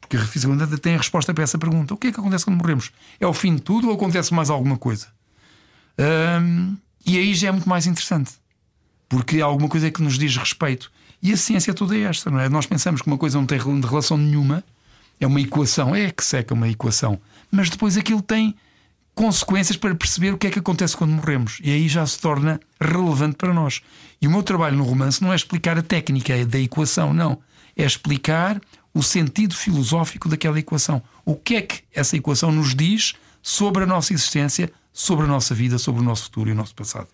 Porque 0.00 0.16
a 0.16 0.20
física 0.26 0.52
quântica 0.52 0.76
tem 0.78 0.94
a 0.94 0.98
resposta 0.98 1.32
para 1.32 1.44
essa 1.44 1.56
pergunta: 1.58 1.94
o 1.94 1.96
que 1.96 2.08
é 2.08 2.12
que 2.12 2.18
acontece 2.20 2.44
quando 2.44 2.56
morremos? 2.58 2.90
É 3.20 3.26
o 3.26 3.32
fim 3.32 3.54
de 3.54 3.62
tudo 3.62 3.88
ou 3.88 3.94
acontece 3.94 4.34
mais 4.34 4.50
alguma 4.50 4.76
coisa? 4.76 5.06
Hum, 5.98 6.76
e 7.06 7.18
aí 7.18 7.34
já 7.34 7.48
é 7.48 7.52
muito 7.52 7.68
mais 7.68 7.86
interessante, 7.86 8.32
porque 9.08 9.40
há 9.40 9.44
alguma 9.44 9.68
coisa 9.68 9.90
que 9.90 10.02
nos 10.02 10.18
diz 10.18 10.36
respeito. 10.36 10.90
E 11.22 11.32
a 11.32 11.36
ciência 11.36 11.74
toda 11.74 11.96
é 11.96 12.00
esta, 12.02 12.30
não 12.30 12.40
é? 12.40 12.48
Nós 12.48 12.66
pensamos 12.66 13.02
que 13.02 13.06
uma 13.06 13.18
coisa 13.18 13.38
não 13.38 13.46
tem 13.46 13.58
rel- 13.58 13.80
relação 13.80 14.16
nenhuma, 14.16 14.64
é 15.20 15.26
uma 15.26 15.40
equação, 15.40 15.94
é 15.94 16.10
que 16.10 16.24
seca 16.24 16.54
uma 16.54 16.68
equação, 16.68 17.20
mas 17.50 17.68
depois 17.68 17.96
aquilo 17.96 18.22
tem 18.22 18.56
consequências 19.14 19.76
para 19.76 19.94
perceber 19.94 20.32
o 20.32 20.38
que 20.38 20.46
é 20.46 20.50
que 20.50 20.58
acontece 20.58 20.96
quando 20.96 21.12
morremos. 21.12 21.58
E 21.62 21.70
aí 21.70 21.88
já 21.88 22.06
se 22.06 22.18
torna 22.18 22.58
relevante 22.80 23.36
para 23.36 23.52
nós. 23.52 23.82
E 24.20 24.26
o 24.26 24.30
meu 24.30 24.42
trabalho 24.42 24.76
no 24.76 24.84
romance 24.84 25.22
não 25.22 25.32
é 25.32 25.36
explicar 25.36 25.78
a 25.78 25.82
técnica 25.82 26.44
da 26.46 26.58
equação, 26.58 27.12
não. 27.12 27.38
É 27.76 27.84
explicar 27.84 28.60
o 28.94 29.02
sentido 29.02 29.54
filosófico 29.54 30.28
daquela 30.28 30.58
equação. 30.58 31.02
O 31.24 31.36
que 31.36 31.56
é 31.56 31.62
que 31.62 31.82
essa 31.92 32.16
equação 32.16 32.50
nos 32.50 32.74
diz 32.74 33.14
sobre 33.42 33.84
a 33.84 33.86
nossa 33.86 34.12
existência, 34.12 34.72
sobre 34.92 35.26
a 35.26 35.28
nossa 35.28 35.54
vida, 35.54 35.78
sobre 35.78 36.00
o 36.00 36.04
nosso 36.04 36.24
futuro 36.24 36.50
e 36.50 36.52
o 36.52 36.56
nosso 36.56 36.74
passado. 36.74 37.08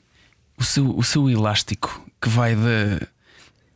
O 0.56 0.64
seu, 0.64 0.96
o 0.96 1.02
seu 1.02 1.28
elástico 1.28 2.02
que 2.20 2.28
vai 2.28 2.54
de 2.54 3.06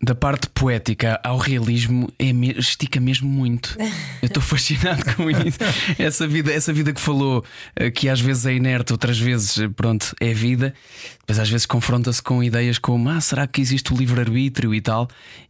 da 0.02 0.14
parte 0.14 0.48
poética 0.48 1.20
ao 1.22 1.36
realismo 1.36 2.10
é 2.18 2.32
me, 2.32 2.52
estica 2.58 2.98
mesmo 2.98 3.28
muito. 3.28 3.76
Eu 4.22 4.26
estou 4.26 4.42
fascinado 4.42 5.02
com 5.14 5.30
isso. 5.30 5.58
Essa 5.98 6.26
vida, 6.26 6.50
essa 6.50 6.72
vida 6.72 6.92
que 6.92 7.00
falou 7.00 7.44
eh, 7.76 7.90
que 7.90 8.08
às 8.08 8.20
vezes 8.20 8.46
é 8.46 8.54
inerte, 8.54 8.92
outras 8.92 9.18
vezes, 9.18 9.58
eh, 9.58 9.68
pronto, 9.68 10.14
é 10.18 10.32
vida. 10.32 10.72
Depois 11.20 11.38
às 11.38 11.50
vezes 11.50 11.66
confronta-se 11.66 12.22
com 12.22 12.42
ideias 12.42 12.78
como 12.78 13.10
ah, 13.10 13.20
será 13.20 13.46
que 13.46 13.60
existe 13.60 13.92
o 13.92 13.96
livre-arbítrio 13.96 14.74
e 14.74 14.80
tal? 14.80 15.06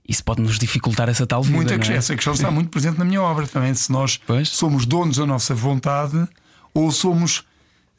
Isso 0.09 0.25
pode 0.25 0.43
nos 0.43 0.59
dificultar 0.59 1.09
essa 1.09 1.27
tal 1.27 1.43
vida. 1.43 1.57
Muita, 1.57 1.75
é? 1.75 1.97
Essa 1.97 2.17
questão 2.17 2.33
está 2.33 2.51
muito 2.51 2.71
presente 2.71 2.99
na 2.99 3.05
minha 3.05 3.23
obra 3.23 3.47
também. 3.47 3.73
Se 3.75 3.93
nós 3.93 4.19
pois? 4.27 4.49
somos 4.49 4.85
donos 4.85 5.19
da 5.19 5.27
nossa 5.27 5.55
vontade 5.55 6.27
ou 6.75 6.91
somos. 6.91 7.45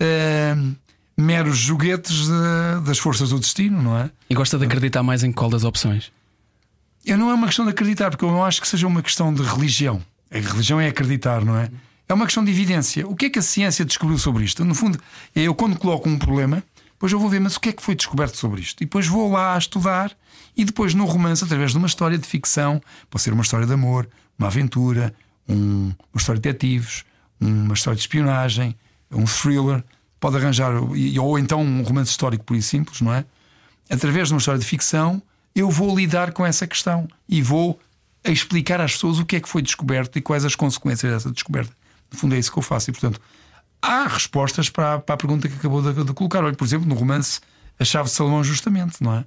Uh, 0.01 0.75
meros 1.17 1.57
joguetes 1.57 2.25
de, 2.25 2.85
das 2.85 2.97
forças 2.97 3.29
do 3.29 3.37
destino, 3.37 3.79
não 3.79 3.95
é? 3.95 4.09
E 4.27 4.33
gosta 4.33 4.57
de 4.57 4.65
acreditar 4.65 5.03
mais 5.03 5.23
em 5.23 5.31
qual 5.31 5.51
das 5.51 5.63
opções? 5.63 6.11
Eu 7.05 7.17
não 7.17 7.29
é 7.29 7.33
uma 7.33 7.47
questão 7.47 7.65
de 7.65 7.71
acreditar, 7.71 8.11
porque 8.11 8.23
eu 8.23 8.31
não 8.31 8.43
acho 8.45 8.61
que 8.61 8.67
seja 8.67 8.87
uma 8.87 9.01
questão 9.01 9.33
de 9.33 9.41
religião. 9.41 10.01
A 10.29 10.37
religião 10.37 10.79
é 10.79 10.87
acreditar, 10.87 11.43
não 11.43 11.57
é? 11.57 11.69
É 12.07 12.13
uma 12.13 12.25
questão 12.25 12.43
de 12.43 12.51
evidência. 12.51 13.07
O 13.07 13.15
que 13.15 13.25
é 13.25 13.29
que 13.29 13.39
a 13.39 13.41
ciência 13.41 13.85
descobriu 13.85 14.17
sobre 14.17 14.43
isto? 14.43 14.63
No 14.63 14.75
fundo, 14.75 14.99
é 15.35 15.41
eu 15.41 15.55
quando 15.55 15.77
coloco 15.77 16.07
um 16.09 16.19
problema, 16.19 16.63
depois 16.91 17.11
eu 17.11 17.19
vou 17.19 17.29
ver, 17.29 17.39
mas 17.39 17.55
o 17.55 17.59
que 17.59 17.69
é 17.69 17.73
que 17.73 17.81
foi 17.81 17.95
descoberto 17.95 18.37
sobre 18.37 18.61
isto? 18.61 18.81
E 18.83 18.85
depois 18.85 19.07
vou 19.07 19.31
lá 19.31 19.57
estudar 19.57 20.15
e 20.55 20.63
depois 20.63 20.93
no 20.93 21.05
romance, 21.05 21.43
através 21.43 21.71
de 21.71 21.77
uma 21.77 21.87
história 21.87 22.17
de 22.17 22.27
ficção, 22.27 22.81
pode 23.09 23.23
ser 23.23 23.33
uma 23.33 23.41
história 23.41 23.65
de 23.65 23.73
amor, 23.73 24.07
uma 24.37 24.47
aventura, 24.47 25.13
um, 25.47 25.93
uma 26.13 26.19
história 26.19 26.39
de 26.39 26.47
detetives, 26.47 27.03
uma 27.39 27.73
história 27.73 27.95
de 27.95 28.01
espionagem, 28.01 28.75
um 29.11 29.25
thriller, 29.25 29.83
pode 30.19 30.37
arranjar, 30.37 30.73
ou 31.19 31.39
então 31.39 31.61
um 31.61 31.81
romance 31.81 32.11
histórico 32.11 32.43
por 32.43 32.55
e 32.55 32.61
simples, 32.61 33.01
não 33.01 33.13
é? 33.13 33.25
Através 33.89 34.27
de 34.27 34.35
uma 34.35 34.37
história 34.37 34.59
de 34.59 34.65
ficção, 34.65 35.21
eu 35.55 35.69
vou 35.69 35.95
lidar 35.95 36.31
com 36.31 36.45
essa 36.45 36.65
questão 36.65 37.07
e 37.27 37.41
vou 37.41 37.79
explicar 38.23 38.79
às 38.79 38.93
pessoas 38.93 39.19
o 39.19 39.25
que 39.25 39.35
é 39.35 39.39
que 39.39 39.49
foi 39.49 39.61
descoberto 39.61 40.17
e 40.17 40.21
quais 40.21 40.45
as 40.45 40.55
consequências 40.55 41.11
dessa 41.11 41.31
descoberta. 41.31 41.73
No 42.11 42.17
fundo, 42.17 42.35
é 42.35 42.39
isso 42.39 42.51
que 42.51 42.59
eu 42.59 42.63
faço. 42.63 42.89
E, 42.89 42.93
portanto, 42.93 43.19
há 43.81 44.07
respostas 44.07 44.69
para, 44.69 44.99
para 44.99 45.15
a 45.15 45.17
pergunta 45.17 45.47
que 45.47 45.55
acabou 45.55 45.81
de, 45.81 46.03
de, 46.03 46.13
colocar. 46.13 46.43
Olha, 46.43 46.55
por 46.55 46.65
exemplo, 46.65 46.87
no 46.87 46.95
romance 46.95 47.39
A 47.79 47.85
Chave 47.85 48.09
de 48.09 48.15
Salomão, 48.15 48.43
justamente, 48.43 49.01
não 49.01 49.15
é? 49.15 49.19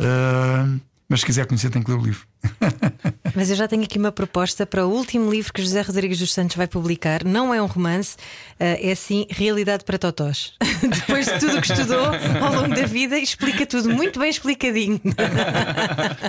Uh, 0.00 0.80
mas 1.08 1.20
se 1.20 1.26
quiser 1.26 1.46
conhecer, 1.46 1.70
tem 1.70 1.82
que 1.82 1.90
ler 1.90 1.98
o 1.98 2.02
livro. 2.02 2.26
Mas 3.34 3.50
eu 3.50 3.56
já 3.56 3.66
tenho 3.66 3.82
aqui 3.82 3.98
uma 3.98 4.12
proposta 4.12 4.64
para 4.64 4.86
o 4.86 4.90
último 4.90 5.30
livro 5.30 5.52
que 5.52 5.60
José 5.60 5.82
Rodrigues 5.82 6.18
dos 6.18 6.32
Santos 6.32 6.56
vai 6.56 6.66
publicar. 6.66 7.24
Não 7.24 7.52
é 7.52 7.60
um 7.60 7.66
romance, 7.66 8.16
eh, 8.58 8.90
é 8.90 8.94
sim 8.94 9.26
Realidade 9.28 9.84
para 9.84 9.98
Totós. 9.98 10.52
Depois 10.82 11.26
de 11.26 11.38
tudo 11.40 11.58
o 11.58 11.60
que 11.60 11.72
estudou 11.72 12.06
ao 12.40 12.54
longo 12.54 12.74
da 12.74 12.86
vida, 12.86 13.18
explica 13.18 13.66
tudo 13.66 13.90
muito 13.90 14.20
bem 14.20 14.30
explicadinho. 14.30 15.00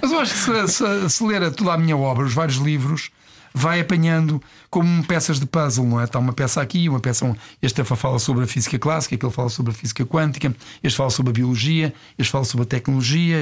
Mas 0.02 0.12
eu 0.12 0.20
acho 0.20 0.34
que 0.34 0.68
se, 0.68 0.74
se, 0.74 1.10
se 1.10 1.24
ler 1.24 1.52
toda 1.52 1.74
a 1.74 1.78
minha 1.78 1.96
obra, 1.96 2.26
os 2.26 2.34
vários 2.34 2.58
livros, 2.58 3.12
vai 3.58 3.80
apanhando 3.80 4.44
como 4.70 5.02
peças 5.06 5.40
de 5.40 5.46
puzzle, 5.46 5.86
não 5.86 6.02
é? 6.02 6.04
Está 6.04 6.20
uma 6.20 6.34
peça 6.34 6.62
aqui, 6.62 6.90
uma 6.90 7.00
peça. 7.00 7.34
Este 7.62 7.82
fala 7.86 8.20
sobre 8.20 8.44
a 8.44 8.48
física 8.48 8.78
clássica, 8.78 9.16
aquele 9.16 9.32
fala 9.32 9.48
sobre 9.48 9.72
a 9.72 9.74
física 9.74 10.06
quântica, 10.06 10.54
este 10.84 10.98
fala 10.98 11.10
sobre 11.10 11.30
a 11.30 11.34
biologia, 11.34 11.94
este 12.18 12.30
fala 12.30 12.44
sobre 12.44 12.64
a 12.64 12.66
tecnologia, 12.68 13.42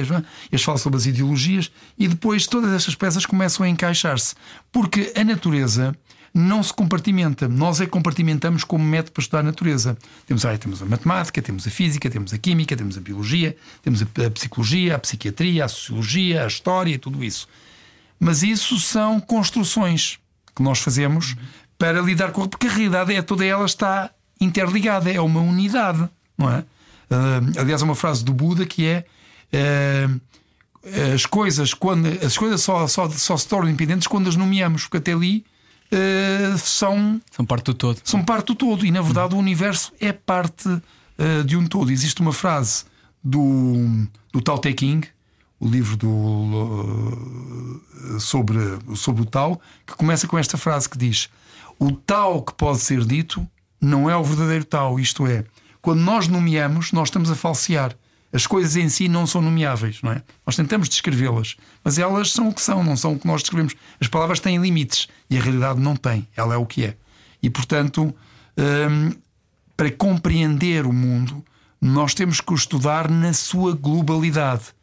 este 0.52 0.64
fala 0.64 0.78
sobre 0.78 0.98
as 0.98 1.06
ideologias, 1.06 1.68
e 1.98 2.06
depois 2.06 2.46
todas 2.46 2.72
estas 2.72 2.94
peças 2.94 3.26
começam 3.26 3.66
a 3.66 3.68
encaixar-se. 3.68 4.36
Porque 4.70 5.12
a 5.16 5.24
natureza 5.24 5.96
não 6.32 6.62
se 6.62 6.72
compartimenta. 6.72 7.48
Nós 7.48 7.80
é 7.80 7.84
que 7.84 7.90
compartimentamos 7.90 8.62
como 8.62 8.84
método 8.84 9.12
para 9.12 9.20
estudar 9.20 9.40
a 9.40 9.42
natureza. 9.42 9.98
Temos, 10.26 10.44
ah, 10.44 10.56
temos 10.56 10.80
a 10.80 10.84
matemática, 10.84 11.42
temos 11.42 11.66
a 11.66 11.70
física, 11.70 12.08
temos 12.08 12.32
a 12.32 12.38
química, 12.38 12.76
temos 12.76 12.96
a 12.96 13.00
biologia, 13.00 13.56
temos 13.82 14.00
a, 14.00 14.30
psicologia, 14.30 14.94
a 14.94 14.98
psiquiatria, 15.00 15.64
a 15.64 15.68
sociologia, 15.68 16.44
a 16.44 16.46
história, 16.46 16.96
tudo 17.00 17.24
isso. 17.24 17.48
Mas 18.18 18.42
isso 18.42 18.78
são 18.78 19.20
construções 19.20 20.18
que 20.54 20.62
nós 20.62 20.78
fazemos 20.78 21.36
para 21.78 22.00
lidar 22.00 22.32
com. 22.32 22.46
Porque 22.46 22.66
a 22.66 22.70
realidade 22.70 23.14
é 23.14 23.22
toda 23.22 23.44
ela 23.44 23.66
está 23.66 24.10
interligada, 24.40 25.10
é 25.10 25.20
uma 25.20 25.40
unidade, 25.40 26.08
não 26.36 26.50
é? 26.50 26.58
Uh, 26.58 27.60
aliás, 27.60 27.82
é 27.82 27.84
uma 27.84 27.94
frase 27.94 28.24
do 28.24 28.32
Buda 28.32 28.64
que 28.64 28.86
é. 28.86 29.04
Uh, 29.52 30.20
as 31.14 31.24
coisas 31.24 31.72
quando 31.72 32.06
as 32.22 32.36
coisas 32.36 32.60
só, 32.60 32.86
só, 32.86 33.08
só 33.08 33.38
se 33.38 33.48
tornam 33.48 33.70
independentes 33.70 34.06
quando 34.06 34.28
as 34.28 34.36
nomeamos, 34.36 34.82
porque 34.82 34.98
até 34.98 35.12
ali 35.14 35.42
uh, 35.90 36.58
são 36.58 37.20
são 37.30 37.44
parte 37.44 37.66
do 37.66 37.74
todo. 37.74 38.00
São 38.04 38.22
parte 38.22 38.48
do 38.48 38.54
todo 38.54 38.84
e 38.84 38.90
na 38.90 39.00
verdade 39.00 39.32
uhum. 39.32 39.40
o 39.40 39.42
universo 39.42 39.92
é 39.98 40.12
parte 40.12 40.68
de 41.46 41.56
um 41.56 41.64
todo. 41.64 41.92
Existe 41.92 42.20
uma 42.20 42.32
frase 42.32 42.84
do 43.22 44.06
do 44.32 44.42
Tao 44.42 44.58
Te 44.58 44.74
King 44.74 45.08
o 45.64 45.68
livro 45.68 45.96
do, 45.96 47.20
sobre, 48.20 48.58
sobre 48.94 49.22
o 49.22 49.24
tal, 49.24 49.58
que 49.86 49.96
começa 49.96 50.28
com 50.28 50.38
esta 50.38 50.58
frase 50.58 50.88
que 50.88 50.98
diz: 50.98 51.30
O 51.78 51.90
tal 51.90 52.42
que 52.42 52.52
pode 52.52 52.80
ser 52.80 53.02
dito 53.04 53.46
não 53.80 54.08
é 54.08 54.16
o 54.16 54.22
verdadeiro 54.22 54.64
tal, 54.64 55.00
isto 55.00 55.26
é, 55.26 55.44
quando 55.80 56.00
nós 56.00 56.28
nomeamos, 56.28 56.92
nós 56.92 57.08
estamos 57.08 57.30
a 57.30 57.34
falsear. 57.34 57.96
As 58.30 58.46
coisas 58.48 58.74
em 58.76 58.88
si 58.88 59.06
não 59.06 59.28
são 59.28 59.40
nomeáveis, 59.40 60.02
não 60.02 60.10
é? 60.10 60.20
Nós 60.44 60.56
tentamos 60.56 60.88
descrevê-las, 60.88 61.56
mas 61.84 61.98
elas 62.00 62.32
são 62.32 62.48
o 62.48 62.52
que 62.52 62.60
são, 62.60 62.82
não 62.82 62.96
são 62.96 63.12
o 63.12 63.18
que 63.18 63.28
nós 63.28 63.42
descrevemos. 63.42 63.76
As 64.00 64.08
palavras 64.08 64.40
têm 64.40 64.58
limites 64.60 65.06
e 65.30 65.38
a 65.38 65.40
realidade 65.40 65.80
não 65.80 65.94
tem, 65.94 66.26
ela 66.36 66.54
é 66.54 66.56
o 66.56 66.66
que 66.66 66.84
é. 66.84 66.96
E 67.40 67.48
portanto, 67.48 68.12
hum, 68.58 69.12
para 69.76 69.90
compreender 69.92 70.84
o 70.84 70.92
mundo, 70.92 71.44
nós 71.80 72.12
temos 72.12 72.40
que 72.40 72.52
o 72.52 72.56
estudar 72.56 73.08
na 73.08 73.32
sua 73.32 73.72
globalidade 73.72 74.74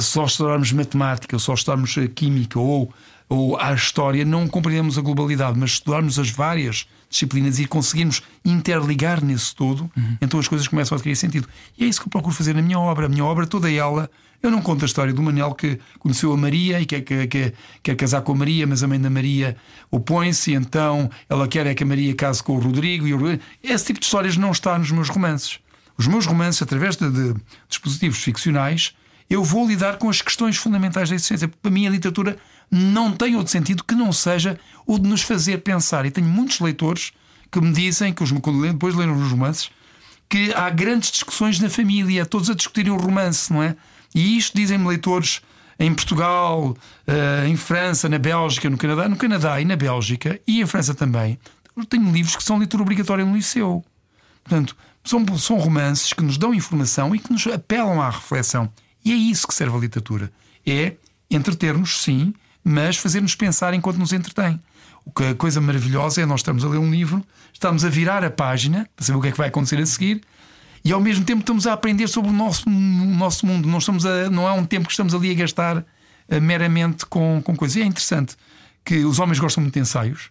só 0.00 0.24
estudarmos 0.24 0.72
matemática, 0.72 1.38
só 1.38 1.54
estudarmos 1.54 1.94
química 2.14 2.58
ou, 2.58 2.92
ou 3.28 3.58
a 3.58 3.74
história, 3.74 4.24
não 4.24 4.46
compreendemos 4.48 4.98
a 4.98 5.02
globalidade, 5.02 5.58
mas 5.58 5.72
estudarmos 5.72 6.18
as 6.18 6.30
várias 6.30 6.86
disciplinas 7.08 7.58
e 7.58 7.66
conseguirmos 7.66 8.22
interligar 8.44 9.22
nesse 9.22 9.54
todo, 9.54 9.90
uhum. 9.96 10.16
então 10.20 10.40
as 10.40 10.48
coisas 10.48 10.66
começam 10.66 10.94
a 10.94 10.96
adquirir 10.96 11.16
sentido. 11.16 11.48
E 11.78 11.84
é 11.84 11.86
isso 11.86 12.00
que 12.00 12.08
eu 12.08 12.10
procuro 12.10 12.34
fazer 12.34 12.54
na 12.54 12.62
minha 12.62 12.78
obra. 12.78 13.06
A 13.06 13.08
minha 13.08 13.24
obra, 13.24 13.46
toda 13.46 13.70
ela, 13.70 14.10
eu 14.42 14.50
não 14.50 14.60
conto 14.60 14.84
a 14.84 14.86
história 14.86 15.12
do 15.12 15.22
Manel 15.22 15.54
que 15.54 15.78
conheceu 15.98 16.32
a 16.32 16.36
Maria 16.36 16.80
e 16.80 16.86
quer, 16.86 17.00
quer, 17.00 17.26
quer, 17.26 17.52
quer 17.82 17.96
casar 17.96 18.22
com 18.22 18.32
a 18.32 18.34
Maria, 18.34 18.66
mas 18.66 18.82
a 18.82 18.88
mãe 18.88 19.00
da 19.00 19.10
Maria 19.10 19.56
opõe-se, 19.90 20.52
então 20.52 21.10
ela 21.28 21.48
quer 21.48 21.66
é 21.66 21.74
que 21.74 21.82
a 21.82 21.86
Maria 21.86 22.14
case 22.14 22.42
com 22.42 22.56
o 22.56 22.60
Rodrigo. 22.60 23.06
E 23.06 23.14
o. 23.14 23.40
Esse 23.62 23.86
tipo 23.86 24.00
de 24.00 24.06
histórias 24.06 24.36
não 24.36 24.50
está 24.50 24.78
nos 24.78 24.90
meus 24.90 25.08
romances. 25.08 25.58
Os 25.98 26.06
meus 26.06 26.26
romances, 26.26 26.60
através 26.60 26.96
de, 26.96 27.10
de 27.10 27.34
dispositivos 27.68 28.18
ficcionais, 28.18 28.94
eu 29.28 29.42
vou 29.42 29.66
lidar 29.66 29.98
com 29.98 30.08
as 30.08 30.22
questões 30.22 30.56
fundamentais 30.56 31.08
da 31.08 31.14
existência. 31.14 31.48
Para 31.48 31.70
mim, 31.70 31.86
a 31.86 31.90
literatura 31.90 32.38
não 32.70 33.12
tem 33.12 33.36
outro 33.36 33.52
sentido 33.52 33.84
que 33.84 33.94
não 33.94 34.12
seja 34.12 34.58
o 34.86 34.98
de 34.98 35.08
nos 35.08 35.22
fazer 35.22 35.58
pensar. 35.58 36.06
E 36.06 36.10
tenho 36.10 36.28
muitos 36.28 36.60
leitores 36.60 37.12
que 37.50 37.60
me 37.60 37.72
dizem, 37.72 38.12
que 38.12 38.22
os, 38.22 38.30
depois 38.30 38.94
leram 38.94 39.16
os 39.16 39.30
romances, 39.30 39.70
que 40.28 40.52
há 40.54 40.68
grandes 40.70 41.10
discussões 41.10 41.58
na 41.60 41.70
família, 41.70 42.26
todos 42.26 42.50
a 42.50 42.54
discutirem 42.54 42.92
o 42.92 42.96
romance, 42.96 43.52
não 43.52 43.62
é? 43.62 43.76
E 44.14 44.36
isto 44.36 44.56
dizem-me 44.56 44.86
leitores 44.86 45.40
em 45.78 45.92
Portugal, 45.94 46.76
eh, 47.06 47.46
em 47.48 47.56
França, 47.56 48.08
na 48.08 48.18
Bélgica, 48.18 48.68
no 48.70 48.78
Canadá, 48.78 49.08
no 49.08 49.16
Canadá 49.16 49.60
e 49.60 49.64
na 49.64 49.76
Bélgica, 49.76 50.40
e 50.46 50.60
em 50.60 50.66
França 50.66 50.94
também. 50.94 51.38
Eu 51.76 51.84
tenho 51.84 52.10
livros 52.10 52.34
que 52.34 52.42
são 52.42 52.58
leitura 52.58 52.82
obrigatória 52.82 53.24
no 53.24 53.36
liceu. 53.36 53.84
Portanto, 54.42 54.76
são, 55.04 55.38
são 55.38 55.58
romances 55.58 56.12
que 56.12 56.24
nos 56.24 56.38
dão 56.38 56.54
informação 56.54 57.14
e 57.14 57.18
que 57.18 57.30
nos 57.30 57.46
apelam 57.46 58.00
à 58.00 58.08
reflexão. 58.08 58.72
E 59.06 59.12
é 59.12 59.14
isso 59.14 59.46
que 59.46 59.54
serve 59.54 59.76
a 59.76 59.78
literatura. 59.78 60.32
É 60.66 60.94
entreter-nos, 61.30 62.02
sim, 62.02 62.34
mas 62.64 62.96
fazer-nos 62.96 63.36
pensar 63.36 63.72
enquanto 63.72 63.98
nos 63.98 64.12
entretém. 64.12 64.60
O 65.04 65.12
que 65.12 65.22
a 65.22 65.34
coisa 65.36 65.60
maravilhosa 65.60 66.22
é 66.22 66.26
nós 66.26 66.40
estamos 66.40 66.64
a 66.64 66.68
ler 66.68 66.78
um 66.78 66.90
livro, 66.90 67.24
estamos 67.52 67.84
a 67.84 67.88
virar 67.88 68.24
a 68.24 68.30
página 68.32 68.90
para 68.96 69.06
saber 69.06 69.16
o 69.16 69.22
que 69.22 69.28
é 69.28 69.30
que 69.30 69.38
vai 69.38 69.46
acontecer 69.46 69.78
a 69.78 69.86
seguir 69.86 70.22
e 70.84 70.92
ao 70.92 71.00
mesmo 71.00 71.24
tempo 71.24 71.38
estamos 71.38 71.68
a 71.68 71.72
aprender 71.72 72.08
sobre 72.08 72.30
o 72.30 72.32
nosso, 72.32 72.68
o 72.68 72.72
nosso 72.72 73.46
mundo. 73.46 73.68
Não, 73.68 73.78
estamos 73.78 74.04
a, 74.04 74.28
não 74.28 74.48
é 74.48 74.52
um 74.52 74.64
tempo 74.64 74.86
que 74.86 74.92
estamos 74.92 75.14
ali 75.14 75.30
a 75.30 75.34
gastar 75.34 75.78
uh, 75.78 75.84
meramente 76.42 77.06
com, 77.06 77.40
com 77.44 77.54
coisas. 77.54 77.76
E 77.76 77.82
é 77.82 77.84
interessante 77.84 78.34
que 78.84 79.04
os 79.04 79.20
homens 79.20 79.38
gostam 79.38 79.62
muito 79.62 79.74
de 79.74 79.80
ensaios. 79.80 80.30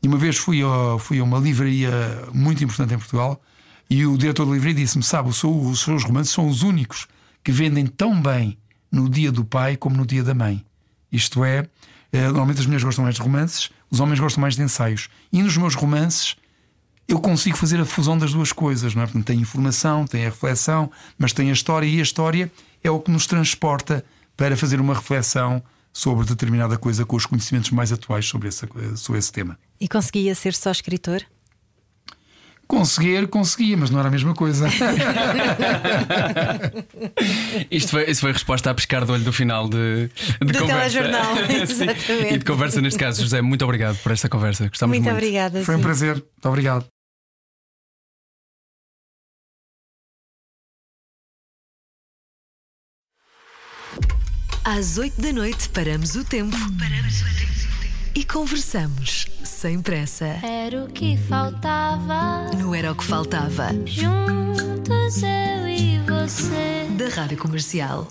E 0.00 0.06
uma 0.06 0.18
vez 0.18 0.36
fui 0.36 0.62
a, 0.62 1.00
fui 1.00 1.18
a 1.18 1.24
uma 1.24 1.40
livraria 1.40 1.90
muito 2.32 2.62
importante 2.62 2.94
em 2.94 2.98
Portugal 2.98 3.42
e 3.90 4.06
o 4.06 4.16
diretor 4.16 4.46
da 4.46 4.52
livraria 4.52 4.76
disse-me: 4.76 5.02
Sabe, 5.02 5.30
os 5.30 5.40
seus 5.80 6.04
romances 6.04 6.32
são 6.32 6.46
os 6.46 6.62
únicos 6.62 7.08
que 7.44 7.52
vendem 7.52 7.86
tão 7.86 8.20
bem 8.20 8.58
no 8.90 9.08
dia 9.08 9.30
do 9.30 9.44
pai 9.44 9.76
como 9.76 9.96
no 9.96 10.06
dia 10.06 10.24
da 10.24 10.34
mãe. 10.34 10.64
Isto 11.12 11.44
é, 11.44 11.68
eh, 12.10 12.22
normalmente 12.24 12.60
as 12.60 12.66
mulheres 12.66 12.82
gostam 12.82 13.04
mais 13.04 13.16
de 13.16 13.22
romances, 13.22 13.70
os 13.90 14.00
homens 14.00 14.18
gostam 14.18 14.40
mais 14.40 14.56
de 14.56 14.62
ensaios. 14.62 15.08
E 15.32 15.42
nos 15.42 15.56
meus 15.56 15.74
romances 15.74 16.36
eu 17.06 17.20
consigo 17.20 17.56
fazer 17.56 17.78
a 17.80 17.84
fusão 17.84 18.16
das 18.16 18.32
duas 18.32 18.50
coisas, 18.50 18.94
não 18.94 19.02
é? 19.02 19.06
Portanto, 19.06 19.26
tem 19.26 19.38
informação, 19.38 20.06
tem 20.06 20.22
a 20.22 20.30
reflexão, 20.30 20.90
mas 21.18 21.32
tem 21.32 21.50
a 21.50 21.52
história, 21.52 21.86
e 21.86 22.00
a 22.00 22.02
história 22.02 22.50
é 22.82 22.90
o 22.90 22.98
que 22.98 23.10
nos 23.10 23.26
transporta 23.26 24.04
para 24.36 24.56
fazer 24.56 24.80
uma 24.80 24.94
reflexão 24.94 25.62
sobre 25.92 26.26
determinada 26.26 26.76
coisa 26.76 27.04
com 27.04 27.14
os 27.14 27.26
conhecimentos 27.26 27.70
mais 27.70 27.92
atuais 27.92 28.26
sobre 28.26 28.48
esse, 28.48 28.66
sobre 28.96 29.18
esse 29.18 29.30
tema. 29.30 29.58
E 29.78 29.86
conseguia 29.86 30.34
ser 30.34 30.54
só 30.54 30.70
escritor? 30.70 31.22
Conseguir, 32.66 33.28
conseguia, 33.28 33.76
mas 33.76 33.90
não 33.90 33.98
era 33.98 34.08
a 34.08 34.10
mesma 34.10 34.34
coisa. 34.34 34.66
Isto 37.70 37.90
foi, 37.90 38.10
isso 38.10 38.20
foi 38.22 38.30
a 38.30 38.32
resposta 38.32 38.70
a 38.70 38.74
pescar 38.74 39.04
do 39.04 39.12
olho 39.12 39.22
do 39.22 39.32
final 39.32 39.68
de, 39.68 40.08
de 40.40 40.52
do 40.52 40.58
conversa. 40.60 40.98
telejornal, 40.98 41.36
exatamente. 41.50 42.34
E 42.34 42.38
de 42.38 42.44
conversa 42.44 42.80
neste 42.80 42.98
caso. 42.98 43.20
José, 43.22 43.42
muito 43.42 43.64
obrigado 43.64 43.96
por 43.98 44.12
esta 44.12 44.28
conversa. 44.28 44.66
Gostamos 44.68 44.96
Muito 44.96 45.04
muito. 45.04 45.16
obrigada. 45.16 45.62
Foi 45.62 45.74
um 45.74 45.78
sim. 45.78 45.84
prazer. 45.84 46.14
Muito 46.14 46.48
obrigado. 46.48 46.86
Às 54.64 54.96
8 54.98 55.20
da 55.20 55.32
noite 55.32 55.68
paramos 55.68 56.14
o 56.16 56.24
tempo. 56.24 56.56
E 58.14 58.24
conversamos 58.24 59.26
sem 59.64 59.80
pressa. 59.80 60.26
Era 60.42 60.84
o 60.84 60.88
que 60.88 61.16
faltava. 61.16 62.50
Não 62.54 62.74
era 62.74 62.92
o 62.92 62.94
que 62.94 63.02
faltava. 63.02 63.68
Juntos 63.86 65.22
eu 65.22 65.66
e 65.66 65.98
você. 66.00 66.86
Da 66.90 67.08
Rádio 67.08 67.38
Comercial. 67.38 68.06